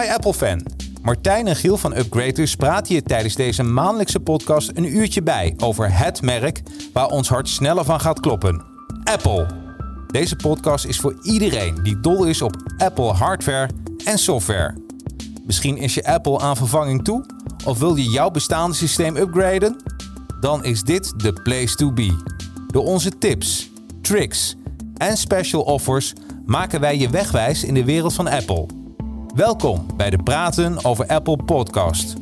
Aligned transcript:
Hi 0.00 0.08
Apple-fan. 0.08 0.62
Martijn 1.02 1.46
en 1.46 1.56
Giel 1.56 1.76
van 1.76 1.96
Upgraders 1.96 2.56
praten 2.56 2.94
je 2.94 3.02
tijdens 3.02 3.34
deze 3.34 3.62
maandelijkse 3.62 4.20
podcast 4.20 4.70
een 4.74 4.96
uurtje 4.96 5.22
bij 5.22 5.54
over 5.56 5.98
het 5.98 6.22
merk 6.22 6.62
waar 6.92 7.06
ons 7.06 7.28
hart 7.28 7.48
sneller 7.48 7.84
van 7.84 8.00
gaat 8.00 8.20
kloppen. 8.20 8.64
Apple. 9.04 9.46
Deze 10.06 10.36
podcast 10.36 10.84
is 10.84 11.00
voor 11.00 11.18
iedereen 11.22 11.82
die 11.82 12.00
dol 12.00 12.24
is 12.24 12.42
op 12.42 12.56
Apple 12.76 13.12
hardware 13.12 13.68
en 14.04 14.18
software. 14.18 14.74
Misschien 15.46 15.76
is 15.76 15.94
je 15.94 16.04
Apple 16.04 16.38
aan 16.38 16.56
vervanging 16.56 17.04
toe 17.04 17.24
of 17.64 17.78
wil 17.78 17.96
je 17.96 18.10
jouw 18.10 18.30
bestaande 18.30 18.76
systeem 18.76 19.16
upgraden? 19.16 19.76
Dan 20.40 20.64
is 20.64 20.82
dit 20.82 21.12
de 21.20 21.32
place 21.32 21.74
to 21.74 21.92
be. 21.92 22.16
Door 22.70 22.84
onze 22.84 23.18
tips, 23.18 23.70
tricks 24.02 24.56
en 24.96 25.16
special 25.16 25.62
offers 25.62 26.12
maken 26.46 26.80
wij 26.80 26.98
je 26.98 27.10
wegwijs 27.10 27.64
in 27.64 27.74
de 27.74 27.84
wereld 27.84 28.14
van 28.14 28.28
Apple. 28.28 28.84
Welkom 29.36 29.86
bij 29.96 30.10
de 30.10 30.22
Praten 30.22 30.84
over 30.84 31.06
Apple 31.06 31.36
podcast. 31.36 32.14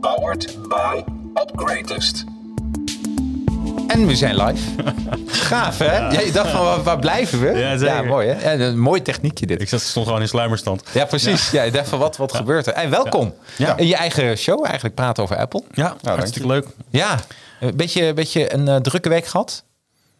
Powered 0.00 0.58
by 0.68 1.02
Upgradest. 1.34 2.24
En 3.86 4.06
we 4.06 4.16
zijn 4.16 4.36
live. 4.42 4.70
Gaaf, 5.48 5.78
hè? 5.78 5.96
Ja. 5.96 6.20
je 6.20 6.32
dacht 6.32 6.50
van, 6.50 6.64
waar, 6.64 6.82
waar 6.82 6.98
blijven 6.98 7.40
we? 7.40 7.58
Ja, 7.58 7.76
zeker. 7.76 8.04
mooi, 8.06 8.28
hè? 8.28 8.52
Ja, 8.52 8.64
een 8.64 8.78
mooi 8.78 9.02
techniekje 9.02 9.46
dit. 9.46 9.60
Ik 9.60 9.68
zat, 9.68 9.80
stond 9.80 10.06
gewoon 10.06 10.20
in 10.20 10.28
sluimerstand. 10.28 10.82
Ja, 10.92 11.04
precies. 11.04 11.50
Ja. 11.50 11.62
je 11.62 11.70
dacht 11.70 11.88
van, 11.88 11.98
wat, 11.98 12.16
wat 12.16 12.34
gebeurt 12.34 12.66
er? 12.66 12.72
En 12.72 12.90
welkom 12.90 13.34
Ja. 13.56 13.76
in 13.76 13.86
je 13.86 13.96
eigen 13.96 14.36
show, 14.38 14.64
eigenlijk 14.64 14.94
praten 14.94 15.22
over 15.22 15.36
Apple. 15.36 15.62
Ja, 15.72 15.96
hartstikke 16.02 16.48
leuk. 16.48 16.66
Ja, 16.90 17.18
een 17.60 17.76
beetje, 17.76 18.14
beetje 18.14 18.54
een 18.54 18.68
eh, 18.68 18.76
drukke 18.76 19.08
week 19.08 19.26
gehad. 19.26 19.64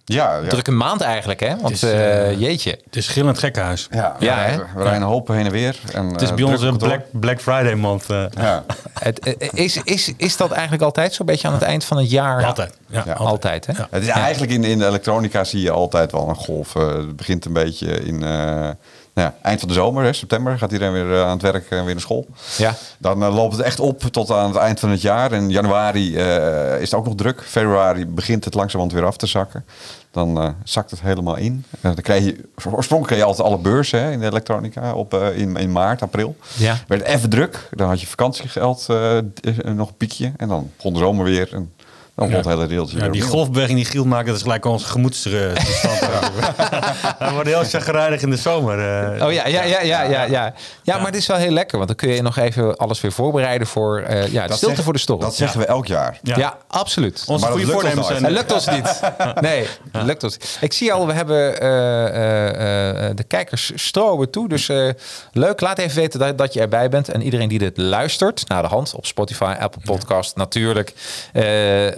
Ja, 0.07 0.37
ja. 0.37 0.49
Drukke 0.49 0.71
maand 0.71 1.01
eigenlijk, 1.01 1.41
hè? 1.41 1.57
Want 1.61 1.75
is, 1.75 1.83
eh, 1.83 2.31
eh, 2.31 2.41
jeetje. 2.41 2.71
Het 2.85 2.97
is 2.97 3.09
gillend 3.09 3.39
gekkenhuis. 3.39 3.87
ja, 3.91 4.17
Ja, 4.19 4.35
we, 4.35 4.41
hè? 4.51 4.57
we 4.57 4.83
rijden 4.83 4.95
een 5.03 5.09
hoop 5.09 5.29
heen 5.29 5.47
en 5.47 5.53
weer. 5.53 5.81
En, 5.93 6.07
Het 6.07 6.23
is 6.23 6.35
bij 6.35 6.45
ons 6.45 6.63
een 6.63 6.77
Black, 6.77 7.01
Black 7.13 7.41
Friday 7.41 7.73
eh. 8.09 8.25
Ja, 8.31 8.65
Het, 8.99 9.19
eh, 9.19 9.49
is, 9.53 9.77
is, 9.85 10.13
is 10.17 10.37
dat 10.37 10.51
eigenlijk 10.51 10.83
altijd 10.83 11.15
zo'n 11.15 11.27
beetje 11.27 11.49
aan 11.49 11.55
het 11.55 11.63
eind 11.63 11.85
van 11.85 11.97
het 11.97 12.11
jaar? 12.11 12.45
Altijd. 12.45 12.79
Ja, 12.87 13.03
Ja. 13.07 13.13
altijd. 13.13 13.29
Altijd, 13.29 13.67
hè? 13.67 13.73
Ja. 13.73 13.89
het 13.91 14.03
is 14.03 14.09
eigenlijk 14.09 14.53
in, 14.53 14.65
in 14.65 14.79
de 14.79 14.87
elektronica 14.87 15.45
zie 15.45 15.61
je 15.61 15.71
altijd 15.71 16.13
wel 16.13 16.29
een 16.29 16.35
golf. 16.37 16.77
Eh, 16.77 16.87
het 16.87 17.17
begint 17.17 17.45
een 17.45 17.53
beetje 17.53 18.05
in 18.05 18.23
eh, 18.23 18.71
nou 19.15 19.29
ja, 19.29 19.35
eind 19.43 19.61
van 19.61 19.69
de 19.69 19.75
zomer, 19.75 20.05
hè, 20.05 20.13
september, 20.13 20.59
gaat 20.59 20.73
iedereen 20.73 20.93
weer 20.93 21.13
eh, 21.13 21.23
aan 21.23 21.31
het 21.31 21.43
werk 21.43 21.71
en 21.71 21.85
weer 21.85 21.95
naar 21.95 22.03
school. 22.03 22.27
Ja. 22.57 22.75
Dan 22.99 23.23
eh, 23.23 23.35
loopt 23.35 23.57
het 23.57 23.63
echt 23.63 23.81
op 23.81 24.01
tot 24.01 24.31
aan 24.31 24.49
het 24.49 24.57
eind 24.57 24.81
van 24.81 24.91
het 24.91 25.01
jaar. 25.01 25.33
En 25.33 25.51
januari 25.51 26.17
eh, 26.17 26.75
is 26.75 26.91
het 26.91 26.95
ook 26.95 27.05
nog 27.05 27.15
druk. 27.15 27.43
Februari 27.43 28.07
begint 28.07 28.45
het 28.45 28.55
langzamerhand 28.55 28.99
weer 28.99 29.07
af 29.07 29.17
te 29.17 29.27
zakken. 29.27 29.65
Dan 30.11 30.55
zakt 30.65 30.91
het 30.91 31.01
helemaal 31.01 31.37
in. 31.37 31.65
Dan 31.81 31.95
krijg 31.95 32.25
je, 32.25 32.49
oorspronkelijk 32.55 33.07
kreeg 33.07 33.19
je 33.19 33.25
altijd 33.25 33.47
alle 33.47 33.59
beurzen 33.59 34.01
hè, 34.01 34.11
in 34.11 34.21
de 34.21 34.27
elektronica 34.27 34.93
op, 34.93 35.15
in, 35.15 35.57
in 35.57 35.73
maart, 35.73 36.03
april. 36.03 36.37
Ja. 36.57 36.79
Werd 36.87 37.03
even 37.03 37.31
druk. 37.31 37.69
Dan 37.71 37.89
had 37.89 38.01
je 38.01 38.07
vakantiegeld 38.07 38.87
nog 39.65 39.89
een 39.89 39.97
piekje. 39.97 40.33
En 40.37 40.49
dan 40.49 40.71
begon 40.77 40.93
de 40.93 40.99
zomer 40.99 41.25
weer. 41.25 41.55
En 41.55 41.73
dan 42.15 42.31
het 42.31 42.45
hele 42.45 42.67
deeltje 42.67 42.99
Ja, 42.99 43.09
die 43.09 43.23
golfbeweging 43.23 43.77
die 43.79 43.87
Giel 43.87 44.05
maakt, 44.05 44.27
dat 44.27 44.37
is 44.37 44.43
gelijk 44.43 44.65
onze 44.65 44.87
gemoedstoestand. 44.87 45.59
Hij 47.19 47.33
wordt 47.33 47.49
heel 47.49 47.65
chagrijnig 47.65 48.23
in 48.23 48.31
de 48.31 48.37
zomer. 48.37 48.79
eh. 49.15 49.27
Oh 49.27 49.33
ja, 49.33 49.47
ja, 49.47 49.63
ja, 49.63 49.81
ja, 49.83 50.03
ja, 50.03 50.23
ja. 50.23 50.55
Ja, 50.83 50.97
maar 50.97 51.07
het 51.07 51.15
is 51.17 51.27
wel 51.27 51.37
heel 51.37 51.51
lekker, 51.51 51.77
want 51.77 51.89
dan 51.89 51.97
kun 51.97 52.09
je 52.09 52.23
nog 52.23 52.37
even 52.37 52.77
alles 52.77 53.01
weer 53.01 53.13
voorbereiden 53.13 53.67
voor 53.67 53.99
eh, 54.01 54.27
ja, 54.33 54.43
de 54.43 54.49
Dat 54.49 54.57
stilte 54.57 54.75
zeg- 54.75 54.85
voor 54.85 54.93
de 54.93 54.99
storm. 54.99 55.21
Dat 55.21 55.35
zeggen 55.37 55.61
we 55.61 55.67
elk 55.67 55.87
jaar. 55.87 56.19
ja. 56.23 56.37
Ja. 56.39 56.59
absoluut. 56.69 57.25
Onze 57.27 57.45
Maar 57.45 57.51
goede 57.53 57.67
lukt 57.67 57.79
voornemens 57.81 58.07
zijn... 58.07 58.25
Het 58.25 58.33
lukt 58.33 58.53
ons 58.53 58.67
niet. 58.69 59.01
Nee, 59.41 59.67
het 59.93 60.03
lukt 60.03 60.23
ons. 60.25 60.33
niet. 60.39 60.59
Ik 60.61 60.73
zie 60.73 60.93
al, 60.93 61.07
we 61.07 61.13
hebben 61.13 61.61
eh, 61.61 62.07
eh, 62.07 63.09
eh, 63.09 63.17
de 63.17 63.25
kijkers 63.25 63.73
stromen 63.75 64.31
toe. 64.31 64.49
Dus 64.49 64.69
eh, 64.69 64.89
leuk. 65.33 65.61
Laat 65.61 65.79
even 65.79 65.97
weten 65.97 66.21
dat, 66.21 66.39
dat 66.39 66.53
je 66.53 66.61
erbij 66.61 66.89
bent. 66.89 67.09
En 67.09 67.23
iedereen 67.23 67.49
die 67.49 67.59
dit 67.59 67.77
luistert, 67.77 68.49
naar 68.49 68.63
de 68.63 68.69
hand 68.69 68.95
op 68.95 69.07
Spotify, 69.07 69.55
Apple 69.61 69.81
Podcast 69.85 70.37
natuurlijk. 70.37 70.93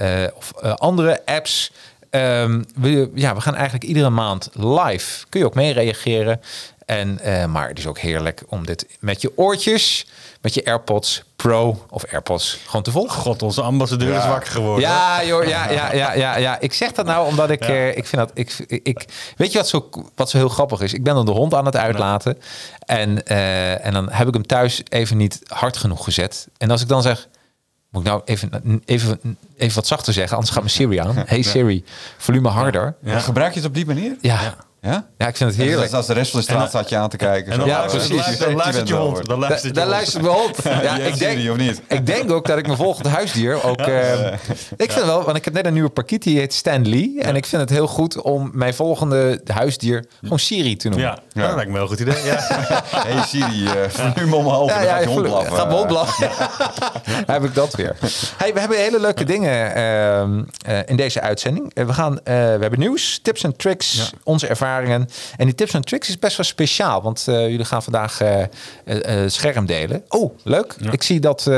Eh, 0.07 0.37
of 0.37 0.53
eh, 0.63 0.75
andere 0.75 1.23
apps. 1.25 1.73
Ehm, 2.11 2.63
we, 2.75 3.11
ja, 3.15 3.35
we 3.35 3.41
gaan 3.41 3.55
eigenlijk 3.55 3.85
iedere 3.85 4.11
maand 4.11 4.51
live. 4.53 5.27
Kun 5.29 5.41
je 5.41 5.47
ook 5.47 5.55
mee 5.55 5.73
reageren. 5.73 6.41
En, 6.87 7.19
eh, 7.19 7.47
maar 7.47 7.69
het 7.69 7.79
is 7.79 7.87
ook 7.87 7.99
heerlijk 7.99 8.43
om 8.49 8.67
dit 8.67 8.87
met 9.01 9.21
je 9.21 9.33
oortjes, 9.37 10.07
met 10.41 10.55
je 10.55 10.65
AirPods 10.65 11.23
Pro 11.37 11.85
of 11.91 12.05
AirPods 12.05 12.59
gewoon 12.67 12.83
te 12.83 12.91
volgen. 12.91 13.21
God, 13.21 13.43
onze 13.43 13.63
ambassadeur 13.63 14.17
is 14.17 14.27
wakker 14.27 14.51
geworden. 14.51 14.89
Ja, 14.89 15.25
joh, 15.25 15.45
ja, 15.45 15.71
ja, 15.71 15.93
ja, 15.93 16.15
ja, 16.15 16.37
ja. 16.37 16.61
Ik 16.61 16.73
zeg 16.73 16.93
dat 16.93 17.07
nou 17.07 17.27
omdat 17.27 17.51
ik, 17.51 17.61
eh, 17.61 17.97
ik 17.97 18.07
vind 18.07 18.23
dat, 18.23 18.31
ik, 18.35 18.59
ik, 18.83 19.05
weet 19.37 19.53
je 19.53 19.59
wat 19.59 19.69
zo, 19.69 19.89
wat 20.15 20.31
zo 20.31 20.37
heel 20.37 20.49
grappig 20.49 20.81
is? 20.81 20.93
Ik 20.93 21.03
ben 21.03 21.15
dan 21.15 21.25
de 21.25 21.31
hond 21.31 21.55
aan 21.55 21.65
het 21.65 21.77
uitlaten 21.77 22.39
en, 22.79 23.27
eh, 23.27 23.87
en 23.87 23.93
dan 23.93 24.11
heb 24.11 24.29
ik 24.29 24.35
hem 24.35 24.47
thuis 24.47 24.83
even 24.89 25.17
niet 25.17 25.41
hard 25.47 25.77
genoeg 25.77 26.05
gezet. 26.05 26.49
En 26.59 26.71
als 26.71 26.83
ik 26.83 26.89
dan 26.89 27.03
zeg, 27.03 27.29
moet 27.97 28.07
ik 28.07 28.13
nou 28.13 28.23
even, 28.25 28.83
even, 28.85 29.39
even 29.57 29.75
wat 29.75 29.87
zachter 29.87 30.13
zeggen, 30.13 30.37
anders 30.37 30.55
gaat 30.55 30.63
mijn 30.63 30.75
Siri 30.75 30.99
aan. 30.99 31.15
Hey 31.27 31.43
Siri, 31.43 31.85
volume 32.19 32.49
harder. 32.49 32.95
Ja. 33.03 33.19
Gebruik 33.19 33.53
je 33.53 33.59
het 33.59 33.69
op 33.69 33.75
die 33.75 33.87
manier? 33.87 34.17
Ja, 34.21 34.57
Ja? 34.81 35.07
ja, 35.19 35.27
ik 35.27 35.37
vind 35.37 35.51
het 35.51 35.59
heerlijk. 35.61 35.83
Dus 35.83 35.93
als 35.97 36.07
de 36.07 36.13
rest 36.13 36.31
van 36.31 36.41
de 36.41 36.47
straat 36.47 36.69
staat 36.69 36.89
je 36.89 36.97
aan 36.97 37.09
te 37.09 37.17
kijken. 37.17 37.53
En 37.53 37.59
dan, 37.59 37.69
zo, 37.69 37.75
Ja, 37.75 37.83
eh, 37.85 37.91
precies. 37.91 38.09
dan 38.39 38.55
luistert, 38.55 38.89
dan 38.89 38.99
je 38.99 39.03
hond. 39.05 39.27
Dan 39.27 39.41
Da- 39.41 39.49
luistert 39.49 39.75
Daar 39.75 39.85
hond. 39.85 39.97
luistert 39.97 40.23
mijn 40.23 40.35
hond. 40.35 40.57
Ja, 40.65 40.81
Ja, 40.83 40.97
ik, 40.97 41.19
denk, 41.19 41.51
of 41.51 41.57
niet? 41.57 41.83
ik 41.89 42.07
denk 42.07 42.31
ook 42.31 42.47
dat 42.47 42.59
ik 42.59 42.67
mijn 42.67 42.79
volgende 42.79 43.09
huisdier 43.09 43.63
ook... 43.65 43.81
eh, 43.87 44.33
ik 44.77 44.93
vind 44.93 45.05
wel, 45.05 45.23
want 45.23 45.37
ik 45.37 45.45
heb 45.45 45.55
net 45.55 45.67
een 45.67 45.73
nieuwe 45.73 45.89
parkiet, 45.89 46.23
die 46.23 46.39
heet 46.39 46.55
Stan 46.55 46.89
Lee. 46.89 47.21
En 47.21 47.37
ik 47.37 47.47
vind 47.47 47.61
het 47.63 47.71
heel 47.71 47.87
goed 47.87 48.21
om 48.23 48.51
mijn 48.53 48.75
volgende 48.75 49.41
huisdier 49.53 50.05
gewoon 50.21 50.39
Siri 50.39 50.77
te 50.77 50.89
noemen. 50.89 51.07
Ja, 51.33 51.45
dat 51.47 51.55
lijkt 51.55 51.67
me 51.71 51.73
wel 51.73 51.83
een 51.83 51.89
goed 51.89 52.01
idee. 52.01 52.25
Ja. 52.25 52.45
Hey 53.07 53.23
Siri, 53.27 53.67
eh 53.67 53.73
volume 53.89 54.37
omhoog. 54.37 54.69
Ja, 54.69 54.75
dan 54.77 54.85
ja, 54.85 54.93
gaat 54.95 55.03
je 55.03 55.09
hond 55.09 55.23
blaffen. 55.23 55.57
Gaat 55.57 55.69
bol 55.69 55.87
blaffen. 55.87 56.29
heb 57.27 57.45
ik 57.45 57.55
dat 57.55 57.75
weer. 57.75 57.97
Hey, 58.37 58.53
we 58.55 58.61
hebben 58.61 58.79
hele 58.79 59.01
leuke 59.01 59.25
dingen 59.25 59.75
ehm, 59.75 60.43
eh, 60.67 60.79
in 60.87 60.97
deze 60.97 61.21
uitzending. 61.21 61.75
Eh, 61.75 61.85
we, 61.87 61.93
gaan, 61.93 62.19
eh, 62.19 62.23
we 62.35 62.59
hebben 62.61 62.79
nieuws, 62.79 63.19
tips 63.23 63.43
en 63.43 63.57
tricks, 63.57 63.93
Ja. 63.97 64.05
onze 64.25 64.47
ervaringen. 64.47 64.65
En 65.37 65.45
die 65.45 65.55
tips 65.55 65.75
en 65.75 65.83
tricks 65.85 66.09
is 66.09 66.19
best 66.19 66.37
wel 66.37 66.47
speciaal, 66.47 67.03
want 67.03 67.29
eh, 67.29 67.49
jullie 67.49 67.65
gaan 67.65 67.83
vandaag 67.83 68.21
eh, 68.21 68.43
eh, 68.85 69.31
scherm 69.31 69.67
delen. 69.67 70.05
Oh, 70.09 70.39
leuk. 70.43 70.75
Ik 70.91 71.03
zie 71.03 71.21
dat 71.21 71.49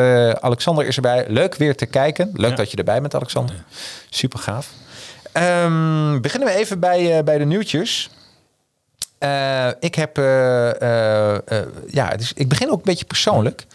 Alexander 0.41 0.86
is 0.86 0.96
erbij. 0.96 1.24
Leuk 1.28 1.54
weer 1.54 1.76
te 1.76 1.86
kijken. 1.86 2.30
Leuk 2.34 2.50
Ja. 2.50 2.56
dat 2.56 2.70
je 2.70 2.76
erbij 2.76 3.00
bent, 3.00 3.14
Alexander. 3.14 3.64
Super 4.10 4.38
gaaf. 4.38 4.70
Ehm, 5.32 6.20
beginnen 6.20 6.48
we 6.48 6.54
even 6.54 6.80
bij, 6.80 7.24
bij 7.24 7.38
de 7.38 7.44
nieuwtjes. 7.44 8.10
Ik 9.80 9.94
heb, 9.94 10.16
ja, 11.86 12.08
dus 12.16 12.32
ik 12.34 12.48
begin 12.48 12.70
ook 12.70 12.76
een 12.76 12.82
beetje 12.84 13.04
persoonlijk. 13.04 13.66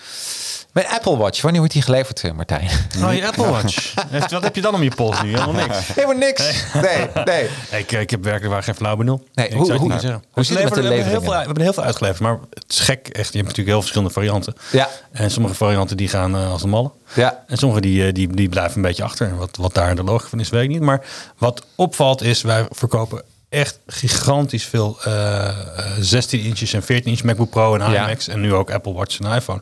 Mijn 0.73 0.87
Apple 0.87 1.17
Watch, 1.17 1.41
wanneer 1.41 1.59
wordt 1.59 1.73
die 1.75 1.83
geleverd, 1.83 2.23
eh, 2.23 2.31
Martijn? 2.31 2.69
Oh, 3.03 3.13
je 3.13 3.27
Apple 3.27 3.49
Watch. 3.49 3.93
Wat 4.29 4.43
heb 4.43 4.55
je 4.55 4.61
dan 4.61 4.73
om 4.73 4.83
je 4.83 4.91
pols 4.95 5.21
nu? 5.21 5.29
Helemaal 5.29 5.53
niks. 5.67 5.87
Helemaal 5.95 6.15
niks. 6.17 6.63
Nee, 6.73 7.07
nee. 7.25 7.49
Ik, 7.79 7.91
ik 7.91 8.09
heb 8.09 8.23
werkelijk 8.23 8.53
waar 8.53 8.63
geen 8.63 8.75
flauw 8.75 8.95
benul. 8.95 9.27
Nee, 9.33 9.47
ik 9.47 9.53
hoe- 9.53 9.65
zou 9.65 9.71
het 9.71 9.81
hoe- 9.81 9.91
niet 9.91 10.01
zeggen. 10.01 10.23
hoe 10.31 10.43
zit 10.43 10.55
het 10.57 10.63
met 10.65 10.73
de 10.73 10.81
we, 10.81 10.87
hebben 10.87 11.05
heel 11.11 11.21
veel, 11.21 11.29
we 11.31 11.37
hebben 11.37 11.55
er 11.55 11.61
heel 11.61 11.73
veel 11.73 11.83
uitgeleverd, 11.83 12.21
maar 12.21 12.37
het 12.49 12.65
is 12.67 12.79
gek. 12.79 13.07
Echt, 13.07 13.15
je 13.15 13.21
hebt 13.21 13.33
natuurlijk 13.43 13.67
heel 13.67 13.79
verschillende 13.79 14.13
varianten. 14.13 14.53
Ja. 14.71 14.89
En 15.11 15.31
sommige 15.31 15.55
varianten 15.55 15.97
die 15.97 16.07
gaan 16.07 16.35
eh, 16.35 16.51
als 16.51 16.63
een 16.63 16.69
malle. 16.69 16.91
Ja. 17.13 17.43
En 17.47 17.57
sommige 17.57 17.81
die, 17.81 18.05
eh, 18.07 18.13
die, 18.13 18.27
die 18.35 18.49
blijven 18.49 18.75
een 18.75 18.81
beetje 18.81 19.03
achter. 19.03 19.27
En 19.27 19.35
wat, 19.37 19.57
wat 19.57 19.73
daar 19.73 19.95
de 19.95 20.03
logica 20.03 20.29
van 20.29 20.39
is, 20.39 20.49
weet 20.49 20.63
ik 20.63 20.69
niet. 20.69 20.81
Maar 20.81 21.01
wat 21.37 21.65
opvalt 21.75 22.21
is, 22.21 22.41
wij 22.41 22.65
verkopen 22.69 23.21
echt 23.49 23.79
gigantisch 23.87 24.65
veel 24.65 24.97
eh, 25.03 25.47
eh, 25.47 25.55
16 25.99 26.39
inches 26.41 26.73
en 26.73 26.83
14 26.83 27.11
inch 27.11 27.23
MacBook 27.23 27.49
Pro 27.49 27.75
en 27.75 27.91
Ja. 27.91 28.03
iMacs. 28.03 28.27
En 28.27 28.41
nu 28.41 28.53
ook 28.53 28.71
Apple 28.71 28.93
Watch 28.93 29.19
en 29.19 29.31
iPhone. 29.35 29.61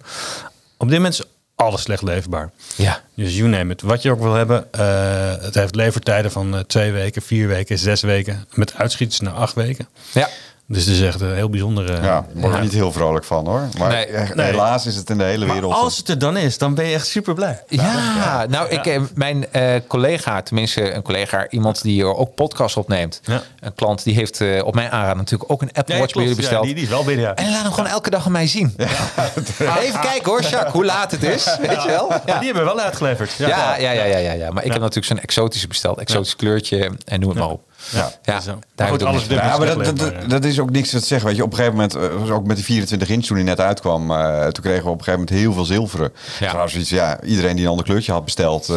Op 0.82 0.88
dit 0.88 0.98
moment 0.98 1.14
is 1.14 1.24
alles 1.56 1.82
slecht 1.82 2.02
leverbaar. 2.02 2.52
Ja. 2.76 3.02
Dus 3.16 3.36
you 3.38 3.50
name 3.50 3.74
it. 3.74 3.82
Wat 3.82 4.02
je 4.02 4.12
ook 4.12 4.20
wil 4.22 4.34
hebben. 4.34 4.72
eh, 4.72 5.44
het 5.44 5.56
heeft 5.56 5.76
levertijden 5.76 6.32
van 6.32 6.56
eh, 6.56 6.60
twee 6.60 6.92
weken, 6.92 7.22
vier 7.22 7.48
weken, 7.48 7.78
zes 7.78 8.02
weken. 8.02 8.46
Met 8.54 8.74
uitschieters 8.74 9.20
naar 9.20 9.34
acht 9.34 9.54
weken. 9.56 9.88
Ja. 10.14 10.30
Dus 10.72 10.86
het 10.86 10.96
is 10.96 11.02
echt 11.02 11.22
een 11.22 11.36
heel 11.36 11.50
bijzondere... 11.50 11.94
Ja, 11.94 12.02
daar 12.02 12.26
word 12.34 12.46
ik 12.54 12.54
Ja. 12.58 12.64
niet 12.64 12.74
heel 12.74 12.92
vrolijk 12.92 13.26
van 13.26 13.46
hoor. 13.48 13.62
Maar 13.78 13.90
Nee. 13.90 14.06
echt, 14.06 14.36
Nee. 14.36 14.46
helaas 14.46 14.86
is 14.86 14.96
het 14.96 15.10
in 15.10 15.18
de 15.18 15.24
hele 15.24 15.46
Maar 15.46 15.54
wereld. 15.56 15.74
als 15.74 15.98
het 15.98 16.10
er 16.10 16.20
dan 16.20 16.38
is, 16.38 16.58
dan 16.58 16.74
ben 16.76 16.86
je 16.86 16.94
echt 16.94 17.08
super 17.08 17.34
blij. 17.34 17.64
Ja, 17.68 18.46
nou, 18.50 18.70
ik, 18.70 18.86
eh, 18.86 19.02
mijn 19.14 19.52
eh, 19.52 19.74
collega, 19.88 20.42
tenminste 20.42 20.94
een 20.94 21.02
collega, 21.02 21.50
iemand 21.50 21.82
die 21.82 22.02
er 22.02 22.16
ook 22.16 22.36
podcast 22.36 22.78
opneemt. 22.78 23.22
Ja. 23.24 23.42
Een 23.60 23.74
klant, 23.76 24.04
die 24.04 24.14
heeft 24.16 24.42
eh, 24.42 24.66
op 24.66 24.76
mijn 24.76 24.90
aanraden 24.92 25.18
natuurlijk 25.18 25.52
ook 25.52 25.62
een 25.62 25.72
Apple 25.74 25.98
Watch 25.98 26.14
bij 26.14 26.22
jullie 26.24 26.38
besteld. 26.38 26.64
die, 26.66 26.74
die 26.74 26.84
is 26.84 26.90
wel 26.90 27.04
binnen, 27.04 27.26
ja. 27.26 27.36
En 27.36 27.52
laat 27.52 27.62
hem 27.64 27.72
gewoon 27.72 27.90
elke 27.90 28.10
dag 28.10 28.26
aan 28.26 28.32
mij 28.32 28.48
zien. 28.48 28.76
Even 29.80 30.00
kijken 30.00 30.24
hoor, 30.32 30.42
Jacques, 30.42 30.72
hoe 30.74 30.86
laat 30.86 31.12
het 31.12 31.24
is. 31.24 31.58
Weet 31.62 31.84
je 31.84 31.88
wel? 31.90 32.08
Die 32.26 32.34
hebben 32.34 32.54
we 32.54 32.64
wel 32.74 32.80
uitgeleverd. 32.80 33.32
Ja, 33.38 33.48
ja, 33.48 33.92
ja, 33.92 34.04
ja, 34.04 34.18
ja, 34.18 34.32
ja. 34.32 34.52
Maar 34.52 34.64
ik 34.64 34.72
heb 34.72 34.82
natuurlijk 34.82 35.08
zo'n 35.08 35.20
exotische 35.20 35.68
besteld. 35.68 35.98
Exotisch 36.00 36.36
kleurtje 36.36 36.92
en 37.06 37.20
noem 37.20 37.30
het 37.30 37.40
maar 37.40 37.50
op. 37.50 37.62
Ja. 37.90 38.12
Ja, 38.24 38.40
Zo. 38.40 38.60
daar 38.76 38.88
goed, 38.88 39.04
alles 39.04 39.28
dit 39.28 39.38
Ja, 39.38 39.58
maar 39.58 39.68
dat, 39.68 39.84
dat, 39.86 39.98
maar, 39.98 40.20
dat, 40.20 40.30
dat 40.30 40.44
is 40.46 40.60
ook 40.60 40.70
niks 40.72 40.90
te 40.90 41.00
zeggen. 41.00 41.28
Weet 41.28 41.36
je, 41.38 41.44
op 41.44 41.50
een 41.52 41.58
gegeven 41.58 41.76
moment, 41.78 41.96
eh, 41.96 42.20
was 42.20 42.30
ook 42.30 42.46
met 42.46 42.56
die 42.56 42.66
24 42.66 43.10
inch 43.10 43.26
toen 43.26 43.36
hij 43.36 43.46
net 43.46 43.60
uitkwam, 43.60 44.12
eh, 44.12 44.48
toen 44.48 44.64
kregen 44.64 44.84
we 44.84 44.90
op 44.90 44.98
een 44.98 45.04
gegeven 45.04 45.20
moment 45.20 45.30
heel 45.30 45.54
veel 45.54 45.66
zilveren. 45.66 46.12
Ja. 46.40 46.48
Trouwens, 46.48 46.76
iets, 46.76 46.90
ja, 46.90 47.22
iedereen 47.24 47.56
die 47.56 47.64
een 47.66 47.70
ander 47.70 47.86
kleurtje 47.86 48.12
had 48.12 48.26
besteld, 48.26 48.70
eh, 48.70 48.76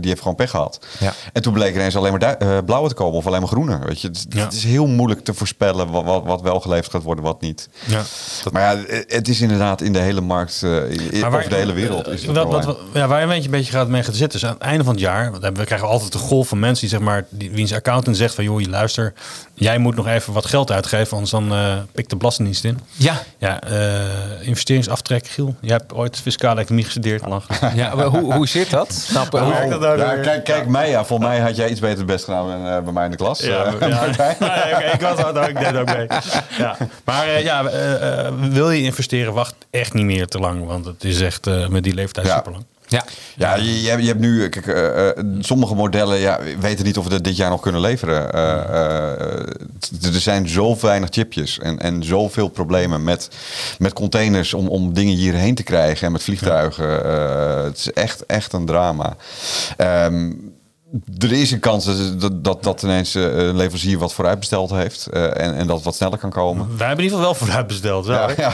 die 0.00 0.08
heeft 0.08 0.20
gewoon 0.20 0.34
pech 0.36 0.50
gehad. 0.50 0.78
Ja. 0.98 1.12
En 1.32 1.42
toen 1.42 1.52
bleek 1.52 1.70
er 1.70 1.76
ineens 1.76 1.96
alleen 1.96 2.10
maar 2.18 2.38
du- 2.38 2.46
eh, 2.46 2.58
blauwe 2.64 2.88
te 2.88 2.94
komen 2.94 3.14
of 3.18 3.26
alleen 3.26 3.40
maar 3.40 3.48
groene. 3.48 3.78
Weet 3.86 4.00
je, 4.00 4.08
het, 4.08 4.26
Ja. 4.28 4.44
het 4.44 4.52
is 4.52 4.64
heel 4.64 4.86
moeilijk 4.86 5.24
te 5.24 5.34
voorspellen 5.34 5.90
wat, 5.90 6.04
wat, 6.04 6.24
wat 6.24 6.40
wel 6.40 6.60
geleverd 6.60 6.90
gaat 6.90 7.02
worden, 7.02 7.24
wat 7.24 7.40
niet. 7.40 7.68
ja. 7.86 8.02
Maar 8.52 8.62
ja, 8.62 8.82
het 9.06 9.28
is 9.28 9.40
inderdaad 9.40 9.80
in 9.80 9.92
de 9.92 9.98
hele 9.98 10.20
markt, 10.20 10.60
eh, 10.62 10.90
in- 10.90 11.20
waar- 11.20 11.34
over 11.38 11.48
de 11.48 11.54
hele 11.56 11.72
wereld. 11.72 12.06
Is 12.08 12.22
het 12.26 12.36
wat, 12.36 12.36
wat, 12.36 12.60
probleem. 12.60 12.66
wat- 12.66 12.78
ja, 13.02 13.06
waar 13.08 13.26
je 13.28 13.44
een 13.44 13.50
beetje 13.50 13.72
gaat 13.72 13.88
mee 13.88 14.02
gaat 14.02 14.14
zitten 14.14 14.38
is 14.38 14.46
aan 14.46 14.52
het 14.52 14.62
einde 14.62 14.84
van 14.84 14.92
het 14.92 15.02
jaar. 15.02 15.30
Want 15.30 15.58
we 15.58 15.64
krijgen 15.64 15.88
altijd 15.88 16.14
een 16.14 16.20
golf 16.20 16.48
van 16.48 16.58
mensen 16.58 16.88
die 16.88 16.96
zeg 16.98 17.06
maar, 17.06 17.24
die, 17.28 17.50
wiens 17.50 17.72
accountant 17.72 18.16
zegt 18.16 18.34
van 18.34 18.44
joh, 18.46 18.60
je 18.60 18.68
luister, 18.68 19.12
jij 19.54 19.78
moet 19.78 19.94
nog 19.96 20.06
even 20.06 20.32
wat 20.32 20.46
geld 20.46 20.70
uitgeven, 20.72 21.12
anders 21.12 21.30
dan 21.30 21.52
eh 21.52 21.74
pikt 21.92 22.10
de 22.10 22.16
belastingdienst 22.16 22.64
in. 22.64 22.78
Ja, 22.92 23.22
Ja, 23.38 23.60
eh, 23.62 24.00
investeringsaftrek, 24.40 25.26
Giel. 25.26 25.54
Jij 25.60 25.76
hebt 25.76 25.92
ooit 25.92 26.16
fiscale 26.20 26.60
economie 26.60 26.84
gestudeerd. 26.84 27.22
Ja 27.74 27.94
maar 27.96 28.04
hoe, 28.06 28.34
hoe 28.34 28.48
zit 28.48 28.70
dat? 28.70 28.92
Snap, 28.92 29.30
hoe- 29.30 29.40
dat 29.68 29.80
nou 29.80 29.98
Ja, 29.98 30.14
weer? 30.14 30.22
kijk, 30.22 30.44
kijk 30.44 30.66
mij, 30.68 30.88
ja. 30.90 31.04
Volgens 31.04 31.28
mij 31.28 31.40
had 31.40 31.56
jij 31.56 31.68
iets 31.68 31.80
beter 31.80 31.96
het 31.98 32.06
best 32.06 32.24
gedaan 32.24 32.46
dan 32.48 32.66
eh, 32.72 32.80
bij 32.82 32.92
mij 32.92 33.04
in 33.04 33.10
de 33.10 33.16
klas. 33.16 33.40
Ja, 33.40 33.72
ja. 33.80 34.02
Ik 34.94 35.00
was 35.00 35.16
dat, 35.32 35.48
ik 35.48 35.58
deed 35.58 35.76
ook 35.76 35.86
mee. 35.96 36.06
Ja. 36.58 36.76
Maar 37.04 37.26
eh, 37.28 37.42
ja, 37.42 37.64
wil 38.50 38.70
je 38.70 38.82
investeren, 38.82 39.32
wacht 39.32 39.54
echt 39.70 39.92
niet 39.94 40.04
meer 40.04 40.26
te 40.26 40.38
lang. 40.38 40.66
Want 40.66 40.84
het 40.84 41.04
is 41.04 41.20
echt 41.20 41.46
eh, 41.46 41.68
met 41.68 41.82
die 41.84 41.94
leeftijd 41.94 42.26
Ja. 42.26 42.36
super 42.36 42.52
lang. 42.52 42.64
Ja. 42.86 43.04
Ja, 43.36 43.54
je, 43.54 43.82
je, 43.82 43.88
hebt, 43.88 44.00
je 44.02 44.08
hebt 44.08 44.20
nu, 44.20 44.48
kijk, 44.48 44.66
eh, 44.66 45.24
sommige 45.38 45.74
modellen 45.74 46.18
ja, 46.18 46.40
weten 46.60 46.84
niet 46.84 46.98
of 46.98 47.04
we 47.04 47.10
dat 47.10 47.24
dit 47.24 47.36
jaar 47.36 47.50
nog 47.50 47.60
kunnen 47.60 47.80
leveren. 47.80 48.32
Eh, 48.32 49.20
er 50.02 50.20
zijn 50.20 50.48
zo 50.48 50.76
weinig 50.80 51.08
chipjes 51.12 51.58
en, 51.58 51.78
en 51.78 52.04
zoveel 52.04 52.48
problemen 52.48 53.04
met, 53.04 53.28
met 53.78 53.92
containers 53.92 54.54
om, 54.54 54.68
om 54.68 54.94
dingen 54.94 55.16
hierheen 55.16 55.54
te 55.54 55.62
krijgen 55.62 56.06
en 56.06 56.12
met 56.12 56.22
vliegtuigen. 56.22 56.88
Het 57.64 57.78
is 57.78 57.92
echt, 57.92 58.26
echt 58.26 58.52
een 58.52 58.66
drama. 58.66 59.16
Ehm, 59.76 60.32
er 61.18 61.32
is 61.32 61.50
een 61.50 61.60
kans 61.60 61.84
dat, 62.18 62.44
dat, 62.44 62.62
dat, 62.62 62.82
ineens 62.82 63.14
eh, 63.14 63.22
een 63.22 63.56
leverancier 63.56 63.98
wat 63.98 64.12
vooruit 64.14 64.38
besteld 64.38 64.70
heeft 64.70 65.06
eh, 65.06 65.22
en, 65.24 65.54
en 65.56 65.66
dat 65.66 65.76
het 65.76 65.84
wat 65.84 65.94
sneller 65.94 66.18
kan 66.18 66.30
komen. 66.30 66.76
Wij 66.76 66.86
hebben 66.86 67.04
in 67.04 67.10
ieder 67.12 67.18
geval 67.18 67.34
wel 67.34 67.46
vooruit 67.46 67.66
besteld. 67.66 68.04
Zo, 68.06 68.12
Ja, 68.12 68.30
ja. 68.36 68.52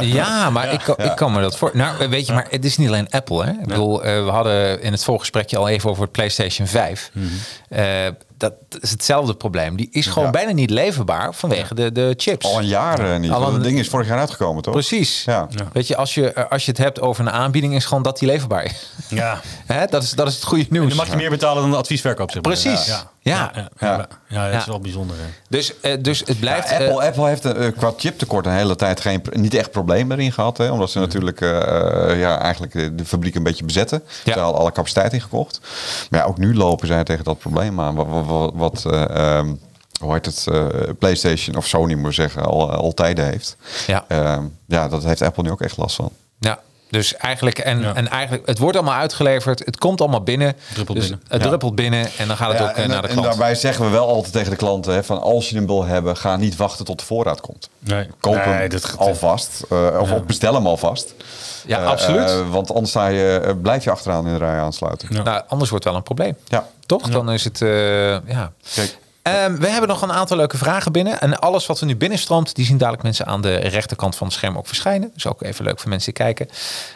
Ja, 0.00 0.50
maar 0.50 0.72
ik, 0.72 0.80
kan- 0.80 0.96
ik 0.98 1.16
kan 1.16 1.32
me 1.32 1.40
dat 1.40 1.56
voor. 1.56 1.70
Nou, 1.74 2.08
weet 2.08 2.26
je, 2.26 2.32
maar 2.32 2.46
het 2.50 2.64
is 2.64 2.76
niet 2.76 2.88
alleen 2.88 3.10
Apple. 3.10 3.44
Hè? 3.44 3.50
Ik 3.50 3.66
bedoel, 3.66 4.04
eh, 4.04 4.24
we 4.24 4.30
hadden 4.30 4.82
in 4.82 4.92
het 4.92 5.04
voorgesprekje 5.04 5.56
al 5.56 5.68
even 5.68 5.90
over 5.90 6.02
het 6.02 6.12
PlayStation 6.12 6.66
5. 6.66 7.10
Eh, 7.70 8.06
dat 8.36 8.52
is 8.80 8.90
hetzelfde 8.90 9.34
probleem. 9.34 9.76
Die 9.76 9.88
is 9.90 10.06
gewoon 10.06 10.24
Ja. 10.24 10.30
bijna 10.30 10.52
niet 10.52 10.70
leverbaar 10.70 11.34
vanwege 11.34 11.74
de, 11.74 11.92
de 11.92 12.14
chips. 12.16 12.46
Al 12.46 12.58
een 12.58 12.66
jaar 12.66 13.18
niet. 13.20 13.30
Al 13.30 13.54
een- 13.54 13.62
ding 13.62 13.78
is 13.78 13.88
vorig 13.88 14.06
jaar 14.08 14.18
uitgekomen, 14.18 14.62
toch? 14.62 14.72
Precies. 14.72 15.22
Ja. 15.24 15.48
Weet 15.72 15.86
je, 15.86 15.96
als 15.96 16.14
je, 16.14 16.48
als 16.48 16.64
je 16.64 16.70
het 16.70 16.80
hebt 16.80 17.00
over 17.00 17.26
een 17.26 17.32
aanbieding, 17.32 17.74
is 17.74 17.84
gewoon 17.84 18.02
dat 18.02 18.18
die 18.18 18.28
leverbaar 18.28 18.64
is. 18.64 18.90
Ja. 19.08 19.40
Hè? 19.66 19.86
Dat, 19.86 20.02
is 20.02 20.10
dat 20.10 20.28
is 20.28 20.34
het 20.34 20.44
goede 20.44 20.62
En 20.64 20.68
nieuws. 20.70 20.88
dan 20.88 20.96
mag 20.96 21.08
je 21.08 21.16
meer 21.16 21.30
betalen 21.30 21.62
dan 21.62 21.70
de 21.70 21.76
adviesverkoop. 21.76 22.30
Zeg 22.30 22.42
maar. 22.42 22.52
Precies. 22.52 22.86
Ja. 22.86 23.10
Ja. 23.22 23.50
Ja, 23.54 23.68
ja, 23.78 23.96
ja. 23.96 24.08
ja, 24.28 24.50
dat 24.50 24.60
is 24.60 24.66
wel 24.66 24.80
bijzonder. 24.80 25.16
Hè. 25.16 25.24
Dus, 25.48 25.80
eh, 25.80 25.96
dus 26.00 26.22
het 26.26 26.40
blijft. 26.40 26.70
Ja, 26.70 26.78
eh, 26.78 26.88
Apple, 26.88 27.06
Apple 27.06 27.26
heeft 27.26 27.44
een, 27.44 27.56
eh, 27.56 27.76
qua 27.76 27.92
chiptekort 27.96 28.46
een 28.46 28.52
hele 28.52 28.76
tijd 28.76 29.00
geen, 29.00 29.22
niet 29.32 29.54
echt 29.54 29.70
probleem 29.70 30.12
erin 30.12 30.32
gehad. 30.32 30.58
Hè, 30.58 30.70
omdat 30.70 30.90
ze 30.90 30.98
natuurlijk 30.98 31.40
ja, 31.40 32.40
eigenlijk 32.40 32.98
de 32.98 33.04
fabriek 33.04 33.34
een 33.34 33.42
beetje 33.42 33.64
bezetten. 33.64 34.02
Ja. 34.24 34.32
Ze 34.32 34.38
hadden 34.38 34.60
alle 34.60 34.72
capaciteit 34.72 35.12
ingekocht. 35.12 35.60
Maar 36.10 36.20
ja, 36.20 36.26
ook 36.26 36.38
nu 36.38 36.54
lopen 36.54 36.86
zij 36.86 37.04
tegen 37.04 37.24
dat 37.24 37.38
probleem 37.38 37.80
aan. 37.80 37.94
Wat, 37.94 38.26
wat, 38.26 38.52
wat 38.54 38.84
eh, 38.84 39.36
ehm, 39.38 39.54
hoe 40.00 40.12
heet 40.12 40.26
het, 40.26 40.98
PlayStation 40.98 41.56
of 41.56 41.66
Sony 41.66 41.94
moet 41.94 42.08
ik 42.08 42.14
zeggen, 42.14 42.44
al, 42.44 42.72
al 42.72 42.94
tijden 42.94 43.24
heeft. 43.24 43.56
Ja. 43.86 44.04
Ehm, 44.08 44.44
ja, 44.66 44.88
dat 44.88 45.04
heeft 45.04 45.22
Apple 45.22 45.42
nu 45.42 45.50
ook 45.50 45.60
echt 45.60 45.76
last 45.76 45.96
van. 45.96 46.10
Ja, 46.38 46.60
dus 46.90 47.16
eigenlijk, 47.16 47.58
en, 47.58 47.80
Ja. 47.80 47.94
en 47.94 48.08
eigenlijk, 48.08 48.46
het 48.46 48.58
wordt 48.58 48.76
allemaal 48.76 48.94
uitgeleverd, 48.98 49.58
het 49.64 49.78
komt 49.78 50.00
allemaal 50.00 50.22
binnen. 50.22 50.56
Druppelt 50.74 50.96
dus 50.98 51.08
binnen. 51.08 51.26
Het 51.28 51.42
Ja. 51.42 51.46
druppelt 51.48 51.74
binnen 51.74 52.08
en 52.18 52.28
dan 52.28 52.36
gaat 52.36 52.48
het 52.50 52.58
Ja, 52.58 52.64
ook 52.68 52.76
eh, 52.76 52.82
en, 52.82 52.88
naar 52.88 53.02
de 53.02 53.08
en 53.08 53.12
klant. 53.14 53.28
daarbij 53.28 53.54
zeggen 53.54 53.84
we 53.84 53.90
wel 53.90 54.08
altijd 54.08 54.32
tegen 54.32 54.50
de 54.50 54.56
klanten: 54.56 54.92
hè, 54.94 55.04
van 55.04 55.20
als 55.20 55.48
je 55.50 55.56
hem 55.56 55.66
wil 55.66 55.84
hebben, 55.84 56.16
ga 56.16 56.36
niet 56.36 56.56
wachten 56.56 56.84
tot 56.84 56.98
de 56.98 57.04
voorraad 57.04 57.40
komt. 57.40 57.68
Nee. 57.78 58.06
Koop 58.20 58.34
Nee, 58.34 58.42
hem 58.44 58.68
dat 58.68 58.94
alvast. 58.98 59.62
eh, 59.70 59.98
of 60.00 60.24
bestel 60.24 60.54
hem 60.54 60.66
alvast. 60.66 61.14
Ja, 61.66 61.78
Eh, 61.80 61.86
absoluut. 61.86 62.48
want 62.50 62.70
anders 62.72 62.90
sta 62.90 63.06
je, 63.06 63.56
blijf 63.62 63.84
je 63.84 63.90
achteraan 63.90 64.26
in 64.26 64.32
de 64.32 64.38
rij 64.38 64.58
aansluiten. 64.58 65.08
Ja. 65.10 65.22
Nou, 65.22 65.42
anders 65.48 65.70
wordt 65.70 65.84
het 65.84 65.92
wel 65.94 65.94
een 65.94 66.02
probleem. 66.14 66.36
Ja. 66.46 66.66
Toch? 66.86 67.08
Dan 67.10 67.30
is 67.30 67.44
het, 67.44 67.62
eh, 67.62 68.10
ja. 68.28 68.52
Kijk, 68.74 68.98
Ehm, 69.22 69.56
we 69.56 69.68
hebben 69.68 69.88
nog 69.88 70.02
een 70.02 70.12
aantal 70.12 70.36
leuke 70.36 70.56
vragen 70.56 70.92
binnen. 70.92 71.20
En 71.20 71.38
alles 71.38 71.66
wat 71.66 71.80
er 71.80 71.86
nu 71.86 71.96
binnenstroomt, 71.96 72.54
die 72.54 72.64
zien 72.64 72.78
dadelijk 72.78 73.02
mensen 73.02 73.26
aan 73.26 73.40
de 73.40 73.54
rechterkant 73.56 74.16
van 74.16 74.26
het 74.26 74.36
scherm 74.36 74.56
ook 74.56 74.66
verschijnen. 74.66 75.10
Dus 75.14 75.26
ook 75.26 75.42
even 75.42 75.64
leuk 75.64 75.78
voor 75.78 75.88
mensen 75.88 76.14
die 76.14 76.24
kijken. 76.24 76.48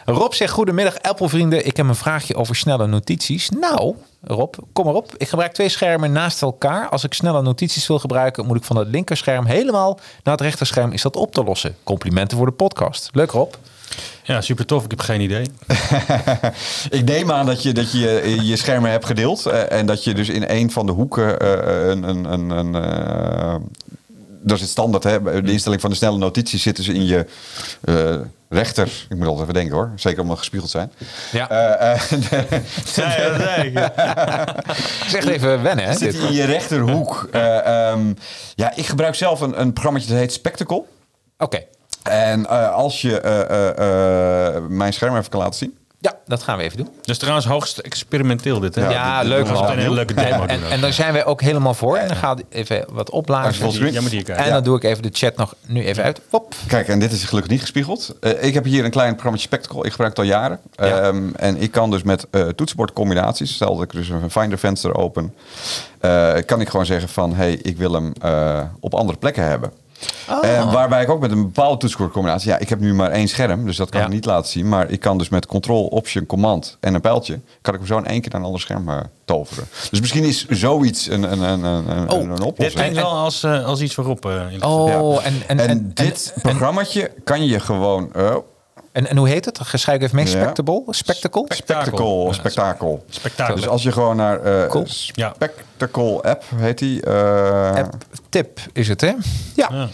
Rob 0.05 0.33
zegt, 0.33 0.53
goedemiddag 0.53 1.01
Apple-vrienden. 1.01 1.65
Ik 1.65 1.77
heb 1.77 1.87
een 1.87 1.95
vraagje 1.95 2.35
over 2.35 2.55
snelle 2.55 2.87
notities. 2.87 3.49
Nou, 3.49 3.95
Rob, 4.23 4.55
kom 4.73 4.85
maar 4.85 4.93
op. 4.93 5.13
Ik 5.17 5.29
gebruik 5.29 5.53
twee 5.53 5.69
schermen 5.69 6.11
naast 6.11 6.41
elkaar. 6.41 6.89
Als 6.89 7.03
ik 7.03 7.13
snelle 7.13 7.41
notities 7.41 7.87
wil 7.87 7.99
gebruiken, 7.99 8.45
moet 8.45 8.57
ik 8.57 8.63
van 8.63 8.77
het 8.77 8.87
linkerscherm 8.87 9.45
helemaal 9.45 9.99
naar 10.23 10.33
het 10.33 10.43
rechterscherm. 10.43 10.91
Is 10.91 11.01
dat 11.01 11.15
op 11.15 11.33
te 11.33 11.43
lossen? 11.43 11.75
Complimenten 11.83 12.37
voor 12.37 12.45
de 12.45 12.51
podcast. 12.51 13.09
Leuk 13.11 13.31
Rob. 13.31 13.53
Ja, 14.23 14.41
super 14.41 14.65
tof. 14.65 14.83
Ik 14.83 14.89
heb 14.89 14.99
geen 14.99 15.21
idee. 15.21 15.45
ik 16.89 17.03
neem 17.05 17.31
aan 17.31 17.45
dat 17.45 17.63
je 17.63 17.73
dat 17.73 17.91
je, 17.91 18.19
eh, 18.19 18.41
je 18.41 18.55
schermen 18.55 18.91
hebt 18.91 19.05
gedeeld. 19.05 19.45
eh, 19.45 19.71
en 19.71 19.85
dat 19.85 20.03
je 20.03 20.13
dus 20.13 20.29
in 20.29 20.43
een 20.47 20.71
van 20.71 20.85
de 20.85 20.91
hoeken 20.91 21.39
eh, 21.39 21.87
een. 21.89 22.03
een, 22.03 22.25
een, 22.33 22.49
een 22.49 22.75
eh, 22.75 23.55
dat 24.47 24.55
is 24.55 24.61
het 24.61 24.69
standaard, 24.71 25.03
hè? 25.03 25.41
De 25.41 25.51
instelling 25.51 25.81
van 25.81 25.89
de 25.89 25.95
snelle 25.95 26.17
notities 26.17 26.61
zitten 26.61 26.83
ze 26.83 26.93
in 26.93 27.05
je 27.05 27.25
eh, 27.83 28.15
rechter. 28.49 28.87
Ik 29.09 29.17
moet 29.17 29.25
altijd 29.27 29.41
even 29.41 29.53
denken 29.53 29.75
hoor. 29.75 29.91
Zeker 29.95 30.21
omdat 30.21 30.37
gespiegeld 30.37 30.71
zijn. 30.71 30.91
Ja, 31.31 31.49
Eh, 31.49 31.91
eh, 31.91 32.01
dat 32.71 32.89
zei 32.93 33.67
ik. 33.69 33.91
zeg 35.07 35.25
even 35.35 35.61
wennen 35.63 35.85
hè. 35.85 35.93
zit 35.93 36.11
dit. 36.11 36.21
in 36.21 36.33
je 36.33 36.43
rechterhoek. 36.45 37.27
Eh, 37.31 37.89
ehm, 37.89 38.13
ja, 38.55 38.75
ik 38.75 38.85
gebruik 38.85 39.15
zelf 39.15 39.41
een, 39.41 39.61
een 39.61 39.73
programma 39.73 39.99
dat 39.99 40.07
heet 40.07 40.33
Spectacle. 40.33 40.83
Oké, 41.37 41.63
En 42.09 42.45
eh, 42.47 42.71
als 42.73 43.01
je 43.01 43.19
eh, 43.21 44.55
eh, 44.55 44.63
mijn 44.69 44.93
scherm 44.93 45.17
even 45.17 45.29
kan 45.29 45.39
laten 45.39 45.55
zien. 45.55 45.77
ja, 45.99 46.13
dat 46.25 46.43
gaan 46.43 46.57
we 46.57 46.63
even 46.63 46.77
doen. 46.77 46.89
Dus 47.01 47.17
trouwens 47.17 47.45
hoogst 47.45 47.77
experimenteel 47.77 48.59
dit. 48.59 48.75
Hè? 48.75 48.81
Ja, 48.81 48.89
Ja, 48.91 49.19
dit- 49.19 49.29
leuk 49.29 49.39
dit 49.43 49.49
was 49.49 49.59
man. 49.61 49.71
een 49.71 49.77
hele 49.79 49.93
leuke 49.93 50.13
demo 50.13 50.45
En, 50.45 50.59
en, 50.69 50.81
daar 50.81 50.93
zijn 50.93 51.13
wij 51.13 51.25
ook 51.25 51.41
helemaal 51.41 51.73
voor. 51.73 51.97
En 51.97 52.07
dan 52.07 52.17
gaat 52.17 52.41
even 52.49 52.85
wat 52.91 53.09
opblazen. 53.09 53.71
kijken. 54.09 54.37
En 54.37 54.51
dan 54.51 54.63
doe 54.63 54.75
ik 54.77 54.83
even 54.83 55.03
de 55.03 55.09
chat 55.11 55.35
nog 55.35 55.55
nu 55.67 55.83
even 55.85 56.03
uit. 56.03 56.21
Hop. 56.29 56.53
Kijk, 56.67 56.87
en 56.87 56.99
dit 56.99 57.11
is 57.11 57.23
gelukkig 57.23 57.51
niet 57.51 57.61
gespiegeld. 57.61 58.15
Eh, 58.19 58.43
ik 58.43 58.53
heb 58.53 58.63
hier 58.63 58.85
een 58.85 58.91
klein 58.91 59.11
programma 59.13 59.39
Spectacle. 59.39 59.83
Ik 59.83 59.91
gebruik 59.91 60.09
het 60.09 60.19
al 60.19 60.25
jaren. 60.25 60.59
Ja. 60.75 60.85
Ehm, 61.01 61.29
en 61.35 61.61
ik 61.61 61.71
kan 61.71 61.91
dus 61.91 62.03
met 62.03 62.27
eh 62.31 62.41
toetsenbordcombinaties, 62.47 63.53
stel 63.53 63.73
dat 63.75 63.83
ik 63.83 63.91
dus 63.91 64.09
een 64.09 64.31
Finder 64.31 64.57
venster 64.57 64.95
open, 64.95 65.33
eh, 65.99 66.33
kan 66.45 66.61
ik 66.61 66.69
gewoon 66.69 66.85
zeggen 66.85 67.09
van, 67.09 67.35
hey, 67.35 67.53
ik 67.53 67.77
wil 67.77 67.93
hem 67.93 68.13
eh, 68.21 68.61
op 68.79 68.93
andere 68.93 69.17
plekken 69.17 69.43
hebben. 69.47 69.71
Oh. 70.29 70.45
En 70.45 70.71
waarbij 70.71 71.01
ik 71.01 71.09
ook 71.09 71.19
met 71.21 71.31
een 71.31 71.41
bepaalde 71.41 71.77
toetsenbordcombinatie, 71.77 72.49
ja, 72.49 72.57
ik 72.57 72.69
heb 72.69 72.79
nu 72.79 72.93
maar 72.93 73.11
één 73.11 73.27
scherm, 73.27 73.65
dus 73.65 73.77
dat 73.77 73.89
kan 73.89 73.99
Ja. 73.99 74.05
ik 74.05 74.11
niet 74.13 74.25
laten 74.25 74.51
zien. 74.51 74.69
Maar 74.69 74.89
ik 74.89 74.99
kan 74.99 75.17
dus 75.17 75.29
met 75.29 75.45
Control, 75.45 75.85
Option, 75.85 76.25
Command 76.25 76.77
en 76.79 76.93
een 76.93 77.01
pijltje, 77.01 77.39
kan 77.61 77.73
ik 77.73 77.79
hem 77.79 77.89
zo 77.89 77.97
in 77.97 78.05
één 78.05 78.21
keer 78.21 78.29
naar 78.31 78.39
een 78.39 78.45
ander 78.45 78.61
scherm 78.61 78.89
eh, 78.89 78.97
toveren. 79.25 79.67
Dus 79.91 79.99
misschien 79.99 80.23
is 80.23 80.45
zoiets 80.47 81.09
een, 81.09 81.23
een, 81.31 81.41
een, 81.41 81.63
een, 81.63 81.89
een, 81.97 82.09
Oh, 82.11 82.19
een 82.21 82.29
Dit 82.29 82.41
oplossing. 82.41 82.73
klinkt 82.81 82.95
wel 82.97 83.11
als, 83.11 83.43
eh, 83.43 83.65
als 83.65 83.81
iets 83.81 83.93
voorop. 83.93 84.25
eh 84.25 84.51
in 84.51 84.63
Oh, 84.63 84.87
Ja. 84.87 85.21
en, 85.21 85.33
en, 85.47 85.59
En, 85.59 85.69
en, 85.69 85.91
dit 85.93 86.31
en, 86.35 86.41
programmaatje 86.41 87.11
kan 87.23 87.45
je 87.45 87.59
gewoon... 87.59 88.11
en, 88.95 89.07
en 89.09 89.17
hoe 89.17 89.27
heet 89.29 89.45
het? 89.45 89.59
Schrijf 89.73 89.97
ik 89.97 90.03
even 90.03 90.15
mee. 90.15 90.25
Ja. 90.25 90.31
Spectacle? 90.31 90.83
Spectacle? 90.89 91.45
Spectacle. 92.33 92.99
Spektakel. 93.09 93.55
Dus 93.55 93.67
als 93.67 93.83
je 93.83 93.91
gewoon 93.91 94.15
naar 94.15 94.41
eh 94.41 94.69
Cool. 94.69 94.85
Ja. 95.13 95.33
Spectacle 95.35 96.21
app 96.21 96.43
heet 96.55 96.77
die, 96.77 97.01
eh 97.01 97.75
App 97.75 97.93
tip 98.29 98.59
is 98.73 98.87
het, 98.87 99.01
hè? 99.01 99.07
Ja. 99.55 99.69
Ja. 99.71 99.87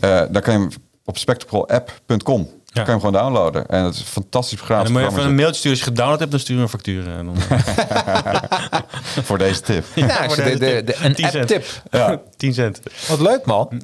eh, 0.00 0.32
daar 0.32 0.42
kan 0.42 0.54
je 0.54 0.60
hem 0.60 0.68
op 1.04 1.18
spectacleapp.com 1.18 2.40
Ja. 2.64 2.82
kan 2.82 2.84
je 2.84 2.90
hem 2.90 3.00
gewoon 3.00 3.12
downloaden. 3.22 3.66
En 3.66 3.84
het 3.84 3.94
is 3.94 4.00
een 4.00 4.06
fantastisch 4.06 4.58
En 4.60 4.64
gratis 4.64 4.92
dan 4.92 5.02
moet 5.02 5.10
je 5.10 5.16
even 5.16 5.28
een 5.30 5.34
mailtje 5.36 5.54
sturen. 5.58 5.78
Als 5.78 5.86
je 5.86 5.90
gedownload 5.92 6.18
hebt, 6.18 6.30
dan 6.30 6.40
stuur 6.40 6.56
je 6.56 6.62
een 6.62 6.68
factuur. 6.68 7.08
En 7.08 7.24
dan, 7.26 7.36
voor 9.28 9.38
deze 9.38 9.60
tip. 9.60 9.84
Ja, 9.94 10.08
voor 10.28 10.36
de, 10.36 10.42
deze 10.58 10.84
de, 10.84 10.94
een 11.02 11.14
10 11.14 11.24
app 11.24 11.34
cent. 11.34 11.48
tip. 11.48 11.64
Ja. 11.90 12.20
10 12.36 12.54
cent. 12.54 12.80
Wat 13.08 13.20
leuk, 13.20 13.44
man. 13.44 13.82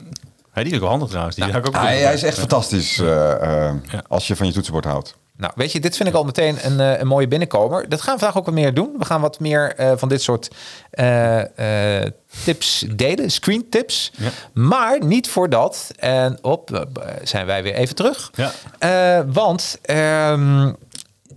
Die 0.63 0.73
is 0.73 0.75
ook 0.75 0.81
wel 0.81 0.91
handig 0.91 1.09
trouwens. 1.09 1.37
Die 1.37 1.47
ik 1.47 1.67
ook 1.67 1.75
Hij, 1.75 1.99
hij 1.99 2.15
is 2.15 2.23
echt 2.23 2.39
fantastisch 2.39 2.99
eh, 2.99 3.33
eh, 3.33 3.75
Ja. 3.91 4.03
als 4.09 4.27
je 4.27 4.37
van 4.37 4.47
je 4.47 4.53
toetsenbord 4.53 4.85
houdt. 4.85 5.15
Nou, 5.37 5.53
weet 5.57 5.73
je, 5.73 5.81
dit 5.81 5.97
vind 5.97 6.09
ik 6.09 6.15
al 6.15 6.25
meteen 6.25 6.59
een, 6.63 6.81
eh, 6.81 6.99
een 7.01 7.07
mooie 7.07 7.29
binnenkomer. 7.29 7.89
Dat 7.89 8.01
gaan 8.01 8.15
we 8.15 8.19
vandaag 8.21 8.39
ook 8.39 8.45
wat 8.45 8.55
meer 8.55 8.75
doen. 8.75 8.95
We 8.99 9.05
gaan 9.05 9.21
wat 9.21 9.41
meer 9.41 9.75
eh, 9.77 9.93
van 9.97 10.09
dit 10.09 10.23
soort 10.23 10.49
eh, 10.91 12.03
eh, 12.05 12.13
tips 12.45 12.85
delen, 12.91 13.31
screen 13.31 13.67
tips. 13.71 14.11
Ja. 14.17 14.31
Maar 14.53 15.05
niet 15.05 15.29
voordat, 15.29 15.91
en 15.99 16.39
op, 16.43 16.87
zijn 17.23 17.47
wij 17.47 17.63
weer 17.63 17.75
even 17.75 17.95
terug. 17.95 18.31
Ja. 18.35 18.53
Eh, 18.79 19.25
want 19.27 19.79
ehm, 19.83 20.73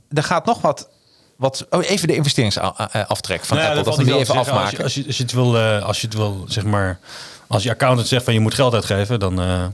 er 0.10 0.24
gaat 0.24 0.46
nog 0.46 0.62
wat 0.62 0.90
wat 1.36 1.66
oh, 1.70 1.90
even 1.90 2.08
de 2.08 2.16
investeringsaftrek 2.16 3.46
van 3.46 3.58
Nou 3.58 3.70
ja, 3.70 3.75
Apple. 3.75 3.84
Dat 3.92 3.96
we 3.98 4.04
die 4.04 4.13
even 4.13 4.25
zeggen. 4.25 4.54
afmaken. 4.54 4.63
Als 4.63 4.72
je, 4.78 4.84
als, 4.84 4.94
je, 4.94 5.04
als 5.08 5.18
je 5.18 5.24
het 5.24 5.32
wil, 5.34 5.58
eh, 5.58 5.84
als 5.86 6.01
je 6.01 6.08
het 6.08 6.16
wil, 6.16 6.44
zeg 6.48 6.63
maar, 6.63 7.00
als 7.51 7.63
je 7.63 7.70
accountant 7.70 8.08
zegt 8.08 8.24
van 8.24 8.34
je 8.34 8.39
moet 8.39 8.53
geld 8.53 8.74
uitgeven, 8.74 9.20
dan, 9.20 9.41
eh, 9.41 9.65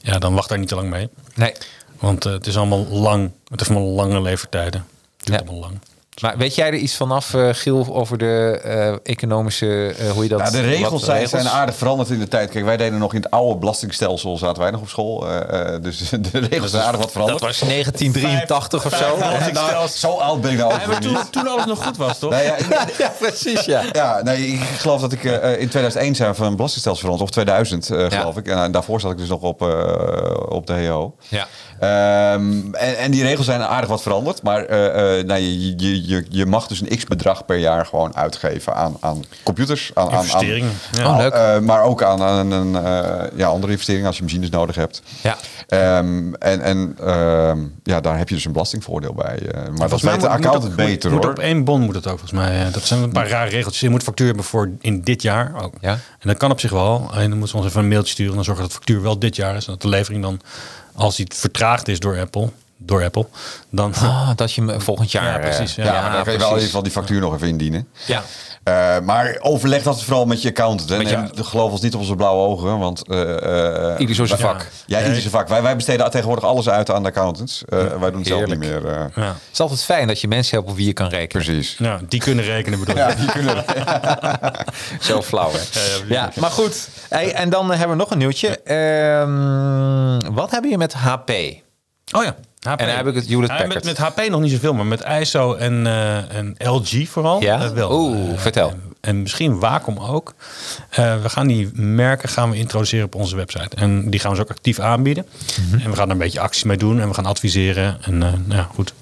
ja, 0.00 0.18
dan 0.18 0.34
wacht 0.34 0.48
daar 0.48 0.58
niet 0.58 0.68
te 0.68 0.74
lang 0.74 0.90
mee. 0.90 1.08
Nee. 1.34 1.52
Want 1.98 2.26
eh, 2.26 2.32
het 2.32 2.46
is 2.46 2.56
allemaal 2.56 2.86
lang. 2.86 3.30
Het 3.48 3.60
heeft 3.60 3.70
allemaal 3.70 3.94
lange 3.94 4.20
levertijden. 4.22 4.86
Het 5.16 5.26
duurt 5.26 5.40
Ja. 5.40 5.46
allemaal 5.46 5.68
lang. 5.70 5.80
Maar 6.20 6.36
weet 6.36 6.54
jij 6.54 6.66
er 6.66 6.74
iets 6.74 6.96
vanaf, 6.96 7.34
eh 7.34 7.48
Giel, 7.52 7.86
over 7.94 8.18
de 8.18 8.60
eh, 8.64 8.94
economische, 9.02 9.94
eh, 9.98 10.10
hoe 10.10 10.22
je 10.22 10.28
dat... 10.28 10.40
Ja, 10.40 10.50
de 10.50 10.60
regels, 10.60 10.90
wat 10.90 11.00
zijn, 11.02 11.18
regels? 11.20 11.42
zijn 11.42 11.54
aardig 11.54 11.74
veranderd 11.74 12.10
in 12.10 12.18
de 12.18 12.28
tijd. 12.28 12.50
Kijk, 12.50 12.64
wij 12.64 12.76
deden 12.76 12.98
nog 12.98 13.14
in 13.14 13.20
het 13.22 13.30
oude 13.30 13.58
belastingstelsel, 13.58 14.36
zaten 14.38 14.62
wij 14.62 14.70
nog 14.70 14.80
op 14.80 14.88
school. 14.88 15.28
eh, 15.28 15.74
eh, 15.74 15.82
dus 15.82 16.08
de 16.32 16.38
regels 16.38 16.70
zijn 16.70 16.82
aardig 16.82 17.00
wat 17.00 17.10
veranderd. 17.12 17.40
Dat 17.40 17.48
was 17.48 17.68
1983 17.68 18.84
of 18.86 18.96
zo. 18.96 19.16
Ja, 19.18 19.50
nou, 19.52 19.88
zo 19.88 20.10
oud 20.16 20.40
ben 20.40 20.50
ik 20.50 20.58
nou 20.58 20.72
ook 20.72 20.80
toen, 21.00 21.12
niet. 21.12 21.32
toen 21.32 21.48
alles 21.48 21.64
nog 21.66 21.84
goed 21.86 21.96
was, 21.96 22.18
toch? 22.18 22.30
Nou 22.30 22.42
ja, 22.44 22.56
ik- 22.56 22.68
Ja, 22.98 23.12
precies, 23.18 23.64
ja. 23.64 23.82
Ja, 23.92 24.20
nee, 24.22 24.46
ik 24.46 24.60
geloof 24.78 25.00
dat 25.00 25.12
ik 25.12 25.24
eh, 25.24 25.50
in 25.50 25.68
2001 25.68 26.14
zijn 26.14 26.34
van 26.34 26.46
een 26.46 26.56
belastingstelsel 26.56 27.02
veranderd. 27.02 27.28
Of 27.30 27.34
2000, 27.34 27.90
eh, 27.90 28.06
geloof 28.18 28.36
ik. 28.36 28.46
En 28.48 28.72
daarvoor 28.72 29.00
zat 29.00 29.10
ik 29.12 29.18
dus 29.18 29.28
nog 29.28 29.40
op, 29.40 29.62
eh, 29.62 30.34
op 30.48 30.66
de 30.66 30.86
HO. 30.86 31.14
Ja. 31.28 31.46
Ehm, 31.80 32.74
en, 32.74 32.98
en 32.98 33.10
die 33.10 33.22
regels 33.22 33.46
zijn 33.46 33.62
aardig 33.62 33.88
wat 33.88 34.02
veranderd. 34.02 34.42
Maar 34.42 34.64
eh, 34.64 35.18
eh, 35.18 35.26
nou, 35.26 35.40
je, 35.40 35.74
je, 35.78 36.06
je, 36.08 36.24
je 36.28 36.46
mag 36.46 36.66
dus 36.66 36.80
een 36.80 36.96
x-bedrag 36.96 37.44
per 37.44 37.56
jaar 37.56 37.86
gewoon 37.86 38.16
uitgeven 38.16 38.74
aan, 38.74 38.96
aan 39.00 39.24
computers. 39.42 39.90
Aan, 39.94 40.06
aan- 40.06 40.12
aan, 40.12 40.22
Investeringen, 40.24 40.72
ja. 40.92 41.02
aan- 41.02 41.10
Oh, 41.14 41.18
leuk. 41.18 41.32
eh, 41.32 41.58
maar 41.58 41.82
ook 41.82 42.02
aan, 42.02 42.22
aan 42.22 42.50
een, 42.50 42.74
eh, 42.84 43.38
ja, 43.38 43.46
andere 43.46 43.72
investeringen 43.72 44.06
als 44.06 44.16
je 44.16 44.22
machines 44.22 44.50
nodig 44.50 44.76
hebt. 44.76 45.02
Ja. 45.22 45.36
Ehm, 45.68 46.32
en 46.34 46.60
en 46.60 46.96
ehm, 47.04 47.58
ja, 47.82 48.00
daar 48.00 48.18
heb 48.18 48.28
je 48.28 48.34
dus 48.34 48.44
een 48.44 48.52
belastingvoordeel 48.52 49.14
bij. 49.14 49.38
eh, 49.38 49.54
maar 49.54 49.64
dat 49.64 49.76
Volgens 49.78 50.02
mij 50.02 50.12
weet 50.12 50.20
de 50.20 50.28
accountant 50.28 50.64
moet- 50.64 50.76
beter 50.76 51.10
moet 51.10 51.22
hoor. 51.24 51.32
op 51.32 51.38
één 51.38 51.64
bon 51.64 51.80
moet 51.80 51.94
het 51.94 52.06
ook, 52.06 52.18
volgens 52.18 52.40
mij. 52.40 52.70
Dat 52.70 52.82
zijn 52.82 53.02
een 53.02 53.12
paar 53.12 53.28
rare 53.28 53.50
regeltjes. 53.50 53.80
Je 53.80 53.90
moet 53.90 54.02
factuur 54.02 54.26
hebben 54.26 54.44
voor 54.44 54.70
in 54.80 55.00
dit 55.02 55.22
jaar 55.22 55.52
ook. 55.62 55.74
Ja. 55.80 55.90
En 55.92 56.28
dat 56.28 56.36
kan 56.36 56.50
op 56.50 56.60
zich 56.60 56.70
wel. 56.70 57.10
En 57.14 57.28
dan 57.30 57.38
moeten 57.38 57.56
we 57.56 57.62
ons 57.62 57.70
even 57.70 57.82
een 57.82 57.88
mailtje 57.88 58.12
sturen. 58.12 58.34
Dan 58.34 58.44
zorgen 58.44 58.62
dat 58.62 58.72
de 58.72 58.78
factuur 58.78 59.02
wel 59.02 59.18
dit 59.18 59.36
jaar 59.36 59.56
is. 59.56 59.66
En 59.66 59.72
dat 59.72 59.82
de 59.82 59.88
levering 59.88 60.22
dan, 60.22 60.40
als 60.94 61.16
die 61.16 61.26
vertraagd 61.28 61.88
is 61.88 62.00
door 62.00 62.16
Apple, 62.16 62.50
door 62.82 63.04
Apple, 63.04 63.26
dan... 63.70 63.94
Ah, 63.94 64.30
dat 64.36 64.52
je 64.52 64.62
hem 64.64 64.80
volgend 64.80 65.10
jaar... 65.12 65.32
Ja, 65.32 65.38
precies, 65.38 65.76
eh, 65.76 65.84
ja. 65.84 65.92
Ja, 65.94 66.02
maar 66.02 66.12
dan 66.12 66.22
kan 66.24 66.32
je 66.32 66.38
wel 66.38 66.48
in 66.48 66.52
ieder 66.54 66.66
geval 66.68 66.82
die 66.82 66.92
factuur 66.92 67.20
nog 67.20 67.34
even 67.34 67.48
indienen. 67.48 67.88
Ja. 68.06 68.22
Eh, 68.62 68.98
maar 69.04 69.36
overleg 69.40 69.82
dat 69.82 70.02
vooral 70.02 70.24
met 70.26 70.42
je 70.42 70.48
accountant. 70.48 70.98
Met 70.98 71.08
je- 71.08 71.16
Neem- 71.16 71.30
geloof 71.44 71.70
ons 71.70 71.80
niet 71.80 71.94
op 71.94 72.00
onze 72.00 72.14
blauwe 72.14 72.46
ogen. 72.46 72.78
Want, 72.78 73.08
eh, 73.08 73.92
eh, 73.92 74.00
Ieder 74.00 74.14
zo 74.14 74.24
zijn 74.24 74.40
wij- 74.40 74.50
vak. 74.50 74.66
Ja, 74.86 74.98
ieder 74.98 75.20
zijn 75.20 75.30
vak. 75.32 75.48
Wij, 75.48 75.62
wij 75.62 75.76
besteden 75.76 76.10
tegenwoordig 76.10 76.44
alles 76.44 76.68
uit 76.68 76.90
aan 76.90 77.02
de 77.02 77.08
accountants. 77.08 77.62
Eh, 77.68 77.78
wij 77.78 78.10
doen 78.10 78.18
het 78.18 78.28
zelf 78.28 78.46
niet 78.46 78.58
meer. 78.58 78.86
Ja. 79.14 79.22
Het 79.22 79.34
is 79.52 79.60
altijd 79.60 79.82
fijn 79.84 80.06
dat 80.06 80.20
je 80.20 80.28
mensen 80.28 80.56
hebt 80.58 80.70
op 80.70 80.76
wie 80.76 80.86
je 80.86 80.92
kan 80.92 81.08
rekenen. 81.08 81.44
precies. 81.44 81.78
Nou, 81.78 82.00
die 82.08 82.20
kunnen 82.20 82.44
rekenen 82.44 82.78
bedoel 82.78 82.94
ik. 82.94 83.00
Ja, 83.10 83.14
die 83.14 83.30
kunnen 83.32 83.64
Zo 85.00 85.22
flauw, 85.22 85.50
hè? 85.52 85.58
ja, 85.78 86.04
Ja, 86.08 86.30
maar 86.40 86.50
goed. 86.50 86.88
Hey, 87.08 87.32
en 87.34 87.50
dan 87.50 87.70
hebben 87.70 87.88
we 87.88 87.94
nog 88.02 88.10
een 88.10 88.18
nieuwtje. 88.18 88.62
Ehm, 88.62 90.32
wat 90.34 90.50
hebben 90.50 90.70
je 90.70 90.78
met 90.78 90.92
HP? 90.94 91.30
Oh 92.12 92.24
ja. 92.24 92.36
HP. 92.60 92.80
En 92.80 92.86
dan 92.86 92.96
heb 92.96 93.06
ik 93.06 93.14
het 93.14 93.26
Hewlett 93.28 93.52
Ja, 93.52 93.56
Packard. 93.58 93.74
met, 93.84 93.98
met 93.98 93.98
HP 93.98 94.28
nog 94.30 94.40
niet 94.40 94.50
zoveel, 94.50 94.74
maar 94.74 94.86
met 94.86 95.04
ISO 95.20 95.54
en, 95.54 95.86
eh, 95.86 96.34
en 96.34 96.54
LG 96.58 97.08
vooral 97.08 97.42
Ja? 97.42 97.62
eh, 97.62 97.70
wel. 97.70 97.92
Oeh, 98.00 98.32
Eh, 98.32 98.38
vertel. 98.38 98.68
En, 98.70 98.82
en 99.00 99.22
misschien 99.22 99.58
Wacom 99.60 99.98
ook. 99.98 100.34
We 100.96 101.20
gaan 101.28 101.46
die 101.46 101.70
merken 101.74 102.28
gaan 102.28 102.50
we 102.50 102.56
introduceren 102.56 103.04
op 103.06 103.14
onze 103.14 103.36
website. 103.36 103.76
En 103.76 104.10
die 104.10 104.20
gaan 104.20 104.30
we 104.30 104.36
ze 104.36 104.42
ook 104.42 104.50
actief 104.50 104.78
aanbieden. 104.78 105.26
Mhm. 105.70 105.80
En 105.80 105.90
we 105.90 105.96
gaan 105.96 106.06
er 106.06 106.12
een 106.12 106.18
beetje 106.18 106.40
acties 106.40 106.62
mee 106.62 106.76
doen. 106.76 107.00
En 107.00 107.08
we 107.08 107.14
gaan 107.14 107.26
adviseren. 107.26 107.98
En 108.02 108.18
nou 108.18 108.34
ja, 108.48 108.68
goed. 108.74 108.92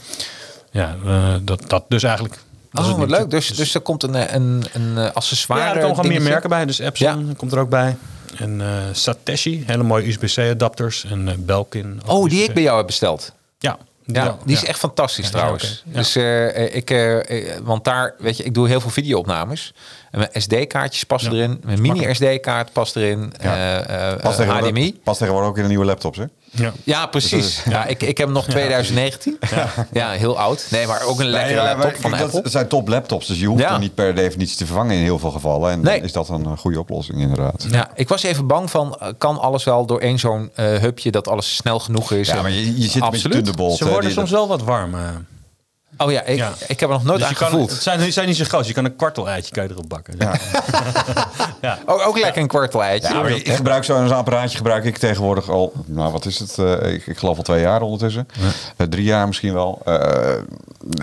Ja, 0.70 0.96
dat, 1.42 1.62
dat 1.66 1.84
dus 1.88 2.02
eigenlijk. 2.02 2.34
Dat 2.72 2.84
is 2.84 2.90
Oh, 2.92 2.98
het 3.00 3.10
wat 3.10 3.18
leuk. 3.18 3.30
Dus, 3.30 3.46
dus 3.48 3.74
er 3.74 3.80
komt 3.80 4.02
een, 4.02 4.34
een, 4.34 4.64
een 4.72 5.12
accessoire 5.12 5.66
ja, 5.66 5.74
er 5.74 5.80
komen 5.80 5.96
gewoon 5.96 6.10
meer 6.10 6.22
merken 6.22 6.48
bij. 6.48 6.64
Dus 6.66 6.78
Epson 6.78 7.34
komt 7.36 7.52
er 7.52 7.58
ook 7.58 7.68
bij. 7.70 7.96
En 8.36 8.60
eh 8.60 8.66
Satechi, 8.92 9.62
hele 9.66 9.82
mooie 9.82 10.06
USB-C 10.08 10.38
adapters. 10.38 11.04
En 11.04 11.44
Belkin. 11.44 12.00
Oh, 12.06 12.28
die 12.30 12.42
ik 12.42 12.54
bij 12.54 12.62
jou 12.62 12.76
heb 12.76 12.86
besteld. 12.86 13.32
Ja, 13.58 13.78
Ja, 14.04 14.38
die 14.44 14.54
is 14.56 14.60
ja. 14.60 14.66
echt 14.68 14.78
fantastisch 14.78 15.24
Ja, 15.24 15.30
trouwens. 15.30 15.82
Dus 15.86 16.16
eh, 16.16 16.74
ik, 16.74 16.90
eh, 16.90 17.52
eh, 17.54 17.60
want 17.62 17.84
daar, 17.84 18.14
weet 18.18 18.36
je, 18.36 18.42
ik 18.44 18.54
doe 18.54 18.68
heel 18.68 18.80
veel 18.80 18.90
video-opnames. 18.90 19.74
En 20.10 20.18
mijn 20.18 20.30
SD-kaartjes 20.32 21.04
passen 21.04 21.32
Ja, 21.34 21.38
erin. 21.42 21.60
Mijn 21.64 21.80
mini 21.80 22.14
SD-kaart 22.14 22.72
past 22.72 22.96
erin. 22.96 23.32
Ja. 23.40 23.54
eh, 23.86 24.10
eh, 24.12 24.20
Pas 24.20 24.32
eh, 24.32 24.36
tegenwoordig, 24.38 24.68
HDMI. 24.70 25.00
pas 25.04 25.18
tegenwoordig 25.18 25.50
ook 25.50 25.56
in 25.56 25.62
de 25.62 25.68
nieuwe 25.68 25.84
laptops, 25.84 26.18
hè? 26.18 26.24
Ja. 26.50 26.72
Ja, 26.84 27.06
precies. 27.06 27.62
Ja, 27.68 27.84
ik, 27.86 28.02
ik 28.02 28.18
heb 28.18 28.26
hem 28.26 28.36
nog 28.36 28.44
2019. 28.46 29.38
Ja. 29.92 30.10
heel 30.10 30.38
oud. 30.38 30.66
Nee, 30.70 30.86
maar 30.86 31.02
ook 31.02 31.20
een 31.20 31.26
lekkere 31.26 31.54
Nee, 31.54 31.64
ja, 31.64 31.76
laptop 31.76 32.00
van 32.00 32.14
Apple. 32.14 32.42
Dat 32.42 32.52
zijn 32.52 32.68
top 32.68 32.88
laptops, 32.88 33.26
dus 33.26 33.40
je 33.40 33.46
hoeft 33.46 33.60
Ja. 33.62 33.70
hem 33.70 33.80
niet 33.80 33.94
per 33.94 34.14
definitie 34.14 34.56
te 34.56 34.66
vervangen 34.66 34.96
in 34.96 35.02
heel 35.02 35.18
veel 35.18 35.30
gevallen. 35.30 35.70
En 35.70 35.80
Nee. 35.80 35.96
dan 35.96 36.04
is 36.04 36.12
dat 36.12 36.28
een 36.28 36.44
eh, 36.44 36.52
goede 36.58 36.78
oplossing 36.78 37.20
inderdaad. 37.20 37.66
Ja, 37.70 37.90
ik 37.94 38.08
was 38.08 38.22
even 38.22 38.46
bang 38.46 38.70
van, 38.70 38.96
eh, 39.00 39.08
kan 39.18 39.38
alles 39.40 39.64
wel 39.64 39.86
door 39.86 40.00
één 40.00 40.18
zo'n 40.18 40.50
eh, 40.54 40.64
hubje 40.78 41.10
dat 41.10 41.28
alles 41.28 41.56
snel 41.56 41.80
genoeg 41.80 42.12
is? 42.12 42.28
Ja, 42.28 42.42
maar 42.42 42.50
je, 42.50 42.80
je 42.80 42.88
zit 42.88 43.02
Absoluut. 43.02 43.36
Thunderbolt. 43.36 43.76
Ze 43.78 43.88
worden 43.88 44.12
soms 44.12 44.30
wel 44.30 44.48
wat 44.48 44.62
warm. 44.62 44.94
Oh 45.98 46.10
ja, 46.12 46.22
ik, 46.22 46.36
Ja. 46.38 46.52
ik 46.66 46.80
heb 46.80 46.88
er 46.88 46.94
nog 46.94 47.04
nooit 47.04 47.18
Dus 47.18 47.28
aan 47.28 47.34
kan, 47.34 47.48
gevoeld. 47.48 47.70
het 47.70 47.82
zijn, 47.82 48.00
die 48.00 48.10
zijn 48.10 48.26
niet 48.26 48.36
zo 48.36 48.44
groot. 48.44 48.66
Je 48.66 48.72
kan 48.72 48.84
een 48.84 48.96
kwartel 48.96 49.28
eitje 49.28 49.52
kan 49.54 49.64
je 49.64 49.70
erop 49.70 49.88
bakken. 49.88 50.14
Ja. 51.60 51.78
Ook, 51.86 52.06
ook 52.06 52.18
lekker 52.18 52.42
een 52.42 52.48
kwartel 52.48 52.82
eitje. 52.82 53.14
Ja, 53.14 53.26
ik 53.26 53.48
gebruik 53.52 53.84
zo'n 53.84 54.12
apparaatje 54.12 54.56
gebruik 54.56 54.84
ik 54.84 54.96
tegenwoordig 54.96 55.50
al, 55.50 55.72
nou 55.86 56.12
wat 56.12 56.24
is 56.24 56.38
het? 56.38 56.58
Eh, 56.58 56.92
ik, 56.92 57.06
ik 57.06 57.18
geloof 57.18 57.36
al 57.36 57.42
twee 57.42 57.60
jaar 57.60 57.82
ondertussen. 57.82 58.28
Eh, 58.76 58.86
drie 58.86 59.04
jaar 59.04 59.26
misschien 59.26 59.52
wel. 59.54 59.80
Eh, 59.84 60.32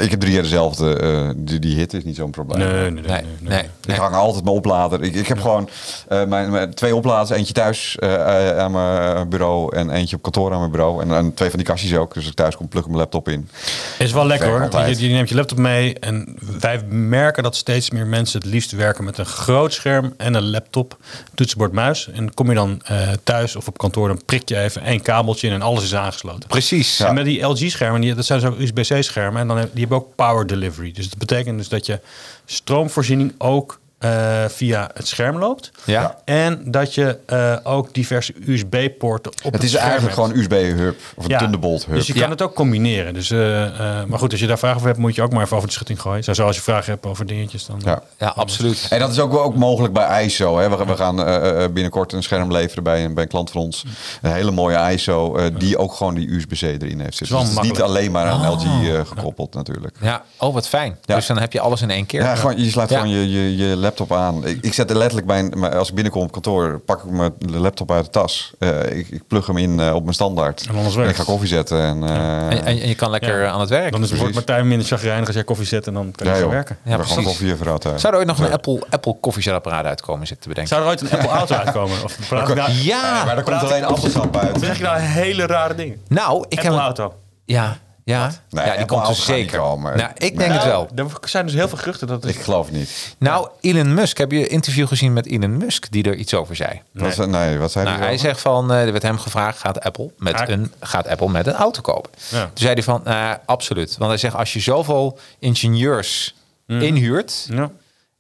ik 0.02 0.12
heb 0.12 0.20
drie 0.20 0.34
jaar 0.34 0.42
dezelfde. 0.44 1.00
eh, 1.00 1.30
die, 1.36 1.60
die 1.60 1.76
hit 1.78 1.94
is 1.94 2.04
niet 2.04 2.16
zo'n 2.16 2.30
probleem. 2.32 2.58
Nee, 2.60 2.68
nee, 2.72 2.92
nee. 2.92 3.02
Nee, 3.02 3.22
nee, 3.22 3.24
nee. 3.40 3.70
nee. 3.86 3.96
Ik 3.96 4.02
hang 4.02 4.16
altijd 4.16 4.44
mijn 4.44 4.56
oplader. 4.56 5.04
Ik, 5.04 5.16
ik 5.16 5.28
heb 5.28 5.42
gewoon 5.42 5.70
eh, 6.08 6.24
mijn, 6.26 6.52
mijn 6.52 6.74
twee 6.74 6.96
opladers. 6.96 7.30
Eentje 7.30 7.54
thuis 7.54 7.96
eh, 8.00 8.50
eh, 8.50 8.58
aan 8.60 8.72
mijn 8.72 9.30
bureau 9.30 9.76
en 9.76 9.90
eentje 9.90 10.16
op 10.16 10.22
kantoor 10.22 10.54
aan 10.54 10.60
mijn 10.60 10.72
bureau. 10.72 11.02
En, 11.02 11.12
en 11.12 11.34
twee 11.34 11.50
van 11.50 11.58
die 11.60 11.68
kastjes 11.68 11.96
ook. 11.98 12.14
Dus 12.14 12.22
als 12.22 12.32
ik 12.32 12.38
thuis 12.38 12.56
kom, 12.56 12.68
plug 12.68 12.82
ik 12.82 12.88
mijn 12.88 13.00
laptop 13.00 13.30
in. 13.30 13.50
Is 13.98 14.12
wel 14.12 14.26
lekker 14.26 14.48
hoor. 14.50 14.70
Je, 14.88 15.08
je 15.08 15.14
neemt 15.14 15.30
je 15.30 15.36
laptop 15.36 15.58
mee. 15.58 16.00
En 16.00 16.38
wij 16.60 16.84
merken 16.90 17.44
dat 17.44 17.56
steeds 17.56 17.90
meer 17.90 18.08
mensen 18.08 18.42
het 18.42 18.50
liefst 18.50 18.72
werken 18.72 19.04
met 19.04 19.18
een 19.18 19.26
groot 19.26 19.74
scherm 19.74 20.14
en 20.18 20.34
een 20.34 20.50
laptop, 20.50 20.98
toetsenbord, 21.34 21.72
muis. 21.72 22.10
En 22.10 22.34
kom 22.34 22.50
je 22.50 22.56
dan 22.56 22.82
eh, 22.86 23.12
thuis 23.24 23.56
of 23.56 23.68
op 23.68 23.78
kantoor, 23.78 24.08
dan 24.08 24.22
prik 24.26 24.50
je 24.50 24.60
even 24.60 24.82
één 24.82 25.02
kabeltje 25.02 25.48
in 25.48 25.54
en 25.54 25.62
alles 25.62 25.84
is 25.84 25.96
aangesloten. 25.96 26.48
Precies. 26.50 26.98
Ja. 26.98 27.08
En 27.08 27.14
met 27.14 27.26
die 27.26 27.42
LG-schermen, 27.42 28.02
die, 28.02 28.14
dat 28.14 28.26
zijn 28.26 28.40
zo 28.40 28.56
USB-C-schermen, 28.60 29.42
en 29.42 29.48
dan 29.48 29.58
heb, 29.58 29.70
die 29.72 29.80
hebben 29.80 29.98
ook 29.98 30.16
power 30.16 30.48
delivery. 30.48 30.92
Dus 30.92 31.10
dat 31.10 31.18
betekent 31.18 31.58
dus 31.58 31.70
dat 31.70 31.86
je 31.86 32.00
stroomvoorziening 32.46 33.34
ook 33.38 33.80
eh, 33.98 34.46
via 34.48 34.90
het 34.94 35.08
scherm 35.08 35.38
loopt. 35.38 35.72
Ja. 35.84 36.18
En 36.26 36.62
dat 36.72 36.94
je 36.94 37.18
eh, 37.26 37.56
ook 37.64 37.94
diverse 37.94 38.34
USB-poorten 38.48 39.32
op 39.32 39.44
het, 39.44 39.54
Het 39.54 39.64
is 39.64 39.70
scherm 39.72 39.90
eigenlijk 39.90 40.16
hebt. 40.18 40.28
gewoon 40.28 40.44
USB-hub 40.44 40.96
of 41.16 41.24
een 41.24 41.30
Ja, 41.30 41.38
Thunderbolt 41.40 41.86
hub. 41.86 41.96
Dus 41.96 42.08
je 42.08 42.14
kan 42.14 42.22
Ja. 42.22 42.30
het 42.30 42.42
ook 42.42 42.54
combineren. 42.56 43.14
Dus, 43.14 43.32
eh, 43.32 43.66
eh, 43.66 44.06
maar 44.08 44.20
goed, 44.20 44.32
als 44.32 44.40
je 44.40 44.48
daar 44.48 44.58
vragen 44.58 44.76
over 44.78 44.88
hebt, 44.90 45.00
moet 45.00 45.16
je 45.16 45.22
ook 45.22 45.32
maar 45.34 45.44
even 45.44 45.56
over 45.56 45.68
de 45.68 45.74
schutting 45.74 46.02
gooien. 46.02 46.24
Zo, 46.36 46.46
als 46.46 46.56
je 46.56 46.62
vragen 46.62 46.92
hebt 46.94 47.06
over 47.06 47.26
dingetjes, 47.26 47.66
dan... 47.66 47.82
Ja. 47.86 48.02
Ja, 48.18 48.28
absoluut. 48.28 48.88
En 48.90 49.00
dat 49.00 49.12
is 49.12 49.20
ook, 49.20 49.32
wel 49.32 49.42
ook 49.44 49.56
mogelijk 49.56 49.94
bij 49.94 50.26
ISO. 50.26 50.58
Hè. 50.58 50.70
We, 50.78 50.86
we 50.86 50.96
gaan 50.98 51.26
eh, 51.26 51.64
eh, 51.64 51.72
binnenkort 51.72 52.14
een 52.14 52.24
scherm 52.24 52.52
leveren 52.52 52.84
bij 52.84 53.04
een, 53.06 53.14
bij 53.14 53.24
een 53.24 53.30
klant 53.30 53.52
van 53.52 53.62
ons. 53.62 53.86
Een 54.22 54.32
hele 54.32 54.52
mooie 54.52 54.94
ISO 54.94 55.36
eh, 55.36 55.46
die 55.58 55.78
ook 55.78 55.94
gewoon 55.94 56.16
die 56.16 56.32
USB-C 56.36 56.62
erin 56.62 57.00
heeft 57.00 57.18
zitten. 57.18 57.38
Dus 57.40 57.48
het 57.50 57.58
is 57.64 57.70
niet 57.70 57.82
alleen 57.82 58.12
maar 58.12 58.26
aan 58.28 58.52
LG 58.52 58.64
eh, 58.66 59.00
gekoppeld 59.06 59.54
natuurlijk. 59.54 59.98
Ja, 60.02 60.24
oh 60.38 60.54
wat 60.54 60.68
fijn. 60.68 60.98
Ja. 61.02 61.16
Dus 61.16 61.26
dan 61.28 61.38
heb 61.40 61.54
je 61.54 61.60
alles 61.60 61.82
in 61.82 61.90
één 61.92 62.06
keer. 62.06 62.22
Ja, 62.22 62.36
gewoon, 62.36 62.58
je 62.58 62.72
Ja. 62.76 62.86
gewoon 62.88 63.10
je, 63.10 63.32
je, 63.32 63.56
je 63.58 63.76
laptop 63.86 64.14
aan. 64.14 64.46
Ik, 64.48 64.58
ik 64.62 64.74
zet 64.74 64.90
er 64.90 64.98
letterlijk 64.98 65.28
bij, 65.28 65.44
mijn- 65.44 65.74
als 65.74 65.88
ik 65.90 65.94
binnenkom 65.96 66.22
op 66.24 66.32
kantoor, 66.32 66.80
pak 66.80 67.04
ik 67.04 67.10
mijn 67.12 67.34
laptop 67.46 67.92
uit 67.92 68.04
de 68.06 68.10
tas. 68.12 68.54
Eh, 68.60 68.98
ik, 68.98 69.10
ik 69.10 69.28
plug 69.28 69.48
hem 69.48 69.58
in 69.58 69.80
eh, 69.80 69.94
op 69.96 70.02
mijn 70.02 70.14
standaard. 70.14 70.66
En 70.70 70.76
anders 70.76 70.96
En 70.96 71.00
werkt 71.02 71.10
ik 71.12 71.16
ga 71.16 71.22
het. 71.22 71.32
koffie 71.32 71.48
zetten. 71.50 71.82
En, 71.82 72.04
eh, 72.04 72.16
En, 72.16 72.50
en, 72.52 72.66
en 72.66 72.88
je 72.88 72.96
kan 72.96 73.10
lekker 73.10 73.42
Ja. 73.42 73.50
aan 73.50 73.60
het 73.60 73.70
werk. 73.70 73.92
Dan 73.92 74.02
is, 74.02 74.08
wordt 74.10 74.24
Precies. 74.24 74.36
Martijn 74.48 74.68
minder 74.68 74.88
chagrijnig 74.88 75.26
als 75.26 75.36
jij 75.36 75.44
koffie 75.44 75.66
zet 75.68 75.88
en 75.88 75.94
dan 75.94 76.12
kan 76.16 76.28
je 76.28 76.34
ja, 76.44 76.50
werken. 76.50 76.78
Ja, 76.84 76.96
precies. 76.96 77.14
gewoon 77.14 77.28
koffie 77.30 77.56
uit. 77.72 78.02
Zou 78.02 78.14
er 78.14 78.20
ooit 78.20 78.28
nog 78.28 78.40
een 78.40 78.52
Apple, 78.52 78.84
Apple 78.90 79.18
koffiezetapparaat 79.22 79.86
uitkomen, 79.86 80.28
zit 80.28 80.42
te 80.42 80.48
bedenken? 80.48 80.74
Zou 80.76 80.82
er 80.84 80.90
ooit 80.92 81.02
een 81.02 81.12
Apple 81.12 81.30
Auto 81.40 81.56
uitkomen? 81.56 82.04
Of 82.04 82.18
praat 82.30 82.56
nou, 82.56 82.72
Ja, 82.72 83.24
maar 83.26 83.36
daar 83.36 83.44
komt 83.44 83.64
alleen 83.64 83.86
appelsap 83.86 84.38
uit. 84.38 84.60
zeg 84.60 84.78
je 84.78 84.84
nou 84.84 85.00
hele 85.00 85.46
rare 85.46 85.76
dingen? 85.76 86.02
nou, 86.08 86.38
ik 86.38 86.44
Apple 86.58 86.64
heb 86.64 86.72
een- 86.74 86.80
Auto. 86.80 87.14
Ja, 87.46 87.78
ja. 88.06 88.32
Nee, 88.50 88.66
ja, 88.66 88.72
die 88.72 88.80
Apple 88.82 88.98
komt 88.98 89.08
dus 89.08 89.26
zeker. 89.26 89.60
komen. 89.60 89.98
Nou, 89.98 90.10
ik 90.18 90.38
denk 90.38 90.52
het 90.52 90.64
wel. 90.64 90.88
Er 90.96 91.06
zijn 91.22 91.46
dus 91.46 91.54
heel 91.56 91.68
veel 91.68 91.78
geruchten 91.78 92.08
dat 92.08 92.24
het... 92.24 92.36
Ik 92.36 92.42
geloof 92.42 92.72
niet. 92.72 93.16
Nou, 93.18 93.50
Elon 93.62 93.94
Musk, 93.94 94.18
heb 94.18 94.32
je 94.32 94.40
een 94.40 94.50
interview 94.50 94.88
gezien 94.88 95.14
met 95.14 95.26
Elon 95.28 95.58
Musk 95.58 95.92
die 95.92 96.04
er 96.04 96.16
iets 96.16 96.34
over 96.34 96.56
zei? 96.56 96.82
Wat, 96.92 97.18
nee. 97.18 97.28
nee, 97.28 97.58
wat 97.58 97.72
zei 97.72 97.86
Nou, 97.86 97.98
hij 97.98 98.08
hij 98.08 98.18
zegt 98.18 98.42
van, 98.42 98.72
eh, 98.72 98.82
er 98.86 98.92
werd 98.92 99.04
hem 99.04 99.20
gevraagd, 99.20 99.60
gaat 99.60 99.82
Apple 99.82 100.12
met, 100.18 100.50
een, 100.50 100.74
gaat 100.80 101.08
Apple 101.08 101.30
met 101.30 101.48
een 101.48 101.54
auto 101.54 101.82
kopen? 101.82 102.12
Ja. 102.30 102.42
Toen 102.44 102.52
zei 102.54 102.74
hij 102.74 102.84
van, 102.84 103.02
nou, 103.04 103.38
absoluut. 103.46 103.98
Want 103.98 104.10
hij 104.10 104.20
zegt, 104.20 104.36
als 104.36 104.54
je 104.54 104.60
zoveel 104.60 105.20
ingenieurs 105.40 106.36
Mhm. 106.68 106.82
inhuurt 106.82 107.48
Ja. 107.50 107.70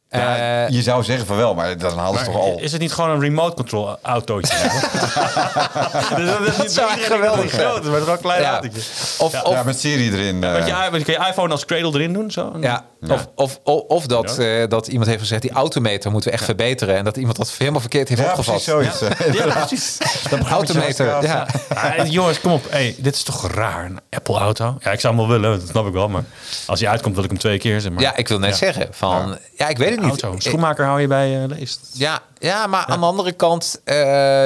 Ja, 0.09 0.38
Eh, 0.65 0.69
je 0.69 0.81
zou 0.81 1.03
zeggen 1.03 1.25
van 1.25 1.35
wel, 1.38 1.53
maar 1.55 1.77
dan 1.77 1.97
hadden 1.97 2.19
ze 2.19 2.25
toch 2.31 2.35
al... 2.41 2.57
Is 2.59 2.71
het 2.71 2.81
niet 2.81 2.91
gewoon 2.93 3.09
een 3.09 3.19
remote 3.19 3.55
control 3.55 3.97
autootje? 4.01 4.55
dus 6.15 6.25
dat, 6.29 6.47
is 6.47 6.57
niet 6.57 6.77
echt 6.77 7.05
geweldig 7.05 7.51
groot 7.51 7.83
maar 7.83 7.93
het 7.93 8.00
is 8.01 8.05
wel 8.05 8.13
een 8.13 8.21
klein 8.21 8.41
ja. 8.41 8.51
autootje. 8.51 8.79
Of, 9.17 9.31
Ja. 9.31 9.41
of, 9.41 9.53
ja, 9.53 9.63
met 9.63 9.79
serie 9.79 10.12
erin. 10.12 10.43
eh. 10.43 10.51
Want 10.51 10.65
je, 10.65 10.97
je 10.97 11.03
kan 11.03 11.24
je 11.24 11.29
iPhone 11.29 11.51
als 11.51 11.65
cradle 11.65 11.91
erin 11.93 12.13
doen, 12.13 12.31
zo? 12.31 12.53
Ja, 12.62 12.85
Of, 13.07 13.27
of, 13.35 13.59
of, 13.63 13.81
of 13.88 14.05
dat, 14.05 14.38
eh, 14.38 14.67
dat 14.67 14.88
iemand 14.88 15.07
heeft 15.07 15.21
gezegd, 15.21 15.41
die 15.41 15.51
autometer 15.51 16.12
moeten 16.12 16.29
we 16.29 16.35
echt 16.35 16.45
verbeteren. 16.45 16.95
En 16.95 17.03
dat 17.03 17.17
iemand 17.17 17.38
dat 17.38 17.51
helemaal 17.57 17.79
verkeerd 17.81 18.09
heeft 18.09 18.21
ja, 18.21 18.27
opgevat. 18.27 18.63
precies 18.63 18.71
zoiets. 19.00 19.01
eh. 19.01 19.33
Ja, 19.33 19.65
precies. 19.65 19.97
Autometer, 20.50 21.05
ja. 21.24 21.47
Ah, 21.75 22.05
jongens, 22.12 22.39
kom 22.41 22.51
op. 22.51 22.65
Hey, 22.69 22.95
dit 22.97 23.15
is 23.15 23.24
toch 23.24 23.51
raar, 23.51 23.85
een 23.85 24.00
Apple-auto? 24.09 24.77
Ja, 24.79 24.91
ik 24.91 25.00
zou 25.00 25.15
hem 25.17 25.27
wel 25.27 25.39
willen, 25.39 25.59
dat 25.59 25.69
snap 25.69 25.88
ik 25.88 25.93
wel. 25.93 26.09
Maar 26.09 26.24
als 26.67 26.79
hij 26.79 26.89
uitkomt, 26.89 27.15
wil 27.15 27.24
ik 27.24 27.29
hem 27.29 27.39
twee 27.39 27.57
keer. 27.57 27.81
Zeg 27.81 27.91
maar. 27.91 28.01
Ja, 28.01 28.15
ik 28.15 28.27
wil 28.27 28.39
net 28.39 28.50
Ja. 28.50 28.55
zeggen 28.55 28.88
van, 28.91 29.38
ja. 29.57 29.67
ik 29.67 29.77
weet 29.77 29.89
het 29.89 30.00
niet. 30.03 30.04
Auto. 30.07 30.31
Een 30.31 30.41
schoenmaker 30.41 30.85
hou 30.85 31.01
je 31.01 31.07
bij 31.07 31.41
uh, 31.41 31.47
leest. 31.47 31.79
Ja, 31.93 32.19
ja, 32.39 32.67
maar 32.67 32.85
aan 32.85 33.00
de 33.00 33.05
andere 33.05 33.31
kant 33.31 33.81
eh, 33.83 33.95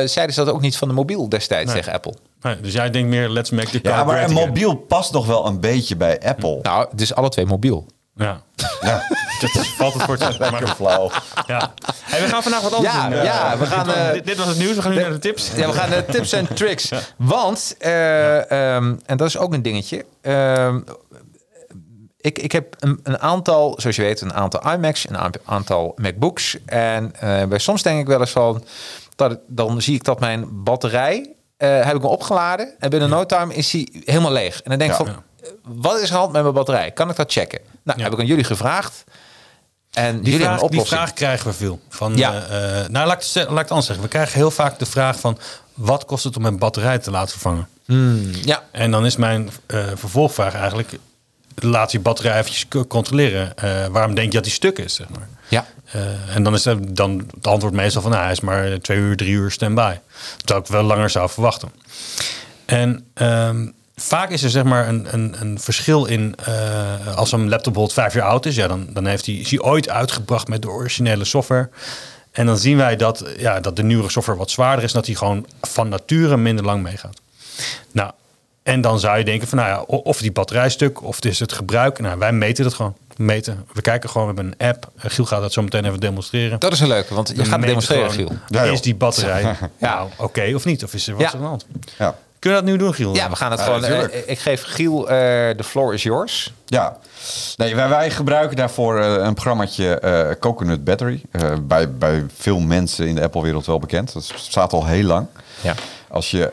zeiden 0.06 0.34
ze 0.34 0.44
dat 0.44 0.54
ook 0.54 0.62
niet 0.62 0.78
van 0.78 0.88
de 0.88 0.94
mobiel 0.94 1.30
destijds 1.30 1.66
Nee. 1.66 1.75
tegen 1.82 1.94
Apple. 1.94 2.13
Nee, 2.42 2.60
dus 2.62 2.74
jij 2.74 2.89
denkt 2.89 3.10
meer, 3.10 3.30
let's 3.30 3.50
make 3.50 3.70
the 3.70 3.82
car 3.82 3.92
Ja, 3.98 4.04
maar 4.04 4.18
een 4.18 4.24
again. 4.32 4.48
mobiel 4.48 4.75
past 4.75 5.12
nog 5.13 5.25
wel 5.25 5.46
een 5.48 5.60
beetje 5.60 5.96
bij 5.96 6.20
Apple. 6.25 6.60
Nou, 6.62 6.88
dus 6.96 7.13
alle 7.16 7.30
twee 7.30 7.46
mobiel. 7.46 7.86
Ja, 8.16 8.42
Ja, 8.82 9.04
dat 9.42 9.56
is, 9.56 9.74
valt 9.78 9.94
het 9.94 10.04
voor 10.04 10.18
te 10.18 10.24
zeggen. 10.24 10.42
lekker 10.42 10.62
Maar, 10.68 10.75
flauw. 10.75 11.12
ja. 11.48 11.74
Hey, 12.04 12.22
we 12.22 12.28
gaan 12.28 12.44
vandaag 12.44 12.62
wat 12.62 12.74
anders 12.74 12.94
Ja, 12.94 13.10
doen. 13.10 13.24
ja, 13.24 13.58
we 13.58 13.66
gaan, 13.66 13.94
eh, 13.94 14.12
dit, 14.12 14.25
dit 14.25 14.38
was 14.38 14.48
het 14.48 14.58
nieuws, 14.58 14.75
we 14.75 14.82
gaan 14.82 14.92
nu 14.92 15.01
naar 15.01 15.10
de 15.12 15.20
tips. 15.20 15.51
Ja, 15.56 15.68
we 15.68 15.74
gaan 15.74 15.89
de 15.89 16.06
tips 16.06 16.32
en 16.32 16.54
tricks. 16.56 16.92
Want, 17.18 17.75
eh, 17.80 18.51
ehm, 18.75 18.96
en 19.06 19.18
dat 19.18 19.28
is 19.28 19.38
ook 19.38 19.54
een 19.54 19.62
dingetje. 19.62 20.06
ehm, 20.22 20.80
ik, 22.22 22.40
ik 22.40 22.52
heb 22.52 22.76
een, 22.80 23.00
een 23.04 23.20
aantal, 23.20 23.74
zoals 23.78 23.96
je 23.96 24.02
weet, 24.02 24.22
een 24.22 24.34
aantal 24.34 24.72
iMacs, 24.74 25.10
een 25.10 25.40
aantal 25.46 25.92
MacBooks. 25.96 26.58
En 26.66 27.14
eh, 27.20 27.46
bij 27.46 27.60
soms 27.60 27.82
denk 27.82 28.00
ik 28.00 28.08
wel 28.08 28.20
eens 28.20 28.32
van, 28.32 28.64
dat, 29.16 29.40
dan 29.48 29.82
zie 29.82 29.96
ik 29.96 30.04
dat 30.04 30.20
mijn 30.20 30.64
batterij, 30.64 31.34
eh, 31.58 31.70
heb 31.70 31.96
ik 31.96 32.02
hem 32.02 32.12
opgeladen. 32.12 32.74
En 32.80 32.90
binnen 32.90 33.10
no 33.10 33.26
time 33.26 33.54
is 33.54 33.72
hij 33.72 33.88
helemaal 34.06 34.32
leeg. 34.32 34.62
En 34.62 34.70
dan 34.70 34.80
denk 34.80 34.92
ik 34.92 34.98
Ja. 34.98 35.06
van, 35.06 35.24
eh, 35.44 35.50
wat 35.64 36.00
is 36.00 36.10
er 36.10 36.16
hand 36.16 36.32
met 36.32 36.42
mijn 36.42 36.54
batterij? 36.54 36.92
Kan 36.92 37.10
ik 37.10 37.16
dat 37.16 37.32
checken? 37.32 37.60
Nou, 37.84 38.02
heb 38.02 38.14
ik 38.14 38.20
aan 38.20 38.26
jullie 38.26 38.44
gevraagd. 38.44 39.04
En 39.94 40.22
Die 40.22 40.32
jullie 40.32 40.46
vraag, 40.46 40.62
die 40.62 40.82
vraag 40.82 41.14
krijgen 41.14 41.48
we 41.48 41.54
veel. 41.54 41.80
Van, 41.90 42.16
Ja. 42.18 42.32
nou, 42.90 43.08
laat 43.08 43.24
ik, 43.24 43.36
laat 43.36 43.52
ik 43.52 43.58
het 43.58 43.70
anders 43.70 43.86
zeggen. 43.86 44.04
We 44.04 44.10
krijgen 44.10 44.34
heel 44.34 44.52
vaak 44.52 44.80
de 44.80 44.86
vraag 44.86 45.20
van... 45.20 45.38
wat 45.74 46.06
kost 46.06 46.24
het 46.24 46.36
om 46.36 46.42
mijn 46.42 46.58
batterij 46.58 47.00
te 47.00 47.12
laten 47.12 47.30
vervangen? 47.32 47.68
Hmm, 47.86 48.30
ja, 48.42 48.64
En 48.72 48.92
dan 48.92 49.06
is 49.06 49.16
mijn 49.16 49.50
vervolgvraag 49.96 50.54
eigenlijk... 50.54 50.90
laat 51.60 51.92
je 51.92 52.00
batterij 52.00 52.39
eventjes 52.39 52.66
controleren. 52.88 53.58
Eh, 53.58 53.86
waarom 53.86 54.16
denk 54.16 54.28
je 54.28 54.34
dat 54.34 54.44
die 54.44 54.54
stuk 54.54 54.78
is, 54.78 54.94
zeg 54.94 55.10
maar? 55.10 55.28
ja. 55.48 55.66
Eh, 55.92 56.36
en 56.36 56.44
dan 56.44 56.54
is 56.54 56.66
het, 56.66 56.96
dan 56.96 57.30
het 57.36 57.48
antwoord 57.48 57.74
meestal 57.74 58.01
van... 58.01 58.12
nou, 58.12 58.24
hij 58.24 58.32
is 58.32 58.39
maar 58.39 58.80
twee 58.80 58.98
uur, 58.98 59.18
drie 59.18 59.32
uur 59.32 59.51
standby. 59.51 59.94
Terwijl 60.38 60.60
ik 60.60 60.72
wel 60.72 60.84
langer 60.84 61.10
zou 61.10 61.30
verwachten. 61.30 61.72
En 62.66 63.06
ehm, 63.13 63.68
vaak 63.96 64.30
is 64.30 64.44
er 64.44 64.50
zeg 64.50 64.63
maar 64.63 64.88
een, 64.88 65.13
een, 65.13 65.36
een 65.39 65.60
verschil 65.60 66.06
in... 66.06 66.36
eh, 66.46 67.16
als 67.16 67.32
een 67.32 67.50
laptop 67.50 67.74
bijvoorbeeld 67.74 67.94
vijf 67.94 68.13
jaar 68.13 68.28
oud 68.30 68.46
is... 68.46 68.56
Ja, 68.56 68.68
dan, 68.68 68.88
dan 68.94 69.06
heeft 69.06 69.25
hij, 69.25 69.36
is 69.36 69.50
hij 69.50 69.60
ooit 69.60 69.89
uitgebracht 69.89 70.48
met 70.48 70.62
de 70.62 70.70
originele 70.70 71.25
software... 71.25 71.70
En 72.32 72.46
dan 72.46 72.58
zien 72.58 72.78
wij 72.78 72.96
dat, 72.96 73.25
ja, 73.38 73.60
dat 73.60 73.75
de 73.75 73.84
nieuwere 73.84 74.10
software 74.10 74.39
wat 74.39 74.51
zwaarder 74.51 74.84
is... 74.84 74.92
dat 74.92 75.06
hij 75.06 75.16
gewoon 75.16 75.46
van 75.62 75.89
nature 75.89 76.38
minder 76.38 76.66
lang 76.66 76.84
meegaat. 76.84 77.22
Nou, 77.92 78.12
en 78.70 78.82
dan 78.82 79.00
zou 79.00 79.18
je 79.18 79.24
denken 79.24 79.48
van, 79.48 79.58
nou 79.58 79.70
ja, 79.70 79.82
of 79.82 80.18
die 80.22 80.32
batterijstuk, 80.32 81.04
of 81.04 81.16
het 81.16 81.26
is 81.26 81.40
het 81.40 81.54
gebruik. 81.54 82.00
Nou, 82.00 82.20
wij 82.20 82.32
meten 82.32 82.64
dat 82.64 82.74
gewoon. 82.74 82.96
Meten. 83.16 83.66
We 83.74 83.82
kijken 83.82 84.10
gewoon, 84.10 84.28
we 84.28 84.34
hebben 84.34 84.56
een 84.60 84.68
app. 84.68 84.90
Eh, 84.98 85.12
Giel 85.12 85.26
gaat 85.26 85.42
dat 85.42 85.54
zo 85.54 85.62
meteen 85.62 85.86
even 85.86 86.00
demonstreren. 86.00 86.60
Dat 86.60 86.72
is 86.72 86.80
een 86.80 86.88
leuke, 86.88 87.14
want 87.14 87.28
je 87.28 87.36
We 87.36 87.46
gaat 87.46 87.62
demonstreren, 87.62 88.12
gewoon, 88.12 88.28
Giel. 88.28 88.64
Ja. 88.66 88.72
Is 88.72 88.82
die 88.82 88.96
batterij 88.96 89.42
Ja. 89.42 89.58
nou 89.78 90.10
oké 90.18 90.52
of 90.56 90.66
niet? 90.66 90.84
Of 90.84 90.94
is 90.94 91.08
er 91.08 91.14
wat 91.14 91.22
Ja. 91.22 91.28
er 91.28 91.34
aan 91.36 91.42
de 91.42 91.48
hand? 91.48 91.66
Ja. 91.98 92.16
Kunnen 92.39 92.60
we 92.60 92.65
dat 92.65 92.74
nu 92.75 92.84
doen, 92.84 92.93
Giel? 92.93 93.15
Ja, 93.15 93.29
we 93.29 93.36
gaan 93.36 93.51
het 93.51 93.60
Ja, 93.60 93.65
gewoon. 93.65 93.81
natuurlijk. 93.81 94.13
eh, 94.13 94.29
ik 94.31 94.39
geef 94.39 94.63
Giel, 94.63 95.10
eh 95.10 95.15
de 95.58 95.63
floor 95.63 95.93
is 95.93 96.03
yours. 96.03 96.53
Ja, 96.65 96.98
nee, 97.55 97.75
wij, 97.75 97.89
wij 97.89 98.10
gebruiken 98.12 98.58
daarvoor 98.58 99.00
eh, 99.00 99.13
een 99.13 99.34
programmaatje 99.34 100.00
eh, 100.00 100.36
Coconut 100.39 100.84
Battery. 100.84 101.22
Eh, 101.31 101.51
bij, 101.62 101.91
bij 101.91 102.25
veel 102.36 102.60
mensen 102.60 103.08
in 103.08 103.15
de 103.15 103.22
Apple-wereld 103.22 103.65
wel 103.65 103.79
bekend. 103.79 104.13
Dat 104.13 104.31
staat 104.36 104.74
al 104.74 104.86
heel 104.86 105.03
lang. 105.03 105.27
Ja. 105.62 105.74
Als 106.12 106.31
je, 106.31 106.51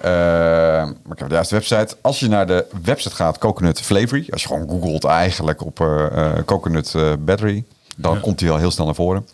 maar 1.04 1.12
ik 1.12 1.18
heb 1.18 1.28
de 1.28 1.34
juiste 1.34 1.54
website. 1.54 1.96
Als 2.00 2.20
je 2.20 2.28
naar 2.28 2.46
de 2.46 2.66
website 2.82 3.14
gaat, 3.14 3.38
Coconut 3.38 3.80
Flavory. 3.80 4.26
Als 4.30 4.42
je 4.42 4.48
gewoon 4.48 4.68
googelt 4.68 5.04
eigenlijk 5.04 5.64
op 5.64 5.80
eh, 5.80 6.06
eh, 6.06 6.44
Coconut 6.44 6.94
eh, 6.94 7.12
Battery. 7.18 7.64
Dan 7.96 8.20
komt 8.20 8.40
hij 8.40 8.48
wel 8.48 8.58
heel 8.58 8.70
snel 8.70 8.86
naar 8.86 8.94
voren. 8.94 9.26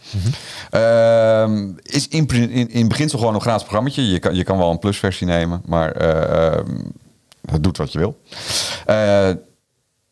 Ehm, 0.71 1.71
is 1.83 2.09
in, 2.09 2.29
in, 2.29 2.71
in 2.71 2.89
beginsel 2.89 3.19
gewoon 3.19 3.35
een 3.35 3.41
gratis 3.41 3.63
programmaatje. 3.63 4.09
Je 4.09 4.19
kan, 4.19 4.35
je 4.35 4.45
kan 4.45 4.59
wel 4.59 4.71
een 4.71 4.79
plusversie 4.79 5.27
nemen, 5.27 5.63
maar 5.67 5.93
eh, 5.93 6.47
ehm, 6.55 6.81
het 7.51 7.63
doet 7.63 7.77
wat 7.77 7.93
je 7.93 7.99
wil. 7.99 8.21
Eh, 8.87 9.31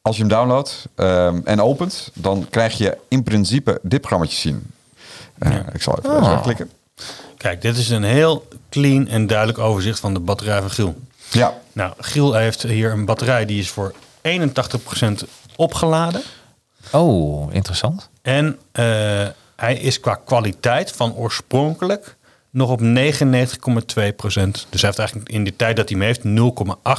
als 0.03 0.17
je 0.17 0.23
hem 0.23 0.31
downloadt 0.31 0.85
ehm, 0.95 1.41
en 1.45 1.61
opent, 1.63 2.11
dan 2.15 2.47
krijg 2.51 2.79
je 2.79 2.97
in 3.09 3.23
principe 3.23 3.79
dit 3.83 4.01
programmaatje 4.01 4.37
zien. 4.39 4.67
Eh, 5.39 5.57
Ik 5.73 5.83
zal 5.83 5.99
even 5.99 6.11
Oh. 6.17 6.31
zo 6.35 6.41
klikken. 6.41 6.71
Kijk, 7.37 7.63
dit 7.63 7.77
is 7.77 7.89
een 7.91 8.03
heel 8.05 8.49
clean 8.71 9.09
en 9.09 9.27
duidelijk 9.27 9.59
overzicht 9.59 10.01
van 10.01 10.15
de 10.15 10.21
batterij 10.21 10.61
van 10.61 10.71
Giel. 10.71 10.95
Ja, 11.31 11.55
Nou, 11.73 11.93
Giel 11.99 12.35
heeft 12.35 12.63
hier 12.63 12.93
een 12.93 13.05
batterij 13.05 13.45
die 13.47 13.61
is 13.61 13.69
voor 13.71 13.95
81% 14.23 15.25
opgeladen. 15.57 16.23
Oh, 16.93 17.55
interessant. 17.55 18.09
En 18.23 18.59
eh, 18.73 19.29
hij 19.57 19.77
is 19.77 20.01
qua 20.01 20.15
kwaliteit 20.15 20.93
van 20.93 21.15
oorspronkelijk 21.15 22.17
nog 22.53 22.71
op 22.71 22.81
99,2 22.81 24.15
procent. 24.17 24.67
Dus 24.71 24.81
hij 24.81 24.91
heeft 24.91 24.99
eigenlijk 24.99 25.29
in 25.29 25.45
de 25.45 25.57
tijd 25.57 25.77
dat 25.77 25.89
hij 25.89 25.99
hem 25.99 26.07
heeft, 26.07 26.21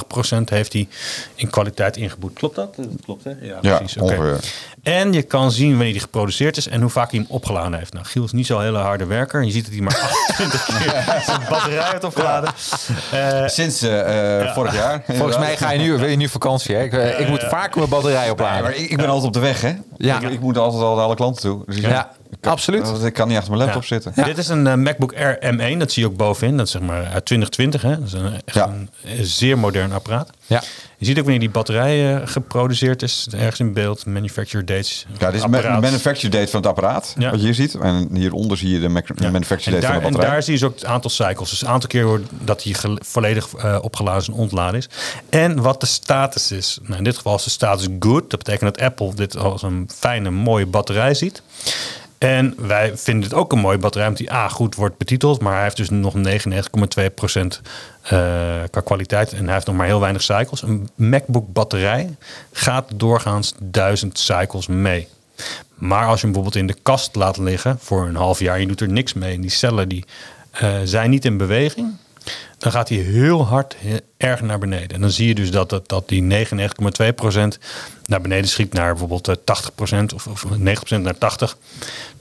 0,8 0.01 0.07
procent 0.07 0.49
heeft 0.49 0.73
hij 0.73 0.87
in 1.35 1.49
kwaliteit 1.49 1.97
ingeboet. 1.97 2.33
Klopt 2.33 2.55
dat? 2.55 2.75
Dat 2.75 2.87
klopt, 3.05 3.23
hè? 3.23 3.31
Ja, 3.41 3.57
Ja, 3.61 3.77
precies. 3.77 3.97
Oké. 4.01 4.37
En 4.83 5.13
je 5.13 5.21
kan 5.21 5.51
zien 5.51 5.69
wanneer 5.69 5.91
hij 5.91 5.99
geproduceerd 5.99 6.57
is 6.57 6.67
en 6.67 6.81
hoe 6.81 6.89
vaak 6.89 7.11
hij 7.11 7.19
hem 7.19 7.27
opgeladen 7.29 7.73
heeft. 7.79 7.93
Nou, 7.93 8.05
Giel 8.05 8.23
is 8.23 8.31
niet 8.31 8.45
zo'n 8.45 8.61
hele 8.61 8.77
harde 8.77 9.05
werker. 9.05 9.43
Je 9.43 9.51
ziet 9.51 9.63
dat 9.65 9.73
hij 9.73 9.81
maar 9.81 9.99
28 10.27 10.65
keer 10.65 11.21
zijn 11.25 11.41
batterij 11.49 11.89
heeft 11.91 12.03
opgeladen. 12.03 12.49
Eh, 13.11 13.47
sinds 13.47 13.81
eh, 13.81 14.39
eh, 14.41 14.53
vorig 14.53 14.73
jaar. 14.75 15.03
Volgens 15.07 15.37
mij 15.37 15.57
ga 15.57 15.71
je 15.71 15.79
nu, 15.79 15.97
wil 15.97 16.07
je 16.09 16.15
nu 16.15 16.27
vakantie. 16.29 16.75
Hè? 16.75 16.83
Ik, 16.83 16.93
ik 17.19 17.27
moet 17.27 17.43
vaker 17.43 17.77
mijn 17.77 17.89
batterij 17.89 18.29
opladen. 18.29 18.63
maar 18.63 18.75
ik, 18.75 18.89
ik 18.89 18.97
ben 18.97 19.07
altijd 19.07 19.25
op 19.27 19.33
de 19.33 19.39
weg, 19.39 19.61
hè? 19.61 19.73
Ja. 19.97 20.19
Ik, 20.21 20.29
ik 20.29 20.39
moet 20.39 20.57
altijd 20.57 20.83
al 20.83 20.95
naar 20.95 21.03
alle 21.03 21.15
klanten 21.15 21.41
toe. 21.41 21.63
Dus 21.65 21.77
Ja, 21.77 22.11
kan- 22.39 22.51
absoluut. 22.51 23.03
Ik 23.03 23.13
kan 23.13 23.27
niet 23.27 23.37
achter 23.37 23.51
mijn 23.53 23.63
laptop 23.63 23.83
Ja. 23.83 23.87
zitten. 24.01 24.23
Dit 24.25 24.37
is 24.37 24.47
een 24.47 24.81
MacBook 24.83 25.13
Air 25.13 25.40
M1, 25.41 25.77
dat 25.77 25.91
zie 25.91 26.03
je 26.03 26.09
ook 26.09 26.17
bovenin. 26.17 26.57
Dat 26.57 26.65
is 26.65 26.71
zeg 26.71 26.81
maar 26.81 27.05
uit 27.05 27.25
2020. 27.25 27.81
Hè? 27.81 27.97
Dat 27.99 28.07
is 28.07 28.13
een, 28.13 28.33
echt 28.45 28.55
Ja. 28.55 28.67
een 28.67 28.89
zeer 29.25 29.57
modern 29.59 29.91
apparaat. 29.91 30.29
Ja. 30.47 30.63
Je 30.97 31.05
ziet 31.05 31.15
ook 31.17 31.23
wanneer 31.23 31.39
die 31.39 31.49
batterij 31.49 32.15
eh, 32.15 32.21
geproduceerd 32.27 33.01
is. 33.01 33.27
Ergens 33.31 33.59
in 33.59 33.73
beeld, 33.73 34.05
manufacturer 34.05 34.65
dates. 34.65 35.05
Ja, 35.17 35.25
dit 35.31 35.35
is 35.35 35.41
de 35.41 35.49
manufacture 35.81 36.29
date 36.29 36.47
van 36.47 36.59
het 36.59 36.69
apparaat, 36.69 37.15
Ja. 37.17 37.29
wat 37.29 37.39
je 37.39 37.45
hier 37.45 37.53
ziet. 37.53 37.75
En 37.75 38.09
hieronder 38.15 38.57
zie 38.57 38.69
je 38.69 38.79
de 38.79 39.03
Ja. 39.15 39.29
manufacture 39.31 39.75
en 39.75 39.81
date 39.81 39.93
daar, 39.93 40.01
van 40.01 40.01
de 40.01 40.05
en 40.07 40.11
batterij. 40.11 40.29
daar 40.31 40.43
zie 40.43 40.53
je 40.53 40.59
dus 40.59 40.67
ook 40.67 40.75
het 40.75 40.85
aantal 40.85 41.09
cycles. 41.09 41.49
Dus 41.49 41.61
een 41.61 41.67
aantal 41.67 41.89
keer 41.89 42.19
dat 42.43 42.63
hij 42.63 42.75
volledig 42.99 43.53
eh, 43.53 43.77
opgeladen 43.81 44.21
is 44.21 44.27
en 44.27 44.33
ontladen 44.33 44.79
is. 44.79 44.89
En 45.29 45.61
wat 45.61 45.79
de 45.79 45.85
status 45.85 46.51
is. 46.51 46.77
Nou, 46.81 46.97
in 46.97 47.03
dit 47.03 47.15
geval 47.15 47.35
is 47.35 47.43
de 47.43 47.49
status 47.49 47.87
good. 47.99 48.29
Dat 48.29 48.43
betekent 48.43 48.75
dat 48.75 48.85
Apple 48.85 49.13
dit 49.15 49.37
als 49.37 49.61
een 49.61 49.89
fijne, 49.95 50.29
mooie 50.31 50.65
batterij 50.65 51.13
ziet. 51.13 51.41
En 52.21 52.53
wij 52.57 52.97
vinden 52.97 53.23
het 53.23 53.33
ook 53.33 53.51
een 53.51 53.59
mooie 53.59 53.77
batterij, 53.77 54.07
omdat 54.07 54.21
die 54.25 54.33
A 54.33 54.49
goed 54.49 54.75
wordt 54.75 54.97
betiteld. 54.97 55.41
Maar 55.41 55.53
hij 55.53 55.63
heeft 55.63 55.77
dus 55.77 55.89
nog 55.89 56.13
99,2% 56.13 57.61
eh 58.01 58.63
qua 58.69 58.81
kwaliteit. 58.83 59.33
En 59.33 59.43
hij 59.45 59.53
heeft 59.53 59.65
nog 59.65 59.75
maar 59.75 59.85
heel 59.85 59.99
weinig 59.99 60.21
cycles. 60.21 60.61
Een 60.61 60.89
MacBook 60.95 61.53
batterij 61.53 62.15
gaat 62.51 62.91
doorgaans 62.95 63.53
1000 63.59 64.19
cycles 64.19 64.67
mee. 64.67 65.07
Maar 65.75 66.07
als 66.07 66.19
je 66.19 66.25
hem 66.25 66.33
bijvoorbeeld 66.33 66.55
in 66.55 66.67
de 66.67 66.81
kast 66.81 67.15
laat 67.15 67.37
liggen 67.37 67.77
voor 67.79 68.07
een 68.07 68.15
half 68.15 68.39
jaar, 68.39 68.55
en 68.55 68.61
je 68.61 68.67
doet 68.67 68.81
er 68.81 68.89
niks 68.89 69.13
mee 69.13 69.35
en 69.35 69.41
die 69.41 69.49
cellen 69.49 69.89
die, 69.89 70.05
eh, 70.51 70.79
zijn 70.83 71.09
niet 71.09 71.25
in 71.25 71.37
beweging, 71.37 71.95
dan 72.57 72.71
gaat 72.71 72.89
hij 72.89 72.97
heel 72.97 73.45
hard 73.45 73.75
erg 74.17 74.41
naar 74.41 74.59
beneden. 74.59 74.89
En 74.89 75.01
dan 75.01 75.11
zie 75.11 75.27
je 75.27 75.35
dus 75.35 75.51
dat, 75.51 75.81
dat, 75.85 76.07
die 76.07 76.21
99,2% 76.21 77.57
naar 78.05 78.21
beneden 78.21 78.49
schiet 78.49 78.73
naar 78.73 78.89
bijvoorbeeld 78.89 79.27
eh, 79.27 79.35
80% 80.01 80.13
of, 80.13 80.27
of 80.27 80.45
90% 80.45 81.01
naar 81.01 81.15
80%. 81.15 81.17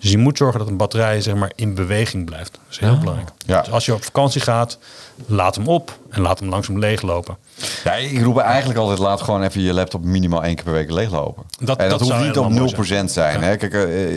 Dus 0.00 0.10
je 0.10 0.18
moet 0.18 0.36
zorgen 0.38 0.58
dat 0.58 0.68
een 0.68 0.76
batterij 0.76 1.20
zeg 1.20 1.34
maar, 1.34 1.52
in 1.54 1.74
beweging 1.74 2.24
blijft. 2.24 2.52
Dat 2.52 2.60
is 2.70 2.78
heel 2.78 2.98
belangrijk. 2.98 3.28
Ja. 3.46 3.60
Dus 3.60 3.70
als 3.72 3.84
je 3.86 3.94
op 3.94 4.04
vakantie 4.04 4.40
gaat, 4.40 4.78
laat 5.26 5.54
hem 5.54 5.66
op 5.68 5.98
en 6.10 6.20
laat 6.22 6.38
hem 6.38 6.48
langzaam 6.48 6.78
leeglopen. 6.78 7.36
Ja, 7.84 7.92
ik 7.94 8.22
roep 8.22 8.38
eigenlijk 8.38 8.78
altijd, 8.78 8.98
laat 8.98 9.22
gewoon 9.22 9.42
even 9.42 9.60
je 9.62 9.72
laptop 9.72 10.04
minimaal 10.04 10.44
één 10.44 10.54
keer 10.54 10.64
per 10.64 10.72
week 10.72 10.90
leeglopen. 10.90 11.42
Dat- 11.60 11.78
en 11.78 11.88
dat, 11.88 12.00
hoeft 12.00 12.12
niet 12.18 12.36
op 12.36 12.44
helemaal 12.44 12.68
0% 12.68 12.76
mooi 12.76 13.08
zijn. 13.08 13.42
Hè? 13.42 13.56
Kijk, 13.56 13.72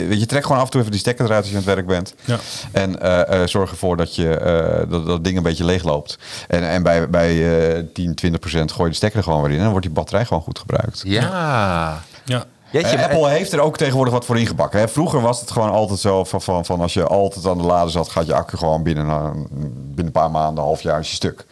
weet 0.07 0.19
je, 0.19 0.25
trek 0.25 0.43
gewoon 0.43 0.57
af 0.57 0.63
en 0.65 0.69
toe 0.69 0.79
even 0.79 0.91
die 0.91 0.99
stekker 1.01 1.25
eruit 1.25 1.41
als 1.41 1.49
je 1.51 1.57
aan 1.57 1.63
het 1.63 1.73
werk 1.73 1.87
bent. 1.87 2.13
Ja. 2.25 2.37
En 2.71 3.01
eh, 3.01 3.41
eh, 3.41 3.47
zorg 3.47 3.71
ervoor 3.71 3.97
dat 3.97 4.15
je 4.15 4.29
eh, 4.37 4.89
dat, 4.89 5.05
dat 5.05 5.23
ding 5.23 5.37
een 5.37 5.43
beetje 5.43 5.65
leegloopt. 5.65 6.17
En, 6.47 6.63
en 6.69 6.83
bij, 6.83 7.09
bij 7.09 7.75
eh 7.77 7.83
10, 7.93 8.15
20% 8.25 8.39
gooi 8.51 8.83
je 8.83 8.89
de 8.89 8.93
stekker 8.95 9.17
er 9.19 9.23
gewoon 9.23 9.41
weer 9.41 9.49
in. 9.51 9.55
En 9.57 9.61
dan 9.61 9.71
wordt 9.71 9.85
die 9.85 9.95
batterij 9.95 10.25
gewoon 10.25 10.43
goed 10.43 10.59
gebruikt. 10.59 11.01
Ja. 11.05 12.01
Ja. 12.25 12.45
Jeetje, 12.73 12.97
Eh, 12.97 13.03
Apple 13.03 13.29
heeft 13.29 13.51
er 13.53 13.59
ook 13.59 13.77
tegenwoordig 13.77 14.13
wat 14.13 14.25
voor 14.25 14.39
ingebakken. 14.39 14.79
Hè. 14.79 14.87
Vroeger 14.87 15.21
was 15.21 15.39
het 15.39 15.51
gewoon 15.51 15.69
altijd 15.71 15.99
zo 15.99 16.23
van, 16.23 16.41
van, 16.41 16.65
van 16.65 16.81
als 16.81 16.93
je 16.93 17.03
altijd 17.05 17.45
aan 17.47 17.57
de 17.57 17.63
lader 17.63 17.91
zat, 17.91 18.09
gaat 18.09 18.25
je 18.25 18.33
accu 18.33 18.57
gewoon 18.57 18.83
binnen, 18.83 19.09
een- 19.09 19.47
binnen 19.85 20.05
een 20.05 20.11
paar 20.11 20.31
maanden, 20.31 20.57
een 20.57 20.69
half 20.69 20.81
jaar 20.81 20.99
is 20.99 21.09
je 21.09 21.15
stuk. 21.15 21.45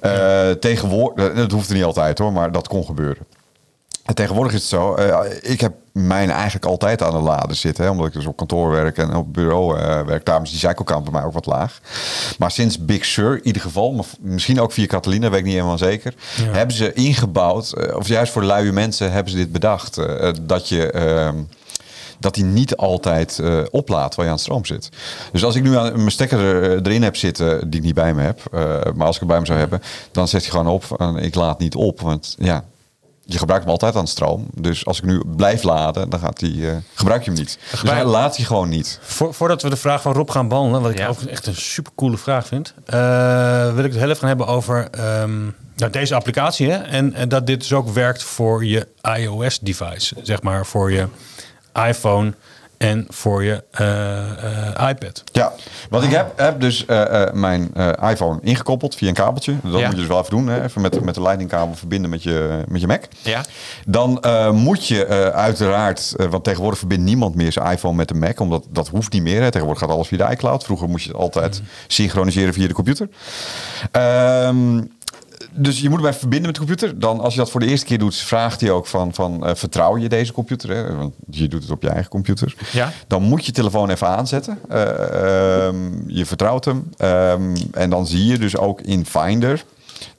Eh, 0.00 0.50
tegenwoordig, 0.50 1.34
dat 1.34 1.50
hoeft 1.52 1.68
er 1.68 1.74
niet 1.74 1.84
altijd 1.84 2.18
hoor, 2.18 2.32
maar 2.32 2.52
dat 2.52 2.68
kon 2.68 2.84
gebeuren. 2.84 3.26
En 4.04 4.14
tegenwoordig 4.14 4.52
is 4.52 4.60
het 4.60 4.68
zo, 4.68 4.94
eh, 4.94 5.18
ik 5.40 5.60
heb 5.60 5.72
mijn 5.96 6.30
eigenlijk 6.30 6.64
altijd 6.64 7.02
aan 7.02 7.10
de 7.12 7.18
lader 7.18 7.56
zitten, 7.56 7.84
hè, 7.84 7.90
omdat 7.90 8.06
ik 8.06 8.12
dus 8.12 8.26
op 8.26 8.36
kantoor 8.36 8.70
werk 8.70 8.98
en 8.98 9.14
op 9.14 9.32
bureau 9.34 9.78
eh, 9.78 10.00
werk. 10.00 10.24
Daarom 10.24 10.44
is 10.44 10.50
die 10.50 10.58
cycle 10.58 10.84
count 10.84 11.04
bij 11.04 11.12
mij 11.12 11.24
ook 11.24 11.32
wat 11.32 11.46
laag. 11.46 11.80
Maar 12.38 12.50
sinds 12.50 12.84
Big 12.84 13.04
Sur, 13.04 13.36
in 13.36 13.46
ieder 13.46 13.62
geval, 13.62 13.92
maar 13.92 14.04
misschien 14.20 14.60
ook 14.60 14.72
via 14.72 14.86
Catalina, 14.86 15.30
weet 15.30 15.38
ik 15.38 15.44
niet 15.44 15.54
helemaal 15.54 15.78
zeker, 15.78 16.14
hebben 16.42 16.76
ze 16.76 16.92
ingebouwd, 16.92 17.72
eh, 17.72 17.96
of 17.96 18.08
juist 18.08 18.32
voor 18.32 18.44
luie 18.44 18.72
mensen 18.72 19.12
hebben 19.12 19.32
ze 19.32 19.38
dit 19.38 19.52
bedacht, 19.52 19.98
eh, 19.98 20.30
dat 20.42 20.68
je... 20.68 20.90
ehm, 20.90 21.36
dat 22.18 22.36
hij 22.36 22.44
niet 22.44 22.76
altijd 22.76 23.38
eh, 23.38 23.58
oplaadt 23.70 24.14
waar 24.14 24.24
je 24.24 24.30
aan 24.30 24.36
het 24.36 24.44
stroom 24.46 24.64
zit. 24.64 24.88
Dus 25.32 25.44
als 25.44 25.54
ik 25.54 25.62
nu 25.62 25.76
aan, 25.76 25.92
mijn 25.96 26.10
stekker 26.10 26.38
er- 26.40 26.86
erin 26.86 27.02
heb 27.02 27.16
zitten, 27.16 27.70
die 27.70 27.80
ik 27.80 27.86
niet 27.86 27.94
bij 27.94 28.14
me 28.14 28.22
heb, 28.22 28.40
maar 28.94 29.06
als 29.06 29.14
ik 29.14 29.20
het 29.20 29.30
bij 29.30 29.40
me 29.40 29.46
zou 29.46 29.58
hebben, 29.58 29.82
dan 30.12 30.28
zet 30.28 30.40
hij 30.42 30.50
gewoon 30.50 30.66
op 30.66 30.84
van 30.84 31.18
ik 31.18 31.34
laat 31.34 31.58
niet 31.58 31.74
op. 31.74 32.00
Want 32.00 32.34
ja, 32.38 32.64
je 33.26 33.38
gebruikt 33.38 33.64
hem 33.64 33.72
altijd 33.72 33.96
aan 33.96 34.06
stroom. 34.06 34.46
Dus 34.54 34.86
als 34.86 34.98
ik 34.98 35.04
nu 35.04 35.22
blijf 35.36 35.62
laden, 35.62 36.10
dan 36.10 36.20
gaat 36.20 36.40
hij, 36.40 36.70
eh, 36.70 36.76
gebruik 36.94 37.24
je 37.24 37.30
hem 37.30 37.38
niet. 37.38 37.58
Dus 37.70 37.82
hij 37.82 38.04
laat 38.04 38.36
hij 38.36 38.44
gewoon 38.44 38.68
niet. 38.68 38.98
Voor, 39.02 39.34
voordat 39.34 39.62
we 39.62 39.70
de 39.70 39.76
vraag 39.76 40.02
van 40.02 40.12
Rob 40.12 40.30
gaan 40.30 40.48
behandelen, 40.48 40.82
wat 40.82 40.90
ik 40.90 40.98
Ja. 40.98 41.06
ook 41.06 41.20
echt 41.22 41.46
een 41.46 41.54
super 41.56 41.92
coole 41.96 42.16
vraag 42.16 42.46
vind, 42.46 42.74
eh, 42.86 43.74
wil 43.74 43.84
ik 43.84 43.90
het 43.90 44.00
heel 44.00 44.08
even 44.08 44.16
gaan 44.16 44.28
hebben 44.28 44.46
over 44.46 44.88
ehm, 44.90 45.42
nou, 45.76 45.90
deze 45.90 46.14
applicatie. 46.14 46.70
Hè? 46.70 46.76
En, 46.76 47.14
en 47.14 47.28
dat 47.28 47.46
dit 47.46 47.60
dus 47.60 47.72
ook 47.72 47.88
werkt 47.88 48.22
voor 48.22 48.64
je 48.64 48.86
iOS-device, 49.18 50.14
zeg 50.22 50.42
maar 50.42 50.66
voor 50.66 50.92
je 50.92 51.06
iPhone 51.88 52.34
en 52.78 53.04
voor 53.08 53.44
je 53.44 53.64
eh, 53.70 54.80
eh, 54.80 54.88
iPad. 54.88 55.22
Ja, 55.32 55.52
want 55.90 56.04
ik 56.04 56.10
heb, 56.10 56.32
heb 56.38 56.60
dus 56.60 56.86
eh, 56.86 57.32
mijn 57.32 57.72
iPhone 58.10 58.38
ingekoppeld 58.42 58.94
via 58.94 59.08
een 59.08 59.14
kabeltje. 59.14 59.54
Dat 59.62 59.72
Ja. 59.80 59.86
moet 59.86 59.94
je 59.94 60.00
dus 60.00 60.06
wel 60.06 60.18
even 60.18 60.30
doen. 60.30 60.46
Hè? 60.46 60.62
Even 60.64 60.80
met, 60.80 61.00
met 61.00 61.14
de 61.14 61.22
leidingkabel 61.22 61.74
verbinden 61.74 62.10
met 62.10 62.22
je, 62.22 62.62
met 62.68 62.80
je 62.80 62.86
Mac. 62.86 63.04
Ja. 63.22 63.44
Dan 63.86 64.20
moet 64.54 64.86
je 64.86 65.06
uiteraard, 65.32 66.14
want 66.30 66.44
tegenwoordig 66.44 66.78
verbindt 66.78 67.04
niemand 67.04 67.34
meer 67.34 67.52
zijn 67.52 67.72
iPhone 67.72 67.96
met 67.96 68.08
de 68.08 68.14
Mac, 68.14 68.40
omdat 68.40 68.64
dat 68.70 68.88
hoeft 68.88 69.12
niet 69.12 69.22
meer. 69.22 69.42
Hè. 69.42 69.50
Tegenwoordig 69.50 69.82
gaat 69.82 69.92
alles 69.92 70.08
via 70.08 70.26
de 70.26 70.32
iCloud. 70.32 70.64
Vroeger 70.64 70.88
moest 70.88 71.04
je 71.04 71.10
het 71.10 71.20
altijd 71.20 71.62
synchroniseren 71.86 72.52
via 72.54 72.66
de 72.66 72.74
computer. 72.74 73.08
Ehm, 73.90 74.82
dus 75.56 75.80
je 75.80 75.88
moet 75.88 75.98
hem 75.98 76.06
even 76.06 76.18
verbinden 76.20 76.46
met 76.46 76.54
de 76.60 76.66
computer. 76.66 76.98
Dan, 76.98 77.20
als 77.20 77.34
je 77.34 77.40
dat 77.40 77.50
voor 77.50 77.60
de 77.60 77.66
eerste 77.66 77.86
keer 77.86 77.98
doet, 77.98 78.16
vraagt 78.16 78.60
hij 78.60 78.70
ook 78.70 78.86
van, 78.86 79.14
van 79.14 79.46
eh, 79.46 79.54
vertrouw 79.54 79.96
je 79.96 80.08
deze 80.08 80.32
computer? 80.32 80.70
Hè? 80.70 80.96
Want 80.96 81.14
je 81.30 81.48
doet 81.48 81.62
het 81.62 81.70
op 81.70 81.82
je 81.82 81.88
eigen 81.88 82.10
computer. 82.10 82.54
Ja. 82.72 82.92
Dan 83.06 83.22
moet 83.22 83.46
je 83.46 83.52
telefoon 83.52 83.90
even 83.90 84.06
aanzetten. 84.06 84.58
Eh, 84.68 85.66
ehm, 85.66 85.76
je 86.06 86.26
vertrouwt 86.26 86.64
hem. 86.64 86.90
Ehm, 86.96 87.56
en 87.72 87.90
dan 87.90 88.06
zie 88.06 88.26
je 88.26 88.38
dus 88.38 88.56
ook 88.56 88.80
in 88.80 89.06
Finder 89.06 89.64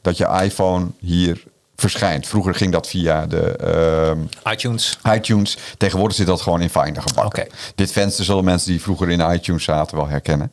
dat 0.02 0.18
je 0.18 0.40
iPhone 0.44 0.88
hier 1.00 1.44
verschijnt. 1.76 2.28
Vroeger 2.28 2.56
ging 2.56 2.72
dat 2.72 2.88
via 2.88 3.26
de 3.26 3.56
ehm, 3.56 4.54
iTunes. 4.54 5.00
iTunes. 5.14 5.58
Tegenwoordig 5.78 6.18
zit 6.18 6.28
dat 6.28 6.42
gewoon 6.42 6.62
in 6.62 6.70
Finder 6.70 7.02
gebakken. 7.02 7.48
Dit 7.76 7.92
venster 7.92 8.26
zullen 8.26 8.44
mensen 8.44 8.72
die 8.72 8.82
vroeger 8.82 9.10
in 9.10 9.32
iTunes 9.32 9.64
zaten 9.64 9.98
wel 9.98 10.08
herkennen. 10.08 10.52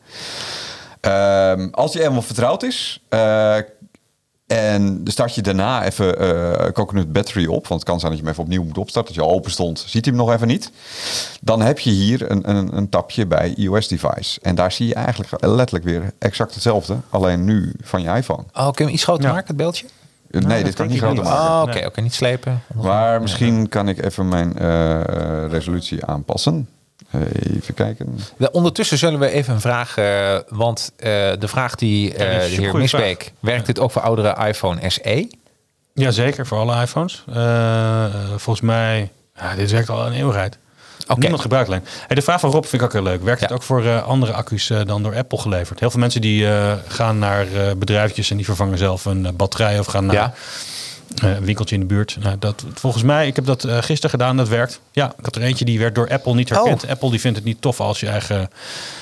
Als 1.70 1.92
je 1.92 2.02
eenmaal 2.02 2.22
vertrouwd 2.22 2.62
is... 2.62 3.00
eh, 3.08 3.56
en 4.54 5.00
start 5.04 5.34
je 5.34 5.42
daarna 5.42 5.84
even 5.84 6.18
eh 6.18 6.72
Coconut 6.72 7.12
Battery 7.12 7.46
op. 7.46 7.66
Want 7.68 7.80
het 7.80 7.90
kan 7.90 7.98
zijn 8.00 8.10
dat 8.10 8.20
je 8.20 8.26
hem 8.26 8.32
even 8.34 8.44
opnieuw 8.44 8.64
moet 8.64 8.78
opstarten. 8.78 9.14
Dat 9.14 9.24
je 9.24 9.30
al 9.30 9.36
open 9.36 9.50
stond, 9.50 9.78
ziet 9.86 10.04
hij 10.04 10.14
hem 10.14 10.24
nog 10.24 10.34
even 10.34 10.46
niet. 10.46 10.70
Dan 11.40 11.60
heb 11.62 11.78
je 11.78 11.90
hier 11.90 12.30
een, 12.30 12.50
een, 12.50 12.76
een 12.76 12.88
tapje 12.88 13.26
bij 13.26 13.54
iOS 13.56 13.88
device. 13.88 14.38
En 14.42 14.54
daar 14.54 14.72
zie 14.72 14.86
je 14.86 14.94
eigenlijk 14.94 15.44
letterlijk 15.44 15.84
weer 15.84 16.12
exact 16.18 16.54
hetzelfde. 16.54 16.96
Alleen 17.10 17.44
nu 17.44 17.72
van 17.82 18.02
je 18.02 18.08
iPhone. 18.08 18.42
Oh, 18.52 18.64
kun 18.64 18.72
je 18.76 18.84
hem 18.84 18.92
iets 18.92 19.04
groter 19.04 19.24
Ja. 19.24 19.30
maken, 19.32 19.46
het 19.46 19.56
beeldje? 19.56 19.86
nee, 20.30 20.64
dit 20.64 20.74
kan 20.74 20.84
ik 20.84 20.90
niet 20.90 21.00
groter 21.00 21.22
niet. 21.22 21.32
maken. 21.32 21.54
Oh, 21.54 21.62
oké, 21.62 21.72
Nee. 21.72 21.86
oké, 21.86 22.00
niet 22.00 22.14
slepen. 22.14 22.62
Maar 22.74 23.20
misschien 23.22 23.68
kan 23.68 23.88
ik 23.88 24.04
even 24.04 24.28
mijn 24.28 24.58
eh, 24.58 25.00
resolutie 25.50 26.04
aanpassen. 26.04 26.68
Even 27.56 27.74
kijken. 27.74 28.18
De- 28.36 28.50
Ondertussen 28.50 28.98
zullen 28.98 29.20
we 29.20 29.30
even 29.30 29.54
een 29.54 29.60
vraag, 29.60 29.96
eh, 29.96 30.36
want 30.48 30.92
eh, 30.96 31.08
de 31.38 31.48
vraag 31.48 31.74
die 31.74 32.14
eh, 32.14 32.26
is 32.26 32.32
de 32.32 32.40
heer 32.40 32.48
supergoeie 32.50 32.82
Misbeek, 32.82 33.22
vraag. 33.22 33.32
werkt 33.40 33.66
dit 33.66 33.78
ook 33.78 33.90
voor 33.90 34.02
oudere 34.02 34.46
iPhone 34.46 34.90
SE? 34.90 35.28
Jazeker, 35.94 36.46
voor 36.46 36.58
alle 36.58 36.80
iPhones. 36.82 37.24
Eh, 37.28 38.04
eh, 38.04 38.10
volgens 38.28 38.60
mij, 38.60 39.10
ja, 39.36 39.54
dit 39.54 39.70
werkt 39.70 39.88
al 39.88 40.06
een 40.06 40.12
eeuwigheid. 40.12 40.58
Oké. 41.08 41.18
Niemand 41.20 41.42
gebruikt 41.42 41.68
alleen. 41.68 41.84
Hey, 42.06 42.16
de 42.16 42.22
vraag 42.22 42.40
van 42.40 42.50
Rob 42.50 42.62
vind 42.64 42.74
ik 42.74 42.82
ook 42.82 42.92
heel 42.92 43.02
leuk. 43.02 43.22
Werkt 43.22 43.40
het 43.40 43.48
Ja. 43.50 43.54
ook 43.56 43.62
voor 43.62 43.84
eh, 43.84 44.02
andere 44.06 44.32
accu's 44.32 44.70
eh, 44.70 44.80
dan 44.86 45.02
door 45.02 45.16
Apple 45.16 45.38
geleverd? 45.38 45.80
Heel 45.80 45.90
veel 45.90 46.00
mensen 46.00 46.20
die 46.20 46.48
eh, 46.48 46.72
gaan 46.88 47.18
naar 47.18 47.46
eh, 47.52 47.72
bedrijfjes 47.76 48.30
en 48.30 48.36
die 48.36 48.44
vervangen 48.46 48.78
zelf 48.78 49.04
een 49.04 49.26
eh, 49.26 49.32
batterij 49.32 49.78
of 49.78 49.86
gaan 49.86 50.06
naar 50.06 50.14
Ja. 50.14 50.32
Eh, 51.22 51.30
een 51.30 51.44
winkeltje 51.44 51.74
in 51.74 51.80
de 51.80 51.86
buurt. 51.86 52.16
Nou, 52.20 52.36
dat, 52.38 52.64
volgens 52.74 53.02
mij, 53.02 53.26
ik 53.26 53.36
heb 53.36 53.44
dat 53.44 53.64
eh, 53.64 53.76
gisteren 53.76 54.10
gedaan, 54.10 54.36
dat 54.36 54.48
werkt. 54.48 54.80
Ja, 54.92 55.14
ik 55.18 55.24
had 55.24 55.36
er 55.36 55.42
eentje 55.42 55.64
die 55.64 55.78
werd 55.78 55.94
door 55.94 56.10
Apple 56.10 56.34
niet 56.34 56.48
herkend. 56.48 56.84
Oh. 56.84 56.90
Apple 56.90 57.10
die 57.10 57.20
vindt 57.20 57.36
het 57.36 57.46
niet 57.46 57.60
tof 57.60 57.80
als 57.80 58.00
je 58.00 58.08
eigen, 58.08 58.50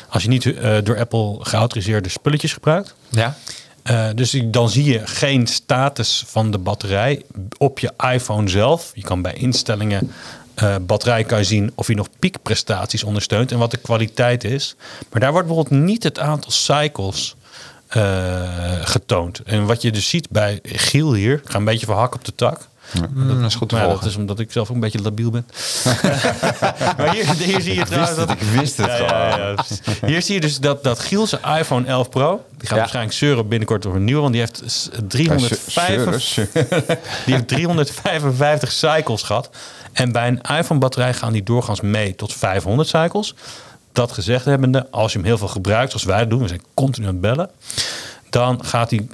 als 0.09 0.23
je 0.23 0.29
niet 0.29 0.57
eh, 0.57 0.77
door 0.83 0.99
Apple 0.99 1.37
geautoriseerde 1.41 2.09
spulletjes 2.09 2.53
gebruikt. 2.53 2.95
Ja. 3.09 3.37
Eh, 3.83 4.09
dus 4.15 4.43
dan 4.45 4.69
zie 4.69 4.85
je 4.85 5.07
geen 5.07 5.47
status 5.47 6.25
van 6.27 6.51
de 6.51 6.59
batterij 6.59 7.23
op 7.59 7.79
je 7.79 7.93
iPhone 8.13 8.49
zelf. 8.49 8.91
Je 8.95 9.03
kan 9.03 9.23
bij 9.23 9.35
instellingen 9.35 10.13
eh, 10.55 10.75
batterij 10.81 11.25
kan 11.25 11.39
je 11.39 11.45
zien 11.45 11.73
of 11.75 11.87
hij 11.87 11.97
nog 11.97 12.09
piekprestaties 12.19 13.05
ondersteunt 13.05 13.53
en 13.53 13.59
wat 13.59 13.71
de 13.71 13.77
kwaliteit 13.77 14.45
is. 14.45 14.75
Maar 15.11 15.21
daar 15.21 15.33
wordt 15.33 15.47
bijvoorbeeld 15.47 15.83
niet 15.83 16.03
het 16.03 16.19
aantal 16.19 16.51
cycles 16.51 17.35
eh, 17.35 17.42
getoond. 18.85 19.39
En 19.39 19.67
wat 19.67 19.83
je 19.83 19.93
dus 19.93 20.09
ziet 20.09 20.31
bij 20.31 20.59
Giel 20.63 21.15
hier, 21.15 21.33
ik 21.45 21.51
ga 21.51 21.59
een 21.59 21.65
beetje 21.65 21.87
van 21.87 21.97
hak 21.97 22.15
op 22.15 22.25
de 22.25 22.35
tak. 22.35 22.59
Mm, 23.15 23.41
dat 23.41 23.49
is 23.51 23.55
goed 23.55 23.69
te 23.69 23.75
Maar 23.75 23.85
ja, 23.85 23.89
volgen. 23.91 24.05
dat 24.07 24.15
is 24.15 24.21
omdat 24.21 24.39
ik 24.41 24.53
zelf 24.53 24.69
ook 24.69 24.75
een 24.75 24.81
beetje 24.81 25.03
labiel 25.03 25.31
ben. 25.31 25.47
maar 26.97 27.11
hier, 27.13 27.31
hier 27.35 27.61
zie 27.61 27.75
je 27.75 27.85
trouwens 27.85 28.17
het, 28.17 28.29
dat 28.29 28.31
ik 28.31 28.43
wist 28.43 28.77
het 28.77 28.87
ja, 28.87 28.97
ja, 28.97 29.37
ja, 29.49 29.55
precies. 29.55 29.81
Hier 30.07 30.23
zie 30.23 30.35
je 30.35 30.41
dus 30.41 30.59
dat, 30.59 30.85
dat 30.85 30.99
Giel 30.99 31.27
zijn 31.27 31.43
iPhone 31.59 31.87
11 31.87 32.09
Pro, 32.09 32.45
die 32.59 32.69
gaat 32.69 32.79
waarschijnlijk 32.79 33.15
zeuren 33.17 33.49
binnenkort 33.49 33.87
over 33.87 33.99
een 33.99 34.05
nieuwe, 34.05 34.21
want 34.21 34.33
die 34.33 34.41
heeft 34.43 34.63
s- 34.67 34.89
355, 35.09 36.35
die 37.25 37.35
heeft 37.35 37.49
355 37.49 38.73
cycles 38.73 39.23
gehad. 39.23 39.51
En 39.93 40.13
bij 40.13 40.29
een 40.29 40.41
iPhone 40.59 40.81
batterij 40.81 41.15
gaan 41.15 41.33
die 41.33 41.43
doorgaans 41.43 41.81
mee 41.81 42.15
tot 42.15 42.33
500 42.35 42.89
cycles. 42.89 43.35
Dat 43.93 44.13
gezegd 44.13 44.45
hebbende, 44.45 44.87
als 44.91 45.13
je 45.13 45.19
hem 45.19 45.27
heel 45.27 45.39
veel 45.39 45.49
gebruikt, 45.49 45.91
zoals 45.91 46.07
wij 46.07 46.19
dat 46.19 46.31
doen, 46.31 46.43
we 46.43 46.49
zijn 46.49 46.63
continu 46.75 47.07
aan 47.07 47.13
het 47.13 47.21
bellen, 47.21 47.51
dan 48.31 48.65
gaat 48.65 48.91
hij 48.91 49.07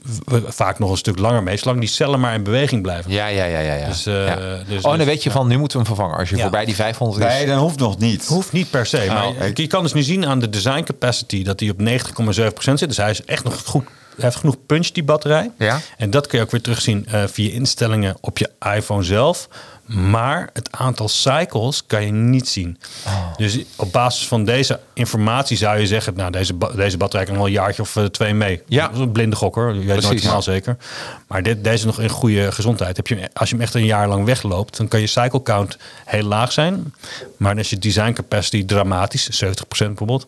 vaak 0.47 0.79
nog 0.79 0.91
een 0.91 0.97
stuk 0.97 1.19
langer 1.19 1.43
mee, 1.43 1.57
zolang 1.57 1.81
die 1.81 1.89
cellen 1.89 2.21
maar 2.21 2.35
in 2.35 2.43
beweging 2.43 2.83
blijven. 2.83 3.11
Ja, 3.11 3.27
ja, 3.27 3.45
ja, 3.45 3.59
ja. 3.59 3.75
ja. 3.75 3.87
Dus, 3.87 4.07
eh, 4.07 4.27
Ja. 4.27 4.37
dus- 4.69 4.77
oh, 4.77 4.83
dan 4.83 4.97
dus- 4.97 5.07
weet 5.07 5.23
je 5.23 5.31
van, 5.31 5.47
nu 5.47 5.59
moeten 5.59 5.79
we 5.81 5.85
hem 5.87 5.95
vervangen. 5.95 6.19
Als 6.19 6.29
je 6.31 6.37
Ja. 6.37 6.43
voorbij 6.43 6.65
die 6.65 6.75
500 6.75 7.25
is. 7.27 7.33
Nee, 7.33 7.47
dat 7.47 7.59
hoeft 7.59 7.79
nog 7.79 7.99
niet. 7.99 8.27
Hoeft 8.27 8.53
niet 8.53 8.71
per 8.71 8.87
se. 8.87 9.05
maar 9.09 9.27
Oh, 9.27 9.35
je- 9.55 9.67
kan 9.67 9.83
dus 9.83 9.93
nu 9.93 10.03
zien 10.03 10.27
aan 10.27 10.39
de 10.39 10.51
design 10.51 10.83
capacity 10.83 11.43
dat 11.45 11.61
hij 11.61 11.71
op 11.71 11.79
90,7% 11.81 12.79
zit. 12.79 12.89
Dus 12.89 12.97
hij 12.97 13.11
is 13.11 13.25
echt 13.25 13.45
nog 13.45 13.63
goed. 13.65 13.85
Hij 13.85 14.25
heeft 14.27 14.37
genoeg 14.37 14.57
punch, 14.67 14.87
die 14.91 15.03
batterij. 15.03 15.51
Ja. 15.59 15.81
En 15.97 16.11
dat 16.11 16.27
kun 16.27 16.39
je 16.39 16.45
ook 16.45 16.51
weer 16.51 16.61
terugzien 16.63 17.07
eh, 17.07 17.23
via 17.27 17.53
instellingen 17.53 18.17
op 18.21 18.39
je 18.39 18.51
iPhone 18.75 19.03
zelf. 19.03 19.49
Maar 19.89 20.51
het 20.53 20.69
aantal 20.73 21.09
cycles 21.09 21.87
kan 21.87 22.05
je 22.05 22.13
niet 22.13 22.49
zien. 22.49 22.79
Dus 23.37 23.59
op 23.77 23.93
basis 23.93 24.29
van 24.29 24.45
deze 24.45 24.81
informatie 24.93 25.57
zou 25.57 25.79
je 25.79 25.87
zeggen... 25.87 26.15
nou, 26.17 26.31
deze, 26.31 26.55
ba- 26.55 26.71
deze 26.75 26.97
batterij 26.97 27.25
kan 27.27 27.37
wel 27.37 27.47
een 27.47 27.53
jaartje 27.53 27.83
of 27.83 27.97
eh, 27.97 28.05
twee 28.05 28.35
mee. 28.35 28.63
Ja. 28.67 28.87
Dat 28.87 28.95
is 28.95 29.01
een 29.01 29.13
blinde 29.13 29.37
gok 29.37 29.55
hoor. 29.55 29.69
Je 29.73 29.79
weet 29.79 29.87
nooit 29.87 30.01
Precies. 30.01 30.21
helemaal 30.21 30.43
zeker. 30.43 30.77
Maar 31.27 31.43
dit, 31.43 31.65
deze 31.65 31.77
is 31.77 31.85
nog 31.85 32.01
in 32.01 32.09
goede 32.09 32.53
gezondheid. 32.53 32.97
Heb 32.97 33.07
je, 33.07 33.29
als 33.33 33.49
je 33.49 33.55
hem 33.55 33.65
echt 33.65 33.75
een 33.75 33.85
jaar 33.85 34.09
lang 34.09 34.25
wegloopt... 34.25 34.77
dan 34.77 34.89
kan 34.89 35.01
je 35.01 35.07
cycle 35.07 35.43
count 35.43 35.77
heel 36.05 36.23
laag 36.25 36.53
zijn. 36.53 36.95
Maar 37.37 37.51
dan 37.55 37.63
is 37.65 37.71
je 37.71 37.79
design 37.79 38.13
capacity 38.13 38.65
dramatisch. 38.65 39.45
70% 39.45 39.49
bijvoorbeeld. 39.79 40.27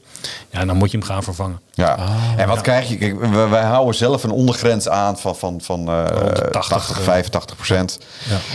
Ja, 0.51 0.64
dan 0.64 0.77
moet 0.77 0.90
je 0.90 0.99
hem 0.99 1.07
gaan 1.07 1.23
vervangen. 1.23 1.61
Ja. 1.75 1.99
en 2.37 2.49
wat 2.49 2.61
krijg 2.61 2.88
je? 2.88 2.96
Kijk, 2.96 3.20
wij 3.51 3.62
houden 3.62 3.94
zelf 3.94 4.25
een 4.25 4.31
ondergrens 4.31 4.88
aan 4.88 5.18
van, 5.18 5.37
van, 5.37 5.61
van 5.61 5.88
eh, 5.88 6.05
de 6.07 6.49
80, 6.51 6.68
80, 6.68 6.99
eh. 6.99 7.05
85 7.05 7.57
procent. 7.57 7.99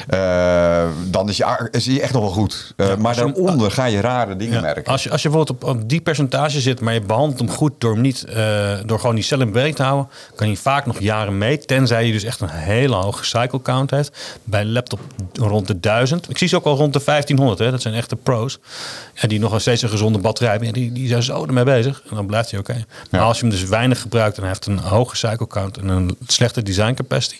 Eh, 0.07 0.83
dan 1.03 1.29
is 1.29 1.37
je, 1.37 1.67
is 1.71 1.85
je 1.85 2.01
echt 2.01 2.13
nog 2.13 2.21
wel 2.21 2.31
goed. 2.31 2.73
Eh, 2.75 2.95
maar 2.95 3.15
je 3.15 3.21
daaronder 3.21 3.71
ga 3.71 3.85
je 3.85 3.99
rare 3.99 4.35
dingen 4.35 4.53
Ja, 4.53 4.61
merken. 4.61 4.91
Als 4.91 5.03
je, 5.03 5.09
als 5.11 5.21
je 5.21 5.29
bijvoorbeeld 5.29 5.63
op, 5.63 5.69
op 5.69 5.89
die 5.89 6.01
percentage 6.01 6.61
zit, 6.61 6.81
maar 6.81 6.93
je 6.93 7.01
behandelt 7.01 7.39
hem 7.39 7.49
goed 7.49 7.73
door 7.77 7.91
hem 7.91 8.01
niet 8.01 8.23
eh, 8.23 8.73
door 8.85 8.99
gewoon 8.99 9.15
die 9.15 9.23
cellen 9.23 9.45
in 9.45 9.51
beweging 9.51 9.75
te 9.75 9.83
houden, 9.83 10.09
kan 10.35 10.47
hij 10.47 10.55
vaak 10.55 10.85
nog 10.85 10.99
jaren 10.99 11.37
mee. 11.37 11.57
Tenzij 11.57 12.05
je 12.05 12.11
dus 12.11 12.23
echt 12.23 12.41
een 12.41 12.49
hele 12.49 12.95
hoge 12.95 13.25
cycle 13.25 13.61
count 13.61 13.91
heeft. 13.91 14.37
Bij 14.43 14.61
een 14.61 14.71
laptop 14.71 14.99
rond 15.33 15.67
de 15.67 15.79
1000. 15.79 16.29
Ik 16.29 16.37
zie 16.37 16.47
ze 16.47 16.55
ook 16.55 16.65
al 16.65 16.75
rond 16.75 16.93
de 16.93 17.01
1500. 17.05 17.59
Hè. 17.59 17.71
Dat 17.71 17.81
zijn 17.81 17.93
echte 17.93 18.15
pro's. 18.15 18.59
Ja, 19.13 19.27
die 19.27 19.39
nog 19.39 19.61
steeds 19.61 19.81
een 19.81 19.89
gezonde 19.89 20.19
batterij 20.19 20.51
hebben. 20.51 20.73
Die, 20.73 20.91
die 20.91 21.07
zijn 21.07 21.23
zo 21.23 21.45
ermee 21.45 21.63
bezig. 21.63 22.03
En 22.09 22.15
dan 22.15 22.25
blijft 22.25 22.51
hij 22.51 22.59
oké. 22.59 22.85
Maar 23.11 23.21
als 23.21 23.39
je 23.39 23.45
hem 23.45 23.51
dus 23.51 23.63
weinig 23.63 24.01
gebruikt 24.01 24.35
en 24.35 24.41
hij 24.41 24.51
heeft 24.51 24.65
een 24.65 24.79
hoge 24.79 25.15
cycle 25.15 25.47
count 25.47 25.77
en 25.77 25.87
een 25.87 26.17
slechte 26.27 26.63
design 26.63 26.93
capacity. 26.93 27.37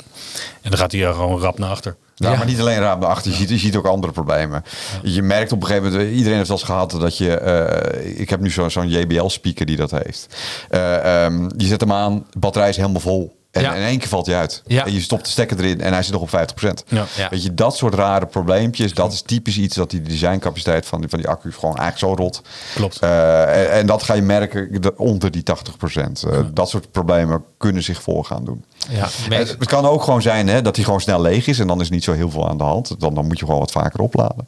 En 0.62 0.70
dan 0.70 0.80
gaat 0.80 0.92
hij 0.92 1.06
er 1.06 1.14
gewoon 1.14 1.40
rap 1.40 1.60
naar 1.60 1.70
achter. 1.70 1.96
Ja, 2.16 2.32
Ja. 2.32 2.38
maar 2.38 2.46
niet 2.46 2.60
alleen 2.60 2.80
raam 2.80 3.00
naar 3.00 3.10
achter. 3.10 3.32
Je 3.32 3.38
ziet, 3.38 3.50
je 3.50 3.58
ziet 3.58 3.76
ook 3.76 3.86
andere 3.86 4.14
problemen. 4.14 4.64
Je 5.04 5.22
merkt 5.22 5.52
op 5.52 5.62
een 5.62 5.68
gegeven 5.68 5.92
moment, 5.92 6.12
iedereen 6.12 6.36
heeft 6.38 6.48
wel 6.50 6.58
eens 6.58 6.66
gehad 6.66 6.92
dat 6.92 7.18
je, 7.18 7.34
eh, 7.38 8.20
ik 8.20 8.30
heb 8.30 8.40
nu 8.40 8.52
zo- 8.52 8.70
zo'n 8.70 8.90
JBL-speaker 8.90 9.66
die 9.66 9.76
dat 9.78 9.92
heeft. 9.92 10.36
Eh, 10.70 11.24
ehm, 11.26 11.50
je 11.58 11.66
zet 11.68 11.82
hem 11.82 11.92
aan, 11.92 12.26
de 12.32 12.40
batterij 12.40 12.70
is 12.70 12.78
helemaal 12.78 13.02
vol. 13.02 13.36
En 13.56 13.62
Ja. 13.62 13.74
in 13.74 13.82
één 13.84 14.00
keer 14.00 14.08
valt 14.08 14.26
hij 14.26 14.36
uit. 14.36 14.62
Ja. 14.66 14.86
En 14.86 14.94
je 14.94 15.02
stopt 15.02 15.26
de 15.26 15.32
stekker 15.32 15.60
erin 15.60 15.82
en 15.82 15.94
hij 15.94 16.04
zit 16.04 16.12
nog 16.14 16.22
op 16.22 16.30
50%. 16.30 16.84
Ja. 16.88 17.06
Ja. 17.16 17.30
Weet 17.30 17.44
je, 17.44 17.54
dat 17.54 17.76
soort 17.76 17.94
rare 17.94 18.26
probleempjes, 18.26 18.94
dat 18.94 19.14
is 19.14 19.22
typisch 19.22 19.58
iets 19.58 19.76
dat 19.76 19.90
die 19.90 20.02
designcapaciteit 20.02 20.86
van 20.86 21.00
die, 21.00 21.10
van 21.10 21.20
die 21.20 21.28
accu 21.28 21.52
gewoon 21.52 21.78
eigenlijk 21.78 22.18
zo 22.18 22.24
rot. 22.24 22.42
Klopt. 22.76 23.00
Eh, 23.00 23.42
en, 23.62 23.72
en 23.72 23.86
dat 23.86 24.04
ga 24.04 24.14
je 24.14 24.22
merken 24.22 24.82
de- 24.82 24.98
onder 24.98 25.32
die 25.32 25.44
80%. 25.44 26.24
Eh, 26.24 26.40
Dat 26.54 26.70
soort 26.70 26.92
problemen 26.92 27.44
kunnen 27.58 27.84
zich 27.84 28.02
voor 28.02 28.26
gaan 28.26 28.46
doen. 28.46 28.64
Ja, 28.90 29.08
Het, 29.30 29.50
het 29.60 29.66
kan 29.66 29.86
ook 29.86 30.04
gewoon 30.04 30.22
zijn 30.22 30.48
hè, 30.48 30.62
dat 30.62 30.76
hij 30.76 30.86
gewoon 30.86 31.02
snel 31.02 31.22
leeg 31.22 31.48
is 31.48 31.60
en 31.60 31.68
dan 31.68 31.82
is 31.82 31.90
niet 31.90 32.04
zo 32.04 32.14
heel 32.14 32.30
veel 32.30 32.50
aan 32.50 32.58
de 32.58 32.64
hand. 32.64 33.00
Dan, 33.00 33.14
dan 33.14 33.28
moet 33.28 33.40
je 33.40 33.46
gewoon 33.46 33.60
wat 33.60 33.72
vaker 33.72 34.00
opladen. 34.00 34.48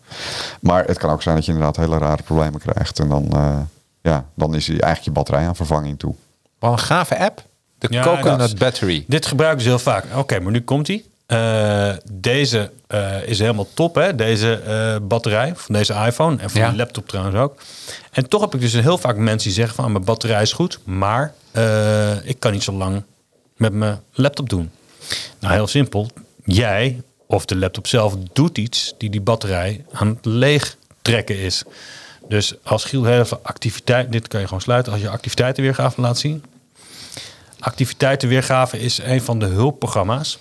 Maar 0.61 0.85
het 0.85 0.97
kan 0.97 1.09
ook 1.09 1.21
zijn 1.21 1.35
dat 1.35 1.45
je 1.45 1.51
inderdaad 1.51 1.75
hele 1.75 1.97
rare 1.97 2.23
problemen 2.23 2.59
krijgt. 2.59 2.99
En 2.99 3.09
dan, 3.09 3.27
eh, 3.31 3.57
ja, 4.01 4.25
dan 4.35 4.55
is 4.55 4.67
hij 4.67 4.75
eigenlijk 4.79 5.03
je 5.03 5.11
batterij 5.11 5.47
aan 5.47 5.55
vervanging 5.55 5.99
toe. 5.99 6.13
Wat 6.59 6.71
een 6.71 6.79
gave 6.79 7.17
app. 7.19 7.43
De 7.79 7.87
Ja, 7.89 8.03
Coconut 8.03 8.39
dat 8.39 8.57
Battery. 8.57 9.03
Dit 9.07 9.25
gebruiken 9.25 9.61
ze 9.61 9.67
heel 9.67 9.79
vaak. 9.79 10.05
Oké, 10.15 10.39
maar 10.39 10.51
nu 10.51 10.61
komt 10.61 10.87
hij. 10.87 11.03
deze 12.11 12.71
eh, 12.87 13.23
is 13.23 13.39
helemaal 13.39 13.67
top, 13.73 13.95
hè? 13.95 14.15
Deze 14.15 14.53
eh, 14.53 14.95
batterij 15.07 15.51
van 15.55 15.75
deze 15.75 15.93
iPhone 15.93 16.37
en 16.41 16.49
van 16.49 16.61
Ja. 16.61 16.67
die 16.67 16.77
laptop 16.77 17.07
trouwens 17.07 17.37
ook. 17.37 17.61
En 18.11 18.29
toch 18.29 18.41
heb 18.41 18.53
ik 18.53 18.61
dus 18.61 18.73
heel 18.73 18.97
vaak 18.97 19.15
mensen 19.15 19.47
die 19.47 19.57
zeggen 19.57 19.75
van, 19.75 19.85
ah, 19.85 19.91
mijn 19.91 20.03
batterij 20.03 20.41
is 20.41 20.53
goed, 20.53 20.79
maar 20.83 21.33
eh, 21.51 22.25
ik 22.25 22.39
kan 22.39 22.51
niet 22.51 22.63
zo 22.63 22.71
lang 22.71 23.03
met 23.55 23.73
mijn 23.73 23.99
laptop 24.13 24.49
doen. 24.49 24.71
Nou, 25.39 25.53
heel 25.53 25.67
simpel. 25.67 26.09
Jij 26.43 27.01
of 27.27 27.45
de 27.45 27.55
laptop 27.55 27.87
zelf 27.87 28.15
doet 28.33 28.57
iets 28.57 28.93
die 28.97 29.09
die 29.09 29.21
batterij 29.21 29.85
aan 29.91 30.07
het 30.07 30.25
leeg 30.25 30.77
trekken 31.01 31.37
is. 31.39 31.63
Dus 32.27 32.53
als 32.63 32.83
Giel 32.85 33.03
heel 33.03 33.25
veel 33.25 33.39
activiteit, 33.43 34.11
dit 34.11 34.27
kan 34.27 34.39
je 34.39 34.45
gewoon 34.45 34.61
sluiten, 34.61 34.91
als 34.93 35.01
je 35.01 35.09
activiteitenweergave 35.09 36.01
laat 36.01 36.17
zien, 36.19 36.43
Activiteitenweergave 37.59 38.79
is 38.79 38.97
een 39.03 39.21
van 39.21 39.39
de 39.39 39.45
hulpprogramma's. 39.45 40.37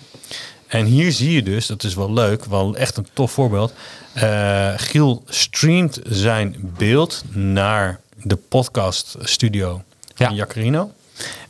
En 0.67 0.85
hier 0.85 1.13
zie 1.13 1.33
je 1.33 1.43
dus, 1.43 1.67
dat 1.67 1.83
is 1.83 1.95
wel 1.95 2.13
leuk, 2.13 2.45
wel 2.45 2.77
echt 2.77 2.97
een 2.97 3.07
tof 3.13 3.33
voorbeeld. 3.33 3.73
Eh, 4.13 4.73
Giel 4.77 5.23
streamt 5.27 6.01
zijn 6.05 6.57
beeld 6.77 7.23
naar 7.31 8.01
de 8.23 8.37
podcast 8.37 9.15
studio 9.21 9.83
van 10.15 10.29
Ja. 10.31 10.33
Jacarino. 10.33 10.93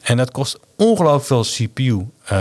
En 0.00 0.16
dat 0.16 0.30
kost 0.30 0.58
ongelooflijk 0.76 1.24
veel 1.24 1.42
CPU, 1.42 2.06
eh, 2.24 2.38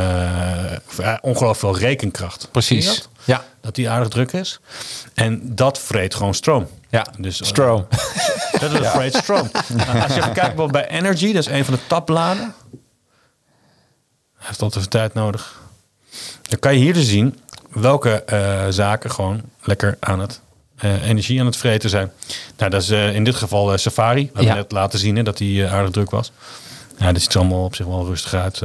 of, 0.87 0.99
eh, 0.99 1.13
ongelooflijk 1.21 1.59
veel 1.59 1.87
rekenkracht. 1.87 2.47
Precies. 2.51 2.85
dat? 2.85 3.09
Ja. 3.23 3.43
Dat 3.61 3.75
die 3.75 3.89
aardig 3.89 4.07
druk 4.09 4.31
is. 4.31 4.59
En 5.13 5.41
dat 5.55 5.79
vreet 5.79 6.15
gewoon 6.15 6.33
stroom. 6.33 6.67
Ja, 6.89 7.05
Dus, 7.17 7.41
eh, 7.41 7.47
Stroom. 7.47 7.87
dat 8.59 8.71
is 8.71 8.87
vreet 8.87 9.15
stroom. 9.15 9.49
Nou, 9.75 9.99
als 10.01 10.13
je 10.13 10.19
even 10.21 10.33
kijkt 10.33 10.71
bij 10.71 10.87
Energy, 10.87 11.33
dat 11.33 11.47
is 11.47 11.51
een 11.51 11.65
van 11.65 11.73
de 11.73 11.79
tabbladen. 11.87 12.53
Hij 14.45 14.53
heeft 14.53 14.61
altijd 14.75 14.89
tijd 14.89 15.13
nodig. 15.13 15.61
Dan 16.41 16.59
kan 16.59 16.73
je 16.73 16.79
hier 16.79 16.93
dus 16.93 17.07
zien 17.07 17.39
welke 17.71 18.23
eh, 18.23 18.65
zaken 18.69 19.11
gewoon 19.11 19.41
lekker 19.61 19.97
aan 19.99 20.19
het 20.19 20.39
eh, 20.77 21.07
energie 21.07 21.39
aan 21.39 21.45
het 21.45 21.57
vreten 21.57 21.89
zijn. 21.89 22.11
Nou, 22.57 22.71
dat 22.71 22.81
is 22.81 22.89
eh, 22.89 23.15
in 23.15 23.23
dit 23.23 23.35
geval 23.35 23.77
Safari. 23.77 24.21
We 24.21 24.27
hebben 24.33 24.45
Ja. 24.45 24.53
net 24.53 24.71
laten 24.71 24.99
zien 24.99 25.15
hè, 25.15 25.23
dat 25.23 25.37
die 25.37 25.63
eh, 25.65 25.73
aardig 25.73 25.91
druk 25.91 26.09
was. 26.09 26.31
Ja, 26.97 27.11
dit 27.11 27.21
ziet 27.21 27.33
er 27.33 27.39
allemaal 27.39 27.63
op 27.63 27.75
zich 27.75 27.85
wel 27.85 28.05
rustig 28.05 28.33
uit. 28.33 28.61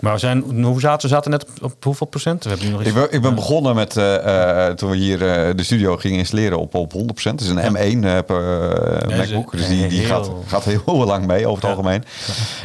Maar 0.00 0.12
we 0.12 0.18
zijn, 0.18 0.62
hoe 0.64 0.80
zaten 0.80 1.08
we 1.08 1.14
zaten 1.14 1.30
net 1.30 1.44
op, 1.44 1.50
op 1.72 1.84
hoeveel 1.84 2.06
procent? 2.06 2.42
We 2.44 2.48
hebben 2.48 2.66
nu 2.66 2.72
nog 2.72 2.80
iets. 2.80 2.88
Ik 2.90 2.94
ben, 2.96 3.12
ik 3.12 3.22
ben 3.22 3.34
begonnen 3.34 3.74
met, 3.74 3.96
eh, 3.96 4.66
eh, 4.66 4.74
toen 4.74 4.90
we 4.90 4.96
hier 4.96 5.28
eh, 5.30 5.54
de 5.56 5.62
studio 5.62 5.96
gingen 5.96 6.18
installeren, 6.18 6.58
op, 6.58 6.74
op 6.74 6.92
100%. 6.92 6.96
Het 7.22 7.40
is 7.40 7.48
een 7.48 7.58
M1 7.76 8.04
eh, 8.04 8.18
per, 8.26 8.60
eh, 8.62 9.08
Ja, 9.10 9.16
MacBook, 9.16 9.52
dus 9.52 9.68
die, 9.68 9.86
die 9.88 10.00
heel- 10.00 10.08
gaat, 10.08 10.30
gaat 10.46 10.64
heel 10.64 11.04
lang 11.06 11.26
mee 11.26 11.46
over 11.46 11.62
het 11.68 11.70
Ja. 11.70 11.76
algemeen. 11.76 12.04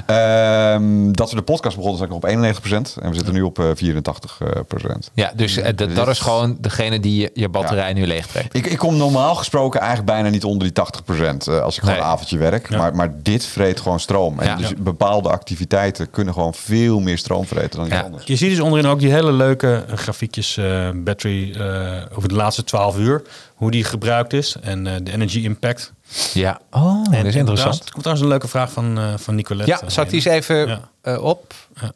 Ehm, 0.06 1.12
dat 1.12 1.30
we 1.30 1.36
de 1.36 1.42
podcast 1.42 1.76
begonnen, 1.76 1.98
zijn 2.00 2.10
ik 2.10 2.16
op 2.16 2.26
91% 2.26 2.98
en 3.02 3.10
we 3.10 3.16
zitten 3.16 3.34
nu 3.34 3.42
op 3.42 3.60
eh 3.60 3.66
84%. 3.76 5.10
Ja, 5.14 5.32
dus 5.36 5.60
dat, 5.76 5.96
dat 5.96 6.08
is 6.08 6.20
gewoon 6.20 6.58
degene 6.60 7.00
die 7.00 7.22
je, 7.22 7.32
je 7.34 7.50
batterij 7.50 7.94
nu 7.94 8.06
leegtrekt. 8.08 8.56
Ik, 8.56 8.66
ik 8.66 8.78
kom 8.78 8.98
normaal 8.98 9.36
gesproken 9.36 9.80
eigenlijk 9.80 10.12
bijna 10.12 10.30
niet 10.30 10.44
onder 10.44 10.64
die 10.74 10.74
80% 10.74 11.48
eh, 11.48 11.60
als 11.62 11.76
ik 11.76 11.80
gewoon 11.80 11.96
Nee. 11.96 12.04
een 12.06 12.12
avondje 12.12 12.38
werk. 12.38 12.70
Ja. 12.70 12.78
Maar, 12.78 12.96
maar 12.96 13.14
dit 13.22 13.46
vreet 13.46 13.80
gewoon 13.82 14.00
stroom. 14.00 14.40
En 14.40 14.48
Ja. 14.48 14.56
dus 14.56 14.70
Ja. 14.70 14.76
bepaalde 14.80 15.30
activiteiten 15.30 16.10
kunnen 16.10 16.34
gewoon 16.34 16.54
veel 16.54 17.00
meer 17.00 17.18
stroom 17.24 17.46
vreten 17.46 17.78
dan 17.80 17.86
iets 17.88 17.96
Ja. 17.96 18.02
anders. 18.02 18.24
Je 18.26 18.36
ziet 18.36 18.50
dus 18.50 18.60
onderin 18.60 18.88
ook 18.92 19.00
die 19.00 19.12
hele 19.12 19.32
leuke 19.32 19.86
grafiekjes, 19.96 20.58
eh, 20.58 20.90
battery 20.96 21.54
eh, 21.56 22.02
over 22.18 22.30
de 22.30 22.36
laatste 22.36 22.64
12 22.64 22.98
uur, 22.98 23.22
hoe 23.56 23.72
die 23.72 23.84
gebruikt 23.84 24.34
is 24.34 24.56
en 24.62 24.88
eh, 24.88 24.94
de 25.04 25.12
energy 25.12 25.40
impact. 25.40 25.94
Ja. 26.34 26.60
Oh, 26.72 27.04
dat 27.04 27.14
En- 27.14 27.26
is 27.26 27.34
en 27.34 27.40
interessant. 27.40 27.46
trouwens- 27.58 27.80
Er 27.86 27.92
komt 27.92 28.04
trouwens 28.04 28.22
een 28.22 28.28
leuke 28.32 28.48
vraag 28.48 28.72
van, 28.72 28.98
eh 28.98 29.14
van 29.18 29.36
Nicolette. 29.36 29.72
Ja, 29.72 29.90
zal 29.90 30.04
ik 30.04 30.10
die 30.10 30.26
eens 30.26 30.48
even 30.48 30.68
Ja. 30.68 30.80
eh, 31.02 31.24
op? 31.24 31.54
Ja. 31.82 31.92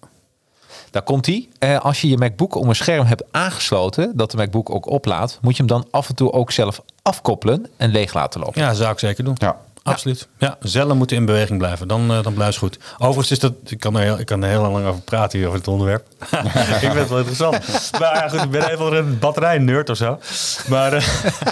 Daar 0.92 1.02
komt 1.02 1.26
die. 1.26 1.50
als 1.80 2.02
je 2.02 2.10
je 2.10 2.18
MacBook 2.18 2.56
om 2.56 2.70
een 2.70 2.76
scherm 2.76 3.06
hebt 3.06 3.24
aangesloten, 3.32 4.12
dat 4.16 4.32
de 4.32 4.38
MacBook 4.38 4.70
ook 4.70 4.86
oplaadt, 4.90 5.38
moet 5.42 5.52
je 5.52 5.58
hem 5.58 5.68
dan 5.68 5.88
af 5.92 6.10
en 6.10 6.16
toe 6.16 6.32
ook 6.32 6.52
zelf 6.52 6.82
afkoppelen 7.02 7.66
en 7.78 7.92
leeg 7.92 8.14
laten 8.14 8.40
lopen. 8.40 8.62
Ja, 8.62 8.74
zou 8.74 8.92
ik 8.92 9.00
zeker 9.00 9.24
doen. 9.24 9.36
Ja. 9.38 9.58
Absoluut. 9.88 10.28
Ja, 10.38 10.58
cellen 10.62 10.98
moeten 10.98 11.18
in 11.18 11.26
beweging 11.26 11.58
blijven. 11.58 11.88
Dan, 11.88 12.12
eh, 12.12 12.24
dan 12.24 12.34
blijft 12.34 12.52
het 12.54 12.64
goed. 12.64 12.78
Overigens 12.98 13.32
is 13.32 13.40
dat... 13.40 13.54
Ik 13.66 13.80
kan 13.80 13.96
er 13.96 14.02
heel, 14.02 14.20
ik 14.20 14.26
kan 14.26 14.44
er 14.44 14.50
heel 14.50 14.62
lang 14.62 14.86
over 14.86 15.02
praten 15.02 15.38
hier 15.38 15.48
over 15.48 15.60
het 15.60 15.68
onderwerp. 15.68 16.06
ik 16.34 16.78
vind 16.80 16.94
het 16.94 17.10
wel 17.10 17.18
interessant. 17.18 17.60
Maar 18.00 18.14
ja, 18.16 18.30
goed, 18.30 18.42
ik 18.44 18.50
ben 18.52 18.70
even 18.70 18.94
een 18.94 19.20
batterij-nerd 19.20 19.90
of 19.90 19.98
zo. 19.98 20.20
Maar 20.68 20.94
eh, 20.94 21.02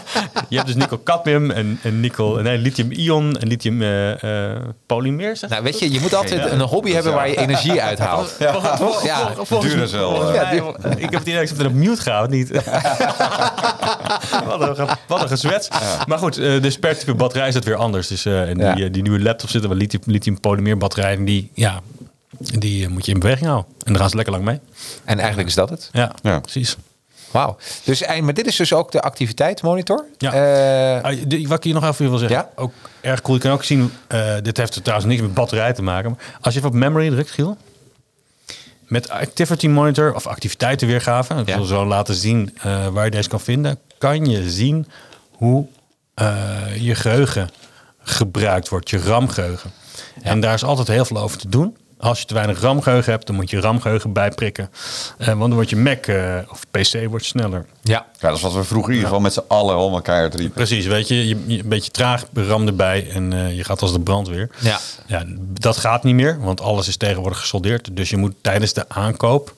je 0.49 0.55
hebt 0.55 0.67
dus 0.67 0.75
nickel-cadmium 0.75 1.51
en, 1.51 1.79
en 1.83 1.99
nickel... 1.99 2.35
Nee, 2.35 2.57
lithium-ion 2.57 3.37
en 3.37 3.47
lithium 3.47 3.81
eh, 3.81 4.51
polymeer, 4.85 5.37
zeg 5.37 5.49
Nou, 5.49 5.63
weet 5.63 5.79
je, 5.79 5.91
je 5.91 5.99
moet 5.99 6.13
altijd 6.13 6.43
Ja. 6.43 6.49
een 6.51 6.61
hobby 6.61 6.91
hebben 6.93 7.13
waar 7.13 7.29
je 7.29 7.37
energie 7.37 7.81
uithaalt. 7.81 8.35
Ja, 8.39 8.53
Ja, 9.03 9.31
volgens 9.35 9.91
eh. 9.93 10.31
mij- 10.31 10.63
ik 10.97 11.01
heb 11.01 11.13
het 11.13 11.21
idee 11.21 11.33
dat 11.39 11.49
ik 11.51 11.57
het 11.57 11.67
op 11.67 11.73
mute 11.73 12.01
ga, 12.01 12.21
of 12.23 12.29
niet? 12.29 12.51
wat, 14.45 14.77
een, 14.77 14.87
wat 15.07 15.21
een 15.21 15.27
gezwets. 15.27 15.67
Maar 16.07 16.17
goed, 16.17 16.37
eh, 16.37 16.61
dus 16.61 16.77
per 16.79 16.97
type 16.97 17.13
batterij 17.13 17.47
is 17.47 17.53
het 17.53 17.63
weer 17.65 17.75
anders. 17.75 18.07
Dus 18.07 18.24
eh, 18.25 18.49
en 18.49 18.57
die, 18.57 18.85
eh, 18.85 18.91
die 18.93 19.01
nieuwe 19.01 19.19
laptops 19.21 19.51
zitten 19.51 19.69
wel 19.69 19.79
lithium, 19.79 20.01
lithium 20.05 20.39
polymeer 20.39 20.77
batterijen. 20.77 21.17
En 21.17 21.25
die, 21.25 21.51
ja, 21.53 21.81
die 22.39 22.85
eh, 22.85 22.89
moet 22.91 23.05
je 23.05 23.11
in 23.11 23.19
beweging 23.19 23.47
houden. 23.49 23.71
En 23.83 23.91
daar 23.91 24.01
gaan 24.01 24.09
ze 24.09 24.15
lekker 24.15 24.33
lang 24.33 24.45
mee. 24.45 24.59
En 25.03 25.17
eigenlijk 25.19 25.47
is 25.49 25.55
dat 25.55 25.69
het. 25.69 25.89
Ja, 25.91 26.11
Ja. 26.23 26.39
precies. 26.39 26.75
Wauw. 27.31 27.57
Dus, 27.83 28.07
maar 28.21 28.33
dit 28.33 28.47
is 28.47 28.55
dus 28.55 28.73
ook 28.73 28.91
de 28.91 29.01
activiteitsmonitor. 29.01 30.05
Ja. 30.17 30.31
De- 31.27 31.45
wat 31.47 31.57
ik 31.57 31.63
hier 31.63 31.73
nog 31.73 31.83
even 31.87 32.09
wil 32.09 32.17
zeggen. 32.17 32.37
Ja? 32.37 32.49
Ook 32.55 32.73
erg 33.01 33.21
cool. 33.21 33.35
Je 33.35 33.41
kan 33.41 33.51
ook 33.51 33.63
zien, 33.63 33.91
eh, 34.07 34.33
dit 34.41 34.57
heeft 34.57 34.75
er 34.75 34.81
trouwens 34.81 35.09
niks 35.09 35.21
met 35.21 35.33
batterij 35.33 35.73
te 35.73 35.81
maken. 35.81 36.09
Maar 36.09 36.37
als 36.41 36.53
je 36.53 36.59
even 36.59 36.71
op 36.71 36.75
memory 36.75 37.09
drukt, 37.09 37.31
Giel. 37.31 37.57
Met 38.87 39.09
Activity 39.09 39.67
Monitor 39.67 40.13
of 40.15 40.27
activiteitenweergave. 40.27 41.33
Ik 41.35 41.47
Ja. 41.47 41.55
wil 41.55 41.65
zo 41.65 41.85
laten 41.85 42.15
zien 42.15 42.57
eh, 42.61 42.87
waar 42.87 43.05
je 43.05 43.11
deze 43.11 43.29
kan 43.29 43.39
vinden. 43.41 43.79
Kan 43.97 44.25
je 44.25 44.49
zien 44.49 44.87
hoe 45.31 45.65
eh, 46.13 46.51
je 46.79 46.95
geheugen 46.95 47.49
gebruikt 48.05 48.69
wordt. 48.69 48.89
Je 48.89 48.99
RAM-geheugen. 48.99 49.71
En 50.21 50.39
daar 50.39 50.53
is 50.53 50.63
altijd 50.63 50.87
heel 50.87 51.05
veel 51.05 51.17
over 51.17 51.37
te 51.37 51.49
doen. 51.49 51.77
Als 51.97 52.19
je 52.19 52.25
te 52.25 52.33
weinig 52.33 52.61
RAM-geheugen 52.61 53.11
hebt, 53.11 53.27
dan 53.27 53.35
moet 53.35 53.49
je 53.49 53.59
RAM-geheugen 53.59 54.13
bijprikken. 54.13 54.69
Eh, 55.17 55.27
want 55.27 55.39
dan 55.39 55.53
wordt 55.53 55.69
je 55.69 55.75
Mac 55.75 56.05
eh, 56.07 56.37
of 56.49 56.61
PC 56.71 57.07
wordt 57.09 57.25
sneller. 57.25 57.65
ja. 57.83 58.05
Ja, 58.19 58.27
dat 58.27 58.37
is 58.37 58.43
wat 58.43 58.53
we 58.53 58.63
vroeger 58.63 58.89
in 58.89 58.95
ieder 58.95 59.07
geval 59.09 59.23
met 59.23 59.33
z'n 59.33 59.43
allen 59.47 59.75
allemaal 59.75 60.01
keihard 60.01 60.35
riepen. 60.35 60.53
Precies, 60.53 60.85
weet 60.85 61.07
je, 61.07 61.27
je, 61.27 61.37
je- 61.47 61.59
een 61.63 61.69
beetje 61.69 61.91
traag, 61.91 62.25
ram 62.33 62.67
erbij 62.67 63.09
en 63.09 63.33
eh, 63.33 63.55
je 63.57 63.63
gaat 63.63 63.81
als 63.81 63.91
de 63.91 63.99
brandweer. 63.99 64.49
Ja. 64.59 64.79
ja. 65.07 65.23
Dat 65.59 65.77
gaat 65.77 66.03
niet 66.03 66.15
meer, 66.15 66.39
want 66.39 66.61
alles 66.61 66.87
is 66.87 66.97
tegenwoordig 66.97 67.39
gesoldeerd. 67.39 67.89
Dus 67.95 68.09
je 68.09 68.17
moet 68.17 68.33
tijdens 68.41 68.73
de 68.73 68.85
aankoop, 68.89 69.53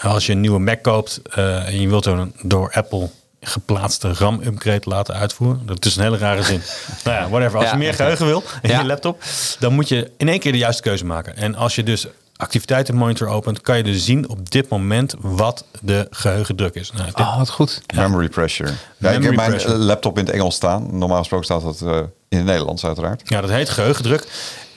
als 0.00 0.26
je 0.26 0.32
een 0.32 0.40
nieuwe 0.40 0.58
Mac 0.58 0.82
koopt 0.82 1.20
eh, 1.34 1.66
en 1.68 1.80
je 1.80 1.88
wilt 1.88 2.06
een 2.06 2.34
door 2.42 2.72
Apple 2.74 3.08
geplaatste 3.40 4.12
RAM-upgrade 4.12 4.88
laten 4.88 5.14
uitvoeren. 5.14 5.62
Dat 5.66 5.84
is 5.84 5.96
een 5.96 6.02
hele 6.02 6.18
rare 6.18 6.42
zin. 6.42 6.60
nou 7.04 7.16
ja, 7.16 7.28
whatever. 7.28 7.56
Als 7.58 7.64
Ja. 7.66 7.72
je 7.72 7.78
meer 7.78 7.94
geheugen 7.94 8.26
wil 8.26 8.42
in 8.62 8.70
Ja. 8.70 8.80
je 8.80 8.86
laptop, 8.86 9.22
dan 9.58 9.72
moet 9.72 9.88
je 9.88 10.10
in 10.16 10.28
één 10.28 10.38
keer 10.38 10.52
de 10.52 10.58
juiste 10.58 10.82
keuze 10.82 11.04
maken. 11.04 11.36
En 11.36 11.54
als 11.54 11.74
je 11.74 11.82
dus 11.82 12.06
activiteitenmonitor 12.36 13.28
opent, 13.28 13.60
kan 13.60 13.76
je 13.76 13.82
dus 13.82 14.04
zien 14.04 14.28
op 14.28 14.50
dit 14.50 14.68
moment 14.68 15.14
wat 15.18 15.64
de 15.80 16.06
geheugendruk 16.10 16.74
is. 16.74 16.92
Nou, 16.92 17.04
dit- 17.06 17.14
Oh, 17.18 17.36
wat 17.38 17.50
goed. 17.50 17.82
Memory 17.94 18.28
pressure. 18.28 18.68
Ja, 18.70 18.74
ik 18.74 19.00
Memory 19.00 19.24
heb 19.26 19.34
mijn 19.36 19.50
pressure. 19.50 19.74
laptop 19.76 20.18
in 20.18 20.24
het 20.24 20.34
Engels 20.34 20.54
staan. 20.54 20.98
Normaal 20.98 21.18
gesproken 21.18 21.44
staat 21.46 21.62
dat 21.62 21.80
eh, 21.80 21.96
in 22.28 22.36
het 22.36 22.46
Nederlands 22.46 22.84
uiteraard. 22.84 23.22
Ja, 23.24 23.40
dat 23.40 23.50
heet 23.50 23.68
geheugendruk. 23.70 24.26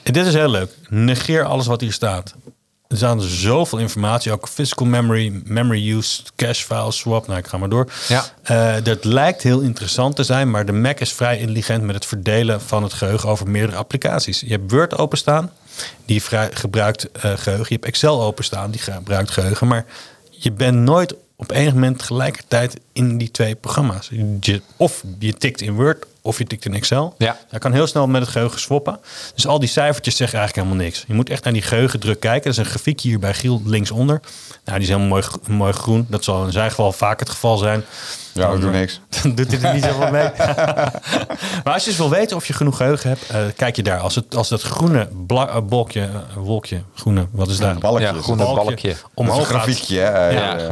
En 0.02 0.12
dit 0.12 0.26
is 0.26 0.34
heel 0.34 0.48
leuk. 0.50 0.70
Negeer 0.88 1.44
alles 1.44 1.66
wat 1.66 1.80
hier 1.80 1.92
staat. 1.92 2.34
Er 2.92 2.98
staan 2.98 3.20
zoveel 3.20 3.78
informatie, 3.78 4.32
ook 4.32 4.48
physical 4.48 4.86
memory, 4.86 5.42
memory 5.44 5.90
use, 5.90 6.22
cache 6.36 6.64
file 6.64 6.92
swap. 6.92 7.26
Nou, 7.26 7.38
ik 7.38 7.46
ga 7.46 7.58
maar 7.58 7.68
door. 7.68 7.92
Ja. 8.08 8.24
Eh, 8.42 8.84
dat 8.84 9.04
lijkt 9.04 9.42
heel 9.42 9.60
interessant 9.60 10.16
te 10.16 10.24
zijn, 10.24 10.50
maar 10.50 10.66
de 10.66 10.72
Mac 10.72 11.00
is 11.00 11.12
vrij 11.12 11.38
intelligent 11.38 11.82
met 11.82 11.94
het 11.94 12.06
verdelen 12.06 12.60
van 12.60 12.82
het 12.82 12.92
geheugen 12.92 13.28
over 13.28 13.50
meerdere 13.50 13.78
applicaties. 13.78 14.40
Je 14.40 14.48
hebt 14.48 14.70
Word 14.70 14.98
openstaan, 14.98 15.52
die 16.04 16.22
vrij, 16.22 16.50
gebruikt 16.52 17.10
eh, 17.10 17.20
geheugen. 17.20 17.66
Je 17.68 17.74
hebt 17.74 17.84
Excel 17.84 18.22
openstaan, 18.22 18.70
die 18.70 18.80
gebruikt 18.80 19.30
geheugen. 19.30 19.66
Maar 19.66 19.84
je 20.30 20.52
bent 20.52 20.76
nooit 20.76 21.14
op 21.36 21.50
enig 21.50 21.74
moment 21.74 21.98
tegelijkertijd 21.98 22.80
in 22.92 23.18
die 23.18 23.30
twee 23.30 23.54
programma's. 23.54 24.10
Je, 24.40 24.62
of 24.76 25.02
je 25.18 25.32
tikt 25.32 25.60
in 25.60 25.74
Word 25.74 26.06
of 26.22 26.38
je 26.38 26.44
tikt 26.44 26.64
in 26.64 26.74
Excel. 26.74 27.14
Ja. 27.18 27.38
Hij 27.48 27.58
kan 27.58 27.72
heel 27.72 27.86
snel 27.86 28.06
met 28.06 28.22
het 28.22 28.30
geheugen 28.30 28.60
swappen. 28.60 29.00
Dus 29.34 29.46
al 29.46 29.58
die 29.58 29.68
cijfertjes 29.68 30.16
zeggen 30.16 30.38
eigenlijk 30.38 30.68
helemaal 30.68 30.86
niks. 30.86 31.04
Je 31.06 31.14
moet 31.14 31.30
echt 31.30 31.44
naar 31.44 31.52
die 31.52 31.62
geheugendruk 31.62 32.20
kijken. 32.20 32.44
Er 32.44 32.50
is 32.50 32.56
een 32.56 32.64
grafiekje 32.64 33.08
hier 33.08 33.18
bij 33.18 33.34
Giel 33.34 33.62
linksonder. 33.64 34.20
Nou, 34.64 34.78
die 34.78 34.88
is 34.88 34.94
helemaal 34.94 35.08
mooi, 35.08 35.24
mooi 35.48 35.72
groen. 35.72 36.06
Dat 36.08 36.24
zal 36.24 36.44
in 36.44 36.52
zijn 36.52 36.70
geval 36.70 36.92
vaak 36.92 37.18
het 37.18 37.30
geval 37.30 37.56
zijn. 37.56 37.84
Ja, 38.34 38.46
we 38.46 38.52
Dan, 38.52 38.60
doen 38.60 38.70
niks. 38.70 39.00
Dan 39.22 39.34
doet 39.34 39.50
hij 39.52 39.68
er 39.68 39.74
niet 39.74 39.84
zoveel 39.84 40.10
mee. 40.10 40.28
maar 41.64 41.72
als 41.72 41.84
je 41.84 41.88
eens 41.90 41.98
wil 41.98 42.10
weten 42.10 42.36
of 42.36 42.46
je 42.46 42.52
genoeg 42.52 42.76
geheugen 42.76 43.08
hebt, 43.08 43.30
eh, 43.30 43.38
kijk 43.56 43.76
je 43.76 43.82
daar. 43.82 43.98
Als, 43.98 44.14
het, 44.14 44.36
als 44.36 44.48
dat 44.48 44.62
groene 44.62 45.08
bla, 45.26 45.48
eh, 45.48 45.60
bolkje, 45.62 46.00
eh, 46.00 46.08
wolkje, 46.36 46.82
groene, 46.94 47.26
wat 47.30 47.48
is 47.48 47.56
daar? 47.56 47.78
balkje. 47.78 48.04
Ja, 48.04 48.12
groene 48.12 48.44
Balkje 48.44 48.96
Omhoog 49.14 49.38
een 49.38 49.44
gaat. 49.44 49.54
grafiekje. 49.54 49.96
Ja. 49.96 50.30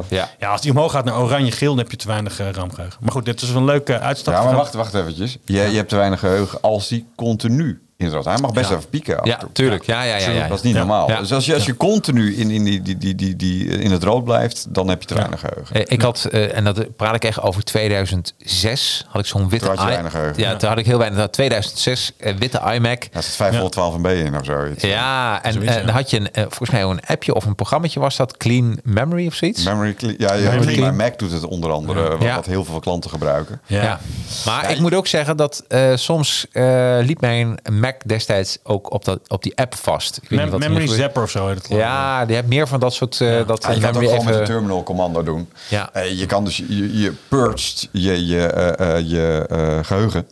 Ja. 0.09 0.29
Ja, 0.39 0.51
als 0.51 0.61
die 0.61 0.71
omhoog 0.71 0.93
gaat 0.93 1.05
naar 1.05 1.19
oranje-geel, 1.19 1.69
dan 1.71 1.79
heb 1.79 1.91
je 1.91 1.97
te 1.97 2.07
weinig 2.07 2.41
uh, 2.41 2.51
ramgeheugen. 2.51 2.99
Maar 3.01 3.13
goed, 3.13 3.25
dit 3.25 3.43
is 3.43 3.49
een 3.49 3.65
leuke 3.65 3.99
uitstap. 3.99 4.35
Ja, 4.35 4.43
maar 4.45 4.55
wacht, 4.55 4.75
wacht 4.75 4.95
eventjes. 4.95 5.39
Je, 5.45 5.53
je 5.55 5.77
hebt 5.77 5.89
te 5.89 5.97
weinig 5.97 6.21
geheugen 6.21 6.61
als 6.61 6.89
die 6.89 7.07
continu 7.17 7.83
in 8.01 8.07
het 8.07 8.15
rood. 8.15 8.25
Hij 8.25 8.37
mag 8.39 8.53
best 8.53 8.71
Ja. 8.71 8.77
even 8.77 8.89
pieken 8.89 9.21
Ja, 9.23 9.37
toe. 9.37 9.49
tuurlijk. 9.53 9.85
Ja, 9.85 10.03
ja, 10.03 10.17
ja. 10.17 10.31
ja, 10.31 10.49
Dat 10.49 10.57
is 10.57 10.63
niet 10.63 10.73
Ja. 10.73 10.79
normaal. 10.79 11.09
Ja. 11.11 11.19
Dus 11.19 11.33
als 11.33 11.47
je, 11.47 11.55
als 11.55 11.65
je 11.67 11.77
continu 11.77 12.37
in, 12.37 12.51
in, 12.51 12.65
die, 12.65 12.83
die, 12.83 12.99
die, 12.99 13.15
die, 13.15 13.37
die, 13.37 13.65
in 13.67 13.91
het 13.91 14.03
rood 14.03 14.25
blijft, 14.25 14.67
dan 14.69 14.89
heb 14.89 15.01
je 15.01 15.07
te 15.09 15.15
weinig 15.15 15.41
geheugen. 15.41 15.75
Eh, 15.77 15.83
Ik 15.87 16.03
had, 16.03 16.25
eh, 16.25 16.57
en 16.57 16.65
dat 16.65 16.97
praat 16.97 17.15
ik 17.15 17.25
echt 17.25 17.41
over 17.41 17.63
2006, 17.65 19.05
had 19.09 19.21
ik 19.21 19.27
zo'n 19.27 19.49
witte 19.49 19.67
Toen 19.67 19.75
had 19.77 19.79
je 19.85 19.91
i- 19.91 19.93
weinig 19.93 20.13
geheugen. 20.13 20.43
Ja, 20.43 20.57
toen 20.57 20.69
had 20.69 20.79
ik 20.79 20.87
heel 20.87 20.99
weinig. 20.99 21.29
2006, 21.29 22.13
eh, 22.19 22.35
witte 22.39 22.61
iMac. 22.75 23.03
Ja, 23.03 23.09
het 23.13 23.25
is 23.25 23.37
512 23.37 23.97
MB 23.99 24.07
in 24.07 24.37
of 24.37 24.45
zoiets. 24.45 24.83
Ja, 24.85 25.43
en 25.43 25.63
eh, 25.67 25.75
dan 25.75 25.89
had 25.95 26.11
je 26.11 26.19
een, 26.21 26.29
volgens 26.33 26.71
mij 26.71 26.83
een 26.83 27.01
appje 27.07 27.35
of 27.35 27.45
een 27.45 27.55
programmaatje 27.55 28.01
was 28.01 28.17
dat, 28.17 28.37
Clean 28.37 28.81
Memory 28.83 29.27
of 29.27 29.35
zoiets. 29.35 29.65
Memory 29.65 29.95
ja, 30.19 30.33
ja, 30.35 30.51
Memory 30.51 30.65
maar 30.65 30.75
clean. 30.75 30.97
Mac 30.97 31.19
doet 31.19 31.33
het 31.33 31.45
onder 31.47 31.71
andere, 31.73 32.09
wat, 32.09 32.23
Ja. 32.23 32.35
wat 32.35 32.47
heel 32.47 32.65
veel 32.65 32.81
klanten 32.81 33.11
gebruiken. 33.11 33.61
Ja. 33.67 33.83
Ja. 33.83 34.01
Maar 34.45 34.63
Ja, 34.63 34.69
ik 34.69 34.79
moet 34.81 34.95
ook 34.95 35.07
zeggen 35.07 35.37
dat 35.37 35.65
eh, 35.69 35.91
soms 35.95 36.47
eh, 36.53 36.99
liep 37.01 37.21
mijn 37.21 37.59
Mac 37.71 37.90
destijds 38.07 38.59
ook 38.63 38.93
op, 38.93 39.05
dat, 39.05 39.21
op 39.29 39.43
die 39.43 39.57
app 39.57 39.75
vast. 39.75 40.17
Ik 40.17 40.23
weet 40.23 40.31
Mem- 40.31 40.41
niet 40.43 40.51
wat 40.51 40.61
memory 40.61 40.87
zapper 40.87 41.23
of 41.23 41.31
zo 41.31 41.47
heet 41.47 41.57
het. 41.57 41.69
Ja, 41.69 42.27
die 42.27 42.37
hebt 42.37 42.49
meer 42.49 42.69
van 42.69 42.81
dat 42.81 42.95
soort... 42.95 43.21
eh, 43.21 43.47
dat 43.47 43.63
Ja, 43.63 43.71
je 43.73 43.81
kan 43.81 43.95
het 43.95 43.99
gewoon 44.05 44.15
met 44.25 44.29
even- 44.29 44.41
een 44.41 44.47
terminal 44.47 44.83
commando 44.83 45.23
doen. 45.23 45.49
Ja. 45.69 45.91
Eh, 45.93 46.19
je 46.19 46.27
kan 46.27 46.45
dus, 46.45 46.57
je, 46.57 46.99
je 47.01 47.13
purgt 47.29 47.89
je, 47.93 48.27
je, 48.27 48.47
eh, 48.47 48.97
eh, 48.97 49.11
je 49.11 49.47
eh, 49.49 49.79
geheugen. 49.83 50.27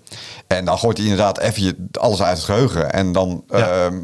En 0.46 0.64
dan 0.64 0.78
gooit 0.78 0.96
hij 0.96 1.06
inderdaad 1.06 1.38
even 1.38 1.62
je, 1.62 1.76
alles 1.92 2.22
uit 2.22 2.36
het 2.36 2.44
geheugen. 2.46 2.92
En 2.92 3.12
dan 3.12 3.44
ehm, 3.50 3.94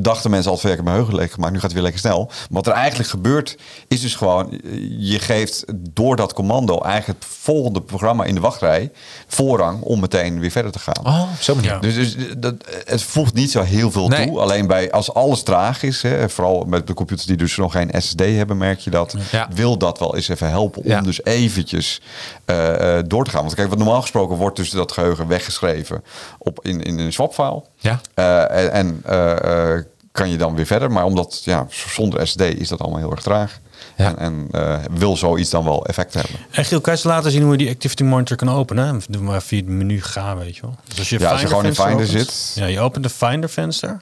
dachten 0.00 0.30
mensen 0.30 0.50
al 0.50 0.56
ik 0.56 0.62
heb 0.62 0.84
mijn 0.84 0.96
geheugen 0.96 1.14
leeg 1.14 1.32
gemaakt. 1.32 1.52
Nu 1.52 1.58
gaat 1.58 1.64
het 1.64 1.72
weer 1.72 1.82
lekker 1.82 2.00
snel. 2.00 2.24
Maar 2.26 2.36
wat 2.48 2.66
er 2.66 2.72
eigenlijk 2.72 3.08
gebeurt, 3.08 3.56
is 3.88 4.00
dus 4.00 4.14
gewoon... 4.14 4.60
je 4.98 5.18
geeft 5.18 5.64
door 5.76 6.16
dat 6.16 6.32
commando 6.32 6.80
eigenlijk 6.80 7.20
het 7.20 7.28
volgende 7.30 7.82
programma 7.82 8.24
in 8.24 8.34
de 8.34 8.40
wachtrij... 8.40 8.90
voorrang 9.26 9.80
om 9.82 10.00
meteen 10.00 10.40
weer 10.40 10.50
verder 10.50 10.72
te 10.72 10.78
gaan. 10.78 11.06
Oh, 11.06 11.22
manier. 11.54 11.70
Ja. 11.70 11.78
Dus, 11.78 11.94
dus 11.94 12.16
dat, 12.38 12.54
het 12.84 13.02
voegt 13.02 13.34
niet 13.34 13.50
zo 13.50 13.62
heel 13.62 13.90
veel 13.90 14.08
Nee. 14.08 14.26
toe. 14.26 14.40
Alleen 14.40 14.66
bij 14.66 14.90
als 14.92 15.14
alles 15.14 15.42
traag 15.42 15.82
is, 15.82 16.02
hè, 16.02 16.28
vooral 16.28 16.64
met 16.66 16.86
de 16.86 16.94
computers 16.94 17.26
die 17.26 17.36
dus 17.36 17.56
nog 17.56 17.72
geen 17.72 17.90
SSD 18.02 18.18
hebben, 18.20 18.56
merk 18.56 18.78
je 18.80 18.90
dat. 18.90 19.14
Ja. 19.30 19.48
Wil 19.54 19.76
dat 19.78 19.98
wel 19.98 20.16
eens 20.16 20.28
even 20.28 20.48
helpen 20.48 20.82
om 20.82 20.88
Ja. 20.90 21.00
dus 21.00 21.24
eventjes 21.24 22.00
eh, 22.44 22.98
eh, 22.98 23.04
door 23.06 23.24
te 23.24 23.30
gaan. 23.30 23.42
Want 23.42 23.54
kijk, 23.54 23.68
wat 23.68 23.78
normaal 23.78 24.00
gesproken 24.00 24.36
wordt 24.36 24.56
dus 24.56 24.70
dat 24.70 24.92
geheugen 24.92 25.26
weggeschreven 25.26 26.04
op, 26.38 26.64
in, 26.64 26.82
in 26.82 26.98
een 26.98 27.12
swapfile. 27.12 27.62
Ja. 27.84 28.00
Eh, 28.14 28.74
en 28.74 29.00
eh, 29.04 29.74
eh, 29.76 29.84
kan 30.12 30.30
je 30.30 30.36
dan 30.36 30.54
weer 30.54 30.66
verder. 30.66 30.90
Maar 30.90 31.04
omdat, 31.04 31.40
ja, 31.44 31.66
zonder 31.70 32.26
SSD 32.26 32.40
is 32.40 32.68
dat 32.68 32.80
allemaal 32.80 32.98
heel 32.98 33.10
erg 33.10 33.22
traag. 33.22 33.58
Ja. 33.96 34.06
En, 34.08 34.18
en 34.18 34.48
eh, 34.50 34.78
wil 34.90 35.16
zoiets 35.16 35.50
dan 35.50 35.64
wel 35.64 35.86
effect 35.86 36.14
hebben. 36.14 36.32
En 36.50 36.64
Giel, 36.64 36.80
kan 36.80 36.94
je 37.02 37.08
laten 37.08 37.30
zien 37.30 37.42
hoe 37.42 37.52
je 37.52 37.58
die 37.58 37.70
Activity 37.70 38.02
Monitor 38.02 38.36
kan 38.36 38.50
openen? 38.50 39.02
Doe 39.08 39.22
maar 39.22 39.42
via 39.42 39.58
het 39.58 39.66
menu 39.68 40.02
gaan, 40.02 40.38
weet 40.38 40.56
je 40.56 40.62
wel. 40.62 40.76
Dus 40.88 40.98
als 40.98 41.08
je, 41.08 41.18
Ja, 41.18 41.30
als 41.30 41.40
je 41.40 41.46
gewoon 41.46 41.64
in 41.64 41.74
Finder 41.74 41.94
opent- 41.94 42.08
zit. 42.08 42.52
Ja, 42.54 42.66
je 42.66 42.80
opent 42.80 43.04
de 43.04 43.10
Finder 43.10 43.48
venster. 43.50 44.00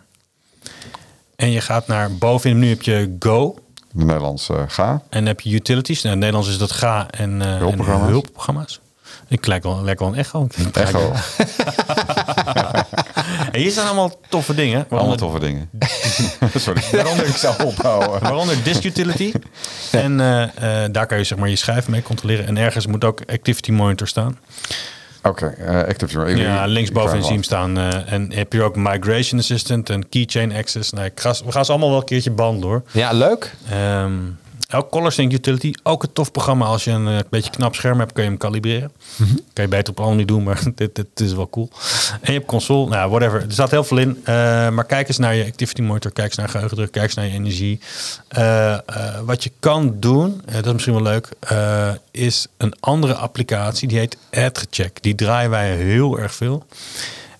En 1.36 1.50
je 1.50 1.60
gaat 1.60 1.86
naar 1.86 2.12
boven 2.16 2.50
in 2.50 2.56
het 2.56 2.64
menu 2.64 2.74
heb 2.74 2.82
je 2.82 3.16
Go. 3.18 3.54
De 3.92 4.04
Nederlandse 4.04 4.54
eh, 4.54 4.62
ga. 4.66 4.90
En 4.90 5.00
dan 5.10 5.26
heb 5.26 5.40
je 5.40 5.50
utilities. 5.54 6.02
Nou, 6.02 6.14
in 6.16 6.22
het 6.22 6.32
Nederlands 6.32 6.48
is 6.48 6.58
dat 6.58 6.72
ga 6.78 7.06
en, 7.10 7.42
eh, 7.42 7.56
Hulpprogramma's. 7.58 8.06
en 8.06 8.10
hulpprogramma's. 8.12 8.80
Ik 9.28 9.46
lijk 9.46 9.62
wel, 9.62 9.82
lijk 9.82 9.98
wel 9.98 10.08
een 10.08 10.14
echo. 10.14 10.46
Echo. 10.72 11.12
En 13.52 13.60
hier 13.60 13.70
staan 13.70 13.86
allemaal 13.86 14.20
toffe 14.28 14.54
dingen. 14.54 14.86
Allemaal 14.88 15.16
toffe 15.16 15.38
dingen. 15.38 15.70
Sorry. 16.56 16.82
Waaronder 16.92 17.26
ik 17.26 17.36
zou 17.36 17.64
ophouden. 17.64 18.20
waaronder 18.22 18.62
Disk 18.62 18.84
Utility. 18.84 19.32
En 19.90 20.20
eh, 20.20 20.42
eh, 20.84 20.92
daar 20.92 21.06
kan 21.06 21.18
je 21.18 21.24
zeg 21.24 21.38
maar 21.38 21.48
je 21.48 21.56
schijf 21.56 21.88
mee 21.88 22.02
controleren. 22.02 22.46
En 22.46 22.56
ergens 22.56 22.86
moet 22.86 23.04
ook 23.04 23.20
Activity 23.26 23.70
Monitor 23.70 24.06
staan. 24.08 24.38
Oké, 25.22 25.46
eh, 25.46 25.76
Active 25.88 26.26
ik- 26.26 26.36
Ja, 26.38 26.64
linksboven 26.66 27.24
in 27.30 27.42
staan. 27.44 27.78
eh, 27.78 28.12
en 28.12 28.32
heb 28.32 28.52
je 28.52 28.62
ook 28.62 28.76
Migration 28.76 29.40
Assistant 29.40 29.90
en 29.90 30.08
Keychain 30.08 30.52
Access. 30.56 30.90
Nee, 30.92 31.04
ik 31.04 31.20
ga, 31.20 31.34
we 31.44 31.52
gaan 31.52 31.64
ze 31.64 31.70
allemaal 31.70 31.90
wel 31.90 31.98
een 31.98 32.04
keertje 32.04 32.30
behandelen 32.30 32.68
hoor. 32.68 32.82
Ja, 32.90 33.12
leuk. 33.12 33.54
Ehm 33.70 34.12
ook 34.74 34.90
Color 34.90 35.12
Sync 35.12 35.32
Utility, 35.32 35.72
ook 35.82 36.02
een 36.02 36.12
tof 36.12 36.30
programma. 36.30 36.66
Als 36.66 36.84
je 36.84 36.90
een 36.90 37.08
eh, 37.08 37.18
beetje 37.30 37.50
knap 37.50 37.74
scherm 37.74 37.98
hebt, 37.98 38.12
kun 38.12 38.22
je 38.22 38.28
hem 38.28 38.38
kalibreren. 38.38 38.92
Kan 39.52 39.64
je 39.64 39.68
beter 39.68 39.92
op 39.92 40.00
andere 40.00 40.16
niet 40.16 40.28
doen, 40.28 40.42
maar 40.42 40.62
dit, 40.74 40.94
dit 40.94 41.06
is 41.14 41.32
wel 41.32 41.50
cool. 41.50 41.70
En 42.10 42.32
je 42.32 42.38
hebt 42.38 42.46
console, 42.46 42.88
nou 42.88 43.10
whatever. 43.10 43.42
Er 43.42 43.52
staat 43.52 43.70
heel 43.70 43.84
veel 43.84 43.98
in. 43.98 44.20
Eh, 44.24 44.34
maar 44.68 44.84
kijk 44.84 45.08
eens 45.08 45.18
naar 45.18 45.34
je 45.34 45.44
Activity 45.44 45.82
Monitor, 45.82 46.12
kijk 46.12 46.26
eens 46.26 46.36
naar 46.36 46.48
geheugendruk, 46.48 46.92
kijk 46.92 47.04
eens 47.04 47.14
naar 47.14 47.26
je 47.26 47.32
energie. 47.32 47.80
Eh, 48.28 48.78
wat 49.24 49.44
je 49.44 49.52
kan 49.60 49.96
doen, 49.98 50.42
dat 50.52 50.66
is 50.66 50.72
misschien 50.72 50.94
wel 50.94 51.02
leuk, 51.02 51.28
is 52.10 52.46
een 52.56 52.74
andere 52.80 53.14
applicatie. 53.14 53.88
Die 53.88 53.98
heet 53.98 54.16
AdGecheck. 54.30 55.02
Die 55.02 55.14
draaien 55.14 55.50
wij 55.50 55.76
heel 55.76 56.18
erg 56.18 56.34
veel. 56.34 56.66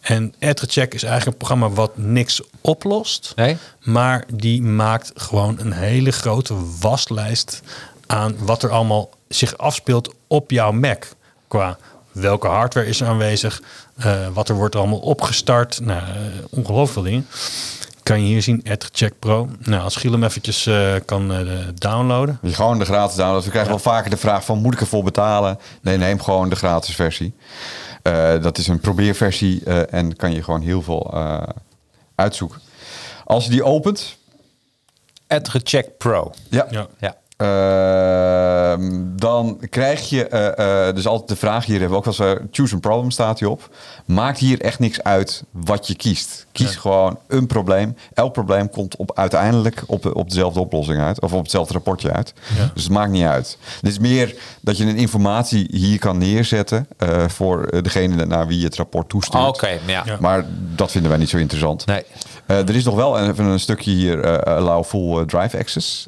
En 0.03 0.35
AdGecheck 0.41 0.95
is 0.95 1.03
eigenlijk 1.03 1.33
een 1.33 1.47
programma 1.47 1.71
wat 1.75 1.97
niks 1.97 2.41
oplost. 2.61 3.33
Nee? 3.37 3.57
Maar 3.83 4.25
die 4.35 4.62
maakt 4.62 5.12
gewoon 5.15 5.57
een 5.59 5.73
hele 5.73 6.11
grote 6.11 6.55
waslijst 6.81 7.62
aan 8.07 8.37
wat 8.38 8.62
er 8.62 8.71
allemaal 8.71 9.11
zich 9.29 9.59
afspeelt 9.59 10.15
op 10.27 10.51
jouw 10.51 10.73
Mac. 10.73 11.05
Qua 11.49 11.79
welke 12.12 12.47
hardware 12.47 12.87
is 12.87 13.01
er 13.01 13.07
aanwezig, 13.07 13.62
eh, 13.97 14.27
wat 14.33 14.49
er 14.49 14.55
wordt 14.55 14.77
allemaal 14.77 14.99
opgestart. 14.99 15.81
Nou, 15.81 16.01
eh, 16.01 16.17
ongelooflijk 16.51 16.93
veel 16.93 17.03
dingen. 17.03 17.27
Kan 18.03 18.21
je 18.21 18.27
hier 18.27 18.43
zien, 18.43 18.65
AdCheck 18.71 19.19
Pro. 19.19 19.49
Nou, 19.59 19.83
als 19.83 19.97
Giel 19.97 20.12
hem 20.12 20.25
eventjes 20.25 20.67
eh, 20.67 20.95
kan 21.05 21.33
eh, 21.33 21.47
downloaden. 21.75 22.38
Je 22.43 22.55
gewoon 22.55 22.79
de 22.79 22.85
gratis 22.85 23.17
download. 23.17 23.45
We 23.45 23.51
krijgen 23.51 23.71
wel 23.71 23.79
vaker 23.79 24.11
de 24.11 24.17
vraag 24.17 24.45
van 24.45 24.59
moet 24.59 24.75
ik 24.75 24.81
ervoor 24.81 25.03
betalen? 25.03 25.59
Nee, 25.83 25.97
neem 25.97 26.23
gewoon 26.23 26.49
de 26.49 26.57
gratis 26.57 26.95
versie. 26.95 27.35
Eh, 28.03 28.43
dat 28.43 28.59
is 28.59 28.67
een 28.69 28.81
probeerversie 28.81 29.65
eh, 29.65 29.93
en 29.93 30.17
kan 30.17 30.33
je 30.33 30.43
gewoon 30.43 30.61
heel 30.61 30.83
veel 30.83 31.11
eh, 31.12 31.43
uitzoeken. 32.15 32.61
Als 33.25 33.45
je 33.45 33.51
die 33.51 33.65
opent, 33.65 34.17
AdGecheck 35.27 35.99
Pro. 35.99 36.33
ja, 36.49 36.67
Ja. 36.71 36.88
Ja. 36.99 37.17
Ehm, 37.37 39.01
dan 39.16 39.59
krijg 39.71 40.09
je 40.09 40.27
eh, 40.27 40.88
eh, 40.88 40.95
dus 40.95 41.07
altijd 41.07 41.29
de 41.29 41.37
vraag, 41.37 41.64
hier 41.64 41.81
hebben 41.81 42.01
we 42.01 42.07
ook 42.07 42.16
wel 42.16 42.29
eens, 42.29 42.38
eh, 42.38 42.47
choose 42.51 42.75
a 42.75 42.79
problem 42.79 43.11
staat 43.11 43.38
hierop. 43.38 43.77
Maakt 44.05 44.38
hier 44.38 44.61
echt 44.61 44.79
niks 44.79 45.03
uit 45.03 45.45
wat 45.51 45.87
je 45.87 45.95
kiest. 45.95 46.47
Kies 46.53 46.77
gewoon 46.77 47.18
een 47.29 47.47
probleem. 47.47 47.97
Elk 48.14 48.33
probleem 48.33 48.71
komt 48.71 48.97
op, 48.97 49.18
uiteindelijk 49.18 49.83
op, 49.87 50.16
op 50.16 50.29
dezelfde 50.29 50.61
oplossing 50.61 51.01
uit. 51.01 51.21
Of 51.21 51.33
op 51.33 51.42
hetzelfde 51.42 51.73
rapportje 51.73 52.12
uit. 52.12 52.35
Ja. 52.57 52.71
Dus 52.75 52.83
het 52.83 52.92
maakt 52.92 53.11
niet 53.11 53.25
uit. 53.25 53.59
Het 53.81 53.90
is 53.90 53.99
meer 53.99 54.35
dat 54.61 54.77
je 54.77 54.85
een 54.85 54.97
informatie 54.97 55.68
hier 55.71 55.99
kan 55.99 56.18
neerzetten 56.18 56.87
eh, 56.97 57.29
voor 57.29 57.83
degene 57.83 58.27
naar 58.27 58.47
wie 58.47 58.59
je 58.59 58.64
het 58.64 58.77
rapport 58.77 59.09
toestuurt. 59.09 59.47
Oké, 59.47 59.79
ja. 59.87 60.03
Ja. 60.05 60.16
Maar 60.21 60.45
dat 60.75 60.90
vinden 60.90 61.11
wij 61.11 61.18
niet 61.18 61.29
zo 61.29 61.37
interessant. 61.37 61.87
Nee. 61.87 62.05
Eh, 62.47 62.68
er 62.68 62.77
is 62.77 62.85
nog 62.85 62.95
wel 62.95 63.18
even 63.18 63.45
een 63.45 63.61
stukje 63.61 63.90
hier, 63.90 64.21
eh 64.21 64.57
allow 64.57 64.85
full 64.85 65.25
drive 65.27 65.59
access. 65.59 66.07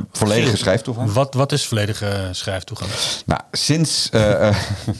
Ehm, 0.00 0.18
volledige 0.18 0.56
schrijftoegang. 0.56 1.12
Wat, 1.12 1.34
wat 1.34 1.52
is 1.52 1.66
volledige 1.66 2.28
schrijftoegang? 2.30 2.90
Nou, 3.26 3.40
sinds, 3.52 4.08
eh, 4.10 4.48
eh, 4.48 4.56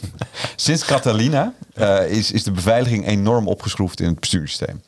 sinds 0.57 0.85
Catalina 0.85 1.53
eh, 1.75 2.11
is, 2.11 2.31
is 2.31 2.45
de 2.45 2.51
beveiliging 2.51 3.07
enorm 3.07 3.49
opgeschroefd 3.49 4.01
in 4.01 4.07
het 4.07 4.21
bestuurssysteem. 4.21 4.83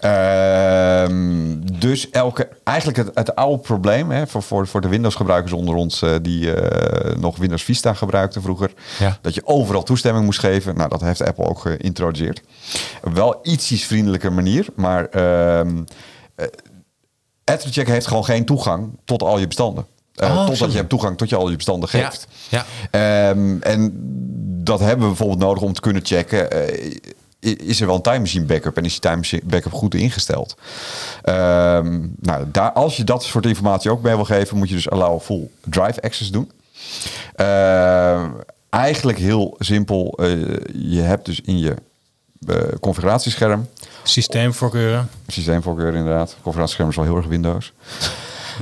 Ehm, 0.00 1.60
dus 1.78 2.10
elke, 2.10 2.48
eigenlijk 2.64 2.98
het, 2.98 3.10
het 3.14 3.34
oude 3.34 3.62
probleem 3.62 4.10
hè, 4.10 4.26
voor, 4.26 4.42
voor, 4.42 4.66
voor 4.66 4.80
de 4.80 4.88
Windows-gebruikers 4.88 5.52
onder 5.52 5.74
ons 5.74 6.02
eh, 6.02 6.14
die 6.22 6.54
eh, 6.54 7.16
nog 7.16 7.36
Windows 7.36 7.62
Vista 7.62 7.94
gebruikten 7.94 8.42
vroeger, 8.42 8.70
Ja. 8.98 9.18
dat 9.20 9.34
je 9.34 9.46
overal 9.46 9.82
toestemming 9.82 10.24
moest 10.24 10.38
geven. 10.40 10.76
Nou, 10.76 10.88
dat 10.88 11.00
heeft 11.00 11.22
Apple 11.24 11.44
ook 11.44 11.58
geïntroduceerd. 11.58 12.42
Wel 13.12 13.38
ietsjes 13.42 13.84
vriendelijker 13.84 14.32
manier, 14.32 14.66
maar 14.74 15.08
AdCheck 17.44 17.86
heeft 17.88 18.06
gewoon 18.06 18.24
geen 18.24 18.44
toegang 18.44 18.90
tot 19.04 19.22
al 19.22 19.38
je 19.38 19.46
bestanden. 19.46 19.86
Oh, 20.16 20.46
totdat 20.46 20.72
je 20.72 20.78
hem 20.78 20.88
toegang 20.88 21.16
tot 21.18 21.28
je 21.28 21.36
al 21.36 21.50
je 21.50 21.56
bestanden 21.56 21.88
geeft. 21.88 22.26
Ja. 22.48 22.64
Ehm, 22.90 23.56
en 23.60 23.92
dat 24.64 24.80
hebben 24.80 25.00
we 25.00 25.06
bijvoorbeeld 25.06 25.38
nodig 25.38 25.62
om 25.62 25.72
te 25.72 25.80
kunnen 25.80 26.04
checken. 26.04 26.50
eh, 26.50 27.00
is 27.40 27.80
er 27.80 27.86
wel 27.86 27.96
een 27.96 28.02
time 28.02 28.18
machine 28.18 28.44
backup 28.44 28.76
en 28.76 28.84
is 28.84 28.90
die 28.90 29.00
time 29.00 29.16
machine 29.16 29.42
backup 29.44 29.72
goed 29.72 29.94
ingesteld. 29.94 30.56
Ehm, 31.22 32.00
nou, 32.20 32.44
daar, 32.52 32.72
als 32.72 32.96
je 32.96 33.04
dat 33.04 33.22
soort 33.24 33.46
informatie 33.46 33.90
ook 33.90 34.02
bij 34.02 34.14
wil 34.16 34.24
geven, 34.24 34.56
moet 34.56 34.68
je 34.68 34.74
dus 34.74 34.90
allow 34.90 35.20
full 35.20 35.48
drive 35.64 36.00
access 36.02 36.30
doen. 36.30 36.50
Ehm, 37.34 38.30
eigenlijk 38.70 39.18
heel 39.18 39.54
simpel. 39.58 40.18
eh, 40.20 40.30
je 40.74 41.00
hebt 41.00 41.26
dus 41.26 41.40
in 41.40 41.58
je 41.58 41.74
configuratiescherm 42.80 43.68
Systeemvoorkeuren. 44.02 45.08
systeemvoorkeur 45.26 45.94
inderdaad. 45.94 46.36
Configuratiescherm 46.42 46.88
is 46.88 46.96
wel 46.96 47.04
heel 47.04 47.16
erg 47.16 47.26
Windows. 47.26 47.72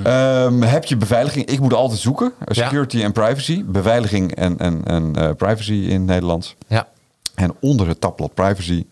Ehm, 0.04 0.60
heb 0.62 0.84
je 0.84 0.96
beveiliging? 0.96 1.46
Ik 1.46 1.60
moet 1.60 1.72
altijd 1.74 2.00
zoeken. 2.00 2.32
Eh, 2.38 2.56
Ja. 2.56 2.62
Security 2.64 3.02
en 3.02 3.12
privacy. 3.12 3.64
Beveiliging 3.64 4.34
en, 4.34 4.58
en, 4.58 4.84
en 4.84 5.16
eh, 5.16 5.30
privacy 5.36 5.72
in 5.72 5.90
het 5.92 6.04
Nederlands. 6.06 6.56
Ja. 6.66 6.88
En 7.34 7.54
onder 7.60 7.88
het 7.88 8.00
tabblad 8.00 8.34
privacy. 8.34 8.86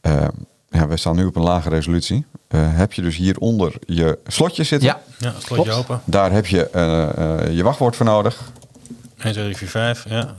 ehm, 0.00 0.28
ja, 0.70 0.86
we 0.88 0.96
staan 0.96 1.16
nu 1.16 1.24
op 1.24 1.36
een 1.36 1.42
lage 1.42 1.68
resolutie. 1.68 2.26
eh, 2.48 2.60
heb 2.62 2.92
je 2.92 3.02
dus 3.02 3.16
hieronder 3.16 3.72
je 3.86 4.18
slotjes 4.26 4.68
zitten. 4.68 4.88
Ja. 4.88 5.00
Ja, 5.18 5.32
slotje 5.38 5.54
Klopt. 5.64 5.70
open. 5.78 6.00
Daar 6.04 6.32
heb 6.32 6.46
je 6.46 6.66
eh, 6.70 7.08
eh, 7.48 7.56
je 7.56 7.62
wachtwoord 7.62 7.96
voor 7.96 8.06
nodig. 8.06 8.50
1, 9.22 9.32
2, 9.32 9.44
3, 9.44 9.56
4, 9.56 9.68
5. 9.68 10.04
Ja. 10.08 10.34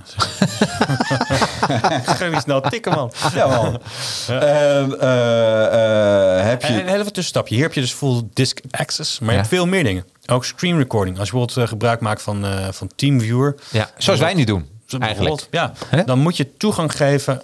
Ga 2.15 2.27
niet 2.27 2.41
snel 2.41 2.61
tikken, 2.61 2.91
man. 2.93 3.11
Ja, 3.34 3.47
man. 3.47 3.82
En, 4.27 4.99
eh, 4.99 6.39
eh, 6.39 6.45
heb 6.45 6.61
En 6.63 6.73
je... 6.73 6.79
een 6.82 6.88
heel 6.88 6.99
even 6.99 7.13
tussenstapje. 7.13 7.53
Hier 7.55 7.63
heb 7.63 7.73
je 7.73 7.82
dus 7.82 7.91
full 7.93 8.21
disk 8.34 8.59
access, 8.71 9.19
maar 9.19 9.29
je 9.29 9.36
Ja. 9.36 9.41
hebt 9.41 9.53
veel 9.53 9.65
meer 9.67 9.84
dingen. 9.84 10.05
Ook 10.25 10.45
screen 10.45 10.77
recording. 10.77 11.17
Als 11.19 11.25
je 11.27 11.32
bijvoorbeeld 11.34 11.65
eh, 11.65 11.71
gebruik 11.73 11.99
maakt 11.99 12.21
van, 12.21 12.45
van 12.71 12.89
TeamViewer. 12.95 13.55
ja. 13.71 13.89
Zoals 13.97 14.19
wij 14.19 14.34
nu 14.34 14.43
doen, 14.43 14.65
eigenlijk. 14.99 15.47
Ja, 15.51 15.73
dan 16.05 16.19
moet 16.19 16.38
je 16.38 16.57
toegang 16.57 16.91
geven 16.95 17.41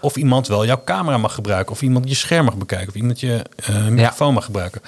of 0.00 0.16
iemand 0.16 0.48
wel 0.48 0.66
jouw 0.66 0.82
camera 0.84 1.16
mag 1.18 1.34
gebruiken, 1.34 1.72
of 1.72 1.82
iemand 1.82 2.08
je 2.08 2.14
scherm 2.14 2.44
mag 2.44 2.56
bekijken, 2.56 2.88
of 2.88 2.94
iemand 2.94 3.20
je 3.20 3.42
microfoon 3.88 4.34
mag 4.34 4.44
gebruiken. 4.44 4.80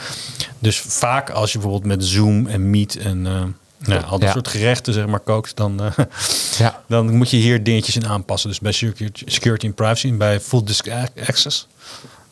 Dus 0.59 0.79
vaak 0.81 1.31
als 1.31 1.53
je 1.53 1.59
bijvoorbeeld 1.59 1.97
met 1.97 2.05
Zoom 2.05 2.47
en 2.47 2.71
Meet 2.71 2.97
en 2.97 3.57
eh, 3.85 3.89
nou, 3.89 4.05
al 4.05 4.19
dat 4.19 4.23
Ja. 4.29 4.33
soort 4.33 4.49
gerechten 4.49 4.93
zeg 4.93 5.07
maar 5.07 5.21
kookt, 5.21 5.57
dan, 5.57 5.83
eh, 5.83 6.05
Ja. 6.59 6.83
dan 6.89 7.17
moet 7.17 7.31
je 7.31 7.37
hier 7.37 7.63
dingetjes 7.63 7.97
in 7.97 8.07
aanpassen. 8.07 8.49
Dus 8.51 8.61
bij 8.61 8.73
security, 8.73 9.23
security 9.27 9.67
en 9.67 9.75
privacy 9.75 10.09
en 10.09 10.19
bij 10.19 10.41
full 10.41 10.65
disk 10.65 10.89
access, 11.27 11.69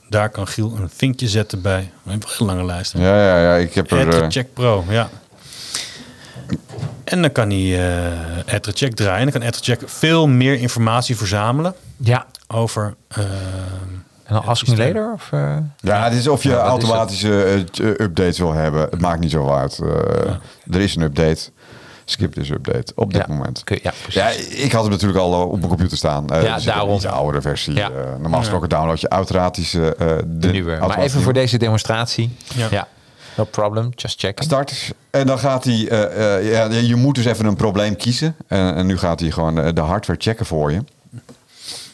daar 0.09 0.29
kan 0.31 0.47
Giel 0.47 0.77
een 0.77 0.91
vinkje 0.95 1.29
zetten 1.29 1.63
bij. 1.63 1.91
We 2.03 2.11
hebben 2.11 2.29
een 2.29 2.35
hele 2.39 2.51
lange 2.53 2.65
lijst. 2.67 2.93
hè? 2.93 3.01
Ja, 3.09 3.17
ja, 3.27 3.43
ja. 3.43 3.55
Ik 3.57 3.75
heb 3.75 3.91
er... 3.91 4.23
eh, 4.23 4.29
Check 4.29 4.53
Pro, 4.55 4.85
ja. 4.89 5.09
En 7.05 7.23
dan 7.23 7.33
kan 7.33 7.51
hij 7.51 7.59
uh, 7.61 8.61
Check 8.73 8.95
draaien. 8.95 9.27
En 9.27 9.41
dan 9.41 9.41
kan 9.43 9.53
Check 9.61 9.81
veel 9.87 10.27
meer 10.27 10.55
informatie 10.61 11.17
verzamelen 11.17 11.75
Ja. 11.97 12.27
over. 12.47 12.95
eh, 13.09 13.25
En 14.33 14.39
dan 14.39 14.47
ask 14.47 14.67
me 14.67 14.77
later? 14.77 15.13
Of, 15.15 15.29
eh? 15.33 15.57
Ja, 15.81 16.05
het 16.05 16.13
is 16.13 16.29
of 16.29 16.43
je 16.43 16.49
Ja, 16.49 16.57
automatische 16.57 17.45
eh, 17.45 17.87
updates 17.89 18.39
wil 18.39 18.53
hebben. 18.53 18.81
Het 18.81 19.01
maakt 19.01 19.21
niet 19.21 19.31
zo 19.31 19.51
uit. 19.51 19.79
Eh, 19.79 20.75
Er 20.75 20.81
is 20.81 20.97
een 20.97 21.03
update. 21.03 21.51
Skip 22.05 22.33
this 22.33 22.51
update 22.51 22.93
op 22.95 23.13
dit 23.13 23.25
Ja. 23.29 23.35
moment. 23.35 23.65
Kun 23.65 23.77
je- 23.77 23.83
ja, 23.83 23.93
precies. 24.03 24.15
Ja, 24.55 24.63
ik 24.65 24.73
had 24.73 24.83
het 24.83 24.93
natuurlijk 24.93 25.21
al 25.21 25.47
op 25.49 25.57
mijn 25.57 25.69
computer 25.69 25.97
staan. 25.97 26.29
Eh, 26.29 26.43
Ja, 26.43 26.59
daarom. 26.59 26.89
Een 26.89 26.95
iets 26.95 27.07
oudere 27.07 27.41
versie. 27.43 27.75
Ja. 27.75 27.91
Eh, 27.91 27.95
normaal 28.21 28.41
gesproken 28.41 28.69
download 28.69 28.99
je 29.01 29.11
uiteraard 29.11 29.57
eh, 29.57 29.65
de, 29.73 30.23
de 30.27 30.49
nieuwe. 30.51 30.77
Maar 30.81 30.99
even 30.99 31.21
voor 31.23 31.33
deze 31.33 31.57
demonstratie. 31.59 32.37
Ja. 32.55 32.67
Ja. 32.71 32.89
No 33.37 33.45
problem, 33.45 33.91
just 33.97 34.21
checking. 34.21 34.49
Start. 34.49 34.93
En 35.11 35.27
dan 35.27 35.39
gaat 35.39 35.65
hij... 35.65 35.89
eh, 35.89 36.37
eh, 36.37 36.51
ja, 36.53 36.79
je 36.81 36.97
moet 36.97 37.15
dus 37.15 37.25
even 37.25 37.45
een 37.47 37.57
probleem 37.57 37.97
kiezen. 37.97 38.37
En, 38.47 38.75
en 38.75 38.87
nu 38.87 38.99
gaat 38.99 39.21
hij 39.21 39.31
gewoon 39.31 39.55
de 39.75 39.81
hardware 39.81 40.21
checken 40.21 40.47
voor 40.47 40.73
je. 40.73 40.85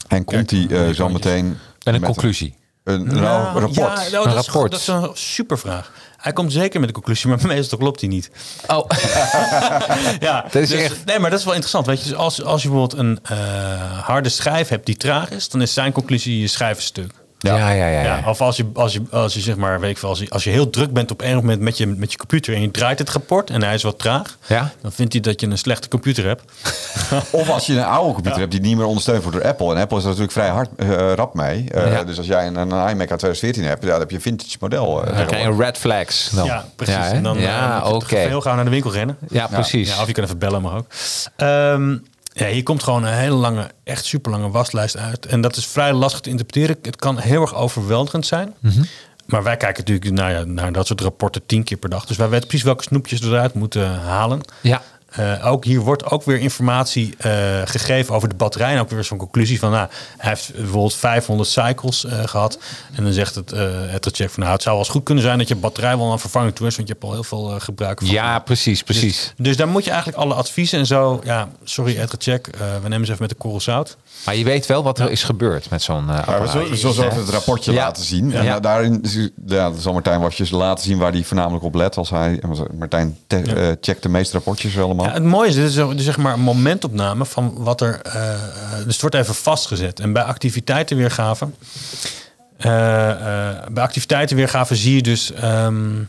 En 0.08 0.24
komt 0.24 0.50
hij 0.50 0.66
eh, 0.70 0.94
zo 0.94 1.08
meteen... 1.08 1.58
Met 1.84 1.94
een 1.94 2.00
met 2.00 2.10
conclusie. 2.10 2.54
Een, 2.84 3.06
nou, 3.06 3.58
rapport. 3.58 3.74
Ja, 3.74 3.94
nou, 3.94 4.10
dat, 4.10 4.24
Een 4.26 4.34
is, 4.34 4.46
dat 4.70 4.72
is 4.80 4.86
een 4.86 5.10
super 5.14 5.58
vraag. 5.58 5.92
Hij 6.16 6.32
komt 6.32 6.52
zeker 6.52 6.78
met 6.80 6.88
de 6.88 6.94
conclusie, 6.94 7.28
maar 7.28 7.46
meestal 7.46 7.78
klopt 7.78 8.00
hij 8.00 8.08
niet. 8.08 8.30
Oh, 8.66 8.86
Ja, 10.20 10.42
Dat 10.42 10.54
is 10.54 10.68
dus- 10.68 10.80
echt- 10.80 11.04
Nee, 11.04 11.18
maar 11.18 11.30
dat 11.30 11.38
is 11.38 11.44
wel 11.44 11.54
interessant. 11.54 11.86
Weet 11.86 12.02
je, 12.02 12.08
dus 12.08 12.18
als, 12.18 12.42
als 12.42 12.62
je 12.62 12.68
bijvoorbeeld 12.68 13.00
een 13.00 13.18
eh, 13.22 13.36
harde 14.06 14.28
schijf 14.28 14.68
hebt 14.68 14.86
die 14.86 14.96
traag 14.96 15.30
is, 15.30 15.48
dan 15.48 15.62
is 15.62 15.72
zijn 15.72 15.92
conclusie 15.92 16.40
je 16.40 16.46
schijf 16.46 16.78
is 16.78 16.84
stuk. 16.84 17.12
Ja, 17.38 17.56
ja, 17.56 17.70
ja. 17.70 17.86
ja, 17.88 18.02
Ja, 18.02 18.22
of 18.28 18.40
als 18.40 18.56
je, 18.56 18.66
als 18.74 18.92
je, 18.92 19.02
als 19.10 19.34
je 19.34 19.40
zeg 19.40 19.56
maar, 19.56 19.80
weet 19.80 19.90
ik 19.90 19.98
veel, 19.98 20.08
als 20.08 20.18
je, 20.18 20.30
als 20.30 20.44
je 20.44 20.50
heel 20.50 20.70
druk 20.70 20.92
bent 20.92 21.10
op 21.10 21.22
een 21.22 21.34
moment 21.34 21.60
met 21.60 21.76
je, 21.76 21.86
met 21.86 22.12
je 22.12 22.18
computer 22.18 22.54
en 22.54 22.60
je 22.60 22.70
draait 22.70 22.98
het 22.98 23.10
rapport 23.10 23.50
en 23.50 23.62
hij 23.62 23.74
is 23.74 23.82
wat 23.82 23.98
traag, 23.98 24.36
Ja? 24.46 24.70
dan 24.82 24.92
vindt 24.92 25.12
hij 25.12 25.22
dat 25.22 25.40
je 25.40 25.46
een 25.46 25.58
slechte 25.58 25.88
computer 25.88 26.24
hebt. 26.26 26.42
Of 27.30 27.48
als 27.50 27.66
je 27.66 27.72
een 27.72 27.84
oude 27.84 28.12
computer 28.14 28.38
hebt 28.40 28.52
die 28.52 28.60
niet 28.60 28.76
meer 28.76 28.86
ondersteund 28.86 29.22
wordt 29.22 29.38
door 29.38 29.46
Apple. 29.48 29.74
En 29.74 29.80
Apple 29.80 29.96
is 29.96 30.02
er 30.02 30.08
natuurlijk 30.08 30.32
vrij 30.36 30.48
hard 30.48 30.68
eh, 30.76 31.12
rap 31.12 31.34
mee. 31.34 31.70
Eh, 31.70 31.92
Ja. 31.92 32.04
Dus 32.04 32.18
als 32.18 32.26
jij 32.26 32.46
een, 32.46 32.56
een 32.56 32.68
iMac 32.70 33.10
uit 33.10 33.18
2014 33.18 33.64
hebt, 33.64 33.82
ja, 33.84 33.90
dan 33.90 34.00
heb 34.00 34.10
je 34.10 34.16
een 34.16 34.22
vintage 34.22 34.56
model. 34.60 35.04
eh, 35.06 35.16
Dan 35.16 35.26
krijg 35.26 35.44
je 35.44 35.56
red 35.64 35.78
flags. 35.78 36.30
Dan. 36.30 36.44
Ja, 36.46 36.64
precies. 36.76 36.94
En 36.96 37.22
dan 37.22 37.38
ja 37.38 37.78
moet 37.78 37.88
je 37.88 37.94
oké. 37.94 38.16
heel 38.16 38.40
gauw 38.40 38.54
naar 38.54 38.64
de 38.64 38.70
winkel 38.70 38.92
rennen. 38.92 39.16
Ja, 39.28 39.46
precies. 39.46 39.94
Ja, 39.94 40.00
of 40.00 40.06
je 40.06 40.12
kan 40.12 40.24
even 40.24 40.38
bellen, 40.38 40.62
mag 40.62 40.74
ook. 40.74 40.86
Ehm, 41.36 41.96
ja, 42.38 42.46
hier 42.46 42.62
komt 42.62 42.82
gewoon 42.82 43.04
een 43.04 43.14
hele 43.14 43.34
lange, 43.34 43.70
echt 43.84 44.04
super 44.04 44.30
lange 44.30 44.50
waslijst 44.50 44.96
uit. 44.96 45.26
En 45.26 45.40
dat 45.40 45.56
is 45.56 45.66
vrij 45.66 45.92
lastig 45.92 46.20
te 46.20 46.30
interpreteren. 46.30 46.76
Het 46.82 46.96
kan 46.96 47.18
heel 47.18 47.40
erg 47.40 47.54
overweldigend 47.54 48.26
zijn. 48.26 48.54
Mhm. 48.58 48.82
Maar 49.26 49.42
wij 49.42 49.56
kijken 49.56 49.84
natuurlijk 49.84 50.20
naar, 50.20 50.30
ja, 50.30 50.44
naar 50.44 50.72
dat 50.72 50.86
soort 50.86 51.00
rapporten 51.00 51.46
tien 51.46 51.64
keer 51.64 51.76
per 51.76 51.90
dag. 51.90 52.06
Dus 52.06 52.16
wij 52.16 52.28
weten 52.28 52.46
precies 52.46 52.66
welke 52.66 52.82
snoepjes 52.82 53.20
we 53.20 53.26
eruit 53.26 53.54
moeten 53.54 54.00
halen. 54.00 54.40
Ja. 54.60 54.82
Eh, 55.18 55.46
ook 55.46 55.64
hier 55.64 55.80
wordt 55.80 56.04
ook 56.04 56.24
weer 56.24 56.38
informatie 56.38 57.14
eh, 57.18 57.32
gegeven 57.64 58.14
over 58.14 58.28
de 58.28 58.34
batterij. 58.34 58.72
En 58.74 58.80
ook 58.80 58.90
weer 58.90 59.04
zo'n 59.04 59.18
conclusie 59.18 59.58
van, 59.58 59.70
nou, 59.70 59.88
hij 60.16 60.30
heeft 60.30 60.54
bijvoorbeeld 60.54 60.94
500 60.94 61.48
cycles 61.48 62.04
eh, 62.04 62.26
gehad. 62.26 62.58
En 62.94 63.04
dan 63.04 63.12
zegt 63.12 63.34
het, 63.34 63.50
het 63.50 64.08
check 64.16 64.30
van, 64.30 64.42
nou, 64.42 64.52
het 64.52 64.62
zou 64.62 64.74
wel 64.74 64.84
eens 64.84 64.94
goed 64.94 65.02
kunnen 65.04 65.24
zijn 65.24 65.38
dat 65.38 65.48
je 65.48 65.56
batterij 65.56 65.96
wel 65.96 66.10
aan 66.10 66.20
vervanging 66.20 66.54
toe 66.54 66.66
is. 66.66 66.76
Want 66.76 66.88
je 66.88 66.94
hebt 66.94 67.06
al 67.06 67.12
heel 67.12 67.24
veel 67.24 67.60
gebruik 67.60 67.98
van. 67.98 68.08
ja, 68.08 68.38
precies, 68.38 68.82
precies. 68.82 69.16
Dus, 69.36 69.46
dus 69.46 69.56
daar 69.56 69.68
moet 69.68 69.84
je 69.84 69.90
eigenlijk 69.90 70.22
alle 70.22 70.34
adviezen 70.34 70.78
en 70.78 70.86
zo. 70.86 71.20
Ja, 71.24 71.48
sorry, 71.64 71.98
Etrecheck. 71.98 72.46
eh 72.46 72.60
we 72.82 72.88
nemen 72.88 73.06
ze 73.06 73.12
even 73.12 73.22
met 73.22 73.30
de 73.30 73.38
korrel 73.38 73.60
zout. 73.60 73.96
Maar 74.24 74.36
je 74.36 74.44
weet 74.44 74.66
wel 74.66 74.82
wat 74.82 74.98
er 74.98 75.10
is 75.10 75.22
gebeurd 75.22 75.70
met 75.70 75.82
zo'n 75.82 76.10
eh 76.10 76.26
Maar 76.26 76.40
we 76.42 76.48
zullen, 76.48 76.70
we 76.70 76.76
zullen 76.76 76.94
zo 76.94 77.02
even 77.02 77.16
het 77.18 77.28
rapportje 77.28 77.72
Ja. 77.72 77.84
laten 77.84 78.04
zien. 78.04 78.32
En 78.34 78.44
Ja. 78.44 78.52
da- 78.52 78.60
daarin 78.60 79.04
ja, 79.46 79.72
zal 79.78 79.92
Martijn 79.92 80.20
Wasjes 80.20 80.50
laten 80.50 80.84
zien 80.84 80.98
waar 80.98 81.12
hij 81.12 81.24
voornamelijk 81.24 81.64
op 81.64 81.74
let. 81.74 81.96
Als 81.96 82.10
hij, 82.10 82.40
Martijn 82.78 83.16
te- 83.26 83.36
eh, 83.42 83.76
checkt 83.80 84.02
de 84.02 84.08
meeste 84.08 84.32
rapportjes 84.32 84.78
allemaal. 84.78 85.06
Ja, 85.06 85.12
het 85.12 85.24
mooie 85.24 85.48
is, 85.48 85.54
dit 85.54 85.64
is 85.64 85.74
dus 85.74 86.04
zeg 86.04 86.16
maar 86.16 86.32
een 86.32 86.40
momentopname 86.40 87.24
van 87.24 87.54
wat 87.58 87.80
er. 87.80 88.00
eh, 88.02 88.32
eh, 88.32 88.38
dus 88.84 88.92
het 88.92 89.00
wordt 89.00 89.16
even 89.16 89.34
vastgezet. 89.34 90.00
En 90.00 90.12
bij 90.12 90.22
activiteitenweergave. 90.22 91.48
eh, 92.58 93.10
eh, 93.10 93.56
bij 93.70 93.82
activiteitenweergave 93.82 94.76
zie 94.76 94.94
je 94.94 95.02
dus 95.02 95.32
ehm, 95.32 96.02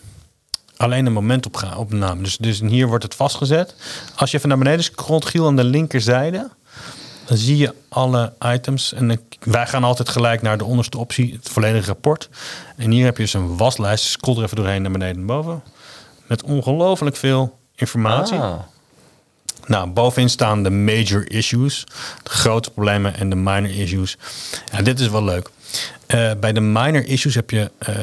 alleen 0.78 1.06
een 1.06 1.14
momentopname. 1.14 2.22
Dus, 2.24 2.38
dus 2.38 2.60
hier 2.60 2.88
wordt 2.88 3.04
het 3.04 3.16
vastgezet. 3.16 3.76
Als 4.16 4.32
je 4.32 4.38
even 4.38 4.50
naar 4.50 4.58
beneden 4.58 4.84
scrolt, 4.84 5.26
Giel, 5.26 5.48
aan 5.48 5.56
de 5.56 5.64
linkerzijde. 5.64 6.50
Dan 7.30 7.38
zie 7.38 7.58
je 7.58 7.74
alle 7.90 8.34
items. 8.42 8.94
En 8.94 9.20
wij 9.40 9.68
gaan 9.68 9.84
altijd 9.84 10.10
gelijk 10.10 10.42
naar 10.42 10.58
de 10.58 10.66
onderste 10.66 10.98
optie, 10.98 11.34
het 11.34 11.50
volledige 11.50 11.88
rapport. 11.88 12.30
En 12.76 12.92
hier 12.92 13.06
heb 13.06 13.18
je 13.18 13.24
dus 13.24 13.34
een 13.34 13.58
waslijst. 13.58 14.06
Scroll 14.06 14.38
er 14.38 14.44
even 14.44 14.56
doorheen 14.56 14.82
naar 14.82 14.92
beneden 14.92 15.16
en 15.16 15.26
boven. 15.26 15.64
Met 16.28 16.44
ongelooflijk 16.44 17.16
veel 17.16 17.60
informatie. 17.76 18.38
Ah. 18.38 18.60
Nou, 19.66 19.90
bovenin 19.90 20.30
staan 20.30 20.64
de 20.64 20.70
major 20.70 21.32
issues, 21.32 21.84
de 22.24 22.30
grote 22.30 22.72
problemen 22.72 23.16
en 23.16 23.30
de 23.30 23.36
minor 23.36 23.70
issues. 23.70 24.18
Ja, 24.72 24.82
dit 24.82 25.00
is 25.00 25.08
wel 25.08 25.24
leuk. 25.24 25.50
Eh, 26.06 26.32
bij 26.40 26.54
de 26.54 26.62
minor 26.62 27.06
issues 27.06 27.36
heb 27.36 27.50
je 27.50 27.72
eh, 27.78 27.96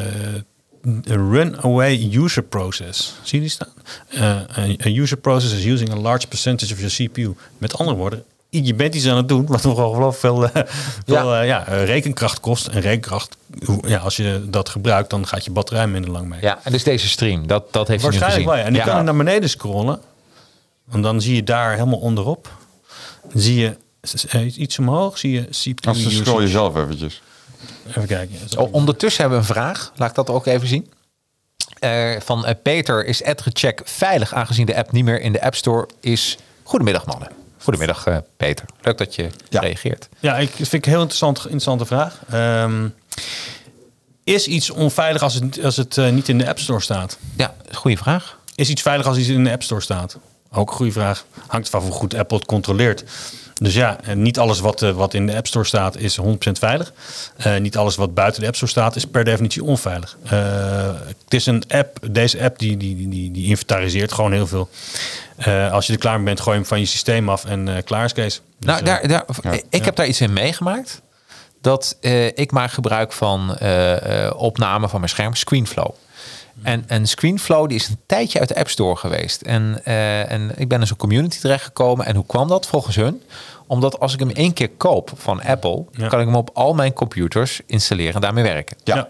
een 0.82 1.30
runaway 1.30 2.10
user 2.12 2.42
process. 2.42 3.14
Zie 3.22 3.38
je 3.38 3.44
die 3.44 3.50
staan? 3.50 3.72
Eh, 4.08 4.86
a 4.86 5.00
user 5.00 5.16
process 5.16 5.52
is 5.52 5.64
using 5.64 5.92
a 5.92 5.96
large 5.96 6.26
percentage 6.26 6.72
of 6.72 6.80
your 6.80 6.94
CPU. 6.94 7.34
Met 7.58 7.78
andere 7.78 7.96
woorden, 7.96 8.24
je 8.64 8.74
bent 8.74 8.94
iets 8.94 9.06
aan 9.08 9.16
het 9.16 9.28
doen 9.28 9.46
wat 9.46 9.62
nog 9.62 9.96
wel 9.96 10.12
veel, 10.12 10.44
eh, 10.48 10.62
veel 11.06 11.14
Ja. 11.34 11.40
eh, 11.40 11.46
ja, 11.46 11.66
eh, 11.66 11.84
rekenkracht 11.84 12.40
kost. 12.40 12.66
En 12.66 12.80
rekenkracht, 12.80 13.36
hoe- 13.64 13.88
ja, 13.88 13.98
als 13.98 14.16
je 14.16 14.44
dat 14.48 14.68
gebruikt, 14.68 15.10
dan 15.10 15.26
gaat 15.26 15.44
je 15.44 15.50
batterij 15.50 15.86
minder 15.86 16.10
lang 16.10 16.28
mee. 16.28 16.40
Ja, 16.40 16.58
en 16.62 16.72
dus 16.72 16.84
deze 16.84 17.08
stream, 17.08 17.46
dat, 17.46 17.72
dat 17.72 17.88
heeft 17.88 18.02
Waarschijnlijk 18.02 18.44
wel. 18.44 18.56
ja. 18.56 18.62
En 18.62 18.72
nu 18.72 18.78
ja. 18.78 18.84
kan 18.84 18.96
je 18.96 19.02
naar 19.02 19.16
beneden 19.16 19.48
scrollen. 19.48 20.00
En 20.90 21.00
dan 21.02 21.20
zie 21.20 21.34
je 21.34 21.42
daar 21.42 21.72
helemaal 21.72 21.98
onderop. 21.98 22.50
Zie 23.34 23.60
je 23.60 23.76
iets 24.56 24.78
omhoog. 24.78 25.18
Zie 25.18 25.32
je 25.32 25.42
CPU 25.42 25.88
Als 25.88 25.98
scroll 25.98 26.12
je 26.12 26.20
usage. 26.20 26.48
zelf 26.48 26.76
eventjes. 26.76 27.22
Even 27.88 28.06
kijken. 28.06 28.36
Zo. 28.48 28.60
O- 28.60 28.68
ondertussen 28.72 29.20
hebben 29.20 29.40
we 29.40 29.46
een 29.48 29.54
vraag. 29.54 29.92
Laat 29.96 30.08
ik 30.08 30.14
dat 30.14 30.30
ook 30.30 30.46
even 30.46 30.68
zien. 30.68 30.90
Eh, 31.78 32.10
van 32.24 32.46
eh, 32.46 32.54
Peter, 32.62 33.04
is 33.06 33.24
AdGecheck 33.24 33.80
veilig 33.84 34.34
aangezien 34.34 34.66
de 34.66 34.76
app 34.76 34.92
niet 34.92 35.04
meer 35.04 35.20
in 35.20 35.32
de 35.32 35.42
App 35.42 35.54
Store 35.54 35.88
is? 36.00 36.38
Goedemiddag 36.62 37.06
mannen. 37.06 37.28
Goedemiddag 37.66 38.06
eh, 38.06 38.16
Peter. 38.36 38.64
Leuk 38.82 38.98
dat 38.98 39.14
je 39.14 39.28
Ja. 39.48 39.60
reageert. 39.60 40.08
Ja, 40.18 40.36
ik 40.36 40.50
vind 40.50 40.72
ik 40.72 40.84
een 40.84 40.90
heel 40.90 41.00
interessant, 41.00 41.38
interessante 41.38 41.86
vraag. 41.86 42.18
Ehm, 42.30 42.88
is 44.24 44.46
iets 44.46 44.70
onveilig 44.70 45.22
als 45.22 45.34
het, 45.34 45.64
als 45.64 45.76
het 45.76 45.98
eh, 45.98 46.08
niet 46.10 46.28
in 46.28 46.38
de 46.38 46.48
App 46.48 46.58
Store 46.58 46.80
staat? 46.80 47.18
Ja, 47.36 47.54
goede 47.72 47.96
vraag. 47.96 48.38
Is 48.54 48.68
iets 48.68 48.82
veilig 48.82 49.06
als 49.06 49.16
iets 49.18 49.28
in 49.28 49.44
de 49.44 49.50
App 49.50 49.62
Store 49.62 49.80
staat? 49.80 50.18
Ook 50.52 50.70
een 50.70 50.76
goede 50.76 50.92
vraag. 50.92 51.24
Hangt 51.46 51.68
van 51.68 51.82
hoe 51.82 51.92
goed 51.92 52.14
Apple 52.14 52.36
het 52.36 52.46
controleert. 52.46 53.04
Dus 53.54 53.74
ja, 53.74 54.00
en 54.02 54.22
niet 54.22 54.38
alles 54.38 54.60
wat, 54.60 54.82
eh, 54.82 54.90
wat 54.90 55.14
in 55.14 55.26
de 55.26 55.36
App 55.36 55.46
Store 55.46 55.64
staat 55.64 55.96
is 55.96 56.16
100% 56.16 56.58
veilig. 56.58 56.92
Eh, 57.36 57.56
niet 57.56 57.76
alles 57.76 57.96
wat 57.96 58.14
buiten 58.14 58.40
de 58.40 58.46
App 58.46 58.54
Store 58.56 58.70
staat 58.70 58.96
is 58.96 59.04
per 59.06 59.24
definitie 59.24 59.64
onveilig. 59.64 60.16
Eh, 60.24 60.30
het 61.06 61.34
is 61.34 61.46
een 61.46 61.62
app, 61.68 61.98
deze 62.10 62.42
app 62.42 62.58
die, 62.58 62.76
die, 62.76 63.08
die, 63.08 63.30
die 63.30 63.46
inventariseert 63.46 64.12
gewoon 64.12 64.32
heel 64.32 64.46
veel. 64.46 64.68
Eh, 65.36 65.72
als 65.72 65.86
je 65.86 65.92
er 65.92 65.98
klaar 65.98 66.16
mee 66.16 66.24
bent, 66.24 66.40
gooi 66.40 66.50
je 66.56 66.60
hem 66.60 66.68
van 66.70 66.80
je 66.80 66.86
systeem 66.86 67.28
af 67.28 67.44
en 67.44 67.68
eh, 67.76 67.82
klaar 67.84 68.04
is 68.04 68.12
Kees. 68.12 68.42
Dus, 68.58 68.66
Nou, 68.68 68.78
eh, 68.78 68.84
daar, 68.84 69.08
daar, 69.08 69.24
ja. 69.42 69.60
ik 69.70 69.84
heb 69.84 69.96
daar 69.96 70.06
iets 70.06 70.20
in 70.20 70.32
meegemaakt. 70.32 71.02
Dat 71.60 71.96
eh, 72.00 72.26
ik 72.26 72.50
maak 72.52 72.70
gebruik 72.70 73.12
van 73.12 73.56
eh, 73.56 74.24
eh, 74.26 74.32
opname 74.36 74.88
van 74.88 75.00
mijn 75.00 75.10
scherm, 75.12 75.34
ScreenFlow. 75.34 75.90
En, 76.62 76.84
en 76.86 77.06
ScreenFlow 77.06 77.68
die 77.68 77.78
is 77.78 77.88
een 77.88 77.98
tijdje 78.06 78.38
uit 78.38 78.48
de 78.48 78.56
App 78.56 78.68
Store 78.68 78.96
geweest. 78.96 79.42
En, 79.42 79.80
eh, 79.84 80.30
en 80.32 80.52
ik 80.56 80.68
ben 80.68 80.80
in 80.80 80.86
zo'n 80.86 80.96
community 80.96 81.38
terechtgekomen. 81.40 82.06
En 82.06 82.16
hoe 82.16 82.26
kwam 82.26 82.48
dat 82.48 82.66
volgens 82.66 82.96
hun? 82.96 83.22
Omdat 83.66 84.00
als 84.00 84.12
ik 84.12 84.18
hem 84.20 84.30
één 84.30 84.52
keer 84.52 84.68
koop 84.70 85.10
van 85.16 85.42
Apple, 85.42 85.84
Ja. 85.92 86.08
kan 86.08 86.20
ik 86.20 86.26
hem 86.26 86.34
op 86.36 86.50
al 86.54 86.74
mijn 86.74 86.92
computers 86.92 87.60
installeren 87.66 88.14
en 88.14 88.20
daarmee 88.20 88.44
werken. 88.44 88.76
Ja. 88.84 88.94
Ja. 88.96 89.08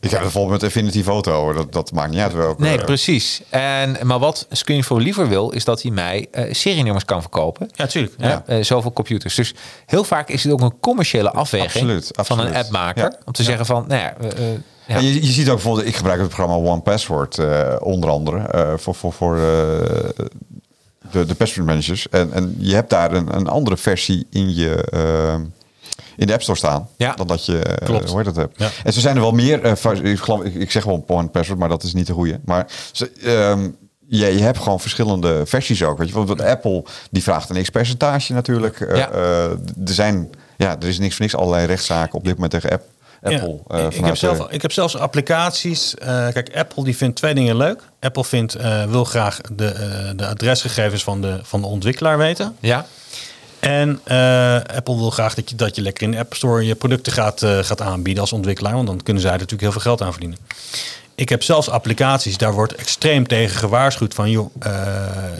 Ik 0.00 0.10
heb 0.10 0.20
bijvoorbeeld 0.20 0.52
met 0.52 0.62
Infinity 0.62 1.02
Photo. 1.02 1.52
Dat, 1.52 1.72
dat 1.72 1.92
maakt 1.92 2.10
niet 2.10 2.20
uit 2.20 2.32
welke. 2.32 2.62
Nee, 2.62 2.78
precies. 2.84 3.42
En, 3.50 3.96
maar 4.02 4.18
wat 4.18 4.46
ScreenFlow 4.50 5.00
liever 5.00 5.28
wil, 5.28 5.50
is 5.50 5.64
dat 5.64 5.82
hij 5.82 5.90
mij 5.90 6.28
eh 6.30 6.52
serienummers 6.54 7.04
kan 7.04 7.20
verkopen. 7.20 7.70
Ja, 7.74 7.86
tuurlijk. 7.86 8.14
Hè, 8.18 8.28
Ja. 8.28 8.42
eh, 8.46 8.62
zoveel 8.62 8.92
computers. 8.92 9.34
Dus 9.34 9.54
heel 9.86 10.04
vaak 10.04 10.28
is 10.28 10.42
het 10.44 10.52
ook 10.52 10.60
een 10.60 10.80
commerciële 10.80 11.30
afweging 11.30 11.72
Absoluut, 11.72 12.10
van 12.14 12.38
een 12.40 12.54
appmaker. 12.54 13.02
Ja. 13.02 13.18
Om 13.24 13.32
te 13.32 13.42
zeggen 13.42 13.66
van, 13.66 13.84
nou 13.88 14.00
ja, 14.00 14.14
eh, 14.20 14.30
eh, 14.52 14.58
ja. 14.86 14.94
En 14.94 15.04
je, 15.04 15.14
je 15.26 15.32
ziet 15.32 15.48
ook 15.48 15.54
bijvoorbeeld, 15.54 15.86
ik 15.86 15.96
gebruik 15.96 16.20
het 16.20 16.28
programma 16.28 16.70
One 16.70 16.80
Password 16.80 17.38
eh, 17.38 17.74
onder 17.80 18.10
andere 18.10 18.38
eh, 18.38 18.72
voor, 18.76 18.94
voor, 18.94 19.12
voor 19.12 19.36
eh, 19.36 19.42
de, 21.10 21.24
de 21.26 21.34
password 21.34 21.66
managers. 21.66 22.08
En, 22.08 22.32
en 22.32 22.54
je 22.58 22.74
hebt 22.74 22.90
daar 22.90 23.12
een, 23.12 23.36
een 23.36 23.48
andere 23.48 23.76
versie 23.76 24.26
in 24.30 24.54
je 24.54 24.74
eh, 24.90 25.34
in 26.18 26.26
de 26.26 26.32
App 26.32 26.42
Store 26.42 26.58
staan 26.58 26.88
Ja. 26.96 27.14
dan 27.14 27.26
dat 27.26 27.44
je 27.46 27.58
eh, 27.62 27.86
Klopt. 27.86 28.12
heet 28.14 28.24
dat 28.24 28.36
hebt. 28.36 28.58
Ja. 28.58 28.68
En 28.84 28.92
zo 28.92 29.00
zijn 29.00 29.16
er 29.16 29.22
wel 29.22 29.32
meer. 29.32 29.62
eh, 29.62 30.12
ik, 30.12 30.18
geloof, 30.20 30.42
ik, 30.44 30.70
zeg 30.70 30.84
wel 30.84 31.04
One 31.06 31.28
Password, 31.28 31.58
maar 31.58 31.68
dat 31.68 31.82
is 31.82 31.92
niet 31.94 32.06
de 32.06 32.12
goede. 32.12 32.40
Maar 32.44 32.66
ze, 32.92 33.10
ja, 34.10 34.26
je 34.26 34.40
hebt 34.42 34.58
gewoon 34.58 34.80
verschillende 34.80 35.42
versies 35.46 35.82
ook. 35.84 35.98
Weet 35.98 36.08
je, 36.08 36.24
want 36.24 36.42
Apple 36.42 36.84
die 37.10 37.22
vraagt 37.22 37.50
een 37.50 37.62
x-percentage 37.62 38.32
natuurlijk. 38.32 38.80
Eh, 38.80 38.96
Ja. 38.96 39.10
eh, 39.10 39.44
er 39.50 39.58
zijn, 39.84 40.30
ja, 40.56 40.76
er 40.80 40.88
is 40.88 40.98
niks 40.98 41.14
voor 41.14 41.22
niks 41.24 41.36
allerlei 41.36 41.66
rechtszaken 41.66 42.14
op 42.18 42.24
dit 42.24 42.34
moment 42.34 42.50
tegen 42.52 42.70
App, 42.70 42.82
Apple. 43.22 43.58
Ja, 43.68 43.76
eh, 43.78 43.98
ik, 43.98 44.04
heb 44.04 44.16
zelf, 44.16 44.38
eh, 44.38 44.44
ik 44.48 44.62
heb 44.62 44.72
zelfs 44.72 44.96
applicaties. 44.96 45.94
eh, 45.94 46.06
kijk, 46.28 46.50
Apple 46.56 46.84
die 46.84 46.96
vindt 46.96 47.16
twee 47.16 47.34
dingen 47.34 47.56
leuk. 47.56 47.82
Apple 48.00 48.24
vindt, 48.24 48.54
eh, 48.54 48.84
wil 48.84 49.04
graag 49.04 49.40
de, 49.52 49.66
eh, 49.66 50.10
de 50.16 50.26
adresgegevens 50.26 51.02
van 51.04 51.20
de, 51.20 51.40
van 51.42 51.60
de 51.60 51.66
ontwikkelaar 51.66 52.18
weten. 52.18 52.56
ja. 52.60 52.86
En 53.60 54.00
eh, 54.04 54.54
Apple 54.54 54.96
wil 54.96 55.10
graag 55.10 55.34
dat 55.34 55.50
je, 55.50 55.56
dat 55.56 55.76
je 55.76 55.82
lekker 55.82 56.02
in 56.02 56.10
de 56.10 56.18
App 56.18 56.34
Store 56.34 56.66
je 56.66 56.74
producten 56.74 57.12
gaat, 57.12 57.42
eh, 57.42 57.58
gaat 57.58 57.80
aanbieden 57.80 58.22
als 58.22 58.32
ontwikkelaar. 58.32 58.74
Want 58.74 58.86
dan 58.86 59.02
kunnen 59.02 59.22
zij 59.22 59.32
er 59.32 59.38
natuurlijk 59.38 59.62
heel 59.62 59.72
veel 59.72 59.90
geld 59.90 60.02
aan 60.02 60.12
verdienen. 60.12 60.38
Ik 61.14 61.28
heb 61.28 61.42
zelfs 61.42 61.68
applicaties, 61.68 62.38
daar 62.38 62.52
wordt 62.52 62.74
extreem 62.74 63.26
tegen 63.26 63.56
gewaarschuwd 63.56 64.14
van... 64.14 64.30
joh, 64.30 64.54
eh, 64.60 64.72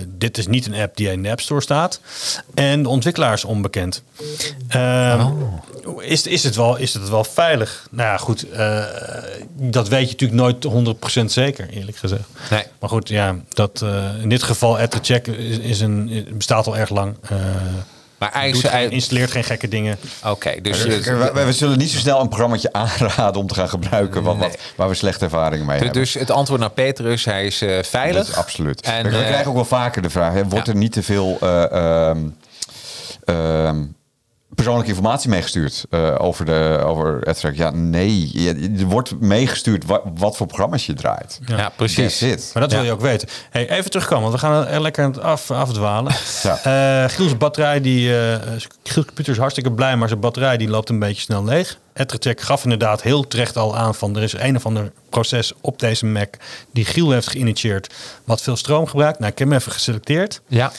dit 0.07 0.39
is 0.39 0.47
niet 0.47 0.66
een 0.66 0.75
app 0.75 0.97
die 0.97 1.11
in 1.11 1.23
de 1.23 1.31
App 1.31 1.41
Store 1.41 1.61
staat. 1.61 2.01
En 2.55 2.83
de 2.83 2.89
ontwikkelaar 2.89 3.33
is 3.33 3.45
onbekend. 3.45 4.03
Ehm, 4.69 5.27
is, 5.99 6.27
is, 6.27 6.45
het 6.45 6.57
wel, 6.57 6.77
is 6.77 6.95
het 6.95 7.09
wel 7.09 7.25
veilig? 7.25 7.87
Nou 7.91 8.09
ja, 8.09 8.16
goed, 8.16 8.47
dat 9.55 9.89
weet 9.89 10.11
je 10.11 10.16
natuurlijk 10.19 10.62
nooit 10.62 10.97
100% 11.23 11.25
zeker, 11.25 11.69
eerlijk 11.69 11.97
gezegd. 11.97 12.29
Nee. 12.51 12.64
Maar 12.81 12.91
goed, 12.91 13.09
ja, 13.09 13.37
dat, 13.49 13.85
in 14.21 14.29
dit 14.29 14.43
geval 14.43 14.79
AdTheCheck 14.79 15.27
is, 15.27 15.59
is 15.59 15.81
een, 15.81 16.27
bestaat 16.33 16.66
al 16.66 16.77
erg 16.77 16.91
lang. 16.91 17.16
Maar 18.19 18.33
eigenlijk... 18.33 18.75
geen- 18.75 18.91
installeert 18.91 19.31
geen 19.31 19.45
gekke 19.45 19.69
dingen. 19.69 19.99
Oké, 20.25 20.61
dus... 20.61 20.85
Wij, 20.85 21.33
wij 21.33 21.53
zullen 21.53 21.79
niet 21.79 21.91
zo 21.91 21.99
snel 21.99 22.21
een 22.21 22.29
programmaatje 22.29 22.73
aanraden 22.73 23.41
om 23.41 23.47
te 23.47 23.55
gaan 23.55 23.69
gebruiken 23.69 24.23
wat, 24.23 24.37
wat, 24.37 24.59
waar 24.77 24.89
we 24.89 24.95
slechte 24.95 25.25
ervaringen 25.25 25.66
mee 25.66 25.77
dus- 25.77 25.85
hebben. 25.85 26.03
dus 26.03 26.14
het 26.14 26.31
antwoord 26.31 26.61
naar 26.61 26.71
Petrus, 26.71 27.25
hij 27.25 27.47
is 27.47 27.62
eh, 27.62 27.83
veilig. 27.83 28.16
Dat 28.16 28.29
is 28.29 28.35
absoluut. 28.35 28.81
En, 28.81 29.11
we 29.11 29.16
eh, 29.16 29.27
krijgen 29.27 29.47
ook 29.47 29.55
wel 29.55 29.64
vaker 29.64 30.03
de 30.03 30.11
vraag: 30.11 30.33
hè, 30.33 30.49
wordt 30.49 30.66
ja. 30.66 30.73
er 30.73 30.79
niet 30.79 30.93
te 30.93 31.03
veel 31.03 31.37
eh, 31.41 31.73
ehm, 31.73 32.19
ehm, 33.25 33.85
persoonlijke 34.55 34.89
informatie 34.91 35.29
meegestuurd 35.31 35.85
eh, 35.91 36.15
over 36.19 36.45
de 36.45 36.81
over 36.85 37.25
AdTrack? 37.25 37.55
Ja, 37.55 37.71
nee. 37.71 38.43
Je- 38.43 38.75
Er 38.79 38.85
wordt 38.87 39.21
meegestuurd 39.21 39.85
wa- 39.87 40.01
wat, 40.15 40.37
voor 40.37 40.47
programma's 40.47 40.87
je 40.87 40.95
draait. 40.95 41.41
Ja, 41.47 41.73
precies. 41.77 42.19
That's 42.19 42.33
it. 42.33 42.51
Maar 42.53 42.63
dat 42.63 42.73
wil 42.73 42.81
Ja. 42.81 42.87
je 42.87 42.93
ook 42.93 43.01
weten. 43.01 43.29
Hey, 43.51 43.69
even 43.71 43.91
terugkomen, 43.91 44.23
want 44.31 44.35
we 44.41 44.47
gaan 44.47 44.67
er 44.67 44.81
lekker 44.81 45.05
aan 45.05 45.11
het 45.11 45.21
af, 45.21 45.51
afdwalen. 45.51 46.13
Ja. 46.43 46.59
Eh, 47.05 47.11
Giel's 47.11 47.37
batterij, 47.37 47.81
die, 47.81 48.19
eh 48.19 48.37
Giel's 48.83 49.07
computer 49.07 49.33
is 49.33 49.39
hartstikke 49.39 49.73
blij, 49.73 49.97
maar 49.97 50.09
zijn 50.09 50.21
batterij 50.21 50.57
die 50.57 50.69
loopt 50.69 50.89
een 50.89 50.99
beetje 50.99 51.23
snel 51.23 51.45
leeg. 51.45 51.79
Ethercheck 51.95 52.41
gaf 52.41 52.63
inderdaad 52.63 53.03
heel 53.03 53.27
terecht 53.27 53.57
al 53.57 53.77
aan 53.77 53.95
van 53.95 54.17
er 54.17 54.23
is 54.23 54.33
een 54.33 54.57
of 54.57 54.67
ander 54.67 54.93
proces 55.11 55.53
op 55.61 55.79
deze 55.79 56.07
Mac 56.07 56.35
die 56.73 56.85
Giel 56.85 57.11
heeft 57.11 57.31
geïnitieerd 57.31 57.95
wat 58.25 58.43
veel 58.43 58.57
stroom 58.57 58.87
gebruikt. 58.87 59.19
Nou, 59.19 59.33
ik 59.33 59.39
heb 59.39 59.49
hem 59.49 59.57
even 59.59 59.73
geselecteerd. 59.73 60.41
Ja. 60.47 60.73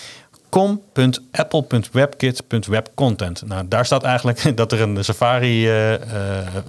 com.apple.webkit.webcontent. 0.50 3.44
Nou, 3.48 3.66
daar 3.68 3.86
staat 3.86 4.04
eigenlijk 4.04 4.52
dat 4.58 4.72
er 4.72 4.82
een 4.82 5.04
Safari, 5.04 5.68
eh, 5.68 5.94
eh, 5.94 6.02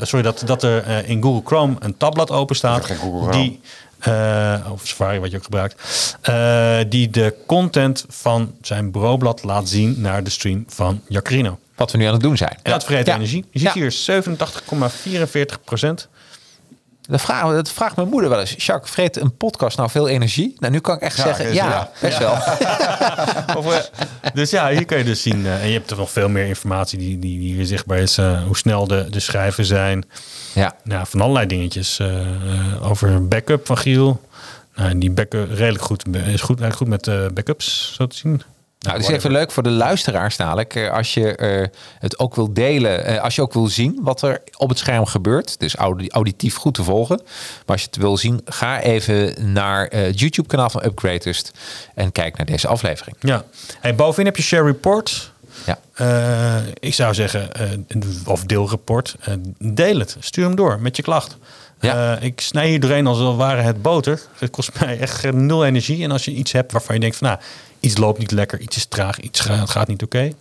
sorry, 0.01 0.25
dat, 0.25 0.43
dat 0.47 0.63
er 0.63 0.83
eh, 0.83 1.09
in 1.09 1.23
Google 1.23 1.43
Chrome 1.45 1.77
een 1.79 1.97
tabblad 1.97 2.31
open 2.31 2.57
staat. 2.57 2.93
Die, 3.31 3.61
eh, 3.99 4.67
of 4.73 4.87
Safari, 4.87 5.19
wat 5.19 5.31
je 5.31 5.37
ook 5.37 5.45
gebruikt, 5.45 5.83
eh, 6.21 6.79
die 6.89 7.11
de 7.11 7.35
content 7.47 8.05
van 8.09 8.55
zijn 8.63 8.91
bureaublad 8.91 9.43
laat 9.45 9.69
zien 9.69 9.95
naar 10.01 10.25
de 10.25 10.31
stream 10.31 10.65
van 10.69 11.01
Jacarino. 11.09 11.59
Wat 11.75 11.93
we 11.93 11.99
nu 11.99 12.05
aan 12.05 12.13
het 12.13 12.23
doen 12.23 12.37
zijn. 12.37 12.59
En 12.63 12.73
dat 12.73 12.85
vergeet 12.85 13.07
Ja. 13.07 13.15
energie. 13.15 13.45
Je 13.51 13.59
ziet 13.59 13.69
Ja. 13.69 13.75
hier 13.81 13.93
87,44 13.93 15.65
procent. 15.65 16.09
Dat 17.11 17.21
vraagt, 17.21 17.51
dat 17.55 17.71
vraagt 17.71 17.97
mijn 17.97 18.09
moeder 18.09 18.31
wel 18.31 18.41
eens. 18.41 18.55
Jacques, 18.59 18.91
vreet 18.91 19.17
een 19.21 19.37
podcast 19.37 19.77
nou 19.77 19.91
veel 19.91 20.09
energie? 20.09 20.57
Nou, 20.59 20.73
nu 20.73 20.79
kan 20.81 20.95
ik 20.97 21.01
echt 21.03 21.17
Ja, 21.17 21.23
zeggen, 21.23 21.45
is- 21.49 21.55
ja, 21.55 21.69
ja. 21.69 21.91
best 22.01 22.19
wel. 22.19 22.37
dus 24.35 24.51
ja, 24.51 24.69
hier 24.69 24.85
kun 24.85 24.99
je 24.99 25.05
dus 25.05 25.23
zien. 25.23 25.47
eh, 25.47 25.63
en 25.63 25.67
je 25.69 25.73
hebt 25.73 25.91
er 25.91 25.97
nog 25.97 26.11
veel 26.11 26.29
meer 26.29 26.47
informatie 26.47 26.99
die, 26.99 27.19
die, 27.19 27.39
die 27.39 27.55
hier 27.55 27.67
zichtbaar 27.67 27.99
is. 27.99 28.19
eh, 28.19 28.43
hoe 28.45 28.57
snel 28.57 28.87
de, 28.87 29.07
de 29.11 29.21
schijven 29.21 29.65
zijn. 29.65 30.05
Ja. 30.55 30.75
Nou, 30.85 31.07
van 31.07 31.21
allerlei 31.21 31.47
dingetjes. 31.47 31.99
eh, 31.99 32.21
eh, 32.21 32.91
over 32.91 33.09
een 33.09 33.29
backup 33.29 33.67
van 33.67 33.79
Giel. 33.79 34.21
Nou, 34.75 34.99
die 34.99 35.11
backup 35.11 35.51
redelijk 35.53 35.85
goed. 35.85 36.05
Is 36.09 36.41
goed, 36.41 36.61
eigenlijk 36.61 36.75
goed 36.77 36.89
met 36.89 37.07
eh, 37.09 37.27
backups, 37.35 37.93
zo 37.97 38.07
te 38.07 38.17
zien. 38.17 38.43
Nou, 38.81 38.97
het 38.97 39.09
is 39.09 39.15
even 39.15 39.31
leuk 39.31 39.51
voor 39.51 39.63
de 39.63 39.71
luisteraars 39.71 40.37
dadelijk. 40.37 40.75
eh, 40.75 40.91
Als 40.93 41.15
je 41.15 41.37
eh, 41.37 41.67
het 41.99 42.19
ook 42.19 42.35
wil 42.35 42.53
delen, 42.53 43.05
eh, 43.05 43.23
als 43.23 43.35
je 43.35 43.43
ook 43.43 43.53
wil 43.53 43.67
zien 43.69 43.99
wat 44.03 44.23
er 44.23 44.43
op 44.57 44.69
het 44.69 44.79
scherm 44.79 45.07
gebeurt. 45.07 45.59
Dus 45.59 45.75
audi- 45.77 46.09
auditief 46.09 46.55
goed 46.57 46.75
te 46.75 46.85
volgen. 46.85 47.17
Maar 47.25 47.63
als 47.67 47.81
je 47.81 47.87
het 47.87 47.97
wil 47.97 48.17
zien, 48.17 48.41
ga 48.45 48.81
even 48.81 49.53
naar 49.53 49.87
het 49.91 50.21
YouTube 50.21 50.49
kanaal 50.49 50.71
van 50.71 50.85
Upgradest. 50.85 51.51
En 51.95 52.13
kijk 52.13 52.37
naar 52.37 52.47
deze 52.47 52.69
aflevering. 52.69 53.17
Ja. 53.21 53.45
Hey, 53.81 53.95
bovenin 53.95 54.27
heb 54.27 54.37
je 54.37 54.43
share 54.43 54.65
report. 54.65 55.33
Ja. 55.67 55.79
Ik 56.81 56.95
zou 56.95 57.15
zeggen, 57.15 57.51
of 58.27 58.45
deelrapport. 58.45 59.17
deel 59.59 59.99
het. 59.99 60.17
Stuur 60.21 60.45
hem 60.45 60.57
door 60.57 60.81
met 60.81 60.97
je 60.97 61.03
klacht. 61.03 61.37
Ja. 61.81 62.19
Ik 62.19 62.41
snij 62.41 62.69
hier 62.69 62.81
doorheen 62.81 63.07
als 63.07 63.19
het 63.19 63.37
ware 63.37 63.61
het 63.63 63.83
boter. 63.83 64.21
Het 64.39 64.51
kost 64.51 64.71
mij 64.81 64.99
echt 64.99 65.33
nul 65.33 65.65
energie. 65.65 66.05
En 66.05 66.11
als 66.11 66.25
je 66.25 66.31
iets 66.31 66.53
hebt 66.53 66.73
waarvan 66.73 66.95
je 66.95 67.01
denkt 67.01 67.17
van 67.17 67.27
nou, 67.29 67.41
iets 67.81 67.97
loopt 67.97 68.19
niet 68.19 68.31
lekker, 68.31 68.61
iets 68.61 68.77
is 68.77 68.85
traag, 68.87 69.21
iets 69.21 69.41
gaat, 69.41 69.71
gaat 69.71 69.89
niet 69.89 70.03
oké. 70.03 70.33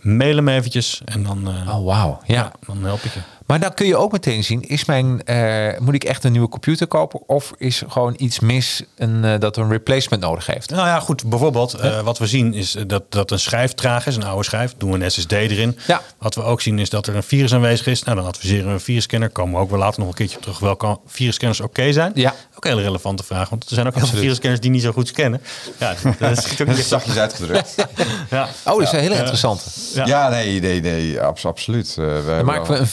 Mail 0.00 0.36
hem 0.36 0.48
eventjes 0.48 1.02
en 1.04 1.22
dan, 1.22 1.48
eh, 1.48 1.76
Oh, 1.78 1.84
wauw. 1.84 2.20
Ja. 2.26 2.52
dan 2.66 2.84
help 2.84 3.02
ik 3.02 3.12
je. 3.14 3.20
Maar 3.46 3.60
dan 3.60 3.74
kun 3.74 3.86
je 3.86 3.96
ook 3.96 4.12
meteen 4.12 4.44
zien, 4.44 4.62
is 4.62 4.84
mijn, 4.84 5.24
eh, 5.24 5.78
moet 5.78 5.94
ik 5.94 6.04
echt 6.04 6.24
een 6.24 6.32
nieuwe 6.32 6.48
computer 6.48 6.86
kopen? 6.86 7.28
Of 7.28 7.52
is 7.58 7.82
gewoon 7.88 8.14
iets 8.16 8.40
mis 8.40 8.82
een, 8.96 9.24
eh, 9.24 9.38
dat 9.38 9.56
een 9.56 9.68
replacement 9.70 10.22
nodig 10.22 10.46
heeft? 10.46 10.70
Nou 10.70 10.86
ja, 10.86 11.00
goed. 11.00 11.24
Bijvoorbeeld, 11.28 11.74
eh, 11.74 12.00
wat 12.00 12.18
we 12.18 12.26
zien 12.26 12.54
is 12.54 12.76
dat, 12.86 13.02
dat 13.08 13.30
een 13.30 13.38
schijf 13.40 13.72
traag 13.72 14.06
is, 14.06 14.16
een 14.16 14.24
oude 14.24 14.44
schijf. 14.44 14.74
Doen 14.78 14.90
we 14.92 15.04
een 15.04 15.10
SSD 15.10 15.32
erin. 15.32 15.78
Ja. 15.86 16.02
Wat 16.18 16.34
we 16.34 16.42
ook 16.42 16.60
zien 16.60 16.78
is 16.78 16.90
dat 16.90 17.06
er 17.06 17.16
een 17.16 17.22
virus 17.22 17.54
aanwezig 17.54 17.86
is. 17.86 18.02
Nou, 18.02 18.16
dan 18.16 18.26
adviseren 18.26 18.66
we 18.66 18.72
een 18.72 18.80
virusscanner. 18.80 19.30
Komen 19.30 19.54
we 19.54 19.60
ook 19.60 19.70
wel 19.70 19.78
later 19.78 20.00
nog 20.00 20.08
een 20.08 20.14
keertje 20.14 20.36
op 20.36 20.42
terug. 20.42 20.58
Welke 20.58 20.98
virusscanners 21.06 21.60
oké 21.60 21.92
zijn? 21.92 22.12
Ja. 22.14 22.34
Ook 22.56 22.64
een 22.64 22.70
hele 22.70 22.82
relevante 22.82 23.22
vraag. 23.22 23.48
Want 23.48 23.64
er 23.68 23.74
zijn 23.74 23.86
ook 23.86 23.94
heel 23.94 24.06
veel 24.06 24.18
virusscanners 24.18 24.60
die 24.60 24.70
niet 24.70 24.82
zo 24.82 24.92
goed 24.92 25.08
scannen. 25.08 25.40
Ja, 25.78 25.94
dat 26.18 26.38
is 26.38 26.60
ook 26.60 26.66
niet 26.68 26.76
zachtjes 26.96 27.16
uitgedrukt. 27.16 27.74
ja. 28.30 28.48
Oh, 28.64 28.78
dat 28.78 28.82
is 28.82 28.92
een 28.92 28.98
hele 29.00 29.16
interessante. 29.16 29.64
Ja. 29.94 30.06
ja. 30.06 30.28
nee, 30.28 30.60
nee, 30.60 30.80
nee, 30.80 31.20
abs- 31.20 31.46
absoluut. 31.46 31.88
Eh, 31.98 32.04
we 32.04 32.40
maken 32.44 32.72
we 32.72 32.78
een 32.78 32.86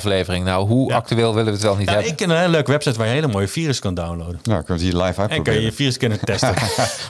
virusaflevering. 0.00 0.44
Nou, 0.44 0.66
hoe 0.66 0.88
Ja. 0.90 0.96
actueel 0.96 1.30
willen 1.34 1.44
we 1.46 1.52
het 1.52 1.62
wel 1.62 1.76
niet 1.76 1.84
Nou, 1.86 1.96
hebben? 1.98 2.12
ik 2.12 2.18
ken 2.18 2.30
een 2.30 2.36
hele 2.36 2.48
leuke 2.48 2.70
website 2.70 2.98
waar 2.98 3.06
je 3.06 3.12
hele 3.12 3.26
mooie 3.28 3.48
virus 3.48 3.78
kan 3.78 3.94
downloaden. 3.94 4.40
Nou, 4.42 4.62
kunnen 4.64 4.64
we 4.66 4.72
het 4.72 4.82
hier 4.82 4.92
live 4.92 5.06
En 5.06 5.14
kan 5.14 5.26
je 5.26 5.34
uitproberen. 5.34 5.62
je 5.62 5.72
virusscanner 5.72 6.18
testen. 6.18 6.54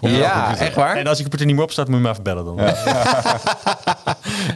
Ja, 0.01 0.59
echt 0.59 0.75
waar? 0.75 0.97
En 0.97 1.07
als 1.07 1.17
je 1.17 1.23
computer 1.23 1.47
niet 1.47 1.55
meer 1.57 1.65
opstaat, 1.65 1.89
moet 1.89 1.97
je 1.97 2.03
me 2.03 2.11
even 2.11 2.23
bellen 2.23 2.45
dan. 2.45 2.59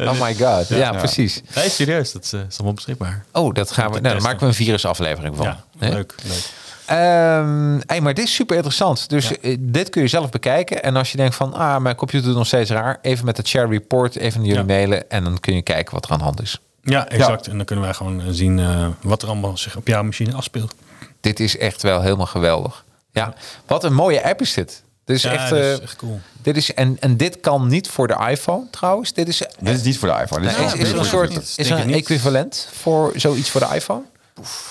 Oh 0.01 0.20
my 0.20 0.35
god. 0.35 0.68
Ja, 0.68 0.91
precies. 0.93 1.43
Nee, 1.55 1.68
serieus. 1.70 2.12
Dat 2.12 2.22
is, 2.24 2.33
is 2.33 2.55
allemaal 2.57 2.72
beschikbaar. 2.74 3.24
Oh, 3.33 3.55
dat 3.55 3.70
gaan 3.70 3.93
we. 3.93 4.01
Nou, 4.01 4.14
dan 4.14 4.22
maken 4.22 4.41
we 4.41 4.47
een 4.47 4.55
virusaflevering 4.55 5.37
van. 5.37 5.45
Ja, 5.47 5.64
leuk, 5.79 6.14
leuk. 6.24 6.51
Ehm, 6.87 7.81
hey, 7.87 8.01
maar 8.01 8.14
dit 8.14 8.24
is 8.24 8.35
super 8.35 8.57
interessant. 8.57 9.09
Dus 9.09 9.39
eh, 9.41 9.57
dit 9.61 9.91
kun 9.91 10.03
je 10.03 10.09
zelf 10.09 10.31
bekijken. 10.31 10.83
En 10.83 10.97
als 10.97 11.11
je 11.11 11.16
denkt 11.16 11.35
van, 11.35 11.55
ah, 11.55 11.77
mijn 11.81 11.97
computer 11.97 12.27
doet 12.29 12.37
nog 12.37 12.47
steeds 12.47 12.70
raar. 12.70 12.99
Even 13.03 13.24
met 13.24 13.37
de 13.37 13.47
share 13.47 13.68
report, 13.68 14.16
even 14.16 14.39
naar 14.41 14.49
jullie 14.49 14.62
Ja. 14.66 14.74
mailen. 14.74 15.11
En 15.11 15.24
dan 15.24 15.41
kun 15.41 15.55
je 15.55 15.62
kijken 15.62 15.95
wat 15.95 16.05
er 16.05 16.11
aan 16.11 16.18
de 16.18 16.24
hand 16.24 16.43
is. 16.43 16.61
Ja, 16.87 17.09
exact. 17.09 17.47
En 17.47 17.57
dan 17.57 17.66
kunnen 17.66 17.84
wij 17.84 17.95
gewoon 17.95 18.20
eh, 18.20 18.26
zien 18.30 18.59
eh, 18.59 18.87
wat 19.03 19.22
er 19.22 19.28
allemaal 19.28 19.57
zich 19.57 19.76
op 19.76 19.87
jouw 19.87 20.03
machine 20.03 20.34
afspeelt. 20.34 20.74
Dit 21.20 21.41
is 21.41 21.59
echt 21.59 21.82
wel 21.82 22.01
helemaal 22.03 22.26
geweldig. 22.26 22.84
Ja, 23.11 23.34
wat 23.66 23.84
een 23.84 23.95
mooie 23.95 24.24
app 24.24 24.41
is 24.41 24.55
dit. 24.55 24.82
Dit 25.05 25.16
is 25.16 25.22
Ja, 25.22 25.32
echt... 25.32 25.51
dat 25.51 25.59
eh, 25.59 25.72
is 25.72 25.80
echt 25.80 25.97
cool. 25.97 26.20
Dit 26.43 26.57
is, 26.57 26.74
en, 26.74 26.97
en 27.01 27.16
dit 27.16 27.41
kan 27.41 27.68
niet 27.68 27.89
voor 27.89 28.07
de 28.07 28.16
iPhone 28.30 28.66
trouwens. 28.70 29.12
Dit 29.12 29.28
is, 29.28 29.43
Dit 29.61 29.76
is 29.76 29.82
niet 29.82 29.99
voor 29.99 30.09
de 30.09 30.20
iPhone. 30.22 30.43
Dit 30.49 30.59
is, 30.59 30.72
is, 30.72 30.80
is 30.80 30.93
een 30.93 31.05
soort 31.05 31.28
niet. 31.30 31.55
is 31.57 31.70
een 31.70 31.93
equivalent 31.95 32.68
voor 32.72 33.12
zoiets 33.14 33.51
voor 33.51 33.61
de 33.61 33.74
iPhone? 33.74 34.03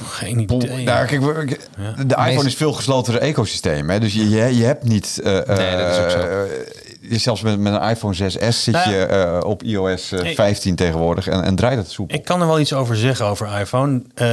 Geen 0.07 0.39
idee. 0.39 0.84
Nou, 0.84 1.05
kijk, 1.05 1.22
de 2.07 2.16
iPhone 2.16 2.47
is 2.47 2.55
veel 2.55 2.74
gesloten 2.74 3.22
ecosysteem. 3.22 3.89
Hè? 3.89 3.99
Dus 3.99 4.13
je, 4.13 4.30
je, 4.30 4.57
je 4.57 4.63
hebt 4.63 4.84
niet... 4.84 5.20
eh, 5.24 5.32
Nee, 5.32 5.78
dat 5.78 5.91
is 5.91 5.97
ook 5.97 6.09
zo. 6.09 6.47
Eh, 7.06 7.12
je- 7.12 7.18
zelfs 7.18 7.41
met, 7.41 7.60
met 7.60 7.74
een 7.74 7.89
iPhone 7.89 8.14
6S 8.16 8.64
zit 8.64 8.74
Nou, 8.74 8.89
je 8.89 8.97
eh, 9.06 9.47
op 9.49 9.64
iOS 9.64 10.12
eh, 10.12 10.30
ik- 10.30 10.36
15 10.36 10.76
tegenwoordig 10.76 11.28
en, 11.28 11.43
en 11.43 11.56
draait 11.56 11.78
het 11.78 11.89
soepel. 11.91 12.16
Ik 12.18 12.24
kan 12.26 12.41
er 12.41 12.47
wel 12.47 12.60
iets 12.60 12.74
over 12.74 12.95
zeggen 12.97 13.26
over 13.26 13.60
iPhone. 13.60 14.01
Eh, 14.14 14.26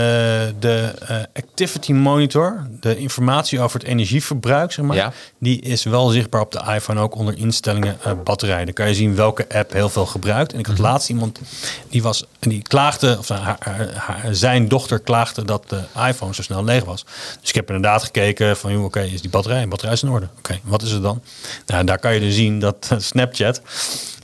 de 0.59 0.93
eh, 1.09 1.17
Activity 1.35 1.93
Monitor, 1.93 2.67
de 2.81 2.97
informatie 2.97 3.61
over 3.61 3.81
het 3.81 3.89
energieverbruik, 3.89 4.73
zeg 4.73 4.85
maar, 4.85 4.97
Ja. 4.97 5.13
die 5.39 5.61
is 5.61 5.85
wel 5.85 6.09
zichtbaar 6.09 6.41
op 6.41 6.53
de 6.53 6.63
iPhone 6.75 7.01
ook 7.01 7.15
onder 7.15 7.39
instellingen 7.39 7.97
eh, 8.03 8.13
batterij. 8.25 8.65
Dan 8.65 8.75
kan 8.75 8.89
je 8.89 8.95
zien 8.95 9.15
welke 9.15 9.47
app 9.55 9.73
heel 9.73 9.89
veel 9.89 10.07
gebruikt. 10.07 10.53
En 10.53 10.59
ik 10.59 10.67
had 10.67 10.75
Mhm. 10.75 10.85
laatst 10.85 11.09
iemand 11.09 11.41
die 11.89 12.03
was, 12.03 12.25
die 12.39 12.63
klaagde, 12.63 13.17
of 13.19 13.29
haar, 13.29 13.57
haar- 13.59 13.89
haar- 13.95 14.35
zijn 14.35 14.69
dochter 14.69 14.99
klaagde 14.99 15.45
dat 15.45 15.69
de 15.69 15.81
iPhone 16.09 16.35
zo 16.35 16.43
snel 16.43 16.65
leeg 16.65 16.85
was. 16.85 17.05
Dus 17.41 17.49
ik 17.49 17.55
heb 17.55 17.67
inderdaad 17.67 18.03
gekeken 18.03 18.57
van, 18.57 18.73
joh, 18.73 18.85
oké, 18.85 19.01
is 19.01 19.21
die 19.21 19.31
batterij, 19.31 19.69
batterij 19.69 19.95
is 19.95 20.03
in 20.03 20.09
orde. 20.09 20.29
Oké, 20.39 20.59
wat 20.63 20.83
is 20.83 20.91
het 20.91 21.03
dan? 21.03 21.23
Nou, 21.67 21.85
daar 21.85 21.99
kan 21.99 22.15
je 22.15 22.21
dus 22.21 22.35
zien 22.35 22.59
dat 22.63 22.91
Snapchat 22.99 23.61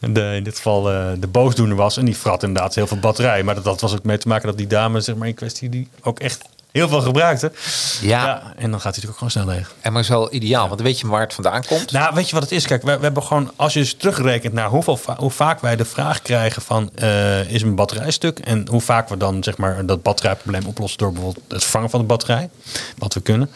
de, 0.00 0.34
in 0.34 0.42
dit 0.42 0.56
geval 0.56 0.90
eh, 0.90 1.06
de 1.18 1.26
boosdoener 1.26 1.76
was. 1.76 1.96
En 1.96 2.04
die 2.04 2.16
vrat 2.16 2.42
inderdaad 2.42 2.74
heel 2.74 2.86
veel 2.86 2.98
batterij. 2.98 3.42
Maar 3.42 3.54
dat, 3.54 3.64
dat 3.64 3.80
was 3.80 3.92
ook 3.92 4.02
mee 4.02 4.18
te 4.18 4.28
maken 4.28 4.46
dat 4.46 4.58
die 4.58 4.66
dame 4.66 5.00
zeg 5.00 5.14
maar, 5.14 5.28
in 5.28 5.34
kwestie 5.34 5.68
die 5.68 5.88
ook 6.02 6.20
echt 6.20 6.44
heel 6.72 6.88
veel 6.88 7.00
gebruikte. 7.00 7.52
Ja. 8.00 8.52
En 8.56 8.70
dan 8.70 8.80
gaat 8.80 8.94
hij 8.94 9.02
natuurlijk 9.02 9.10
ook 9.10 9.16
gewoon 9.16 9.30
snel 9.30 9.46
leeg. 9.46 9.74
En 9.80 9.92
maar 9.92 10.02
is 10.02 10.08
wel 10.08 10.34
ideaal, 10.34 10.68
want 10.68 10.80
weet 10.80 11.00
je 11.00 11.06
waar 11.06 11.20
het 11.20 11.34
vandaan 11.34 11.64
komt. 11.64 11.92
Nou, 11.92 12.14
weet 12.14 12.28
je 12.28 12.34
wat 12.34 12.42
het 12.42 12.52
is? 12.52 12.66
Kijk, 12.66 12.82
we, 12.82 12.96
we 12.96 13.02
hebben 13.02 13.22
gewoon, 13.22 13.52
als 13.56 13.72
je 13.72 13.78
dus 13.78 13.94
terugrekent 13.94 14.52
naar 14.52 14.68
hoeveel 14.68 14.98
hoe 15.16 15.30
vaak 15.30 15.60
wij 15.60 15.76
de 15.76 15.84
vraag 15.84 16.22
krijgen 16.22 16.62
van 16.62 16.90
eh, 16.94 17.52
is 17.52 17.62
mijn 17.62 17.74
batterij 17.74 18.10
stuk? 18.10 18.38
En 18.38 18.68
hoe 18.68 18.80
vaak 18.80 19.08
we 19.08 19.16
dan 19.16 19.42
zeg 19.42 19.56
maar 19.56 19.86
dat 19.86 20.02
batterijprobleem 20.02 20.66
oplossen 20.66 20.98
door 20.98 21.12
bijvoorbeeld 21.12 21.44
het 21.48 21.62
vervangen 21.62 21.90
van 21.90 22.00
de 22.00 22.06
batterij, 22.06 22.50
wat 22.96 23.14
we 23.14 23.20
kunnen, 23.20 23.50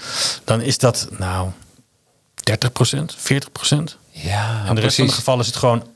dan 0.44 0.60
is 0.60 0.78
dat 0.78 1.08
nou 1.18 1.48
30% 2.50 2.54
40 3.16 3.48
ja, 4.12 4.62
en 4.66 4.74
de 4.74 4.80
rest 4.80 4.96
van 4.96 5.06
de 5.06 5.12
gevallen 5.12 5.40
is 5.40 5.46
het 5.46 5.56
gewoon 5.56 5.86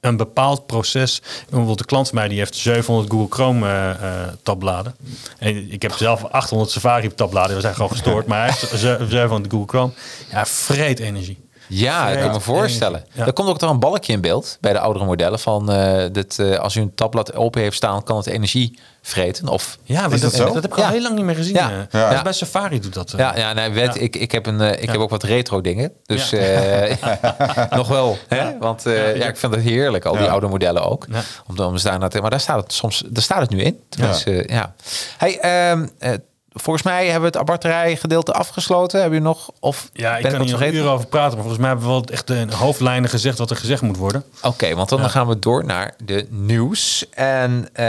een 0.00 0.16
bepaald 0.16 0.66
proces. 0.66 1.22
Bijvoorbeeld 1.48 1.78
de 1.78 1.84
klant 1.84 2.08
van 2.08 2.18
mij 2.18 2.28
die 2.28 2.38
heeft 2.38 2.54
700 2.56 3.10
Google 3.10 3.26
Chrome 3.30 3.66
eh, 3.68 3.90
eh, 3.90 4.28
tabbladen. 4.42 4.94
En 5.38 5.72
ik 5.72 5.82
heb 5.82 5.92
zelf 5.92 6.24
800 6.24 6.70
Safari 6.70 7.14
tabbladen. 7.14 7.54
We 7.56 7.60
zijn 7.62 7.74
gewoon 7.74 7.90
gestoord. 7.90 8.26
maar 8.28 8.38
hij 8.38 8.46
heeft 8.46 8.80
ze- 8.80 9.06
700 9.08 9.52
Google 9.52 9.68
Chrome. 9.68 9.92
Ja, 10.30 10.46
vreet 10.46 10.98
energie. 10.98 11.38
Ja, 11.70 12.08
ik 12.08 12.20
kan 12.20 12.30
me 12.30 12.40
voorstellen. 12.40 13.04
Ja. 13.12 13.26
Er 13.26 13.32
komt 13.32 13.48
ook 13.48 13.60
nog 13.60 13.70
een 13.70 13.78
balkje 13.78 14.12
in 14.12 14.20
beeld 14.20 14.58
bij 14.60 14.72
de 14.72 14.78
oudere 14.80 15.04
modellen. 15.04 15.38
Van 15.38 15.70
eh, 15.72 16.04
dat, 16.12 16.38
eh, 16.38 16.58
als 16.58 16.76
u 16.76 16.80
een 16.80 16.94
tabblad 16.94 17.34
open 17.34 17.60
heeft 17.62 17.76
staan, 17.76 18.02
kan 18.02 18.16
het 18.16 18.26
energie 18.26 18.78
vreten. 19.02 19.48
Of, 19.48 19.78
Ja, 19.82 20.10
Is 20.10 20.20
dat, 20.20 20.32
dat 20.36 20.54
heb 20.54 20.64
ik 20.64 20.74
al 20.74 20.82
Ja. 20.82 20.90
heel 20.90 21.02
lang 21.02 21.14
niet 21.16 21.24
meer 21.24 21.34
gezien. 21.34 21.54
Ja. 21.54 21.70
eh. 21.70 22.00
Ja. 22.00 22.10
Dus 22.10 22.22
bij 22.22 22.32
Safari 22.32 22.80
doet 22.80 22.94
dat. 22.94 23.14
ja, 23.16 23.36
ja, 23.36 23.52
nee, 23.52 23.70
weet. 23.70 24.00
Ik, 24.00 24.16
ik 24.16 24.32
heb, 24.32 24.46
een, 24.46 24.60
ik 24.82 24.90
heb 24.90 25.00
ook 25.00 25.10
wat 25.10 25.22
retro 25.22 25.60
dingen. 25.60 25.92
Dus 26.06 26.32
nog 27.70 27.88
wel. 27.88 28.18
Hè? 28.28 28.58
Want 28.58 28.82
ja, 28.84 29.26
ik 29.28 29.36
vind 29.36 29.54
het 29.54 29.64
heerlijk, 29.64 30.04
al 30.04 30.16
die 30.16 30.30
oude 30.30 30.46
modellen 30.46 30.84
ook. 30.84 31.06
Ja. 31.10 31.20
Om, 31.46 31.56
te- 31.56 31.64
om 31.64 31.76
te 31.76 32.20
maar 32.20 32.30
daar 32.30 32.40
staat 32.40 32.62
het 32.62 32.72
soms 32.72 33.04
daar 33.06 33.22
staat 33.22 33.40
het 33.40 33.50
nu 33.50 33.60
in. 33.62 33.80
Tenminste, 33.88 34.30
ja. 34.30 34.42
ja. 34.46 34.74
Hey, 35.18 35.38
ehm, 35.38 35.86
eh, 35.98 36.12
volgens 36.60 36.84
mij 36.84 37.06
hebben 37.08 37.30
we 37.32 37.36
het 37.38 37.46
batterijgedeelte 37.46 38.32
afgesloten. 38.32 39.02
Heb 39.02 39.12
je 39.12 39.20
nog? 39.20 39.50
Of 39.60 39.88
Ja, 39.92 40.16
ik 40.16 40.22
ben 40.22 40.30
kan 40.30 40.40
wat 40.40 40.48
hier 40.48 40.58
nog 40.58 40.68
uren 40.72 40.90
over 40.90 41.06
praten. 41.06 41.30
Maar 41.38 41.46
volgens 41.46 41.58
mij 41.58 41.68
hebben 41.68 41.86
we 41.86 41.92
wel 41.92 42.04
echt 42.04 42.26
de 42.26 42.46
hoofdlijnen 42.56 43.10
gezegd 43.10 43.38
wat 43.38 43.50
er 43.50 43.56
gezegd 43.56 43.82
moet 43.82 43.96
worden. 43.96 44.24
Oké, 44.42 44.74
want 44.74 44.88
dan 44.88 45.00
Ja. 45.00 45.08
gaan 45.08 45.26
we 45.26 45.38
door 45.38 45.64
naar 45.64 45.94
de 46.04 46.26
nieuws. 46.30 47.06
En 47.10 47.68
eh, 47.72 47.84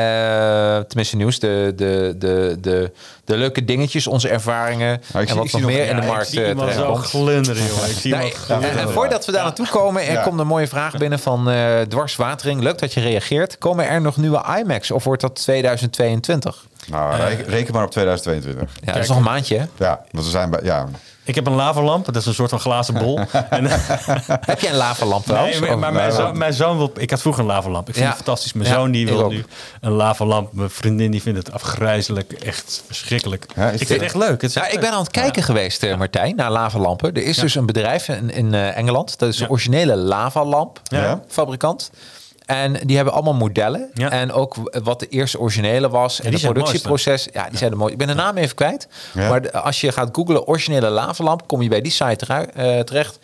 tenminste 0.80 1.15
nieuws, 1.15 1.39
de, 1.39 1.74
de, 1.76 2.15
de, 2.17 2.57
de, 2.61 2.91
de 3.26 3.38
leuke 3.38 3.65
dingetjes, 3.65 4.07
onze 4.07 4.30
ervaringen. 4.30 4.89
en 4.89 4.99
ik 4.99 5.11
wat 5.13 5.28
zie 5.28 5.36
nog 5.36 5.51
nog- 5.51 5.61
meer 5.80 5.86
in 5.89 5.95
de 5.95 6.07
markt 6.07 6.22
ik 6.28 6.30
zie 6.34 6.41
eh, 6.43 6.49
iemand 6.49 6.72
zo 6.74 6.76
terechtkomt. 6.78 7.05
glunderen, 7.07 7.65
jongen. 7.67 7.89
Ik 7.89 7.95
zie 7.97 8.13
iemand 8.13 8.34
en, 8.65 8.89
voordat 8.89 9.26
we 9.26 9.32
daar 9.32 9.43
naartoe 9.43 9.67
komen, 9.67 10.05
er 10.05 10.11
Ja. 10.13 10.22
komt 10.22 10.39
een 10.39 10.47
mooie 10.47 10.67
vraag 10.67 10.97
binnen 10.97 11.19
van 11.19 11.49
eh 11.49 11.82
Dwarswatering. 11.82 12.61
Leuk 12.61 12.80
dat 12.80 12.93
je 12.93 12.99
reageert. 12.99 13.57
Komen 13.57 13.88
er 13.88 14.01
nog 14.01 14.17
nieuwe 14.17 14.43
iMacs 14.59 14.91
of 14.91 15.03
wordt 15.03 15.22
dat 15.22 15.36
2022? 15.36 16.65
Nou, 16.88 17.15
reken, 17.21 17.45
reken 17.45 17.73
maar 17.73 17.84
op 17.84 17.91
2022. 17.91 18.69
Ja, 18.86 18.93
dat 18.93 19.01
is 19.01 19.07
nog 19.07 19.17
een 19.17 19.23
maandje. 19.23 19.57
hè? 19.57 19.65
Ja, 19.77 20.01
want 20.11 20.25
we 20.25 20.32
zijn 20.32 20.49
bij... 20.49 20.59
Ja, 20.63 20.88
Ik 21.23 21.36
heb 21.36 21.45
een 21.47 21.53
lavalamp. 21.55 22.05
Dat 22.05 22.15
is 22.15 22.25
een 22.25 22.34
soort 22.34 22.49
van 22.49 22.59
glazen 22.59 22.93
bol. 22.93 23.19
en, 23.49 23.65
Heb 24.51 24.59
je 24.59 24.67
een 24.69 24.75
lavalamp 24.75 25.25
trouwens? 25.25 25.59
Nee, 25.59 25.75
maar, 25.75 25.93
mijn, 25.93 26.11
zoon, 26.11 26.38
mijn 26.38 26.53
zoon 26.53 26.77
wil... 26.77 26.91
Ik 26.97 27.09
had 27.09 27.21
vroeger 27.21 27.41
een 27.41 27.47
lavalamp. 27.47 27.88
Ik 27.88 27.93
vind 27.93 28.05
Ja. 28.05 28.11
het 28.13 28.23
fantastisch. 28.23 28.53
Mijn 28.53 28.69
Ja, 28.69 28.73
zoon 28.75 28.91
die 28.91 29.05
wil 29.05 29.23
ook. 29.23 29.32
nu 29.32 29.45
een 29.82 29.91
lavalamp. 29.91 30.53
Mijn 30.53 30.69
vriendin 30.69 31.11
die 31.11 31.21
vindt 31.21 31.38
het 31.38 31.51
afgrijzelijk. 31.51 32.32
Echt 32.32 32.84
verschrikkelijk. 32.86 33.45
Ja, 33.55 33.69
ik 33.69 33.77
vind 33.77 33.89
het 33.89 34.01
echt 34.01 34.15
leuk. 34.15 34.41
Het 34.41 34.55
Nou, 34.55 34.67
ik 34.71 34.79
ben 34.79 34.91
aan 34.91 34.99
het 35.01 35.11
kijken 35.11 35.43
geweest, 35.43 35.84
eh, 35.84 35.97
Martijn, 35.97 36.36
naar 36.36 36.51
lavalampen. 36.51 37.13
Er 37.13 37.23
is 37.23 37.38
dus 37.38 37.55
een 37.55 37.65
bedrijf 37.65 38.07
in, 38.07 38.29
in 38.32 38.53
eh, 38.53 38.77
Engeland. 38.77 39.19
Dat 39.19 39.29
is 39.29 39.36
de 39.38 39.43
Ja. 39.43 39.49
originele 39.49 39.95
lavalamp 39.95 40.79
Ja. 40.84 41.21
fabrikant. 41.27 41.91
En 42.46 42.74
die 42.86 42.96
hebben 42.96 43.14
allemaal 43.14 43.34
modellen. 43.34 43.89
Ja. 43.94 44.10
En 44.12 44.32
ook 44.32 44.56
wat 44.84 45.00
de 45.00 45.08
eerste 45.08 45.39
originele 45.39 45.89
was. 45.89 46.22
en 46.22 46.32
die 46.32 46.39
het 46.39 46.52
productieproces. 46.54 47.28
Ja, 47.34 47.50
die 47.50 47.58
zijn 47.58 47.72
er 47.72 47.78
mooi. 47.78 47.92
Ik 47.92 47.98
ben 47.98 48.08
de 48.08 48.14
naam 48.14 48.38
even 48.38 48.56
kwijt. 48.56 48.88
Ja. 49.14 49.30
Maar 49.30 49.42
de- 49.42 49.52
als 49.52 49.82
je 49.82 49.92
gaat 49.92 50.10
googlen 50.12 50.48
originele 50.48 50.89
lavalamp, 50.89 51.48
kom 51.48 51.62
je 51.62 51.70
bij 51.70 51.82
die 51.82 51.92
site 51.92 52.26
eh, 52.54 52.80
terecht. 52.80 53.20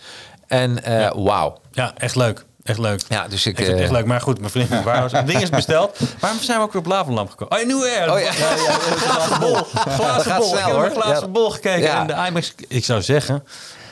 En 0.47 0.83
eh 0.83 1.11
wauw. 1.15 1.57
Ja, 1.71 1.93
echt 1.97 2.15
leuk. 2.15 2.45
Echt 2.63 2.79
leuk. 2.79 3.01
Ja, 3.09 3.27
dus 3.27 3.45
ik, 3.45 3.51
Ik 3.51 3.57
vind 3.57 3.67
het 3.67 3.77
eh, 3.77 3.83
echt 3.83 3.91
leuk. 3.91 4.05
Maar 4.05 4.21
goed, 4.21 4.39
mijn 4.39 4.51
vriendin 4.51 4.83
waar 4.83 5.11
het 5.11 5.27
ding 5.27 5.41
is 5.41 5.49
besteld. 5.49 5.97
Waarom 6.19 6.39
zijn 6.39 6.57
we 6.57 6.63
ook 6.63 6.73
weer 6.73 6.81
op 6.81 6.87
lavalamp 6.87 7.29
gekomen? 7.29 7.57
Oh, 7.59 7.65
nu 7.67 7.75
weer. 7.75 8.11
Oh, 8.13 8.19
ja. 8.19 8.31
glazen 8.31 9.39
bol. 9.39 9.55
Glazen 9.55 10.35
bol. 10.35 10.47
snel, 10.47 10.57
ik 10.59 10.65
heb 10.65 10.71
hoor. 10.75 10.81
naar 10.83 10.91
glazen 10.91 11.25
Ja. 11.25 11.27
bol 11.31 11.49
gekeken. 11.49 11.81
Ja. 11.81 12.01
En 12.01 12.07
de 12.07 12.13
IMAX, 12.27 12.53
ik 12.67 12.85
zou 12.85 13.01
zeggen... 13.01 13.43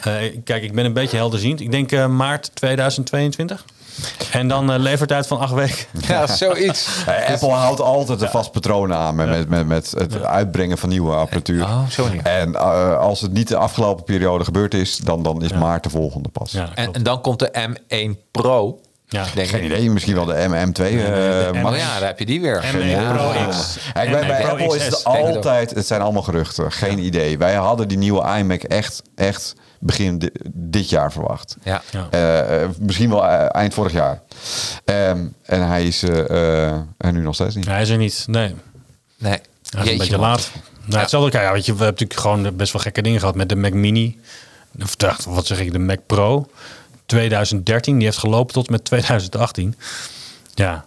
eh, 0.03 0.13
kijk, 0.43 0.63
ik 0.63 0.73
ben 0.73 0.85
een 0.85 0.93
beetje 0.93 1.17
helderziend. 1.17 1.59
Ik 1.59 1.71
denk 1.71 1.91
eh, 1.91 2.07
maart 2.07 2.55
2022. 2.55 3.65
En 4.31 4.47
dan 4.47 4.71
eh, 4.71 4.79
levertijd 4.79 5.27
van 5.27 5.39
acht 5.39 5.53
weken. 5.53 5.85
Ja, 6.07 6.27
zoiets. 6.27 6.87
Eh, 7.05 7.29
Apple 7.33 7.49
houdt 7.49 7.81
altijd 7.81 8.21
een 8.21 8.29
vast 8.29 8.51
patroon 8.51 8.93
aan 8.93 9.15
met, 9.15 9.27
met, 9.29 9.49
met, 9.49 9.67
met 9.67 9.91
het 9.97 10.23
uitbrengen 10.23 10.77
van 10.77 10.89
nieuwe 10.89 11.15
apparatuur. 11.15 11.63
Oh, 11.63 11.87
zo 11.89 12.07
niet. 12.09 12.21
En 12.21 12.55
eh, 12.55 12.97
als 12.97 13.21
het 13.21 13.33
niet 13.33 13.47
de 13.47 13.57
afgelopen 13.57 14.03
periode 14.03 14.43
gebeurd 14.43 14.73
is, 14.73 14.97
dan, 14.97 15.23
dan 15.23 15.43
is 15.43 15.53
maart 15.53 15.83
de 15.83 15.89
volgende 15.89 16.29
pas. 16.29 16.51
Ja, 16.51 16.69
En, 16.75 16.93
en 16.93 17.03
dan 17.03 17.21
komt 17.21 17.39
de 17.39 17.51
M1 17.69 18.31
Pro. 18.31 18.79
Ja. 19.07 19.25
denk 19.35 19.47
Geen 19.47 19.59
ik. 19.63 19.65
idee, 19.71 19.89
misschien 19.89 20.15
wel 20.15 20.25
de 20.25 20.33
MM2. 20.49 20.83
eh, 20.83 20.83
de 20.83 21.49
Max. 21.61 21.73
Oh 21.75 21.81
ja, 21.81 21.99
daar 21.99 22.07
heb 22.07 22.19
je 22.19 22.25
die 22.25 22.41
weer. 22.41 22.63
M1 22.73 22.85
Ja. 22.85 23.11
Pro 23.13 23.31
X. 23.49 23.77
Kijk, 23.93 24.11
bij, 24.11 24.23
M1 24.23 24.27
bij 24.27 24.41
Pro 24.41 24.49
Apple 24.49 24.65
is 24.75 24.77
XS. 24.77 24.85
het 24.85 25.03
altijd, 25.05 25.69
het 25.71 25.87
zijn 25.87 26.01
allemaal 26.01 26.21
geruchten, 26.21 26.71
geen 26.71 26.99
idee. 26.99 27.37
Wij 27.37 27.53
hadden 27.55 27.87
die 27.87 27.97
nieuwe 27.97 28.37
iMac 28.37 28.63
echt, 28.63 29.01
echt 29.15 29.55
begin 29.85 30.17
di- 30.19 30.29
dit 30.53 30.89
jaar 30.89 31.11
verwacht. 31.11 31.57
Ja. 31.63 31.81
Ja. 31.91 32.07
Eh, 32.11 32.63
eh, 32.63 32.69
misschien 32.79 33.09
wel 33.09 33.25
eh, 33.27 33.45
eind 33.51 33.73
vorig 33.73 33.91
jaar. 33.91 34.21
Ehm, 34.85 35.25
en 35.43 35.67
hij 35.67 35.85
is 35.87 36.03
er 36.03 37.13
nu 37.13 37.21
nog 37.21 37.33
steeds 37.35 37.55
niet. 37.55 37.65
Hij 37.65 37.81
is 37.81 37.89
er 37.89 37.97
niet. 37.97 38.23
Nee. 38.27 38.55
Nee. 39.17 39.39
Hij 39.69 39.83
is 39.83 39.91
een 39.91 39.97
beetje 39.97 40.17
man. 40.17 40.29
laat. 40.29 40.51
Nou, 40.85 41.01
hetzelfde, 41.01 41.29
kijk, 41.31 41.43
ja, 41.43 41.51
weet 41.51 41.65
je, 41.65 41.75
we 41.75 41.83
hebben 41.83 42.05
natuurlijk 42.05 42.19
gewoon 42.19 42.55
best 42.55 42.73
wel 42.73 42.81
gekke 42.81 43.01
dingen 43.01 43.19
gehad 43.19 43.35
met 43.35 43.49
de 43.49 43.55
Mac 43.55 43.73
Mini. 43.73 44.19
Of 44.81 44.95
wat 45.25 45.45
zeg 45.45 45.59
ik, 45.59 45.71
de 45.71 45.79
Mac 45.79 45.99
Pro 46.05 46.49
2013. 47.05 47.95
Die 47.95 48.05
heeft 48.05 48.17
gelopen 48.17 48.53
tot 48.53 48.69
met 48.69 48.83
2018. 48.85 49.75
Ja, 50.53 50.83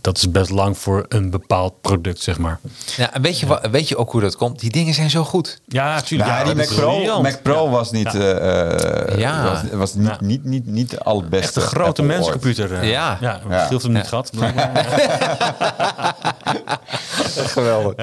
dat 0.00 0.16
is 0.16 0.30
best 0.30 0.50
lang 0.50 0.78
voor 0.78 1.04
een 1.08 1.30
bepaald 1.30 1.80
product, 1.80 2.20
zeg 2.22 2.38
maar. 2.38 2.58
Ja, 2.96 3.12
en 3.14 3.22
weet 3.22 3.40
je, 3.40 3.46
wat, 3.46 3.68
weet 3.70 3.88
je 3.88 3.96
ook 3.96 4.12
hoe 4.12 4.20
dat 4.20 4.36
komt? 4.36 4.60
Die 4.60 4.70
dingen 4.70 4.94
zijn 4.94 5.10
zo 5.10 5.24
goed. 5.24 5.60
Ja, 5.66 5.94
natuurlijk. 5.94 6.30
Ja, 6.30 6.38
ja, 6.38 6.44
die 6.44 6.54
Mac 6.54 6.66
Pro. 6.74 7.22
Mac 7.22 7.42
Pro 7.42 7.64
Ja. 7.64 7.70
was 7.70 7.90
niet, 7.90 8.12
Ja. 8.12 8.18
eh, 8.20 9.12
eh, 9.12 9.18
Ja. 9.18 9.42
was, 9.44 9.60
was 9.72 9.94
niet, 9.94 10.06
Ja. 10.08 10.16
niet, 10.20 10.44
niet, 10.44 10.66
niet 10.66 10.90
de 10.90 10.98
allerbeste. 11.02 11.60
Echt 11.60 11.72
een 11.72 11.78
grote 11.78 12.02
menscomputer. 12.02 12.72
eh. 12.74 12.90
Ja. 12.90 13.18
ja, 13.20 13.40
heeft 13.48 13.82
hem 13.82 13.92
niet 13.92 14.02
Ja. 14.02 14.08
gehad. 14.08 14.30
blijkbaar. 14.36 14.86
Geweldig. 17.36 17.94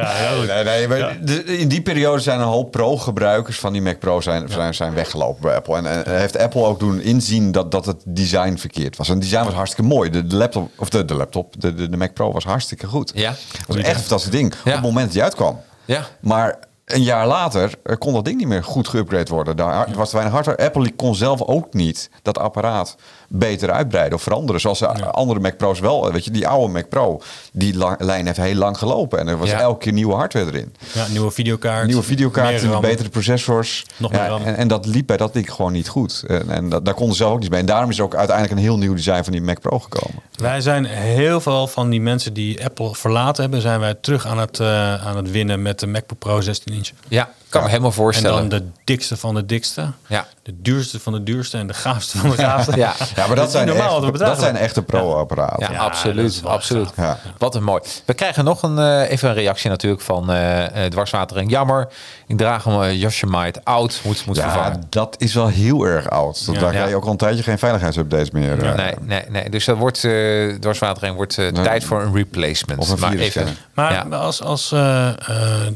Nee, 0.47 0.63
nee, 0.63 0.87
maar 0.87 1.17
in 1.45 1.67
die 1.67 1.81
periode 1.81 2.19
zijn 2.21 2.39
een 2.39 2.45
hoop 2.45 2.71
Pro-gebruikers 2.71 3.59
van 3.59 3.73
die 3.73 3.81
Mac 3.81 3.99
Pro 3.99 4.21
zijn, 4.21 4.49
zijn, 4.49 4.73
zijn 4.73 4.93
weggelopen 4.93 5.41
bij 5.41 5.55
Apple. 5.55 5.75
En, 5.77 5.85
en 6.05 6.17
heeft 6.19 6.37
Apple 6.37 6.63
ook 6.63 6.79
doen 6.79 7.01
inzien 7.01 7.51
dat, 7.51 7.71
dat 7.71 7.85
het 7.85 8.01
design 8.05 8.55
verkeerd 8.57 8.97
was. 8.97 9.07
En 9.07 9.13
het 9.13 9.23
design 9.23 9.43
was 9.45 9.53
hartstikke 9.53 9.89
mooi. 9.89 10.09
De, 10.09 10.27
de 10.27 10.35
laptop, 10.35 10.69
of 10.77 10.89
de, 10.89 11.04
de 11.05 11.13
laptop, 11.13 11.61
de, 11.61 11.73
de, 11.73 11.89
de 11.89 11.97
Mac 11.97 12.13
Pro 12.13 12.31
was 12.31 12.43
hartstikke 12.43 12.87
goed. 12.87 13.11
Ja. 13.15 13.29
Dat 13.29 13.67
was 13.67 13.75
echt 13.77 13.87
een 13.87 13.95
fantastisch 13.95 14.31
ding. 14.31 14.53
Op 14.53 14.59
Ja. 14.63 14.71
het 14.71 14.81
moment 14.81 15.03
dat 15.05 15.13
die 15.13 15.23
uitkwam. 15.23 15.59
Ja. 15.85 16.05
Maar 16.19 16.57
een 16.85 17.03
jaar 17.03 17.27
later 17.27 17.71
eh, 17.83 17.95
kon 17.97 18.13
dat 18.13 18.25
ding 18.25 18.37
niet 18.37 18.47
meer 18.47 18.63
goed 18.63 18.89
geüpgrade 18.95 19.29
worden. 19.29 19.57
Daar 19.57 19.87
was 19.95 20.09
te 20.09 20.15
weinig 20.15 20.35
hardware. 20.35 20.63
Apple 20.65 20.91
kon 20.95 21.15
zelf 21.15 21.41
ook 21.41 21.73
niet 21.73 22.09
dat 22.21 22.37
apparaat 22.37 22.95
beter 23.29 23.71
uitbreiden 23.71 24.13
of 24.17 24.23
veranderen. 24.23 24.61
Zoals 24.61 24.79
de 24.79 24.87
andere 25.11 25.39
Mac 25.39 25.57
Pro's 25.57 25.79
wel. 25.79 26.11
Weet 26.11 26.25
je, 26.25 26.31
die 26.31 26.47
oude 26.47 26.73
Mac 26.73 26.89
Pro, 26.89 27.21
die 27.51 27.75
lijn 27.97 28.25
heeft 28.25 28.37
heel 28.37 28.55
lang 28.55 28.77
gelopen. 28.77 29.19
En 29.19 29.27
er 29.27 29.37
was 29.37 29.49
Ja. 29.49 29.59
elke 29.59 29.79
keer 29.79 29.93
nieuwe 29.93 30.13
hardware 30.15 30.45
erin. 30.45 30.73
Ja, 30.93 31.07
nieuwe 31.07 31.31
videokaart. 31.31 31.85
Nieuwe 31.87 32.71
RAM. 32.71 32.81
betere 32.81 33.09
processors. 33.09 33.85
Nog 33.97 34.11
meer 34.11 34.27
RAM. 34.27 34.41
en, 34.43 34.55
en 34.55 34.67
dat 34.67 34.85
liep 34.85 35.07
bij 35.07 35.17
dat 35.17 35.33
ding 35.33 35.51
gewoon 35.53 35.71
niet 35.71 35.87
goed. 35.87 36.23
En, 36.27 36.49
en 36.49 36.69
dat, 36.69 36.85
daar 36.85 36.93
konden 36.93 37.15
ze 37.15 37.21
zelf 37.21 37.33
ook 37.33 37.39
niet 37.39 37.49
mee. 37.49 37.59
En 37.59 37.65
daarom 37.65 37.89
is 37.89 37.97
er 37.97 38.03
ook 38.03 38.15
uiteindelijk 38.15 38.57
een 38.57 38.63
heel 38.63 38.77
nieuw 38.77 38.93
design 38.93 39.23
van 39.23 39.31
die 39.31 39.41
Mac 39.41 39.59
Pro 39.59 39.79
gekomen. 39.79 40.21
Wij 40.35 40.61
zijn 40.61 40.85
heel 40.85 41.41
veel 41.41 41.67
van 41.67 41.89
die 41.89 42.01
mensen 42.01 42.33
die 42.33 42.65
Apple 42.65 42.95
verlaten 42.95 43.41
hebben, 43.41 43.61
zijn 43.61 43.79
wij 43.79 43.93
terug 44.01 44.27
aan 44.27 44.37
het, 44.39 44.59
eh, 44.59 45.07
aan 45.07 45.15
het 45.17 45.31
winnen 45.31 45.61
met 45.61 45.79
de 45.79 45.87
MacBook 45.87 46.19
Pro 46.19 46.41
16 46.41 46.73
inch. 46.73 46.89
Ja, 47.07 47.29
kan 47.55 47.63
me 47.63 47.69
helemaal 47.69 47.89
En 47.89 47.95
voorstellen. 47.95 48.49
dan 48.49 48.59
de 48.59 48.67
dikste 48.83 49.17
van 49.17 49.35
de 49.35 49.45
dikste. 49.45 49.91
Ja. 50.07 50.25
De 50.43 50.53
duurste 50.61 50.99
van 50.99 51.13
de 51.13 51.23
duurste 51.23 51.57
en 51.57 51.67
de 51.67 51.73
gaafste 51.73 52.17
van 52.17 52.29
de 52.29 52.35
gaafste. 52.37 52.75
Ja. 52.77 52.93
Ja, 53.15 53.27
maar 53.27 53.35
dat, 53.35 53.51
zijn, 53.51 53.67
normaal 53.67 53.93
echt, 53.93 54.01
dat 54.01 54.11
bedragen. 54.11 54.39
zijn 54.39 54.55
echte 54.55 54.81
pro-apparaten. 54.83 55.73
Ja, 55.73 55.79
absoluut. 55.79 56.41
absoluut. 56.45 56.89
Wat 57.37 57.55
een 57.55 57.63
mooi. 57.63 57.81
We 58.05 58.13
krijgen 58.13 58.43
nog 58.43 58.63
een, 58.63 58.79
eh, 58.79 59.11
even 59.11 59.29
een 59.29 59.35
reactie 59.35 59.69
natuurlijk 59.69 60.01
van 60.01 60.31
eh 60.31 60.83
eh, 60.85 60.91
Dwarswatering. 60.91 61.49
Jammer, 61.51 61.87
ik 62.27 62.37
draag 62.37 62.63
hem 62.63 62.81
uh, 62.83 63.51
oud. 63.63 64.01
Moet, 64.03 64.25
moet 64.25 64.35
Ja, 64.35 64.51
vervangen. 64.51 64.83
dat 64.89 65.15
is 65.19 65.33
wel 65.33 65.47
heel 65.47 65.83
erg 65.85 66.09
oud. 66.09 66.45
Dat 66.45 66.55
Ja. 66.55 66.61
daar 66.61 66.69
Ja. 66.69 66.75
krijg 66.75 66.89
je 66.89 66.95
ook 66.95 67.05
al 67.05 67.11
een 67.11 67.17
tijdje 67.17 67.43
geen 67.43 67.59
veiligheidsupdates 67.59 68.31
meer. 68.31 68.75
Nee, 68.75 68.93
nee, 69.01 69.23
nee. 69.29 69.49
Dus 69.49 69.65
dat 69.65 69.77
wordt, 69.77 70.03
eh 70.03 70.53
Dwarswatering 70.59 71.15
wordt 71.15 71.37
eh, 71.37 71.51
Nee. 71.51 71.63
tijd 71.63 71.83
voor 71.83 72.01
een 72.01 72.13
replacement. 72.15 72.79
Of 72.79 72.89
een 72.89 72.99
maar 72.99 73.13
even, 73.13 73.57
Maar 73.73 73.93
ja. 73.93 74.17
als, 74.17 74.41
als 74.41 74.71
eh, 74.71 75.07
eh, 75.07 75.15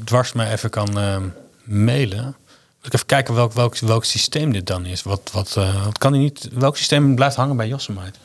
Dwars 0.03 0.33
mij 0.33 0.51
even 0.51 0.69
kan 0.69 0.89
mailen, 1.69 2.35
ik 2.81 2.93
even 2.93 3.05
kijken 3.05 3.33
welk, 3.33 3.53
welk, 3.53 3.77
welk 3.77 4.05
systeem 4.05 4.51
dit 4.51 4.67
dan 4.67 4.85
is. 4.85 5.03
Wat, 5.03 5.29
wat, 5.31 5.55
eh, 5.57 5.87
kan 5.91 6.11
hij 6.11 6.21
niet, 6.21 6.49
welk 6.53 6.77
systeem 6.77 7.15
blijft 7.15 7.35
hangen 7.35 7.57
bij 7.57 7.67
Yosemite? 7.67 8.19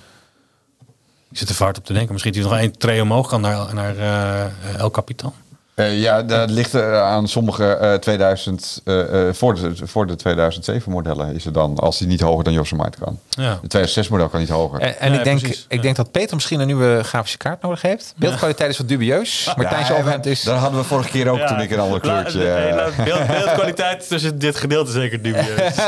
Ik 1.30 1.40
zit 1.40 1.48
er 1.48 1.54
vaart 1.54 1.78
op 1.78 1.84
te 1.84 1.92
denken. 1.92 2.12
Misschien 2.12 2.32
dat 2.32 2.42
hij 2.42 2.50
nog 2.50 2.60
één 2.60 2.78
tree 2.78 3.02
omhoog 3.02 3.28
kan 3.28 3.40
naar, 3.40 3.74
naar 3.74 3.96
eh, 3.98 4.78
El 4.78 4.90
Capitan. 4.90 5.34
Eh, 5.74 6.00
ja, 6.00 6.22
dat 6.22 6.50
ligt 6.50 6.72
er 6.72 7.00
aan 7.00 7.28
sommige 7.28 7.64
eh, 7.76 7.94
2000, 7.94 8.80
eh, 8.84 9.28
eh, 9.28 9.34
voor, 9.34 9.54
de, 9.54 9.72
voor 9.86 10.06
de 10.06 10.16
2007 10.16 10.92
modellen 10.92 11.34
is 11.34 11.44
het 11.44 11.54
dan, 11.54 11.76
als 11.78 11.98
die 11.98 12.06
niet 12.08 12.20
hoger 12.20 12.44
dan 12.44 12.52
Yosemite 12.52 12.98
kan. 13.04 13.18
Ja. 13.28 13.50
De 13.50 13.68
2006 13.68 14.08
model 14.08 14.28
kan 14.28 14.40
niet 14.40 14.48
hoger. 14.48 14.80
En, 14.80 14.98
en 14.98 15.08
Nee, 15.10 15.18
ik, 15.18 15.24
denk, 15.24 15.38
precies. 15.40 15.64
ik 15.68 15.82
denk 15.82 15.96
dat 15.96 16.10
Peter 16.10 16.34
misschien 16.34 16.60
een 16.60 16.66
nieuwe 16.66 17.00
grafische 17.04 17.38
kaart 17.38 17.62
nodig 17.62 17.82
heeft. 17.82 18.14
Beeldkwaliteit 18.16 18.70
is 18.70 18.78
wat 18.78 18.88
dubieus. 18.88 19.52
Martijn 19.56 19.84
Ja, 19.86 19.92
overhemd 19.98 20.26
is... 20.26 20.42
Dat 20.42 20.58
hadden 20.58 20.80
we 20.80 20.86
vorige 20.86 21.08
keer 21.08 21.28
ook 21.28 21.40
toen 21.40 21.60
ik 21.60 21.70
een 21.70 21.80
ander 21.80 22.00
kleurtje... 22.00 22.50
eh, 22.50 23.04
beeld, 23.04 23.26
beeldkwaliteit 23.26 24.08
tussen 24.08 24.38
dit 24.38 24.56
gedeelte 24.56 24.90
zeker 24.90 25.22
dubieus. 25.22 25.74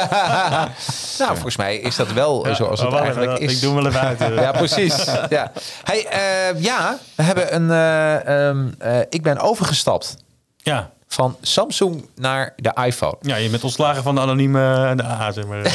Nou, 1.19 1.33
volgens 1.33 1.57
mij 1.57 1.77
is 1.77 1.97
dat 1.97 2.13
wel 2.13 2.47
zoals 2.53 2.81
het 2.81 2.93
Oh, 2.93 3.01
eigenlijk 3.01 3.39
is. 3.39 3.53
Ik 3.55 3.61
doe 3.61 3.75
hem 3.75 3.83
wel 3.83 3.93
even 3.93 4.01
uit. 4.07 4.21
eh. 4.21 4.35
Ja, 4.37 4.53
precies. 4.53 5.05
Ja, 5.29 5.53
hey, 5.85 6.07
eh, 6.07 6.63
ja 6.63 6.99
we 7.15 7.23
hebben 7.23 7.55
een. 7.55 7.71
eh, 7.71 8.49
ehm, 8.49 8.67
eh, 8.79 8.99
ik 9.11 9.23
ben 9.23 9.39
overgestapt 9.77 10.17
ja. 10.57 10.91
van 11.09 11.37
Samsung 11.41 12.09
naar 12.15 12.53
de 12.57 12.77
iPhone. 12.87 13.17
Ja, 13.21 13.37
je 13.37 13.49
bent 13.51 13.65
ontslagen 13.65 14.03
van 14.03 14.15
de 14.15 14.21
anonieme 14.21 14.93
de 14.97 15.05
A, 15.05 15.33
zeg 15.33 15.47
maar. 15.47 15.63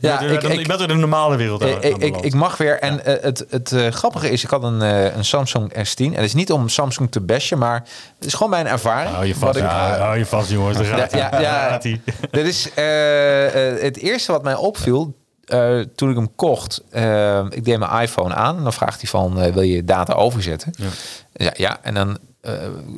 Ja, 0.00 0.20
ik, 0.20 0.42
ik, 0.42 0.58
je 0.60 0.66
bent 0.66 0.78
weer 0.78 0.80
in 0.80 0.86
de 0.88 0.94
normale 0.94 1.36
wereld. 1.36 1.62
aan- 1.62 1.68
ik, 1.68 1.82
ik, 1.84 1.96
ik, 2.02 2.16
ik 2.16 2.34
mag 2.34 2.56
weer. 2.56 2.78
En 2.80 3.04
eh, 3.04 3.22
het, 3.22 3.44
het 3.50 3.72
eh, 3.72 3.88
grappige 3.88 4.30
is, 4.30 4.44
ik 4.44 4.50
had 4.50 4.62
een, 4.62 4.82
eh, 4.82 5.16
een 5.16 5.24
Samsung 5.24 5.72
S10. 5.72 6.04
En 6.04 6.12
het 6.14 6.24
is 6.24 6.34
niet 6.34 6.52
om 6.52 6.68
Samsung 6.68 7.10
te 7.10 7.20
bashen, 7.20 7.58
maar 7.58 7.82
het 8.16 8.26
is 8.26 8.34
gewoon 8.34 8.50
mijn 8.50 8.66
ervaring. 8.66 9.10
Hou 9.14 9.26
je 9.26 9.32
Wat 9.32 9.42
vast, 9.42 9.56
ik- 9.56 9.62
ja, 9.64 9.98
hou 9.98 10.18
je 10.18 10.26
vast, 10.26 10.50
jongens. 10.50 10.76
Daar 10.76 10.86
Ja, 10.86 10.96
gaat 10.96 11.12
ja, 11.12 11.40
ja. 11.40 11.78
hij. 11.82 12.00
Dit 12.30 12.46
is 12.46 12.74
eh, 12.74 13.72
eh, 13.74 13.80
het 13.82 13.96
eerste 13.98 14.32
wat 14.32 14.42
mij 14.42 14.54
opviel. 14.54 15.20
Eh, 15.44 15.80
toen 15.94 16.10
ik 16.10 16.16
hem 16.16 16.34
kocht, 16.34 16.82
eh, 16.90 17.44
ik 17.50 17.64
deed 17.64 17.78
mijn 17.78 18.02
iPhone 18.02 18.34
aan 18.34 18.56
en 18.56 18.62
dan 18.62 18.72
vraagt 18.72 19.00
hij 19.00 19.10
van, 19.10 19.40
eh, 19.40 19.52
wil 19.52 19.62
je 19.62 19.84
data 19.84 20.12
overzetten? 20.12 20.72
Ja. 20.76 20.88
Ja, 21.32 21.52
ja 21.56 21.78
en 21.82 21.94
dan 21.94 22.18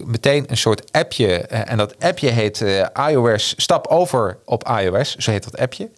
meteen 0.04 0.44
een 0.48 0.56
soort 0.56 0.92
appje. 0.92 1.36
en 1.46 1.76
dat 1.76 1.94
appje 2.00 2.30
heet 2.30 2.64
iOS, 3.08 3.54
stap 3.56 3.86
over 3.86 4.38
op 4.44 4.68
iOS, 4.80 5.16
zo 5.16 5.30
heet 5.30 5.44
dat 5.44 5.58
appje. 5.58 5.90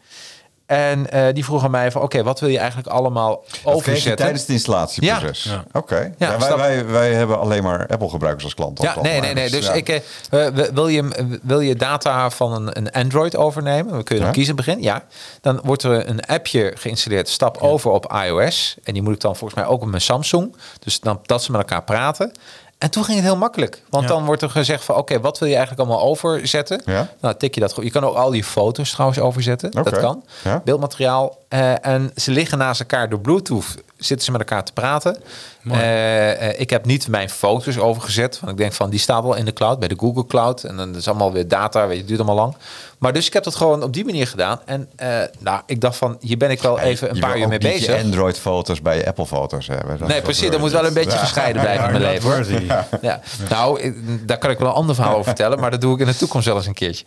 En 0.66 1.10
eh, 1.10 1.34
die 1.34 1.44
vroeg 1.44 1.64
aan 1.64 1.70
mij 1.70 1.90
van, 1.90 2.02
oké, 2.02 2.22
wat 2.22 2.40
wil 2.40 2.48
je 2.48 2.58
eigenlijk 2.58 2.88
allemaal 2.88 3.44
overzetten? 3.64 4.16
tijdens 4.16 4.40
het 4.40 4.50
installatieproces. 4.50 5.42
Ja. 5.42 5.64
Oké. 5.72 6.12
Ja, 6.18 6.32
Ja, 6.32 6.38
wij, 6.38 6.56
wij, 6.56 6.86
wij 6.86 7.12
hebben 7.12 7.38
alleen 7.38 7.62
maar 7.62 7.86
Apple-gebruikers 7.86 8.44
als 8.44 8.54
klant. 8.54 8.82
Ja, 8.82 9.00
nee, 9.02 9.20
nee, 9.20 9.34
nee. 9.34 9.50
Dus 9.50 9.68
ik, 9.68 9.88
eh, 9.88 10.46
wil, 10.72 10.88
je, 10.88 11.38
wil 11.42 11.60
je 11.60 11.76
data 11.76 12.30
van 12.30 12.52
een, 12.52 12.76
een 12.76 12.92
Android 12.92 13.36
overnemen? 13.36 13.92
Dan 13.92 14.02
kun 14.02 14.16
je 14.16 14.22
dan 14.22 14.32
kiezen 14.32 14.56
begin. 14.56 14.82
Ja. 14.82 15.04
Dan 15.40 15.60
wordt 15.64 15.82
er 15.82 16.08
een 16.08 16.20
appje 16.26 16.72
geïnstalleerd. 16.74 17.28
Stap 17.28 17.56
over 17.56 17.90
op 17.90 18.12
iOS. 18.26 18.76
En 18.84 18.92
die 18.92 19.02
moet 19.02 19.14
ik 19.14 19.20
dan 19.20 19.36
volgens 19.36 19.60
mij 19.60 19.68
ook 19.68 19.82
op 19.82 19.88
mijn 19.88 20.02
Samsung. 20.02 20.56
Dus 20.78 21.00
dan, 21.00 21.20
dat 21.22 21.42
ze 21.42 21.50
met 21.50 21.60
elkaar 21.60 21.84
praten. 21.84 22.32
En 22.78 22.90
toen 22.90 23.04
ging 23.04 23.16
het 23.16 23.26
heel 23.26 23.36
makkelijk. 23.36 23.82
Want 23.90 24.04
Ja. 24.04 24.10
dan 24.10 24.24
wordt 24.24 24.42
er 24.42 24.50
gezegd 24.50 24.84
van... 24.84 24.96
oké, 24.96 25.20
wat 25.20 25.38
wil 25.38 25.48
je 25.48 25.54
eigenlijk 25.56 25.88
allemaal 25.88 26.06
overzetten? 26.06 26.82
Ja. 26.84 27.08
Nou, 27.20 27.34
tik 27.36 27.54
je 27.54 27.60
dat 27.60 27.70
gewoon. 27.70 27.84
Je 27.84 27.90
kan 27.90 28.04
ook 28.04 28.16
al 28.16 28.30
die 28.30 28.44
foto's 28.44 28.90
trouwens 28.90 29.18
overzetten. 29.20 29.70
Dat 29.70 29.98
kan. 29.98 30.24
Ja. 30.44 30.60
Beeldmateriaal. 30.64 31.38
Eh, 31.48 31.86
en 31.86 32.10
ze 32.16 32.30
liggen 32.30 32.58
naast 32.58 32.80
elkaar 32.80 33.08
door 33.08 33.20
Bluetooth. 33.20 33.74
Zitten 33.96 34.24
ze 34.26 34.30
met 34.32 34.40
elkaar 34.40 34.64
te 34.64 34.72
praten. 34.72 35.16
Eh, 35.70 36.48
eh, 36.48 36.60
ik 36.60 36.70
heb 36.70 36.84
niet 36.84 37.08
mijn 37.08 37.30
foto's 37.30 37.78
overgezet. 37.78 38.40
Want 38.40 38.52
ik 38.52 38.58
denk 38.58 38.72
van, 38.72 38.90
die 38.90 38.98
staat 39.00 39.24
al 39.24 39.34
in 39.34 39.44
de 39.44 39.52
cloud. 39.52 39.78
Bij 39.78 39.88
de 39.88 39.96
Google 39.98 40.26
Cloud. 40.26 40.64
En 40.64 40.76
dan 40.76 40.94
is 40.96 41.08
allemaal 41.08 41.32
weer 41.32 41.48
data. 41.48 41.80
Weet 41.86 41.92
je, 41.92 41.98
het 41.98 42.06
duurt 42.08 42.20
allemaal 42.20 42.44
lang. 42.44 42.56
Maar 42.98 43.12
dus 43.12 43.26
ik 43.26 43.32
heb 43.32 43.44
dat 43.44 43.54
gewoon 43.54 43.82
op 43.82 43.92
die 43.92 44.04
manier 44.04 44.26
gedaan. 44.26 44.60
En 44.64 44.88
eh, 44.96 45.08
nou, 45.38 45.60
ik 45.66 45.80
dacht 45.80 45.96
van, 45.96 46.16
hier 46.20 46.36
ben 46.36 46.50
ik 46.50 46.62
wel 46.62 46.78
even 46.80 47.08
een 47.08 47.14
Je 47.14 47.20
paar 47.20 47.36
uur 47.36 47.42
ook 47.42 47.48
mee 47.48 47.58
bezig. 47.58 48.02
Android-foto's 48.02 48.82
bij 48.82 48.96
je 48.96 49.06
Apple-foto's 49.06 49.66
hebben. 49.66 49.98
Dat- 49.98 50.08
Nee, 50.08 50.22
precies. 50.22 50.50
Dat 50.50 50.60
moet 50.60 50.70
wel 50.72 50.86
een 50.86 50.94
beetje 50.94 51.10
Ja. 51.10 51.16
gescheiden 51.16 51.62
blijven 51.62 51.84
in 51.84 52.00
mijn 52.00 52.02
leven. 52.02 52.64
Ja. 53.00 53.20
Nou, 53.48 53.80
ik- 53.80 54.28
daar 54.28 54.38
kan 54.38 54.50
ik 54.50 54.58
wel 54.58 54.68
een 54.68 54.74
ander 54.74 54.94
verhaal 54.94 55.12
over 55.12 55.24
vertellen, 55.24 55.60
maar 55.60 55.70
dat 55.70 55.80
doe 55.80 55.94
ik 55.94 56.00
in 56.00 56.06
de 56.06 56.16
toekomst 56.16 56.46
wel 56.46 56.56
eens 56.56 56.66
een 56.66 56.74
keertje. 56.74 57.04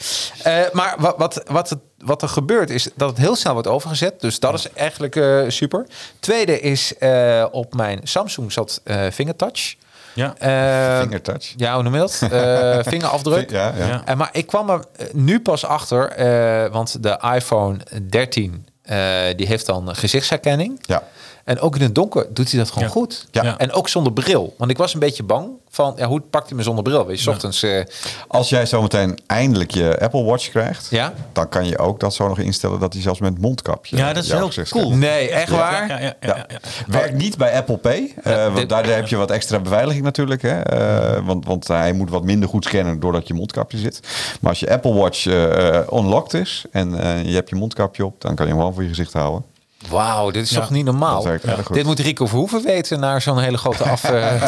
Maar 0.74 0.96
wat, 1.00 1.16
wat, 1.18 1.44
wat, 1.48 1.70
het, 1.70 1.80
wat 2.06 2.22
er 2.22 2.30
gebeurt 2.30 2.70
is 2.70 2.90
dat 2.96 3.10
het 3.10 3.18
heel 3.18 3.36
snel 3.36 3.54
wordt 3.54 3.68
overgezet. 3.68 4.22
Dus 4.22 4.40
dat 4.40 4.54
is 4.54 4.72
eigenlijk 4.74 5.16
eh, 5.16 5.42
super. 5.48 5.86
Tweede 6.20 6.60
is 6.60 6.98
eh, 6.98 7.46
op 7.52 7.74
mijn 7.74 8.00
Samsung 8.04 8.52
zat 8.52 8.82
eh 8.84 9.02
fingertouch. 9.14 9.76
Ja. 10.14 10.36
Eh, 10.38 11.00
Fingertouch. 11.02 11.54
Ja, 11.58 11.74
hoe 11.74 11.84
noem 11.84 11.94
je 11.94 12.00
dat? 12.00 12.22
Eh, 12.32 12.80
vingerafdruk. 12.82 13.50
Ja, 13.52 13.74
ja. 13.78 13.86
Ja. 13.88 14.02
Eh, 14.06 14.16
maar 14.16 14.30
ik 14.32 14.48
kwam 14.48 14.70
er 14.70 14.84
nu 15.14 15.40
pas 15.40 15.66
achter, 15.66 16.08
eh, 16.12 16.72
want 16.72 17.04
de 17.04 17.20
iPhone 17.36 17.78
13 18.10 18.68
eh, 18.82 18.98
die 19.36 19.48
heeft 19.48 19.66
dan 19.66 19.96
gezichtsherkenning. 19.96 20.80
Ja. 20.82 21.04
En 21.44 21.60
ook 21.60 21.76
in 21.76 21.82
het 21.82 21.96
donker 21.96 22.28
doet 22.34 22.50
hij 22.52 22.60
dat 22.60 22.70
gewoon 22.70 22.84
Ja. 22.84 22.90
goed. 22.94 23.28
Ja. 23.32 23.58
En 23.58 23.72
ook 23.72 23.90
zonder 23.90 24.14
bril. 24.14 24.54
Want 24.58 24.72
ik 24.72 24.78
was 24.78 24.94
een 24.94 25.00
beetje 25.00 25.24
bang 25.24 25.48
van, 25.70 25.94
ja, 25.98 26.08
hoe 26.08 26.22
pakt 26.22 26.48
hij 26.48 26.58
me 26.58 26.64
zonder 26.64 26.84
bril? 26.84 27.06
Weet 27.06 27.18
je, 27.18 27.24
's 27.24 27.28
ochtends... 27.28 27.64
eh, 27.64 27.84
Als 28.28 28.50
jij 28.50 28.66
zometeen 28.66 29.18
eindelijk 29.28 29.72
je 29.72 30.00
Apple 30.00 30.24
Watch 30.24 30.50
krijgt, 30.50 30.88
Ja? 30.90 31.14
dan 31.34 31.50
kan 31.50 31.66
je 31.66 31.78
ook 31.78 32.00
dat 32.00 32.14
zo 32.14 32.28
nog 32.28 32.40
instellen 32.40 32.80
dat 32.80 32.94
hij 32.94 33.02
zelfs 33.02 33.20
met 33.20 33.42
mondkapje. 33.42 33.98
Ja, 33.98 34.14
dat 34.14 34.24
is 34.24 34.32
heel 34.32 34.50
cool. 34.70 34.90
nee, 34.96 35.30
echt 35.30 35.50
waar? 35.50 35.88
Ja, 35.88 35.98
ja, 36.00 36.04
ja, 36.04 36.14
Ja. 36.22 36.36
ja, 36.36 36.46
ja. 36.48 36.60
Werkt 36.88 37.14
niet 37.14 37.38
bij 37.38 37.54
Apple 37.58 37.78
Pay, 37.78 38.14
eh, 38.24 38.44
want 38.44 38.56
dit- 38.56 38.70
daar, 38.70 38.86
heb 38.86 39.08
je 39.08 39.16
wat 39.16 39.32
extra 39.32 39.60
beveiliging 39.60 40.04
natuurlijk. 40.04 40.42
Hè? 40.42 40.60
Eh, 40.62 41.26
want, 41.26 41.46
want 41.46 41.68
hij 41.68 41.94
moet 41.94 42.10
wat 42.10 42.24
minder 42.24 42.50
goed 42.50 42.64
scannen 42.66 43.00
doordat 43.00 43.28
je 43.28 43.34
mondkapje 43.34 43.78
zit. 43.78 44.00
Maar 44.42 44.50
als 44.50 44.60
je 44.60 44.70
Apple 44.72 44.94
Watch 44.94 45.26
eh, 45.28 45.68
eh, 45.78 45.88
unlocked 45.94 46.34
is 46.34 46.66
en 46.72 47.00
eh, 47.00 47.24
je 47.26 47.34
hebt 47.34 47.50
je 47.50 47.56
mondkapje 47.56 48.06
op, 48.06 48.22
dan 48.22 48.36
kan 48.36 48.46
je 48.46 48.52
hem 48.52 48.60
gewoon 48.60 48.74
voor 48.74 48.84
je 48.84 48.90
gezicht 48.90 49.14
houden. 49.14 49.44
Wauw, 49.88 50.32
dit 50.32 50.44
is 50.44 50.50
Ja, 50.50 50.60
toch 50.60 50.70
niet 50.70 50.86
normaal? 50.86 51.24
dat. 51.24 51.68
Dit 51.72 51.86
moet 51.86 52.00
Rico 52.00 52.26
Verhoeven 52.26 52.64
weten 52.64 53.00
naar 53.00 53.22
zo'n 53.22 53.40
hele 53.40 53.58
grote 53.58 53.84
af... 53.84 54.04
eh, 54.04 54.42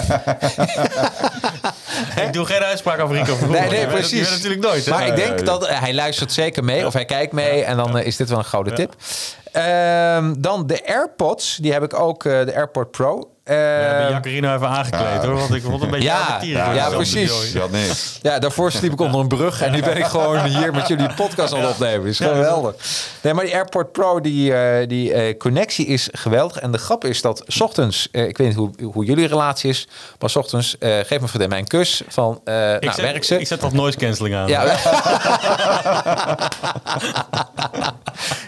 Ik 2.26 2.34
doe 2.34 2.46
geen 2.46 2.62
uitspraak 2.64 3.00
over 3.00 3.16
Rico 3.16 3.36
Verhoeven. 3.36 3.70
Nee, 3.70 3.70
nee, 3.80 3.88
precies. 3.88 4.20
Het 4.30 4.30
natuurlijk 4.38 4.62
nooit. 4.62 4.86
hè? 4.86 4.92
Maar 4.92 5.08
ik 5.08 5.16
denk 5.16 5.46
dat 5.46 5.66
eh, 5.66 5.80
hij 5.80 5.94
luistert 5.94 6.32
zeker 6.34 6.64
mee 6.64 6.86
of 6.86 6.94
hij 6.94 7.06
kijkt 7.06 7.34
mee 7.34 7.64
en 7.64 7.78
dan 7.78 7.98
eh, 7.98 8.06
is 8.06 8.16
dit 8.16 8.30
wel 8.30 8.38
een 8.38 8.46
gouden 8.46 8.76
tip. 8.76 8.96
Ehm, 9.52 10.34
dan 10.38 10.68
de 10.68 10.88
AirPods, 10.88 11.58
die 11.62 11.72
heb 11.74 11.84
ik 11.84 11.94
ook, 12.00 12.26
eh, 12.26 12.46
de 12.46 12.56
AirPod 12.56 12.92
Pro. 12.92 13.31
We 13.44 13.54
hebben 13.54 14.04
Ehm, 14.06 14.12
Jacarino 14.14 14.56
even 14.56 14.68
aangekleed 14.68 15.24
hoor, 15.24 15.36
want 15.38 15.54
ik 15.54 15.64
vond 15.64 15.82
een 15.82 15.90
beetje 15.90 16.08
Ja, 16.08 16.40
ja, 16.74 16.90
Zo, 16.90 16.96
precies. 16.96 17.52
Ja, 17.52 17.66
nee. 17.72 17.90
Ja, 18.22 18.40
daarvoor 18.40 18.72
sliep 18.72 18.92
ik 18.92 19.00
onder 19.02 19.20
een 19.22 19.28
brug 19.28 19.62
en 19.62 19.72
nu 19.72 19.82
ben 19.82 19.98
ik 19.98 20.06
gewoon 20.06 20.44
hier 20.46 20.74
met 20.74 20.88
jullie 20.88 21.14
podcast 21.14 21.54
aan 21.54 21.60
het 21.60 21.70
opnemen. 21.70 22.08
is 22.08 22.18
geweldig. 22.18 22.76
Nee, 23.22 23.34
maar 23.34 23.46
die 23.46 23.54
AirPod 23.54 23.92
Pro, 23.92 24.22
die, 24.22 24.54
eh, 24.54 24.88
die 24.88 25.14
eh, 25.14 25.38
connectie 25.38 25.86
is 25.86 26.10
geweldig. 26.12 26.58
En 26.58 26.72
de 26.72 26.78
grap 26.78 27.06
is 27.06 27.22
dat 27.22 27.44
's 27.48 27.62
ochtends, 27.62 28.08
eh, 28.12 28.28
ik 28.28 28.38
weet 28.38 28.48
niet 28.48 28.56
hoe, 28.56 28.72
hoe 28.94 29.06
jullie 29.06 29.28
relatie 29.28 29.70
is, 29.70 29.88
maar 30.20 30.30
's 30.30 30.36
ochtends 30.36 30.78
eh 30.78 30.96
geef 30.96 31.08
mijn 31.10 31.28
vriendin 31.28 31.50
mij 31.50 31.60
een 31.60 31.68
kus 31.68 32.02
van, 32.08 32.42
eh 32.44 32.54
nou, 32.54 32.76
Ik 32.80 32.92
werk 32.92 33.14
zet, 33.16 33.26
ze. 33.26 33.40
ik 33.40 33.48
zet 33.48 33.62
dat 33.62 33.74
noise 33.74 33.98
cancelling 33.98 34.36
aan. 34.36 34.48
Ja. 34.48 34.64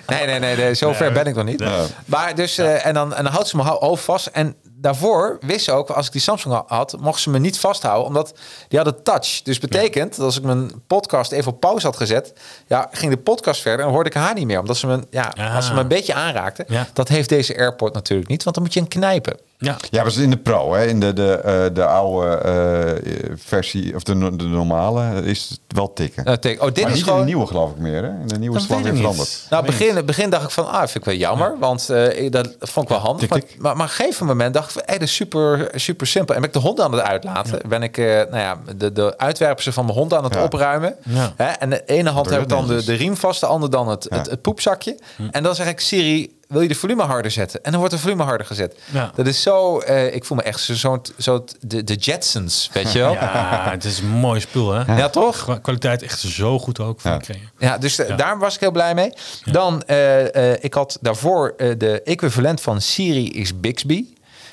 nee, 0.07 0.25
nee, 0.25 0.39
nee, 0.39 0.55
nee, 0.55 0.73
zo 0.73 0.93
ver 0.93 1.11
ben 1.11 1.25
ik 1.25 1.35
nog 1.35 1.45
niet. 1.45 1.59
Nee. 1.59 1.87
Maar 2.05 2.35
dus, 2.35 2.57
eh, 2.57 2.85
en, 2.85 2.93
dan, 2.93 3.13
en 3.13 3.23
dan 3.23 3.31
houdt 3.33 3.47
ze 3.47 3.55
mijn 3.55 3.67
hou- 3.67 3.79
hoofd 3.79 4.03
vast. 4.03 4.25
En 4.27 4.55
daarvoor 4.84 5.38
wist 5.41 5.65
ze 5.65 5.71
ook, 5.71 5.89
als 5.89 6.05
ik 6.05 6.11
die 6.11 6.21
Samsung 6.21 6.63
had, 6.67 6.95
mocht 6.99 7.21
ze 7.21 7.29
me 7.29 7.39
niet 7.39 7.59
vasthouden, 7.59 8.07
omdat 8.07 8.34
die 8.67 8.79
hadden 8.79 9.03
touch. 9.03 9.41
Dus 9.41 9.59
betekent 9.59 10.15
dat 10.15 10.25
als 10.25 10.38
ik 10.38 10.43
mijn 10.43 10.71
podcast 10.88 11.31
even 11.31 11.51
op 11.51 11.59
pauze 11.59 11.86
had 11.86 11.97
gezet, 11.97 12.34
ja, 12.67 12.88
ging 12.91 13.11
de 13.11 13.17
podcast 13.17 13.61
verder 13.61 13.86
en 13.86 13.91
hoorde 13.91 14.09
ik 14.09 14.15
haar 14.15 14.34
niet 14.34 14.45
meer, 14.45 14.59
omdat 14.59 14.77
ze 14.77 14.88
me, 14.88 15.03
ja, 15.09 15.34
Ah. 15.38 15.55
als 15.55 15.65
ze 15.67 15.73
me 15.73 15.79
een 15.79 15.88
beetje 15.88 16.13
aanraakte. 16.13 16.65
Ja. 16.67 16.88
Dat 16.93 17.07
heeft 17.07 17.29
deze 17.29 17.57
AirPod 17.57 17.93
natuurlijk 17.93 18.29
niet, 18.29 18.43
want 18.43 18.55
dan 18.55 18.65
moet 18.65 18.73
je 18.73 18.79
een 18.79 18.88
knijpen. 18.88 19.38
Ja. 19.64 19.78
Ja, 19.89 20.03
maar 20.03 20.18
in 20.18 20.30
de 20.30 20.38
Pro, 20.38 20.74
hè, 20.74 20.86
in 20.86 20.99
de, 20.99 21.14
de, 21.14 21.32
eh, 21.34 21.64
de 21.74 21.86
oude 21.86 22.36
eh, 22.36 23.32
versie, 23.36 23.95
of 23.95 24.03
de, 24.03 24.36
de 24.36 24.43
normale, 24.43 25.24
is 25.24 25.49
het 25.49 25.59
wel 25.68 25.93
tikken. 25.93 26.24
Nou, 26.24 26.38
oh, 26.38 26.43
dit 26.43 26.57
maar 26.59 26.68
is 26.68 26.93
niet 26.95 27.03
gewoon. 27.03 27.20
in 27.20 27.26
de 27.26 27.32
nieuwe 27.32 27.47
geloof 27.47 27.72
ik 27.72 27.78
meer, 27.78 28.03
hè? 28.03 28.09
In 28.09 28.28
de 28.28 28.38
nieuwe 28.39 28.57
is 28.57 28.68
het 28.68 28.82
weer 28.82 28.95
veranderd. 28.95 29.45
Nou, 29.49 29.66
begin, 29.66 30.05
begin 30.05 30.30
dacht 30.30 30.43
ik 30.43 30.49
van, 30.49 30.68
ah, 30.72 30.80
vind 30.80 30.95
ik 30.95 31.05
wel 31.05 31.16
jammer, 31.16 31.55
want 31.59 31.89
eh, 31.89 32.32
dat 32.32 32.55
vond 32.59 32.86
ik 32.86 32.91
wel 32.91 33.01
handig. 33.01 33.30
Maar, 33.30 33.39
Tik, 33.39 33.49
tik. 33.49 33.61
maar, 33.61 33.76
maar 33.78 33.86
op 33.86 33.91
een 33.91 33.95
gegeven 33.95 34.26
moment 34.26 34.53
dacht 34.53 34.76
ik, 34.76 34.82
hey, 34.86 34.97
dat 34.97 35.07
is 35.07 35.16
super, 35.16 35.70
super 35.76 36.07
simpel. 36.07 36.36
En 36.36 36.41
ben 36.41 36.49
ik 36.49 36.55
de 36.55 36.61
hond 36.61 36.82
aan 36.82 36.91
het 36.91 37.01
uitlaten. 37.01 37.59
Ben 37.70 37.84
ik, 37.84 37.97
eh, 37.97 38.05
nou 38.05 38.38
ja, 38.38 38.57
de, 38.76 38.91
de 38.91 39.18
uitwerpselen 39.18 39.74
van 39.74 39.86
mijn 39.86 39.97
hond 39.97 40.14
aan 40.14 40.24
het 40.24 40.34
Ja. 40.34 40.43
opruimen. 40.43 40.95
Hè? 41.36 41.45
En 41.45 41.70
de 41.70 41.84
ene 41.86 42.09
hand 42.09 42.30
heb 42.30 42.41
ik 42.41 42.49
dan 42.49 42.68
de, 42.68 42.84
de 42.84 42.93
riem 42.93 43.18
vast, 43.18 43.39
de 43.39 43.45
andere 43.45 43.72
dan 43.72 43.88
het, 43.88 44.05
het, 44.09 44.30
het 44.30 44.41
poepzakje. 44.41 44.99
En 45.32 45.43
dan 45.43 45.55
zeg 45.55 45.68
ik, 45.68 45.80
Siri, 45.80 46.32
wil 46.54 46.62
je 46.62 46.68
de 46.68 46.76
volume 46.76 47.04
harder 47.04 47.32
zetten? 47.32 47.64
En 47.64 47.72
dan 47.72 47.80
wordt 47.80 47.95
de 47.95 48.01
volume 48.01 48.24
harder 48.24 48.47
gezet. 48.47 48.76
Ja. 48.91 49.12
Dat 49.16 49.28
is 49.28 49.41
zo, 49.41 49.80
eh, 49.80 50.16
ik 50.16 50.26
voel 50.26 50.38
me 50.38 50.43
echt 50.43 50.60
zo, 50.60 50.74
zo, 50.74 51.01
zo 51.18 51.43
de, 51.60 51.84
de 51.84 51.95
Jetsons, 51.95 52.70
weet 52.74 52.91
je 52.91 52.99
wel? 53.06 53.14
Ja, 53.14 53.22
Ja, 53.22 53.72
het 53.72 53.84
is 53.84 53.99
een 53.99 54.08
mooi 54.10 54.39
spul, 54.39 54.72
hè? 54.74 55.10
toch? 55.10 55.43
Qua- 55.43 55.58
Kwaliteit 55.58 56.01
echt 56.04 56.20
zo 56.20 56.60
goed 56.60 56.80
ook 56.80 57.01
van 57.01 57.12
Ja. 57.28 57.36
Ja, 57.58 57.78
dus 57.78 57.99
eh, 57.99 58.18
daar 58.18 58.39
was 58.39 58.54
ik 58.56 58.60
heel 58.60 58.72
blij 58.72 58.93
mee. 58.93 59.14
Dan, 59.51 59.82
eh, 59.84 60.64
ik 60.64 60.74
had 60.74 60.97
daarvoor 61.01 61.54
de 61.78 62.01
equivalent 62.04 62.62
van 62.62 62.82
Siri 62.82 63.30
is 63.32 63.60
Bixby. 63.60 64.06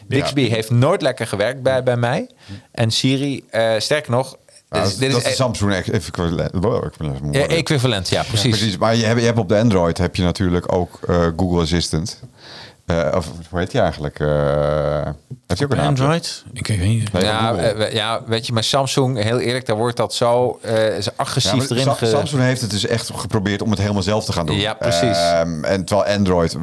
Bixby 0.07 0.49
heeft 0.49 0.71
nooit 0.71 1.03
lekker 1.03 1.27
gewerkt 1.27 1.63
bij, 1.63 1.83
bij 1.83 1.97
mij. 1.97 2.29
En 2.73 2.91
Siri, 2.91 3.45
sterker 3.79 4.11
nog, 4.11 4.37
Nou, 4.71 4.83
dit 4.85 4.93
is, 4.93 4.99
dat, 4.99 5.01
dit 5.01 5.11
dat 5.11 5.21
is, 5.21 5.27
is 5.27 5.37
de 5.37 5.43
Samsung 5.43 5.73
ex- 5.73 5.89
equivalent. 5.91 6.51
Wow, 6.53 6.85
equivalent. 7.35 8.09
ja, 8.09 8.23
precies. 8.23 8.59
Precies, 8.59 8.77
maar 8.79 8.97
je 8.97 9.05
hebt, 9.05 9.21
je 9.21 9.27
hebt 9.27 9.39
op 9.39 9.49
de 9.49 9.59
Android 9.59 9.99
heb 9.99 10.16
je 10.16 10.23
natuurlijk 10.23 10.73
ook 10.73 10.99
eh, 11.09 11.27
Google 11.37 11.61
Assistant. 11.61 12.21
Eh, 12.91 13.16
of 13.16 13.30
hoe 13.51 13.59
heet 13.59 13.70
die 13.70 13.80
eigenlijk? 13.80 14.20
Eh 14.20 14.28
heeft 15.47 15.61
hij 15.62 15.64
ook 15.64 15.72
een? 15.72 15.88
Android? 15.88 16.45
Ik 16.53 16.66
weet 16.66 16.80
niet. 16.80 17.12
Nee, 17.12 17.24
Ja, 17.24 17.55
eh, 17.55 17.76
we- 17.76 17.91
ja, 17.95 18.20
weet 18.26 18.47
je, 18.47 18.53
maar 18.53 18.64
Samsung, 18.64 19.22
heel 19.22 19.38
eerlijk, 19.38 19.66
daar 19.66 19.76
wordt 19.76 19.97
dat 19.97 20.14
zo 20.14 20.59
eh, 20.62 20.97
is 20.97 21.16
agressief 21.16 21.62
Ja, 21.68 21.70
erin. 21.70 21.82
Sa- 21.84 21.93
ge- 21.95 22.07
Samsung 22.07 22.43
heeft 22.43 22.61
het 22.61 22.70
dus 22.70 22.86
echt 22.86 23.11
geprobeerd 23.14 23.62
om 23.62 23.70
het 23.70 23.78
helemaal 23.80 24.03
zelf 24.03 24.24
te 24.24 24.32
gaan 24.32 24.47
doen. 24.47 24.57
Ja, 24.57 24.74
precies. 24.74 25.16
Ehm, 25.18 25.64
en 25.64 25.84
terwijl 25.84 26.16
Android, 26.18 26.57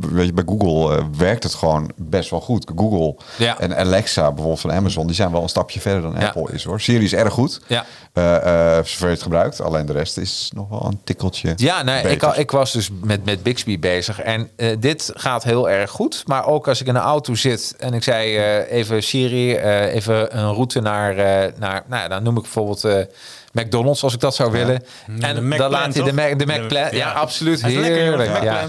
weet 0.00 0.26
je, 0.26 0.32
bij 0.32 0.44
Google 0.46 0.96
eh, 0.96 1.04
werkt 1.16 1.42
het 1.42 1.54
gewoon 1.54 1.90
best 1.96 2.30
wel 2.30 2.40
goed. 2.40 2.70
Google 2.76 3.16
Ja. 3.38 3.58
en 3.58 3.76
Alexa 3.76 4.26
bijvoorbeeld 4.28 4.60
van 4.60 4.72
Amazon, 4.72 5.06
die 5.06 5.14
zijn 5.16 5.32
wel 5.32 5.42
een 5.42 5.48
stapje 5.48 5.80
verder 5.80 6.02
dan 6.02 6.14
Ja. 6.20 6.26
Apple 6.26 6.52
is 6.52 6.64
hoor. 6.64 6.80
Siri 6.80 7.04
is 7.04 7.14
erg 7.14 7.32
goed. 7.32 7.60
Ja. 7.66 7.84
Eh, 8.12 8.76
eh, 8.76 8.84
zover 8.84 9.06
je 9.06 9.12
het 9.12 9.22
gebruikt. 9.22 9.60
Alleen 9.60 9.86
de 9.86 9.92
rest 9.92 10.16
is 10.16 10.50
nog 10.54 10.68
wel 10.68 10.84
een 10.84 11.00
tikkeltje. 11.04 11.52
Ja, 11.56 11.82
nee, 11.82 12.02
ik, 12.02 12.22
ik 12.22 12.50
was 12.50 12.72
dus 12.72 12.90
met, 13.02 13.24
met 13.24 13.42
Bixby 13.42 13.78
bezig. 13.78 14.20
En 14.20 14.50
eh, 14.56 14.76
dit 14.78 15.10
gaat 15.14 15.44
heel 15.44 15.70
erg 15.70 15.90
goed. 15.90 16.22
Maar 16.26 16.46
ook 16.46 16.68
als 16.68 16.80
ik 16.80 16.86
in 16.86 16.94
een 16.94 17.02
auto 17.02 17.34
zit 17.34 17.74
en 17.78 17.94
ik 17.94 18.02
zei 18.02 18.38
even 18.64 19.02
Siri, 19.02 19.56
even 19.56 20.38
een 20.38 20.52
route 20.52 20.80
naar, 20.80 21.14
naar 21.58 21.84
nou 21.86 22.08
dan 22.08 22.22
noem 22.22 22.36
ik 22.36 22.42
bijvoorbeeld 22.42 23.08
McDonald's 23.52 24.02
als 24.02 24.14
ik 24.14 24.20
dat 24.20 24.34
zou 24.34 24.50
willen. 24.50 24.82
En 25.20 25.34
de 25.34 25.40
Mac 25.40 25.58
dan 25.58 25.70
laat 25.70 25.94
hij 25.94 26.04
de? 26.04 26.12
Mac, 26.12 26.38
de 26.38 26.46
Mac 26.46 26.68
Plan. 26.68 26.82
Ja, 26.82 26.88
ja. 26.90 27.12
absoluut. 27.12 27.62
Heerlijk. 27.62 28.42
ja. 28.42 28.60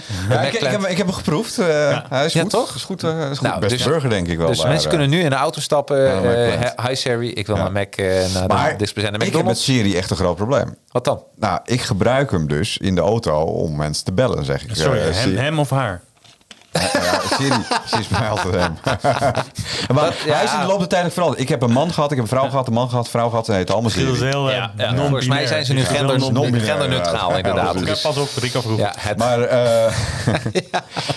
Ik, 0.41 0.59
heb, 0.59 0.81
ik 0.87 0.97
heb 0.97 1.05
hem 1.05 1.11
geproefd. 1.15 1.59
Eh, 1.59 1.97
Hij 2.09 2.25
is 2.25 2.33
Ja, 2.33 2.41
goed. 2.41 2.49
toch? 2.49 2.75
Is 2.75 2.83
goed, 2.83 3.03
eh, 3.03 3.29
is 3.31 3.37
goed. 3.37 3.47
Nou, 3.47 3.59
Beste 3.59 3.77
dus- 3.77 3.85
burger 3.85 4.09
denk 4.09 4.27
ik 4.27 4.37
wel. 4.37 4.47
Dus 4.47 4.63
mensen 4.63 4.83
eh. 4.83 4.89
kunnen 4.89 5.09
nu 5.09 5.19
in 5.23 5.29
de 5.29 5.35
auto 5.35 5.59
stappen. 5.61 6.23
Eh, 6.61 6.87
hi 6.87 6.95
Siri, 6.95 7.33
ik 7.33 7.47
wil 7.47 7.55
Ja. 7.55 7.61
naar 7.61 7.71
Mac 7.71 7.97
naar 7.97 8.47
Maar 8.47 8.69
de 8.71 8.75
dichtstbijzijnde 8.77 9.03
ik 9.03 9.09
heb 9.09 9.19
met 9.19 9.27
McDonald's. 9.33 9.63
Siri 9.63 9.95
echt 9.97 10.09
een 10.09 10.17
groot 10.17 10.35
probleem. 10.35 10.75
Wat 10.91 11.05
dan? 11.05 11.23
Nou, 11.35 11.59
ik 11.65 11.81
gebruik 11.81 12.31
hem 12.31 12.47
dus 12.47 12.77
in 12.77 12.95
de 12.95 13.01
auto 13.01 13.41
om 13.41 13.75
mensen 13.75 14.05
te 14.05 14.11
bellen, 14.13 14.45
zeg 14.45 14.63
ik. 14.63 14.69
Sorry, 14.75 14.99
hem 15.35 15.59
of 15.59 15.69
haar? 15.69 16.01
Ja, 16.73 17.19
Siri, 17.37 17.65
is 17.99 18.07
mij 18.07 18.29
altijd 18.29 18.53
hem. 18.55 18.77
maar 19.93 20.03
Dat- 20.05 20.13
ja. 20.25 20.33
hij 20.33 20.43
is 20.43 20.53
in 20.53 20.59
de 20.59 20.65
loop 20.65 20.79
der 20.79 20.87
tijd 20.87 21.13
veranderd. 21.13 21.41
Ik 21.41 21.49
heb 21.49 21.61
een 21.61 21.71
man 21.71 21.93
gehad, 21.93 22.11
ik 22.11 22.15
heb 22.17 22.25
een 22.25 22.37
vrouw 22.37 22.49
gehad, 22.49 22.67
een 22.67 22.73
man 22.73 22.89
gehad, 22.89 23.09
vrouw 23.09 23.29
gehad. 23.29 23.49
En 23.49 23.55
heet 23.55 23.71
allemaal 23.71 23.89
Siri. 23.91 24.25
heel 24.25 24.49
eh, 24.49 24.55
Ja, 24.55 24.71
ja. 24.77 24.95
Volgens 24.95 25.27
mij 25.27 25.47
zijn 25.47 25.65
ze 25.65 25.73
nu 25.73 25.83
gender, 25.83 26.19
genderneutraal 26.61 27.29
ja. 27.31 27.37
inderdaad. 27.37 27.75
Ik 27.81 27.87
heb 27.87 28.01
pas 28.01 28.17
op, 28.17 28.27
afgeroepen. 28.43 28.77
ja, 28.77 28.93
het, 28.97 29.17
Maar 29.17 29.41
eh, 29.41 29.93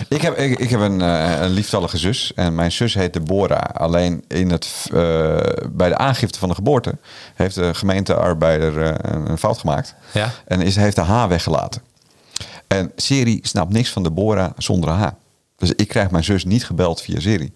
ik, 0.08 0.22
heb, 0.22 0.36
ik, 0.38 0.58
ik 0.58 0.70
heb 0.70 0.80
een, 0.80 1.00
eh, 1.00 1.40
een 1.40 1.50
lieftallige 1.50 1.98
zus 1.98 2.32
en 2.34 2.54
mijn 2.54 2.72
zus 2.72 2.94
heet 2.94 3.12
Deborah. 3.12 3.74
Alleen 3.80 4.24
in 4.28 4.50
het, 4.50 4.68
eh, 4.92 5.36
bij 5.70 5.88
de 5.88 5.96
aangifte 5.96 6.38
van 6.38 6.48
de 6.48 6.54
geboorte 6.54 6.94
heeft 7.34 7.54
de 7.54 7.74
gemeentearbeider 7.74 8.82
eh, 8.82 8.94
een, 9.26 9.38
fout 9.38 9.58
gemaakt. 9.58 9.94
Ja. 10.12 10.30
En 10.46 10.60
is, 10.62 10.76
heeft 10.76 10.96
de 10.96 11.02
H 11.02 11.26
weggelaten. 11.26 11.82
En 12.66 12.92
Siri 12.96 13.38
snapt 13.42 13.72
niks 13.72 13.90
van 13.90 14.02
Deborah 14.02 14.50
zonder 14.56 14.90
een 14.90 14.96
H. 14.98 15.06
Dus 15.56 15.72
ik 15.72 15.88
krijg 15.88 16.10
mijn 16.10 16.24
zus 16.24 16.44
niet 16.44 16.64
gebeld 16.66 17.00
via 17.00 17.20
Siri. 17.20 17.52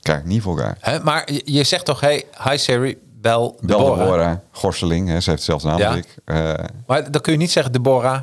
Krijg 0.00 0.18
ik 0.18 0.24
niet 0.24 0.42
voor 0.42 0.58
elkaar. 0.58 0.76
Hè, 0.80 1.00
maar 1.00 1.32
je- 1.32 1.42
je 1.44 1.64
zegt 1.64 1.84
toch, 1.84 2.00
hey, 2.00 2.24
hi 2.48 2.58
Siri, 2.58 2.98
bel 3.20 3.56
Bel 3.60 3.78
Deborah. 3.78 3.98
Deborah, 3.98 4.36
Gorseling, 4.50 5.08
hè, 5.08 5.20
ze 5.20 5.30
heeft 5.30 5.46
dezelfde 5.46 5.68
naam 5.68 5.78
Ja. 5.78 5.88
als 5.88 5.96
ik. 5.96 6.16
Eh, 6.24 6.54
Maar 6.86 7.10
dan 7.10 7.20
kun 7.20 7.32
je 7.32 7.38
niet 7.38 7.50
zeggen 7.50 7.72
Deborah. 7.72 8.20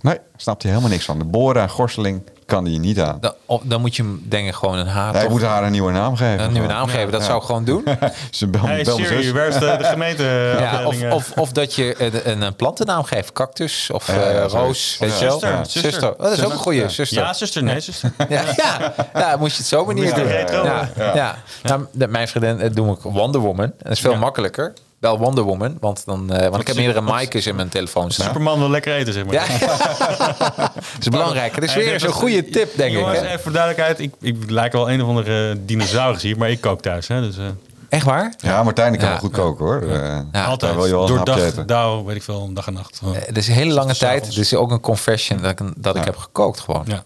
nee, 0.00 0.18
snapt 0.36 0.62
hij 0.62 0.70
helemaal 0.72 0.92
niks 0.92 1.04
van. 1.04 1.18
Deborah, 1.18 1.68
Gorseling, 1.68 2.22
kan 2.46 2.64
hij 2.64 2.78
niet 2.78 3.00
aan. 3.00 3.18
Dan, 3.20 3.32
of- 3.46 3.60
dan 3.64 3.80
moet 3.80 3.96
je 3.96 4.02
hem 4.02 4.22
denk 4.28 4.48
ik 4.48 4.54
gewoon 4.54 4.78
een 4.78 4.86
H. 4.86 5.10
Hij 5.12 5.28
moet 5.28 5.42
haar 5.42 5.62
een 5.64 5.70
nieuwe 5.72 5.92
naam 5.92 6.16
geven. 6.16 6.44
een 6.44 6.52
nieuwe 6.52 6.68
naam 6.68 6.88
geven. 6.88 7.10
Dat 7.12 7.22
zou 7.22 7.38
ik 7.38 7.44
gewoon 7.44 7.64
doen. 7.64 7.84
Ze 8.30 8.46
bel, 8.46 8.60
Hey 8.60 8.82
bel 8.82 8.96
Siri, 8.96 9.22
zus. 9.22 9.32
waar 9.32 9.46
is 9.46 9.54
de, 9.54 9.74
de 9.78 9.84
gemeente? 9.94 10.56
Ja, 10.58 10.86
of, 10.86 11.02
of, 11.12 11.32
of 11.36 11.52
dat 11.52 11.74
je 11.74 11.94
een, 12.28 12.42
een, 12.42 12.54
plantennaam 12.56 13.04
geeft. 13.04 13.32
Cactus 13.32 13.90
of 13.90 14.06
Ja, 14.06 14.12
eh, 14.14 14.20
ja, 14.20 14.32
zoiets. 14.48 14.52
roos. 14.54 14.96
Weet 15.00 15.10
Ja, 15.10 15.16
je 15.18 15.24
wel? 15.24 15.32
zuster, 15.38 15.50
Ja. 15.50 15.64
zuster. 15.64 16.12
Oh, 16.12 16.18
dat 16.22 16.32
is 16.32 16.44
ook 16.44 16.52
een 16.52 16.58
goede 16.58 16.78
Ja. 16.78 16.88
zuster. 16.88 17.18
Ja, 17.22 17.32
zuster, 17.32 17.62
nee, 17.62 17.80
zuster. 17.80 18.12
Ja, 18.28 18.42
ja. 18.56 18.94
ja, 19.14 19.36
moet 19.36 19.50
je 19.52 19.56
het 19.58 19.66
zo 19.66 19.84
manier 19.84 20.14
doen. 20.14 20.28
Ja, 20.28 20.88
ja. 21.14 21.36
Nou, 21.62 21.86
mijn 22.08 22.28
vriendin 22.28 22.60
eh, 22.60 22.70
doe 22.74 22.92
ik 22.92 23.00
Wonder 23.02 23.40
Woman. 23.40 23.72
Dat 23.82 23.92
is 23.92 24.00
veel 24.00 24.12
Ja. 24.12 24.18
makkelijker. 24.18 24.72
Bel 25.06 25.18
Wonder 25.18 25.44
Woman, 25.44 25.76
want, 25.80 26.02
dan, 26.06 26.32
eh, 26.32 26.48
want 26.48 26.60
ik 26.60 26.66
heb 26.66 26.76
meerdere 26.76 27.02
Mike's 27.14 27.46
in 27.46 27.56
mijn 27.56 27.68
telefoon 27.68 28.10
staan. 28.10 28.26
Superman 28.26 28.58
wil 28.58 28.70
lekker 28.70 28.94
eten, 28.94 29.12
zeg 29.12 29.24
maar. 29.24 29.34
Ja, 29.34 29.44
dat 30.56 30.70
is 31.00 31.08
belangrijk. 31.08 31.54
Dat 31.54 31.64
is 31.64 31.74
weer 31.74 32.00
zo'n 32.00 32.08
was- 32.08 32.18
goede 32.18 32.44
tip, 32.48 32.76
denk 32.76 32.92
Jongens, 32.92 33.18
ik. 33.18 33.22
hè? 33.24 33.28
even 33.28 33.40
voor 33.40 33.52
duidelijkheid. 33.52 33.98
Ik, 34.00 34.12
ik 34.20 34.50
lijk 34.50 34.72
wel 34.72 34.90
een 34.90 35.02
of 35.02 35.08
andere 35.08 35.50
eh, 35.50 35.56
dinosaurus 35.60 36.22
hier, 36.22 36.38
maar 36.38 36.50
ik 36.50 36.60
kook 36.60 36.80
thuis. 36.82 37.08
Hè, 37.08 37.20
dus, 37.20 37.38
eh, 37.38 37.44
Echt 37.88 38.04
waar? 38.04 38.34
Ja, 38.38 38.62
Martijn 38.62 38.92
ik 38.92 38.98
kan 38.98 39.08
Ja. 39.08 39.14
wel 39.14 39.22
goed 39.22 39.32
koken 39.32 39.64
hoor. 39.64 39.82
Eh, 39.82 40.18
Ja. 40.32 40.44
altijd. 40.44 40.60
daar 40.60 40.74
wil 40.74 40.86
je 40.86 40.92
wel 40.92 41.06
Door 41.06 41.18
een 41.18 41.24
dag, 41.24 41.64
dauw, 41.64 42.04
weet 42.04 42.16
ik 42.16 42.22
veel, 42.22 42.52
dag 42.52 42.66
en 42.66 42.72
nacht. 42.72 42.98
Gewoon. 42.98 43.14
Eh, 43.14 43.22
Het 43.26 43.36
is 43.36 43.48
een 43.48 43.54
hele 43.54 43.72
lange 43.74 43.96
tijd. 43.96 44.26
Het 44.26 44.36
is 44.36 44.54
ook 44.54 44.70
een 44.70 44.80
confession 44.80 45.38
dat 45.42 45.50
ik, 45.60 45.72
dat 45.76 45.96
ik 45.96 46.04
heb 46.04 46.16
gekookt 46.16 46.60
gewoon. 46.60 46.84
Ja. 46.86 47.02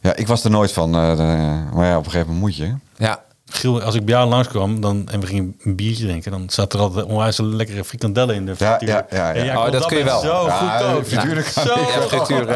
Ja, 0.00 0.14
ik 0.16 0.26
was 0.26 0.44
er 0.44 0.50
nooit 0.50 0.72
van. 0.72 0.94
eh, 0.94 1.16
de- 1.16 1.62
maar 1.74 1.86
ja, 1.86 1.96
op 1.98 2.04
een 2.04 2.10
gegeven 2.10 2.32
moment 2.34 2.40
moet 2.40 2.56
je. 2.56 2.74
Ja. 2.96 3.22
Giel, 3.54 3.82
als 3.82 3.94
ik 3.94 4.04
bij 4.04 4.14
jou 4.14 4.28
langskwam 4.28 4.80
dan, 4.80 5.08
en 5.10 5.20
we 5.20 5.26
gingen 5.26 5.56
een 5.62 5.76
biertje 5.76 6.04
drinken, 6.06 6.30
dan 6.30 6.50
zat 6.50 6.72
er 6.72 6.78
altijd 6.80 7.04
onwijs 7.06 7.38
een 7.38 7.56
lekkere 7.56 7.84
frikandellen 7.84 8.34
in 8.34 8.46
de 8.46 8.54
Ja, 8.58 8.76
frituur. 8.76 9.04
ja, 9.10 9.32
ja, 9.34 9.44
ja. 9.44 9.64
Oh, 9.66 9.72
dat 9.72 9.86
kun 9.86 9.98
je 9.98 10.04
wel. 10.04 10.20
Zo 10.20 10.46
Ja, 10.46 10.78
goed 10.78 11.06
frituur 11.06 11.42
Zo 11.42 11.76
frituur. 12.08 12.46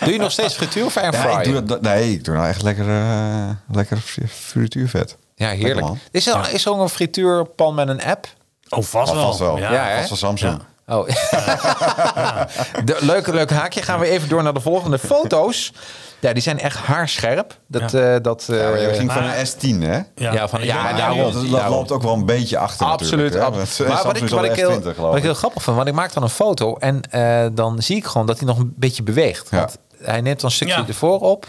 Doe 0.00 0.12
je 0.12 0.18
nog 0.18 0.30
steeds 0.30 0.54
frituur 0.54 0.84
of 0.84 0.94
Ja, 0.94 1.00
airfryer? 1.00 1.38
ik 1.38 1.44
doe 1.52 1.62
dat, 1.62 1.80
nee, 1.80 2.12
ik 2.12 2.24
doe 2.24 2.34
nou 2.34 2.46
echt 2.48 2.62
lekker, 2.62 2.88
eh, 2.88 3.48
lekker 3.72 3.96
fri- 3.96 4.28
frituurvet. 4.28 5.16
Ja, 5.34 5.48
heerlijk. 5.48 5.80
man. 5.86 5.98
Is 6.10 6.26
er, 6.26 6.52
is 6.52 6.64
er 6.64 6.72
ook 6.72 6.80
een 6.80 6.88
frituurpan 6.88 7.74
met 7.74 7.88
een 7.88 8.02
app? 8.04 8.26
Oh, 8.68 8.82
vast 8.82 8.92
Maar 9.12 9.14
wel. 9.20 9.24
vast 9.26 9.38
wel. 9.38 9.58
Ja. 9.58 9.72
Ja, 9.72 9.84
hè? 9.84 9.96
Vast 9.96 10.08
van 10.08 10.16
Samsung. 10.16 10.60
Oh. 10.86 11.08
De, 12.84 12.96
leuk, 13.00 13.26
leuk 13.26 13.50
haakje. 13.50 13.82
Gaan 13.82 13.98
we 14.00 14.06
even 14.08 14.28
door 14.28 14.42
naar 14.42 14.54
de 14.54 14.60
volgende 14.60 14.98
foto's. 14.98 15.72
Ja, 16.20 16.32
die 16.32 16.42
zijn 16.42 16.60
echt 16.60 16.76
haarscherp. 16.78 17.58
Dat, 17.68 17.90
Ja. 17.90 18.14
eh, 18.14 18.22
dat, 18.22 18.46
eh, 18.50 18.56
Ja, 18.58 18.76
je 18.76 18.94
ging 18.94 19.12
van 19.12 19.22
een 19.22 19.46
S10, 19.46 19.82
hè? 19.82 20.00
Ja, 20.32 20.48
van- 20.48 20.64
ja, 20.64 20.82
Maar 20.82 20.96
daarom. 20.96 21.32
Dat, 21.32 21.32
dat 21.50 21.68
loopt 21.68 21.90
ook 21.92 22.02
wel 22.02 22.14
een 22.14 22.26
beetje 22.26 22.58
achter 22.58 22.86
Absoluut. 22.86 23.32
Maar 23.34 23.50
wat 23.50 24.16
ik, 24.16 24.28
wat, 24.28 24.46
heel, 24.56 24.70
S20 24.70 24.82
geloof 24.82 24.96
wat 24.96 25.10
ik 25.12 25.16
ik. 25.16 25.22
heel 25.22 25.34
grappig 25.34 25.62
vind, 25.62 25.76
want 25.76 25.88
ik 25.88 25.94
maak 25.94 26.12
dan 26.12 26.22
een 26.22 26.28
foto 26.28 26.76
en 26.76 27.00
eh, 27.10 27.46
dan 27.52 27.82
zie 27.82 27.96
ik 27.96 28.04
gewoon 28.04 28.26
dat 28.26 28.38
hij 28.38 28.46
nog 28.46 28.58
een 28.58 28.72
beetje 28.76 29.02
beweegt. 29.02 29.48
Ja. 29.50 29.58
Want 29.58 29.78
hij 30.02 30.20
neemt 30.20 30.40
dan 30.40 30.50
een 30.50 30.56
stukje 30.56 30.80
Ja. 30.80 30.86
ervoor 30.88 31.20
op. 31.20 31.46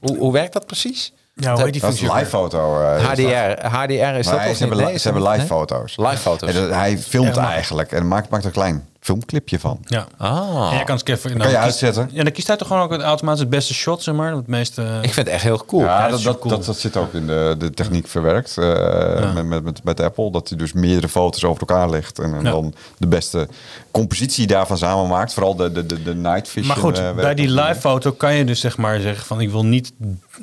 Hoe, 0.00 0.18
hoe 0.18 0.32
werkt 0.32 0.52
dat 0.52 0.66
precies? 0.66 1.12
Ja, 1.40 1.52
hoe 1.54 1.62
heet 1.62 1.72
die 1.72 1.80
Dat 1.82 1.92
is 1.92 1.98
functie? 1.98 2.18
live 2.18 2.30
foto. 2.30 2.80
eh, 2.82 2.96
is 2.96 3.02
dat. 3.02 3.08
HDR. 3.18 3.66
HDR 3.66 3.92
is 4.18 4.26
dat 4.26 4.38
Nee, 4.38 4.48
of 4.50 4.56
ze 4.56 4.58
hebben, 4.58 4.78
niet? 4.78 4.86
li- 4.86 4.94
is 4.94 5.02
ze 5.02 5.08
hebben 5.10 5.26
live 5.28 5.36
Nee? 5.38 5.46
foto's. 5.46 5.96
Live 5.96 6.16
foto's. 6.16 6.48
En 6.54 6.54
dat- 6.62 6.70
hij 6.74 6.98
filmt 6.98 7.34
maar- 7.36 7.50
eigenlijk 7.52 7.92
en 7.92 8.08
maakt, 8.08 8.28
maakt 8.30 8.44
het 8.44 8.52
klein. 8.52 8.88
Filmclipje 9.00 9.58
van. 9.58 9.78
Ja. 9.84 10.06
Ah. 10.16 10.68
En 10.70 10.74
jij 10.76 10.84
kan 10.84 10.96
het 10.96 11.08
even, 11.08 11.28
nou, 11.30 11.40
Kan 11.42 11.50
je 11.50 11.54
kies- 11.56 11.64
uitzetten. 11.64 12.08
Ja, 12.12 12.22
dan 12.22 12.32
kiest 12.32 12.46
hij 12.46 12.56
toch 12.56 12.66
gewoon 12.68 12.82
ook 12.82 12.90
het 12.92 13.00
automatisch 13.00 13.40
het 13.40 13.50
beste 13.50 13.74
shot, 13.74 14.02
zeg 14.02 14.14
maar. 14.14 14.34
Het 14.34 14.46
meeste. 14.46 14.82
Ik 14.82 15.12
vind 15.12 15.26
het 15.26 15.28
echt 15.28 15.42
heel 15.42 15.64
cool. 15.66 15.82
Ja, 15.82 16.00
dat 16.02 16.10
dat, 16.10 16.22
dat, 16.22 16.38
cool. 16.38 16.54
dat, 16.56 16.64
dat 16.64 16.78
zit 16.78 16.96
ook 16.96 17.12
in 17.12 17.26
de, 17.26 17.54
de 17.58 17.70
techniek 17.70 18.08
verwerkt 18.08 18.56
eh, 18.58 19.34
met, 19.34 19.44
met, 19.46 19.64
met, 19.64 19.84
met 19.84 20.00
Apple. 20.00 20.30
Dat 20.30 20.48
hij 20.48 20.58
dus 20.58 20.72
meerdere 20.72 21.08
foto's 21.08 21.44
over 21.44 21.60
elkaar 21.60 21.90
legt. 21.90 22.18
En, 22.18 22.34
en 22.34 22.44
Ja. 22.44 22.50
dan 22.50 22.74
de 22.98 23.06
beste 23.06 23.48
compositie 23.90 24.46
daarvan 24.46 24.78
samen 24.78 25.08
maakt. 25.08 25.32
Vooral 25.32 25.56
de, 25.56 25.72
de, 25.72 25.86
de, 25.86 26.02
de 26.02 26.14
night 26.14 26.48
vision. 26.48 26.66
Maar 26.66 26.76
goed, 26.76 26.98
eh, 26.98 27.12
bij 27.14 27.34
die 27.34 27.50
live 27.50 27.80
foto 27.80 28.12
kan 28.12 28.34
je 28.34 28.44
dus 28.44 28.60
zeg 28.60 28.76
maar 28.76 29.00
zeggen 29.00 29.26
van 29.26 29.40
ik 29.40 29.50
wil 29.50 29.64
niet 29.64 29.92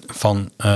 van 0.07 0.49
eh, 0.57 0.71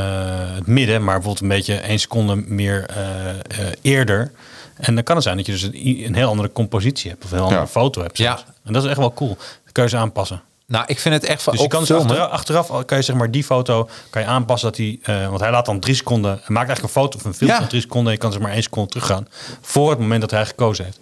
het 0.55 0.67
midden, 0.67 1.03
maar 1.03 1.13
bijvoorbeeld 1.13 1.41
een 1.43 1.57
beetje 1.57 1.75
één 1.75 1.99
seconde 1.99 2.35
meer 2.35 2.85
eh, 2.89 3.29
eh, 3.29 3.35
eerder. 3.81 4.31
En 4.79 4.95
dan 4.95 5.03
kan 5.03 5.15
het 5.15 5.23
zijn 5.23 5.37
dat 5.37 5.45
je 5.45 5.51
dus 5.51 5.61
een, 5.61 6.05
een 6.05 6.15
heel 6.15 6.29
andere 6.29 6.51
compositie 6.51 7.09
hebt 7.09 7.23
of 7.23 7.29
een 7.31 7.35
heel 7.37 7.45
andere 7.45 7.63
Ja. 7.65 7.67
foto 7.67 8.01
hebt. 8.01 8.17
zelfs. 8.17 8.41
Ja. 8.47 8.53
En 8.63 8.73
dat 8.73 8.83
is 8.83 8.89
echt 8.89 8.97
wel 8.99 9.13
cool. 9.13 9.37
Dat 9.63 9.71
kan 9.71 9.83
je 9.83 9.89
ze 9.89 9.97
aanpassen. 9.97 10.41
Nou, 10.65 10.83
ik 10.87 10.99
vind 10.99 11.13
het 11.15 11.23
echt 11.23 11.43
van 11.43 11.53
Dus 11.53 11.61
je 11.61 11.67
kan 11.67 11.79
dus 11.79 11.91
achteraf, 11.91 12.29
achteraf 12.29 12.85
kan 12.85 12.97
je 12.97 13.03
zeg 13.03 13.15
maar 13.15 13.31
die 13.31 13.43
foto 13.43 13.89
kan 14.09 14.21
je 14.21 14.27
aanpassen 14.27 14.69
dat 14.69 14.77
hij, 14.77 14.99
eh, 15.03 15.27
want 15.27 15.39
hij 15.39 15.51
laat 15.51 15.65
dan 15.65 15.79
drie 15.79 15.95
seconden, 15.95 16.31
hij 16.31 16.39
maakt 16.47 16.67
eigenlijk 16.67 16.83
een 16.95 17.01
foto 17.01 17.17
of 17.17 17.25
een 17.25 17.33
film 17.33 17.49
Ja. 17.49 17.57
van 17.57 17.67
drie 17.67 17.81
seconden. 17.81 18.07
En 18.07 18.13
je 18.13 18.17
kan 18.19 18.31
zeg 18.31 18.41
maar 18.41 18.51
één 18.51 18.63
seconde 18.63 18.89
teruggaan 18.89 19.27
voor 19.61 19.89
het 19.89 19.99
moment 19.99 20.21
dat 20.21 20.31
hij 20.31 20.45
gekozen 20.45 20.85
heeft. 20.85 20.99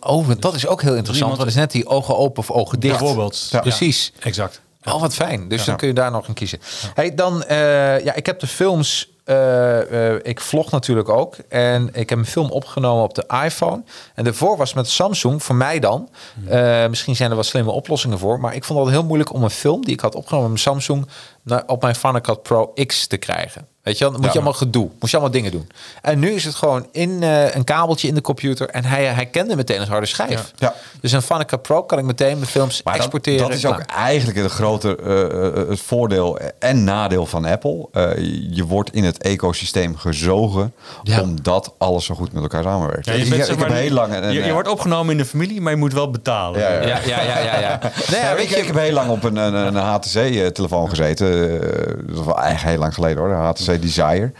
Oh, 0.00 0.26
want 0.26 0.42
dat 0.42 0.54
is 0.54 0.66
ook 0.66 0.82
heel 0.82 0.94
interessant. 0.94 1.36
Wat 1.36 1.46
is 1.46 1.54
net 1.54 1.70
die 1.70 1.86
ogen 1.86 2.16
open 2.16 2.38
of 2.38 2.50
ogen 2.50 2.80
dicht? 2.80 2.98
Bijvoorbeeld. 2.98 3.48
Ja. 3.50 3.60
Precies. 3.60 4.12
Exact. 4.20 4.60
Oh, 4.84 5.00
wat 5.00 5.14
fijn. 5.14 5.48
Dus 5.48 5.64
dan 5.64 5.76
kun 5.76 5.88
je 5.88 5.94
daar 5.94 6.10
nog 6.10 6.28
een 6.28 6.34
kiezen. 6.34 6.58
Hey, 6.94 7.14
dan, 7.14 7.44
eh, 7.44 8.04
ja, 8.04 8.14
ik 8.14 8.26
heb 8.26 8.40
de 8.40 8.46
films. 8.46 9.08
Eh, 9.24 10.12
eh, 10.12 10.20
ik 10.22 10.40
vlog 10.40 10.70
natuurlijk 10.70 11.08
ook. 11.08 11.36
En 11.48 11.88
ik 11.92 12.08
heb 12.08 12.18
een 12.18 12.26
film 12.26 12.50
opgenomen 12.50 13.04
op 13.04 13.14
de 13.14 13.24
iPhone. 13.44 13.82
En 14.14 14.24
daarvoor 14.24 14.56
was 14.56 14.74
met 14.74 14.88
Samsung, 14.88 15.42
voor 15.42 15.54
mij 15.54 15.78
dan. 15.78 16.08
eh, 16.48 16.88
misschien 16.88 17.16
zijn 17.16 17.30
er 17.30 17.36
wat 17.36 17.46
slimme 17.46 17.70
oplossingen 17.70 18.18
voor. 18.18 18.40
Maar 18.40 18.54
ik 18.54 18.64
vond 18.64 18.80
het 18.80 18.88
heel 18.88 19.04
moeilijk 19.04 19.32
om 19.32 19.42
een 19.42 19.50
film 19.50 19.84
die 19.84 19.94
ik 19.94 20.00
had 20.00 20.14
opgenomen 20.14 20.50
met 20.50 20.60
Samsung. 20.60 21.06
Naar, 21.44 21.62
op 21.66 21.82
mijn 21.82 21.94
Final 21.94 22.20
Cut 22.20 22.42
Pro 22.42 22.72
X 22.86 23.06
te 23.06 23.16
krijgen. 23.16 23.66
Weet 23.82 23.98
je 23.98 24.04
wel, 24.04 24.12
dan 24.12 24.20
moet 24.22 24.30
je 24.32 24.38
allemaal 24.38 24.58
gedoe. 24.58 24.88
Moest 25.00 25.12
je 25.12 25.18
allemaal 25.18 25.34
dingen 25.36 25.50
doen. 25.50 25.68
En 26.02 26.18
nu 26.18 26.30
is 26.30 26.44
het 26.44 26.54
gewoon 26.54 26.86
in 26.92 27.22
eh, 27.22 27.54
een 27.54 27.64
kabeltje 27.64 28.08
in 28.08 28.14
de 28.14 28.20
computer. 28.20 28.68
En 28.68 28.84
hij, 28.84 29.04
hij 29.04 29.26
kende 29.26 29.56
meteen 29.56 29.80
een 29.80 29.88
harde 29.88 30.06
schijf. 30.06 30.30
Ja. 30.30 30.42
Ja. 30.56 30.74
Dus 31.00 31.12
een 31.12 31.22
Final 31.22 31.44
Cut 31.44 31.62
Pro 31.62 31.82
kan 31.82 31.98
ik 31.98 32.04
meteen 32.04 32.36
mijn 32.38 32.50
films 32.50 32.82
Maar 32.82 32.94
exporteren. 32.94 33.40
dat 33.48 33.56
is 33.56 33.66
ook 33.66 33.74
klaar. 33.74 33.86
eigenlijk 33.98 34.38
het 34.38 34.50
grote 34.50 34.96
eh, 34.96 35.46
eh, 35.46 35.68
het 35.68 35.80
voordeel 35.80 36.38
en 36.58 36.84
nadeel 36.84 37.26
van 37.26 37.44
Apple. 37.44 37.88
Eh, 37.92 38.10
je 38.50 38.64
wordt 38.66 38.90
in 38.92 39.04
het 39.04 39.18
ecosysteem 39.18 39.96
gezogen 39.96 40.72
Ja. 41.02 41.20
omdat 41.20 41.74
alles 41.78 42.04
zo 42.04 42.14
goed 42.14 42.32
met 42.32 42.42
elkaar 42.42 42.62
samenwerkt. 42.62 43.06
Je, 43.06 43.12
ik, 43.12 43.18
bent, 43.28 43.34
ik 43.34 43.38
zeg 43.46 43.56
heb 43.56 43.68
maar, 43.68 43.76
heel 43.76 43.90
lang... 43.90 44.14
een- 44.14 44.32
je, 44.32 44.52
wordt 44.52 44.68
opgenomen 44.68 45.12
in 45.12 45.18
de 45.18 45.24
familie, 45.26 45.60
maar 45.60 45.72
je 45.72 45.78
moet 45.78 45.92
wel 45.92 46.10
betalen. 46.10 46.60
Ja, 46.60 46.68
ja. 46.72 46.80
Ja, 46.86 47.00
ja, 47.06 47.22
ja, 47.22 47.38
ja. 47.38 47.60
ja. 47.60 47.78
Nee, 48.10 48.20
Ja, 48.20 48.34
weet 48.34 48.44
ik, 48.44 48.50
je, 48.50 48.56
ik 48.56 48.66
heb 48.66 48.76
heel 48.76 48.92
lang 48.92 49.10
op 49.10 49.24
een, 49.24 49.36
een, 49.36 49.54
een 49.54 49.76
HTC-telefoon 49.76 50.88
gezeten. 50.88 51.32
Eh, 51.34 52.14
dat 52.14 52.24
was 52.24 52.34
eigenlijk 52.34 52.70
heel 52.70 52.78
lang 52.78 52.94
geleden 52.94 53.18
hoor. 53.18 53.28
De 53.28 53.34
HTC 53.34 53.82
Desire. 53.82 54.32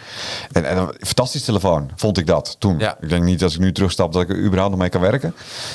En, 0.52 0.64
en 0.64 0.76
een 0.76 0.94
fantastisch 1.00 1.42
telefoon, 1.44 1.90
vond 1.96 2.18
ik 2.18 2.26
dat 2.26 2.56
toen. 2.58 2.78
Ja. 2.78 2.96
Ik 3.00 3.08
denk 3.08 3.24
niet 3.24 3.42
als 3.42 3.54
ik 3.54 3.60
nu 3.60 3.72
terugstap 3.72 4.12
dat 4.12 4.22
ik 4.22 4.28
er 4.28 4.38
überhaupt 4.38 4.70
nog 4.70 4.80
mee 4.80 4.88
kan 4.88 5.00
werken. 5.00 5.34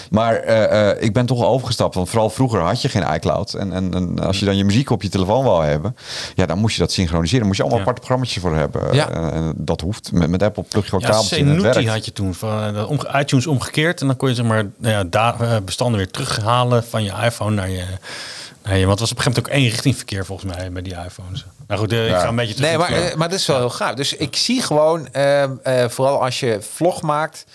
Maar 0.10 0.36
eh, 0.36 0.90
eh, 0.90 1.04
ik 1.04 1.14
ben 1.14 1.26
toch 1.26 1.44
overgestapt. 1.44 1.96
Want 1.96 2.10
vooral 2.10 2.30
vroeger 2.30 2.60
had 2.60 2.82
je 2.82 2.90
geen 2.90 3.14
iCloud. 3.14 3.54
En, 3.54 3.74
en, 3.74 3.94
en 3.94 4.20
als 4.20 4.40
je 4.40 4.46
dan 4.46 4.58
je 4.58 4.64
muziek 4.66 4.90
op 4.90 5.02
je 5.02 5.10
telefoon 5.10 5.44
wou 5.44 5.66
hebben. 5.66 5.96
Ja, 6.36 6.46
dan 6.46 6.58
moest 6.58 6.76
je 6.76 6.82
dat 6.82 6.92
synchroniseren. 6.92 7.40
Dan 7.40 7.48
moest 7.48 7.58
je 7.60 7.64
allemaal 7.66 7.82
Ja. 7.82 7.88
aparte 7.90 8.08
programma's 8.08 8.38
voor 8.40 8.56
hebben. 8.56 8.94
Ja. 8.94 9.10
En, 9.10 9.54
dat 9.56 9.82
hoeft. 9.82 10.12
Met, 10.12 10.30
met 10.30 10.44
Apple 10.44 10.64
plug 10.64 10.84
je 10.84 10.90
gewoon 10.90 11.04
Ja, 11.04 11.10
kabeltjes 11.12 11.38
in 11.40 11.48
het 11.48 11.62
werkt. 11.62 11.88
had 11.88 12.06
je 12.06 12.14
toen. 12.14 12.34
Van, 12.34 13.00
iTunes 13.16 13.48
omgekeerd. 13.48 14.02
En 14.02 14.08
dan 14.08 14.16
kon 14.18 14.30
je 14.30 14.36
zeg 14.36 14.46
maar, 14.46 14.66
nou 14.78 15.08
ja, 15.12 15.62
bestanden 15.62 15.98
weer 15.98 16.12
terughalen 16.12 16.84
van 16.84 17.04
je 17.04 17.12
iPhone 17.24 17.56
naar 17.56 17.70
je... 17.70 17.84
je- 18.78 18.86
want 18.86 19.00
het 19.00 19.00
was 19.00 19.12
op 19.12 19.18
een 19.18 19.24
gegeven 19.24 19.42
moment 19.44 19.48
ook 19.48 19.62
één 19.62 19.70
richting 19.72 19.96
verkeer 19.96 20.26
volgens 20.26 20.56
mij 20.56 20.72
bij 20.72 20.82
die 20.82 20.96
iPhones. 21.06 21.46
Nou 21.68 21.80
goed, 21.80 21.92
eh, 21.92 22.04
ik 22.06 22.10
Ja. 22.12 22.20
ga 22.20 22.28
een 22.28 22.36
beetje 22.36 22.54
terug 22.54 22.70
Nee, 22.70 22.78
maar, 22.78 22.92
eh, 22.92 23.16
maar 23.16 23.30
dat 23.30 23.40
is 23.40 23.46
wel 23.46 23.58
heel 23.58 23.70
gaaf. 23.70 23.94
Dus 23.94 24.14
ik 24.16 24.36
zie 24.36 24.62
gewoon, 24.62 25.08
ehm, 25.12 25.52
eh, 25.64 25.88
vooral 25.90 26.24
als 26.24 26.40
je 26.40 26.58
vlog 26.74 27.02
maakt, 27.02 27.46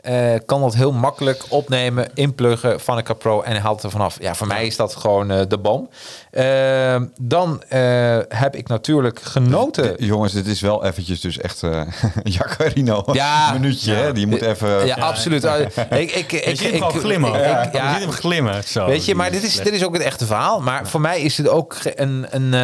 eh, 0.00 0.34
kan 0.46 0.60
dat 0.60 0.74
heel 0.74 0.92
makkelijk 0.92 1.44
opnemen, 1.48 2.10
inpluggen 2.14 2.80
van 2.80 2.96
een 2.98 3.16
Pro 3.16 3.40
en 3.42 3.60
haalt 3.60 3.74
het 3.76 3.84
er 3.84 3.90
vanaf. 3.90 4.16
Ja, 4.20 4.34
voor 4.34 4.46
mij 4.46 4.66
is 4.66 4.76
dat 4.76 4.96
gewoon 4.96 5.30
eh, 5.30 5.40
de 5.48 5.58
bom. 5.58 5.88
Ehm, 6.34 7.04
dan 7.20 7.62
eh, 7.68 8.18
heb 8.28 8.56
ik 8.56 8.68
natuurlijk 8.68 9.20
genoten. 9.22 9.94
Jongens, 9.98 10.32
dit 10.32 10.46
is 10.46 10.60
wel 10.60 10.84
eventjes 10.84 11.20
dus 11.20 11.38
echt 11.38 11.62
eh 11.62 11.80
Jacarino 12.22 13.04
Ja. 13.12 13.52
minuutje. 13.52 13.92
Hè? 13.94 14.12
Die 14.12 14.26
moet 14.26 14.42
even... 14.42 14.86
ja, 14.86 14.94
absoluut. 14.94 15.44
Eh, 15.44 15.60
Ik, 15.60 16.10
ik, 16.10 16.32
ik, 16.32 16.60
Je 16.60 16.68
ik, 16.72 16.82
glimmen. 16.82 17.30
ik- 17.34 17.64
ik- 17.66 17.72
Je 17.72 17.78
ja, 17.78 17.92
ziet 17.94 18.02
hem 18.02 18.12
glimmen. 18.12 18.64
Zo. 18.64 18.86
Weet 18.86 19.04
je, 19.04 19.14
maar 19.14 19.30
dit 19.30 19.42
is, 19.42 19.56
dit 19.56 19.72
is 19.72 19.84
ook 19.84 19.92
het 19.94 20.02
echte 20.02 20.26
verhaal. 20.26 20.60
Maar 20.60 20.86
voor 20.88 21.00
mij 21.00 21.20
is 21.20 21.36
het 21.36 21.48
ook 21.48 21.76
een... 21.94 22.26
een 22.30 22.54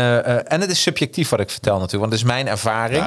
en 0.47 0.61
het 0.61 0.71
is 0.71 0.83
subjectief 0.83 1.29
wat 1.29 1.41
ik 1.41 1.51
vertel 1.51 1.79
natuurlijk. 1.79 2.01
Want 2.01 2.13
het 2.13 2.21
is 2.23 2.27
mijn 2.37 2.49
ervaring. 2.49 3.05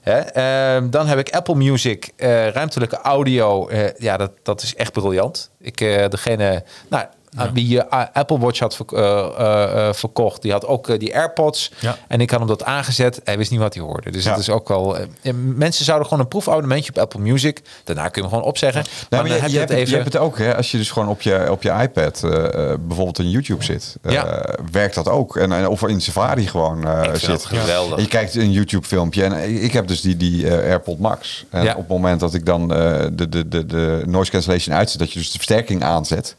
Hè? 0.00 0.18
Ehm, 0.18 0.90
dan 0.90 1.06
heb 1.06 1.18
ik 1.18 1.30
Apple 1.34 1.54
Music, 1.54 2.10
eh, 2.16 2.48
ruimtelijke 2.48 2.96
audio. 3.00 3.68
eh, 3.68 3.84
ja, 3.98 4.16
dat, 4.16 4.30
dat 4.42 4.62
is 4.62 4.74
echt 4.74 4.92
briljant. 4.92 5.50
Ik, 5.60 5.80
eh, 5.80 6.08
degene... 6.08 6.64
Nou, 6.88 7.04
aan 7.36 7.54
Wie 7.54 7.68
je 7.68 7.90
Apple 7.90 8.38
Watch 8.38 8.58
had 8.60 8.76
verk- 8.76 8.92
eh, 8.92 9.18
eh, 9.38 9.88
eh, 9.88 9.94
verkocht, 9.94 10.42
die 10.42 10.52
had 10.52 10.66
ook 10.66 10.88
eh, 10.88 10.98
die 10.98 11.16
AirPods. 11.16 11.72
Ja. 11.78 11.96
En 12.08 12.20
ik 12.20 12.30
had 12.30 12.38
hem 12.38 12.48
dat 12.48 12.64
aangezet. 12.64 13.20
Hij 13.24 13.38
wist 13.38 13.50
niet 13.50 13.60
wat 13.60 13.74
hij 13.74 13.82
hoorde. 13.82 14.10
Dus 14.10 14.24
Ja. 14.24 14.30
dat 14.30 14.38
is 14.38 14.50
ook 14.50 14.68
wel. 14.68 14.96
eh, 14.98 15.32
mensen 15.34 15.84
zouden 15.84 16.08
gewoon 16.08 16.22
een 16.22 16.28
proefabonnementje 16.28 16.90
op 16.90 16.98
Apple 16.98 17.20
Music. 17.20 17.62
Daarna 17.84 18.02
kun 18.08 18.12
je 18.14 18.20
hem 18.20 18.28
gewoon 18.28 18.44
opzeggen. 18.44 18.82
Maar 18.82 19.06
maar 19.10 19.18
dan 19.28 19.28
je, 19.28 19.32
heb 19.42 19.46
je, 19.46 19.52
je 19.52 19.58
hebt, 19.58 19.70
het 19.70 19.78
het- 19.78 19.88
even. 19.88 19.96
je 19.98 20.02
hebt 20.02 20.12
het 20.14 20.22
ook, 20.22 20.38
hè, 20.38 20.56
als 20.56 20.70
je 20.70 20.76
dus 20.78 20.90
gewoon 20.90 21.08
op 21.08 21.22
je, 21.22 21.46
op 21.50 21.62
je 21.62 21.70
iPad 21.70 22.22
eh, 22.22 22.44
eh, 22.44 22.78
bijvoorbeeld 22.80 23.18
in 23.18 23.30
YouTube 23.30 23.64
zit, 23.64 23.96
eh, 24.02 24.12
Ja. 24.12 24.54
werkt 24.72 24.94
dat 24.94 25.08
ook. 25.08 25.36
En, 25.36 25.52
en, 25.52 25.68
of 25.68 25.82
in 25.82 26.00
Safari 26.00 26.46
gewoon 26.46 26.86
eh, 26.86 27.02
vind 27.02 27.18
zit. 27.20 27.44
geweldig. 27.44 27.96
En 27.96 28.02
je 28.02 28.08
kijkt 28.08 28.34
een 28.34 28.52
YouTube 28.52 28.86
filmpje 28.86 29.24
en 29.24 29.62
ik- 29.62 29.72
heb 29.72 29.86
dus 29.88 30.00
die, 30.00 30.16
die 30.16 30.46
eh, 30.48 30.52
AirPod 30.70 30.98
Max. 30.98 31.44
En 31.50 31.62
Ja. 31.64 31.70
op 31.72 31.78
het 31.78 31.88
moment 31.88 32.20
dat 32.20 32.34
ik 32.34 32.46
dan 32.46 32.72
eh, 32.74 33.04
de, 33.12 33.28
de, 33.28 33.48
de, 33.48 33.66
de 33.66 34.02
noise 34.06 34.30
cancellation 34.30 34.76
uitzet, 34.76 34.98
dat 34.98 35.12
je 35.12 35.18
dus 35.18 35.30
de 35.30 35.36
versterking 35.36 35.82
aanzet, 35.82 36.36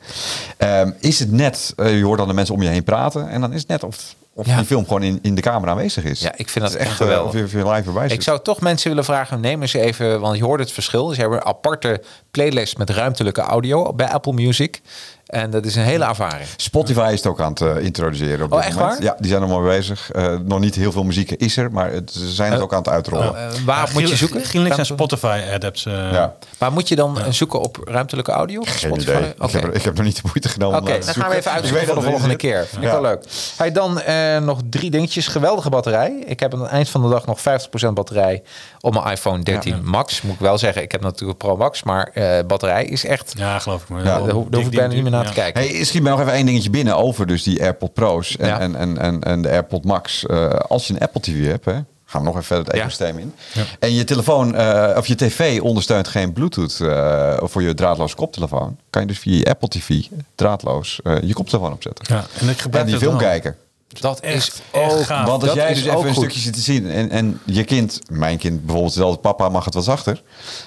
ehm, 0.93 0.97
is 0.99 1.19
het 1.19 1.31
net, 1.31 1.73
eh, 1.77 1.97
je 1.97 2.03
hoort 2.03 2.17
dan 2.17 2.27
de 2.27 2.33
mensen 2.33 2.55
om 2.55 2.61
je 2.61 2.69
heen 2.69 2.83
praten 2.83 3.29
en 3.29 3.41
dan 3.41 3.53
is 3.53 3.59
het 3.59 3.67
net 3.69 3.83
of, 3.83 4.15
of 4.33 4.45
Ja. 4.45 4.55
die 4.57 4.65
film 4.65 4.83
gewoon 4.83 5.03
in, 5.03 5.19
in 5.21 5.35
de 5.35 5.41
camera 5.41 5.71
aanwezig 5.71 6.03
is. 6.03 6.19
Ja, 6.19 6.31
ik 6.35 6.49
vind 6.49 6.65
dat 6.65 6.73
echt 6.75 6.87
echt 6.87 6.95
geweldig. 6.97 7.33
eh, 7.35 7.43
Of 7.43 7.51
je, 7.51 7.57
live 7.57 7.87
erbij 7.87 8.07
Ik 8.07 8.21
zou 8.21 8.39
toch 8.41 8.61
mensen 8.61 8.89
willen 8.89 9.05
vragen, 9.05 9.39
neem 9.39 9.61
eens 9.61 9.73
even, 9.73 10.19
want 10.19 10.37
je 10.37 10.43
hoort 10.43 10.59
het 10.59 10.71
verschil. 10.71 11.07
Ze 11.09 11.19
hebben 11.21 11.37
een 11.39 11.45
aparte 11.45 12.01
playlist 12.31 12.77
met 12.77 12.89
ruimtelijke 12.89 13.41
audio 13.41 13.93
bij 13.93 14.07
Apple 14.07 14.33
Music. 14.33 14.81
En 15.27 15.49
dat 15.49 15.65
is 15.65 15.75
een 15.75 15.83
hele 15.83 16.05
ervaring. 16.05 16.47
Spotify 16.57 17.09
is 17.11 17.17
het 17.17 17.27
ook 17.27 17.41
aan 17.41 17.49
het 17.49 17.61
eh, 17.61 17.83
introduceren 17.83 18.45
op 18.45 18.51
Oh, 18.51 18.57
dit 18.57 18.67
echt 18.67 18.77
moment. 18.77 18.93
waar? 18.97 19.03
Ja, 19.07 19.15
die 19.19 19.29
zijn 19.29 19.41
er 19.41 19.47
maar 19.47 19.61
bezig. 19.61 20.11
Eh, 20.11 20.33
nog 20.45 20.59
niet 20.59 20.75
heel 20.75 20.91
veel 20.91 21.03
muziek 21.03 21.31
is 21.31 21.57
er, 21.57 21.71
maar 21.71 21.91
het, 21.91 22.11
ze 22.11 22.29
zijn 22.31 22.51
het 22.51 22.61
ook 22.61 22.71
aan 22.71 22.77
het 22.77 22.89
uitrollen. 22.89 23.35
Eh, 23.37 23.47
waar 23.65 23.89
moet 23.93 24.09
je 24.09 24.15
zoeken? 24.15 24.41
Geen 24.45 24.61
links 24.61 24.77
aan 24.77 24.85
Ruimte- 24.85 24.93
Spotify 25.17 25.41
adapts. 25.53 25.85
eh, 25.85 25.93
ja. 26.11 26.33
Waar 26.57 26.71
moet 26.71 26.87
je 26.87 26.95
dan 26.95 27.19
eh, 27.19 27.25
zoeken 27.29 27.59
op 27.59 27.77
ruimtelijke 27.85 28.31
audio? 28.31 28.61
Geen 28.61 28.73
Spotify? 28.77 29.09
idee. 29.09 29.33
Oké. 29.39 29.57
Ik, 29.57 29.63
heb, 29.63 29.73
ik 29.75 29.81
heb 29.83 29.95
nog 29.95 30.05
niet 30.05 30.15
de 30.15 30.21
moeite 30.25 30.49
genomen. 30.49 30.79
Oké, 30.81 30.91
dan 31.05 31.13
gaan 31.13 31.29
we 31.29 31.35
even 31.35 31.51
uitzoeken 31.51 31.85
weet 31.85 31.93
voor 31.95 32.03
de 32.03 32.09
volgende 32.09 32.29
het 32.33 32.41
keer. 32.41 32.65
Vind 32.65 32.77
ik 32.83 32.87
Ja. 32.87 32.91
wel 32.91 33.01
leuk. 33.01 33.23
Hey, 33.57 33.71
dan 33.71 34.01
eh, 34.01 34.37
nog 34.37 34.59
drie 34.69 34.91
dingetjes. 34.91 35.27
Geweldige 35.27 35.69
batterij. 35.69 36.23
Ik 36.25 36.39
heb 36.39 36.53
aan 36.53 36.61
het 36.61 36.69
eind 36.71 36.89
van 36.89 37.01
de 37.01 37.09
dag 37.09 37.25
nog 37.25 37.39
50% 37.39 37.93
batterij 37.93 38.43
op 38.81 38.93
mijn 38.93 39.05
iPhone 39.11 39.43
13 39.43 39.81
Max. 39.85 40.21
Moet 40.21 40.33
ik 40.33 40.39
wel 40.39 40.57
zeggen, 40.57 40.81
ik 40.81 40.91
heb 40.91 41.01
natuurlijk 41.01 41.37
Pro 41.39 41.57
Max, 41.57 41.83
maar 41.83 42.09
eh, 42.13 42.45
batterij 42.45 42.85
is 42.85 43.05
echt... 43.05 43.33
Ja, 43.37 43.59
geloof 43.59 43.81
ik. 43.81 43.89
Maar 43.89 44.03
Ja, 44.05 44.19
daar 44.19 44.31
hoef 44.33 44.45
ik 44.51 44.69
bijna 44.69 44.93
niet 44.93 45.03
meer 45.03 45.11
naar 45.17 45.33
te 45.33 45.39
kijken. 45.39 45.61
Hey, 45.61 45.83
schiet 45.83 46.01
mij 46.01 46.11
nog 46.11 46.21
even 46.21 46.33
één 46.33 46.45
dingetje 46.45 46.69
binnen 46.69 46.97
over 46.97 47.27
dus 47.27 47.43
die 47.43 47.61
AirPod 47.61 47.93
Pro's 47.93 48.37
en, 48.37 48.47
Ja. 48.47 48.59
en, 48.59 48.75
en, 48.75 48.97
en, 48.97 49.23
en 49.23 49.41
de 49.41 49.49
AirPod 49.49 49.83
Max. 49.85 50.25
Eh, 50.25 50.49
als 50.49 50.87
je 50.87 50.93
een 50.93 50.99
Apple 50.99 51.21
TV 51.21 51.45
hebt, 51.45 51.65
hè, 51.65 51.71
gaan 52.05 52.21
we 52.21 52.27
nog 52.27 52.33
even 52.35 52.45
verder 52.45 52.65
het 52.65 52.75
Ja. 52.75 52.81
ecosysteem 52.81 53.17
in. 53.17 53.33
En 53.79 53.93
je 53.93 54.03
telefoon 54.03 54.55
eh, 54.55 54.97
of 54.97 55.07
je 55.07 55.15
tv 55.15 55.61
ondersteunt 55.61 56.07
geen 56.07 56.33
Bluetooth 56.33 56.79
eh, 56.79 57.37
voor 57.41 57.61
je 57.63 57.73
draadloze 57.73 58.15
koptelefoon, 58.15 58.77
kan 58.89 59.01
je 59.01 59.07
dus 59.07 59.19
via 59.19 59.37
je 59.37 59.45
Apple 59.45 59.67
TV 59.67 59.99
draadloos 60.35 60.99
je 61.23 61.33
koptelefoon 61.33 61.71
opzetten. 61.73 62.05
Ja, 62.15 62.25
en 62.39 62.49
ik 62.49 62.59
gebruik 62.59 62.85
En 62.85 62.91
die 62.91 62.99
film 62.99 63.17
kijken. 63.17 63.55
Dat 63.87 64.23
is 64.23 64.33
Echt, 64.33 64.61
ook... 64.71 65.03
gaaf. 65.05 65.27
Want 65.27 65.41
als 65.41 65.51
dat 65.51 65.53
jij 65.53 65.73
dus 65.73 65.83
even 65.83 65.97
een 65.97 66.03
goed. 66.05 66.15
stukje 66.15 66.39
zit 66.39 66.53
te 66.53 66.59
zien 66.59 66.91
en, 66.91 67.09
en 67.09 67.41
je 67.45 67.63
kind, 67.63 67.99
mijn 68.09 68.37
kind 68.37 68.65
bijvoorbeeld, 68.65 68.95
dat 68.95 69.21
papa 69.21 69.49
mag 69.49 69.65
het 69.65 69.73
wat 69.73 69.83
zachter, 69.83 70.21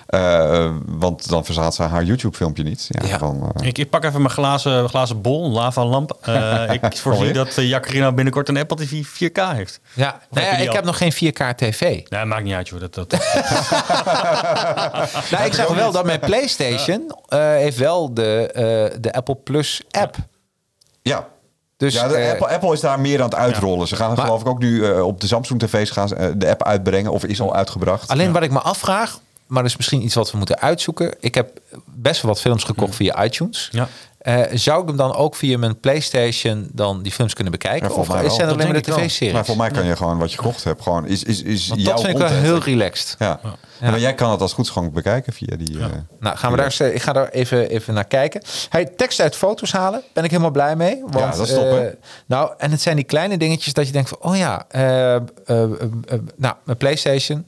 eh, 0.06 0.72
want 0.86 1.28
dan 1.28 1.44
verstaat 1.44 1.74
ze 1.74 1.82
haar 1.82 2.04
YouTube-filmpje 2.04 2.62
niet. 2.62 2.86
Ja, 2.88 3.06
Ja. 3.08 3.18
Dan, 3.18 3.52
eh, 3.54 3.66
Ik, 3.66 3.78
ik 3.78 3.90
pak 3.90 4.04
even 4.04 4.20
mijn 4.22 4.34
glazen, 4.34 4.88
glazen 4.88 5.20
bol, 5.20 5.50
lava 5.50 5.84
lamp. 5.84 6.18
Eh, 6.22 6.72
ik 6.80 6.96
voorzie 6.96 7.32
dat 7.32 7.56
uh, 7.56 7.68
Jacarino 7.68 8.12
binnenkort 8.12 8.48
een 8.48 8.56
Apple 8.56 8.76
TV 8.76 9.06
4K 9.06 9.54
heeft. 9.54 9.80
Ja, 9.92 10.20
nou 10.30 10.46
ja, 10.46 10.52
heb 10.52 10.60
ik 10.60 10.68
al? 10.68 10.74
heb 10.74 10.84
nog 10.84 10.96
geen 10.98 11.12
4K 11.14 11.54
tv. 11.56 11.80
Nee, 12.08 12.24
maakt 12.24 12.44
niet 12.44 12.54
uit 12.54 12.68
joh. 12.68 12.80
Dat, 12.80 12.94
dat, 12.94 13.10
Nou, 15.30 15.44
ik 15.44 15.54
zag 15.54 15.68
wel 15.68 15.92
dat 15.92 16.04
mijn 16.04 16.20
PlayStation 16.20 17.14
eh, 17.28 17.38
heeft 17.40 17.76
wel 17.76 18.14
de, 18.14 18.50
eh, 18.52 18.62
de 19.00 19.12
Apple 19.12 19.36
Plus 19.36 19.82
app. 19.90 20.16
ja. 21.02 21.28
Dus 21.80 21.94
ja, 21.94 22.08
de 22.08 22.14
eh, 22.14 22.30
Apple, 22.30 22.48
Apple 22.48 22.72
is 22.72 22.80
daar 22.80 23.00
meer 23.00 23.18
aan 23.18 23.24
het 23.24 23.34
uitrollen. 23.34 23.88
Ze 23.88 23.96
gaan 23.96 24.14
Maar- 24.14 24.24
geloof 24.24 24.40
ik 24.40 24.46
ook 24.48 24.58
nu 24.58 24.84
eh, 24.86 25.06
op 25.06 25.20
de 25.20 25.26
Samsung 25.26 25.60
tv's 25.60 25.90
gaan 25.90 26.12
eh, 26.16 26.28
de 26.36 26.48
app 26.48 26.62
uitbrengen. 26.64 27.12
Of 27.12 27.24
is 27.24 27.40
al 27.40 27.54
uitgebracht. 27.54 28.08
alleen 28.08 28.32
wat 28.32 28.42
ik 28.42 28.50
me 28.50 28.58
afvraag, 28.60 29.18
maar 29.46 29.62
dat 29.62 29.70
is 29.70 29.76
misschien 29.76 30.02
iets 30.04 30.14
wat 30.14 30.30
we 30.30 30.36
moeten 30.36 30.58
uitzoeken. 30.60 31.14
Ik 31.20 31.34
heb 31.34 31.58
best 31.84 32.22
wel 32.22 32.30
wat 32.32 32.40
films 32.40 32.64
gekocht 32.64 32.94
via 32.94 33.24
iTunes. 33.24 33.68
Ja. 33.72 33.88
Eh, 34.20 34.42
zou 34.52 34.82
ik 34.82 34.88
hem 34.88 34.96
dan 34.96 35.14
ook 35.14 35.34
via 35.36 35.58
mijn 35.58 35.80
PlayStation 35.80 36.68
dan 36.72 37.02
die 37.02 37.12
films 37.12 37.34
kunnen 37.34 37.52
bekijken? 37.52 37.88
Ja, 37.88 37.94
of 37.94 38.08
mij 38.08 38.24
is 38.24 38.30
het 38.30 38.40
wel. 38.40 38.46
alleen 38.48 38.64
maar 38.66 38.74
Dat 38.74 38.84
de 38.84 38.92
tv-series? 38.92 39.32
Maar 39.34 39.44
voor 39.44 39.56
mij 39.56 39.70
kan 39.70 39.84
je 39.86 39.96
gewoon 39.96 40.18
wat 40.18 40.30
je 40.30 40.36
gekocht 40.36 40.64
hebt, 40.64 40.82
gewoon 40.82 41.06
is, 41.06 41.22
is, 41.22 41.42
is 41.42 41.68
Want 41.68 41.80
jouw 41.80 41.92
dat 41.94 42.04
vind 42.04 42.12
ik 42.18 42.22
wel 42.22 42.30
heel 42.30 42.58
relaxed. 42.58 43.14
Ja. 43.18 43.40
Ja, 43.80 43.90
Maar 43.90 44.00
jij 44.00 44.14
kan 44.14 44.30
het 44.30 44.40
als 44.40 44.52
goed 44.52 44.70
gewoon 44.70 44.92
bekijken 44.92 45.32
via 45.32 45.56
die. 45.56 45.78
eh, 45.78 45.86
Nou, 46.20 46.36
gaan 46.36 46.50
we 46.50 46.56
daar, 46.56 46.66
eens, 46.66 46.80
eh, 46.80 46.94
ik 46.94 47.02
ga 47.02 47.12
daar 47.12 47.28
even, 47.28 47.68
even 47.70 47.94
naar 47.94 48.04
kijken. 48.06 48.42
Hey, 48.68 48.84
tekst 48.84 49.20
uit 49.20 49.36
foto's 49.36 49.72
halen, 49.72 50.02
ben 50.12 50.24
ik 50.24 50.30
helemaal 50.30 50.50
blij 50.50 50.76
mee. 50.76 51.00
Want, 51.00 51.14
Ja, 51.14 51.30
dat 51.30 51.48
is 51.48 51.54
top, 51.54 51.64
eh, 51.64 51.86
nou, 52.26 52.52
en 52.58 52.70
het 52.70 52.80
zijn 52.80 52.96
die 52.96 53.04
kleine 53.04 53.36
dingetjes 53.36 53.72
dat 53.72 53.86
je 53.86 53.92
denkt 53.92 54.08
van, 54.08 54.18
oh 54.20 54.36
ja, 54.36 54.66
nou, 56.36 56.54
mijn 56.64 56.76
PlayStation. 56.78 57.44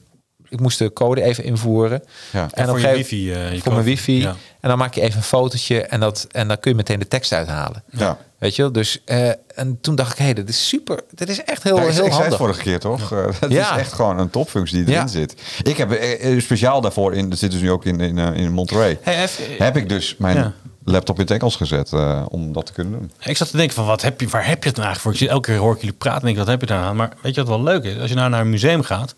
Ik 0.49 0.59
moest 0.59 0.79
de 0.79 0.93
code 0.93 1.21
even 1.21 1.43
invoeren. 1.43 2.03
Ja. 2.31 2.47
En 2.51 2.65
voor 2.65 2.73
op 2.73 2.79
je 2.79 2.87
een 2.87 2.95
wifi, 2.95 3.29
je 3.29 3.59
voor 3.63 3.73
mijn 3.73 3.85
wifi. 3.85 4.19
Ja. 4.21 4.35
En 4.63 4.69
dan 4.69 4.77
maak 4.77 4.93
je 4.93 5.01
even 5.01 5.17
een 5.17 5.23
fotootje 5.23 5.81
en, 5.81 5.99
dat, 5.99 6.27
en 6.31 6.47
dan 6.47 6.59
kun 6.59 6.71
je 6.71 6.77
meteen 6.77 6.99
de 6.99 7.07
tekst 7.07 7.31
uithalen. 7.33 7.83
Ja. 7.89 8.17
Weet 8.39 8.55
je 8.55 8.61
wel? 8.61 8.71
Dus, 8.71 9.01
eh, 9.05 9.29
en 9.55 9.77
toen 9.81 9.95
dacht 9.95 10.11
ik, 10.11 10.17
hé, 10.17 10.23
hey, 10.23 10.33
dit 10.33 10.49
is 10.49 10.67
super. 10.67 10.99
Dit 11.11 11.29
is 11.29 11.43
echt 11.43 11.63
heel, 11.63 11.75
Ja, 11.75 11.81
ik, 11.83 11.87
heel 11.93 12.05
ik 12.05 12.11
zei 12.11 12.11
het 12.11 12.21
handig. 12.21 12.37
vorige 12.37 12.61
keer 12.61 12.79
toch? 12.79 13.11
Eh, 13.11 13.25
Het 13.39 13.51
Ja. 13.51 13.73
is 13.73 13.79
echt 13.79 13.93
gewoon 13.93 14.19
een 14.19 14.29
topfunctie 14.29 14.77
die 14.77 14.85
erin 14.95 15.05
Ja. 15.05 15.07
zit. 15.07 15.35
Ik 15.63 15.77
heb 15.77 15.91
eh, 15.91 16.31
eh, 16.33 16.41
speciaal 16.41 16.81
daarvoor 16.81 17.13
in, 17.13 17.29
dat 17.29 17.39
zit 17.39 17.51
dus 17.51 17.61
nu 17.61 17.71
ook 17.71 17.85
in, 17.85 17.99
in, 17.99 18.17
in 18.17 18.51
Monterey. 18.51 18.99
Hey, 19.01 19.23
even- 19.23 19.43
heb 19.65 19.77
ik 19.77 19.89
dus 19.89 20.15
mijn 20.17 20.37
Ja. 20.37 20.53
Laptop 20.85 21.15
in 21.15 21.21
het 21.21 21.31
Engels 21.31 21.55
gezet 21.55 21.93
eh, 21.93 22.25
om 22.29 22.53
dat 22.53 22.65
te 22.65 22.73
kunnen 22.73 22.93
doen. 22.99 23.11
Ik 23.19 23.37
zat 23.37 23.49
te 23.49 23.57
denken 23.57 23.75
van, 23.75 23.85
wat 23.85 24.01
heb 24.01 24.21
je, 24.21 24.27
waar 24.27 24.47
heb 24.47 24.63
je 24.63 24.69
het 24.69 24.77
nou 24.77 24.87
eigenlijk 24.87 24.99
voor? 24.99 25.11
Ik 25.11 25.17
zie 25.17 25.29
elke 25.29 25.51
keer 25.51 25.59
hoor 25.59 25.73
ik 25.73 25.79
jullie 25.79 25.95
praten 25.95 26.19
en 26.19 26.25
denk, 26.25 26.37
wat 26.37 26.47
heb 26.47 26.61
je 26.61 26.67
daar 26.67 26.83
aan? 26.83 26.95
Maar 26.95 27.11
weet 27.21 27.35
je 27.35 27.43
wat 27.43 27.49
wel 27.49 27.63
leuk 27.63 27.83
is? 27.83 27.99
Als 27.99 28.09
je 28.09 28.15
nou 28.15 28.29
naar 28.29 28.41
een 28.41 28.49
museum 28.49 28.81
gaat, 28.83 29.15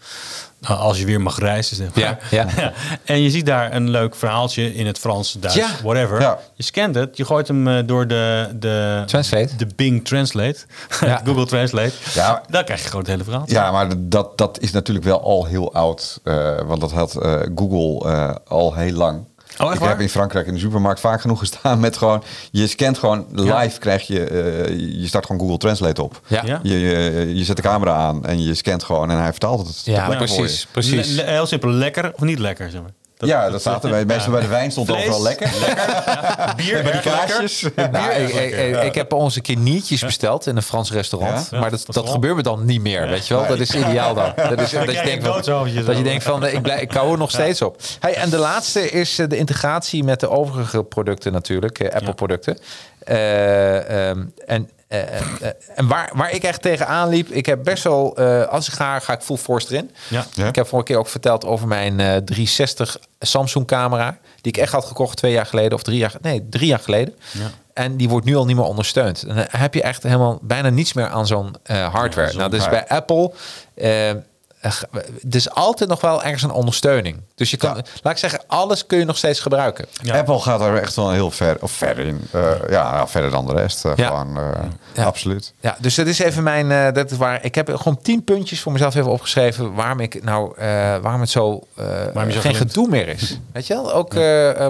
nou, 0.60 0.80
als 0.80 1.00
je 1.00 1.06
weer 1.06 1.22
mag 1.22 1.40
reizen, 1.40 1.76
zeg 1.76 1.88
maar. 1.96 2.28
Ja, 2.32 2.48
ja. 2.58 2.74
en 3.06 3.22
je 3.22 3.30
ziet 3.30 3.46
daar 3.46 3.74
een 3.76 3.90
leuk 3.90 4.16
verhaaltje 4.16 4.74
in 4.74 4.86
het 4.86 5.00
Frans, 5.00 5.32
Duits, 5.40 5.56
Ja. 5.58 5.68
whatever. 5.84 6.22
Ja. 6.22 6.40
Je 6.54 6.64
scant 6.64 6.96
het, 6.96 7.18
je 7.18 7.26
gooit 7.26 7.48
hem 7.48 7.68
eh, 7.68 7.84
door 7.86 8.08
de, 8.08 8.50
de, 8.60 9.04
Translate. 9.06 9.56
de 9.56 9.68
Bing 9.76 10.06
Translate, 10.06 10.60
Ja. 11.02 11.22
Google 11.26 11.46
Translate. 11.46 11.94
Ja. 12.14 12.42
Dan 12.50 12.64
krijg 12.64 12.80
je 12.82 12.86
gewoon 12.88 13.02
het 13.02 13.12
hele 13.12 13.24
verhaal. 13.24 13.44
Ja, 13.46 13.72
maar 13.72 13.88
dat, 13.98 14.38
dat 14.38 14.60
is 14.60 14.72
natuurlijk 14.72 15.06
wel 15.06 15.22
al 15.22 15.46
heel 15.46 15.74
oud. 15.74 16.20
eh, 16.24 16.60
want 16.66 16.82
dat 16.82 16.92
had 16.92 17.12
Google 17.56 18.10
eh, 18.12 18.36
al 18.48 18.74
heel 18.76 18.92
lang. 18.94 19.24
Oh, 19.58 19.74
ik 19.74 19.80
waar? 19.80 19.90
heb 19.90 20.00
in 20.00 20.10
Frankrijk 20.10 20.48
in 20.48 20.54
de 20.54 20.60
supermarkt 20.60 21.00
vaak 21.00 21.22
genoeg 21.22 21.40
gestaan 21.40 21.80
met 21.80 21.98
gewoon... 21.98 22.24
Je 22.52 22.68
scant 22.68 22.98
gewoon 22.98 23.26
live, 23.32 23.80
krijg 23.80 24.08
je... 24.08 24.24
eh, 24.26 24.70
je 25.02 25.08
start 25.08 25.26
gewoon 25.26 25.42
Google 25.42 25.58
Translate 25.58 26.04
op. 26.04 26.22
Ja. 26.28 26.42
Ja. 26.46 26.60
Je, 26.64 26.80
je, 26.80 27.36
je 27.36 27.44
zet 27.44 27.56
de 27.56 27.62
camera 27.62 27.94
aan 27.96 28.26
en 28.26 28.44
je 28.44 28.54
scant 28.54 28.84
gewoon 28.84 29.12
en 29.12 29.18
hij 29.18 29.32
vertaalt 29.32 29.68
het. 29.68 29.82
Ja, 29.84 30.08
precies. 30.16 30.68
precies. 30.72 31.08
Le- 31.08 31.24
le- 31.24 31.30
heel 31.32 31.46
simpel, 31.46 31.70
lekker 31.70 32.14
of 32.16 32.22
niet 32.22 32.40
lekker, 32.40 32.70
zeg 32.70 32.82
maar. 32.82 32.92
Ja, 33.18 33.50
dat 33.50 33.62
staat 33.62 33.84
er. 33.84 33.90
bij- 33.90 34.06
Meestal 34.06 34.32
bij 34.32 34.42
de 34.42 34.48
wijn 34.48 34.72
stond 34.72 34.88
het 34.88 34.96
Vlees, 34.96 35.10
overal 35.10 35.24
lekker. 35.24 35.50
Bier, 36.56 36.84
Bij 36.84 36.94
lekker. 36.94 37.92
Nou, 37.92 38.12
ik, 38.12 38.30
ik, 38.34 38.58
ik, 38.76 38.84
ik 38.84 38.96
heb 38.96 39.14
ons 39.14 39.36
een 39.36 39.42
keer 39.42 39.58
niertjes 39.58 40.02
besteld 40.02 40.48
in 40.48 40.56
een 40.56 40.62
Frans 40.62 40.92
restaurant. 40.92 41.48
Ja? 41.52 41.60
Maar 41.60 41.70
dat, 41.72 41.86
dat 41.90 42.10
gebeurt 42.10 42.36
me 42.36 42.42
dan 42.42 42.66
niet 42.66 42.82
meer, 42.82 43.08
weet 43.08 43.28
je 43.28 43.34
wel. 43.34 43.48
Dat 43.48 43.60
is 43.60 43.76
ideaal 43.76 44.14
dan. 44.14 44.34
Dat, 44.50 44.62
is, 44.62 44.70
dat, 44.72 44.92
je 44.92 45.02
denkt 45.04 45.26
van, 45.26 45.42
dat 45.86 45.98
je 45.98 46.04
denkt 46.04 46.24
van, 46.24 46.46
ik, 46.46 46.62
blijf, 46.62 46.82
ik 46.82 46.92
hou 46.92 47.12
er 47.12 47.18
nog 47.18 47.32
steeds 47.32 47.62
op. 47.62 47.82
Hey, 48.00 48.16
en 48.16 48.30
de 48.30 48.38
laatste 48.38 48.90
is 48.90 49.20
eh, 49.20 49.28
de 49.30 49.38
integratie 49.38 50.04
met 50.04 50.20
de 50.20 50.30
overige 50.30 50.84
producten 50.84 51.32
natuurlijk. 51.32 51.80
eh, 51.80 51.96
Apple 51.96 52.14
producten. 52.14 52.58
Eh, 53.00 54.08
ehm, 54.10 54.24
en 54.46 54.70
eh, 55.02 55.20
eh, 55.20 55.22
eh, 55.42 55.52
en 55.76 55.88
waar, 55.88 56.12
waar 56.14 56.32
ik 56.32 56.44
echt 56.44 56.62
tegenaan 56.62 57.10
liep, 57.10 57.30
ik 57.30 57.46
heb 57.46 57.64
best 57.64 57.84
wel, 57.84 58.18
eh, 58.18 58.48
als 58.48 58.68
ik 58.68 58.74
ga, 58.74 59.00
ga 59.00 59.14
ik 59.14 59.22
full 59.22 59.38
force 59.38 59.68
erin. 59.74 59.92
Ja. 60.08 60.26
Ja. 60.34 60.48
Ik 60.48 60.56
heb 60.56 60.68
vorige 60.68 60.88
keer 60.88 60.98
ook 60.98 61.08
verteld 61.08 61.46
over 61.46 61.68
mijn 61.68 62.00
eh 62.00 62.16
360 62.16 62.98
Samsung 63.20 63.68
camera. 63.68 64.18
Die 64.42 64.52
ik 64.52 64.58
echt 64.58 64.72
had 64.72 64.86
gekocht 64.86 65.18
twee 65.18 65.32
jaar 65.32 65.46
geleden 65.46 65.74
of 65.74 65.84
drie 65.84 65.98
jaar, 65.98 66.14
nee, 66.22 66.48
drie 66.50 66.68
jaar 66.68 66.80
geleden. 66.80 67.16
Ja. 67.32 67.50
En 67.74 67.98
die 67.98 68.10
wordt 68.10 68.26
nu 68.26 68.36
al 68.36 68.46
niet 68.46 68.56
meer 68.56 68.66
ondersteund. 68.66 69.24
En 69.24 69.36
dan 69.36 69.46
heb 69.50 69.74
je 69.74 69.82
echt 69.82 70.04
helemaal 70.04 70.40
bijna 70.42 70.70
niets 70.70 70.94
meer 70.94 71.08
aan 71.08 71.28
zo'n 71.28 71.56
eh, 71.64 71.94
hardware. 71.94 72.34
nou, 72.34 72.50
dus 72.50 72.70
bij 72.70 72.88
Apple. 72.88 73.32
Er 75.30 75.36
is 75.36 75.50
altijd 75.50 75.90
nog 75.90 76.02
wel 76.02 76.24
ergens 76.24 76.44
een 76.44 76.52
ondersteuning. 76.52 77.18
Dus 77.36 77.52
je 77.52 77.58
kan, 77.58 77.76
Ja. 77.76 77.82
laat 78.02 78.14
ik 78.14 78.20
zeggen, 78.20 78.40
alles 78.48 78.86
kun 78.86 78.98
je 79.00 79.06
nog 79.06 79.18
steeds 79.18 79.40
gebruiken. 79.40 79.86
Ja. 80.02 80.18
Apple 80.18 80.40
gaat 80.40 80.62
er 80.62 80.78
echt 80.82 80.96
wel 80.96 81.12
heel 81.12 81.32
ver, 81.32 81.58
of 81.62 81.72
verder 81.72 82.06
in. 82.06 82.22
Eh, 82.32 82.42
ja, 82.70 82.92
nou, 82.92 83.08
verder 83.10 83.32
dan 83.32 83.46
de 83.46 83.54
rest. 83.54 83.86
eh, 83.86 83.92
Ja. 83.96 84.08
Gewoon, 84.08 84.38
eh, 84.38 84.44
Ja. 84.94 85.04
absoluut. 85.04 85.54
Ja, 85.60 85.78
dus 85.80 85.96
dat 85.96 86.08
is 86.08 86.20
even 86.20 86.44
mijn. 86.44 86.72
eh, 86.72 86.94
dat 86.94 87.12
is 87.12 87.18
waar 87.18 87.44
ik 87.44 87.56
heb 87.56 87.68
gewoon 87.76 88.00
tien 88.02 88.24
puntjes 88.24 88.60
voor 88.62 88.72
mezelf 88.72 88.96
even 88.96 89.12
opgeschreven. 89.12 89.74
waarom 89.74 90.00
ik 90.00 90.24
nou. 90.24 90.58
eh, 90.58 90.66
waarom 90.98 91.22
het 91.22 91.30
zo. 91.30 91.62
eh, 91.76 92.26
je 92.26 92.32
zo 92.32 92.40
geen 92.40 92.56
gedoe 92.56 92.88
meer 92.88 93.08
is. 93.08 93.40
Weet 93.54 93.68
je 93.68 93.74
wel? 93.74 93.94
Ook 93.94 94.14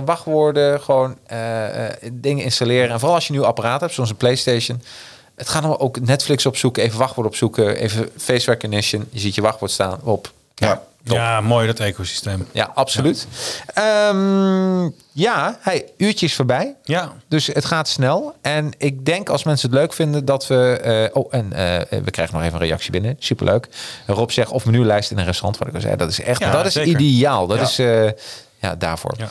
wachtwoorden, 0.05 0.81
gewoon 0.81 1.17
eh, 1.27 1.85
eh, 1.87 1.93
dingen 2.13 2.43
installeren. 2.43 2.89
En 2.89 2.99
vooral 2.99 3.15
als 3.15 3.27
je 3.27 3.33
een 3.33 3.39
nieuw 3.39 3.47
apparaat 3.47 3.81
hebt, 3.81 3.93
zoals 3.93 4.09
een 4.09 4.15
PlayStation. 4.15 4.81
Het 5.35 5.49
gaat 5.49 5.61
dan 5.63 5.77
ook 5.79 5.99
Netflix 5.99 6.45
opzoeken, 6.45 6.83
even 6.83 6.99
wachtwoord 6.99 7.27
opzoeken, 7.27 7.75
even 7.75 8.09
face 8.17 8.49
recognition. 8.51 9.07
Je 9.09 9.19
ziet 9.19 9.35
je 9.35 9.41
wachtwoord 9.41 9.71
staan 9.71 9.99
op. 10.03 10.31
Ja. 10.55 10.81
Ja, 11.03 11.41
mooi 11.41 11.67
dat 11.67 11.79
ecosysteem. 11.79 12.47
Ja, 12.51 12.71
absoluut. 12.73 13.27
Ja, 13.75 14.89
ja 15.11 15.57
hey, 15.61 15.85
uurtje 15.97 16.25
is 16.25 16.35
voorbij. 16.35 16.75
Ja, 16.83 17.13
Dus 17.27 17.47
het 17.47 17.65
gaat 17.65 17.87
snel. 17.87 18.35
En 18.41 18.71
ik 18.77 19.05
denk 19.05 19.29
als 19.29 19.43
mensen 19.43 19.69
het 19.69 19.79
leuk 19.79 19.93
vinden 19.93 20.25
dat 20.25 20.47
we. 20.47 20.79
eh, 20.83 21.15
oh, 21.21 21.27
en 21.33 21.53
eh, 21.53 21.99
we 22.03 22.11
krijgen 22.11 22.35
nog 22.35 22.43
even 22.43 22.55
een 22.61 22.65
reactie 22.67 22.91
binnen. 22.91 23.15
Superleuk. 23.19 23.67
Rob 24.07 24.29
zegt 24.29 24.51
of 24.51 24.65
menulijst 24.65 25.11
in 25.11 25.17
een 25.17 25.25
restaurant. 25.25 25.57
Wat 25.57 25.67
ik 25.67 25.73
al 25.75 25.81
zei, 25.81 25.95
dat 25.95 26.09
is 26.09 26.21
echt. 26.21 26.39
Ja, 26.39 26.51
dat 26.51 26.65
is 26.65 26.73
zeker. 26.73 26.99
ideaal. 26.99 27.47
Dat 27.47 27.57
Ja. 27.57 27.63
is. 27.63 27.79
eh, 27.79 28.21
ja, 28.59 28.75
daarvoor. 28.75 29.13
Ja. 29.17 29.27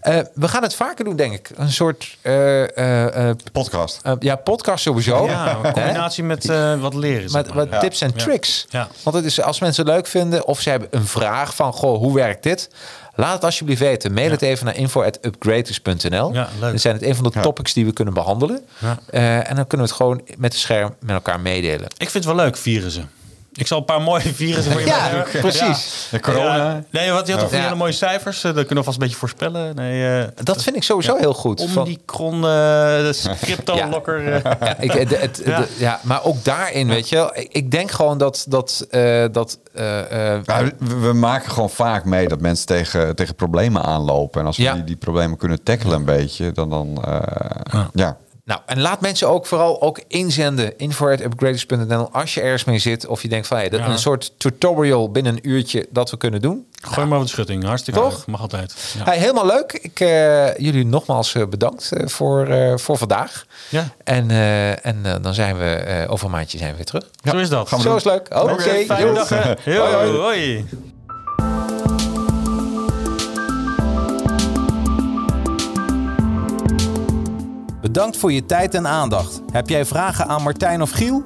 Eh, 0.00 0.18
we 0.34 0.48
gaan 0.48 0.62
het 0.62 0.74
vaker 0.74 1.04
doen, 1.04 1.16
denk 1.16 1.32
ik. 1.32 1.50
Een 1.56 1.72
soort. 1.72 2.16
eh, 2.22 2.62
eh, 2.78 3.28
eh, 3.30 3.36
Podcast. 3.52 4.00
ja, 4.18 4.36
podcast 4.36 4.82
sowieso. 4.82 5.26
ja 5.26 5.58
combinatie 5.62 6.24
met 6.24 6.48
eh, 6.50 6.80
wat 6.80 6.94
leren. 6.94 7.32
Met 7.32 7.46
maar. 7.46 7.56
wat 7.56 7.68
Ja. 7.70 7.78
tips 7.78 8.00
en 8.00 8.10
Ja. 8.14 8.22
tricks. 8.24 8.66
Ja. 8.68 8.88
Want 9.02 9.16
het 9.16 9.24
is 9.24 9.40
als 9.42 9.60
mensen 9.60 9.84
het 9.84 9.94
leuk 9.94 10.06
vinden 10.06 10.46
of 10.46 10.60
ze 10.60 10.70
hebben 10.70 10.88
een 10.90 11.06
vraag 11.06 11.54
van 11.54 11.72
goh, 11.72 11.98
hoe 11.98 12.14
werkt 12.14 12.42
dit? 12.42 12.68
Laat 13.14 13.32
het 13.34 13.44
alsjeblieft 13.44 13.80
weten. 13.80 14.12
Mail 14.12 14.30
het 14.30 14.42
even 14.42 14.64
naar 14.64 14.76
info@upgraders.nl. 14.76 16.32
Ja, 16.32 16.48
leuk. 16.60 16.70
Dan 16.70 16.78
zijn 16.78 16.94
het 16.94 17.04
een 17.04 17.14
van 17.14 17.24
de 17.24 17.30
Ja. 17.34 17.40
topics 17.40 17.72
die 17.72 17.84
we 17.86 17.92
kunnen 17.92 18.14
behandelen. 18.14 18.60
Ja. 18.78 18.98
Eh, 19.10 19.50
en 19.50 19.56
dan 19.56 19.66
kunnen 19.66 19.86
we 19.86 19.92
het 19.92 20.02
gewoon 20.02 20.20
met 20.38 20.52
de 20.52 20.58
scherm 20.58 20.94
met 21.00 21.14
elkaar 21.14 21.40
meedelen. 21.40 21.86
Ik 21.96 22.10
vind 22.10 22.12
het 22.12 22.24
wel 22.24 22.34
leuk, 22.34 22.56
virussen. 22.56 23.10
Ik 23.56 23.66
zal 23.66 23.78
een 23.78 23.84
paar 23.84 24.02
mooie 24.02 24.34
virussen 24.34 24.72
voor 24.72 24.80
je 24.80 24.86
Ja, 24.86 25.10
maken. 25.12 25.40
precies. 25.40 26.08
De 26.10 26.20
corona. 26.20 26.56
Ja. 26.56 26.84
Nee, 26.90 27.10
wat 27.10 27.26
je 27.26 27.32
had 27.32 27.40
toch 27.40 27.50
die 27.50 27.58
Ja. 27.58 27.64
hele 27.64 27.76
mooie 27.76 27.92
cijfers? 27.92 28.44
Eh, 28.44 28.54
Dat 28.54 28.66
kunnen 28.66 28.76
we 28.76 28.82
vast 28.82 28.96
een 28.96 29.02
beetje 29.02 29.16
voorspellen. 29.18 29.74
Nee, 29.74 30.20
eh, 30.20 30.28
Dat 30.44 30.62
vind 30.62 30.76
ik 30.76 30.82
sowieso 30.82 31.16
heel 31.16 31.34
goed. 31.34 31.64
Van- 31.68 31.82
Omnicron, 31.82 32.44
eh 32.44 33.08
crypto 33.42 33.74
Ja. 33.76 33.88
locker. 33.88 34.32
eh. 34.32 34.42
ja, 34.60 34.76
ik, 34.78 34.92
het, 34.92 35.20
het- 35.20 35.42
Ja. 35.44 35.58
de- 35.58 35.68
ja, 35.78 36.00
maar 36.02 36.24
ook 36.24 36.44
daarin, 36.44 36.88
weet 36.88 37.08
je 37.08 37.16
wel. 37.16 37.30
Ik, 37.36 37.48
ik 37.52 37.70
denk 37.70 37.90
gewoon 37.90 38.18
dat... 38.18 38.44
dat, 38.48 38.86
eh, 38.90 39.24
dat 39.32 39.58
eh, 39.74 40.34
eh, 40.34 40.40
Nou, 40.44 40.72
we, 40.78 40.96
we 40.96 41.12
maken 41.12 41.50
gewoon 41.50 41.70
vaak 41.70 42.04
mee 42.04 42.28
dat 42.28 42.40
mensen 42.40 42.66
tegen, 42.66 43.16
tegen 43.16 43.34
problemen 43.34 43.82
aanlopen. 43.82 44.40
En 44.40 44.46
als 44.46 44.56
we 44.56 44.62
Ja. 44.62 44.72
die, 44.74 44.84
die 44.84 44.96
problemen 44.96 45.38
kunnen 45.38 45.62
tackelen 45.62 45.96
een 45.96 46.04
beetje, 46.04 46.52
dan... 46.52 46.70
dan 46.70 47.04
eh, 47.04 47.84
ja. 47.92 48.16
Nou, 48.46 48.60
en 48.66 48.80
laat 48.80 49.00
mensen 49.00 49.28
ook 49.28 49.46
vooral 49.46 49.82
ook 49.82 50.00
inzenden. 50.08 50.78
info.upgraders.nl 50.78 52.08
als 52.12 52.34
je 52.34 52.40
ergens 52.40 52.64
mee 52.64 52.78
zit. 52.78 53.06
Of 53.06 53.22
je 53.22 53.28
denkt 53.28 53.46
van, 53.46 53.56
hey, 53.56 53.68
dat 53.68 53.80
Ja. 53.80 53.86
een 53.88 53.98
soort 53.98 54.32
tutorial 54.38 55.10
binnen 55.10 55.32
een 55.32 55.48
uurtje 55.48 55.86
dat 55.90 56.10
we 56.10 56.16
kunnen 56.16 56.40
doen. 56.42 56.66
Gooi 56.82 57.06
maar 57.06 57.18
op 57.18 57.24
de 57.24 57.30
schutting. 57.30 57.64
Hartstikke 57.64 58.00
Toch? 58.00 58.16
leuk. 58.16 58.26
Mag 58.26 58.40
altijd. 58.40 58.94
Ja. 58.98 59.04
Hey, 59.04 59.18
helemaal 59.18 59.46
leuk. 59.46 59.72
Ik, 59.72 60.00
eh, 60.00 60.56
jullie 60.56 60.84
nogmaals 60.86 61.34
eh, 61.34 61.46
bedankt 61.46 61.92
eh, 61.92 62.06
voor, 62.08 62.48
voor 62.80 62.96
vandaag. 62.96 63.44
Ja. 63.68 63.88
En, 64.04 64.30
en 64.82 65.02
dan 65.22 65.34
zijn 65.34 65.58
we 65.58 66.04
over 66.08 66.26
een 66.26 66.32
maandje 66.32 66.58
zijn 66.58 66.70
we 66.70 66.76
weer 66.76 66.86
terug. 66.86 67.10
Zo 67.24 67.36
is 67.36 67.48
dat. 67.48 67.68
Gaan 67.68 67.78
we 67.78 67.84
Zo 67.84 67.88
doen. 67.88 67.98
is 67.98 68.04
leuk. 68.04 68.28
Oké, 68.42 68.84
fijne 68.86 69.12
dag. 69.12 69.28
hè. 69.28 69.54
Yo, 69.72 69.80
Hoi, 69.80 69.94
hoi. 69.94 70.16
hoi. 70.18 70.66
Bedankt 77.96 78.16
voor 78.16 78.32
je 78.32 78.46
tijd 78.46 78.74
en 78.74 78.86
aandacht. 78.86 79.40
Heb 79.52 79.68
jij 79.68 79.84
vragen 79.84 80.26
aan 80.26 80.42
Martijn 80.42 80.82
of 80.82 80.90
Giel? 80.90 81.24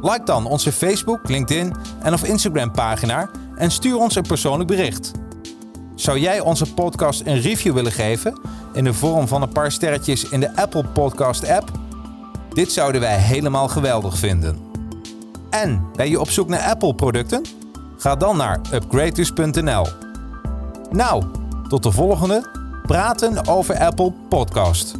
Like 0.00 0.24
dan 0.24 0.46
onze 0.46 0.72
Facebook, 0.72 1.28
LinkedIn 1.28 1.74
en 2.02 2.12
of 2.12 2.24
Instagram 2.24 2.72
pagina 2.72 3.30
en 3.56 3.70
stuur 3.70 3.96
ons 3.96 4.14
een 4.14 4.26
persoonlijk 4.26 4.68
bericht. 4.68 5.10
Zou 5.94 6.18
jij 6.18 6.40
onze 6.40 6.74
podcast 6.74 7.22
een 7.24 7.40
review 7.40 7.74
willen 7.74 7.92
geven 7.92 8.40
in 8.72 8.84
de 8.84 8.94
vorm 8.94 9.28
van 9.28 9.42
een 9.42 9.52
paar 9.52 9.72
sterretjes 9.72 10.28
in 10.28 10.40
de 10.40 10.56
Apple 10.56 10.84
Podcast 10.84 11.48
app? 11.48 11.70
Dit 12.52 12.72
zouden 12.72 13.00
wij 13.00 13.18
helemaal 13.18 13.68
geweldig 13.68 14.18
vinden. 14.18 14.58
En 15.50 15.86
ben 15.96 16.10
je 16.10 16.20
op 16.20 16.30
zoek 16.30 16.48
naar 16.48 16.70
Apple 16.70 16.94
producten? 16.94 17.42
Ga 17.98 18.16
dan 18.16 18.36
naar 18.36 18.60
upgraders.nl. 18.72 19.86
Nou, 20.90 21.24
tot 21.68 21.82
de 21.82 21.92
volgende 21.92 22.50
Praten 22.86 23.46
over 23.46 23.78
Apple 23.78 24.12
podcast. 24.28 24.94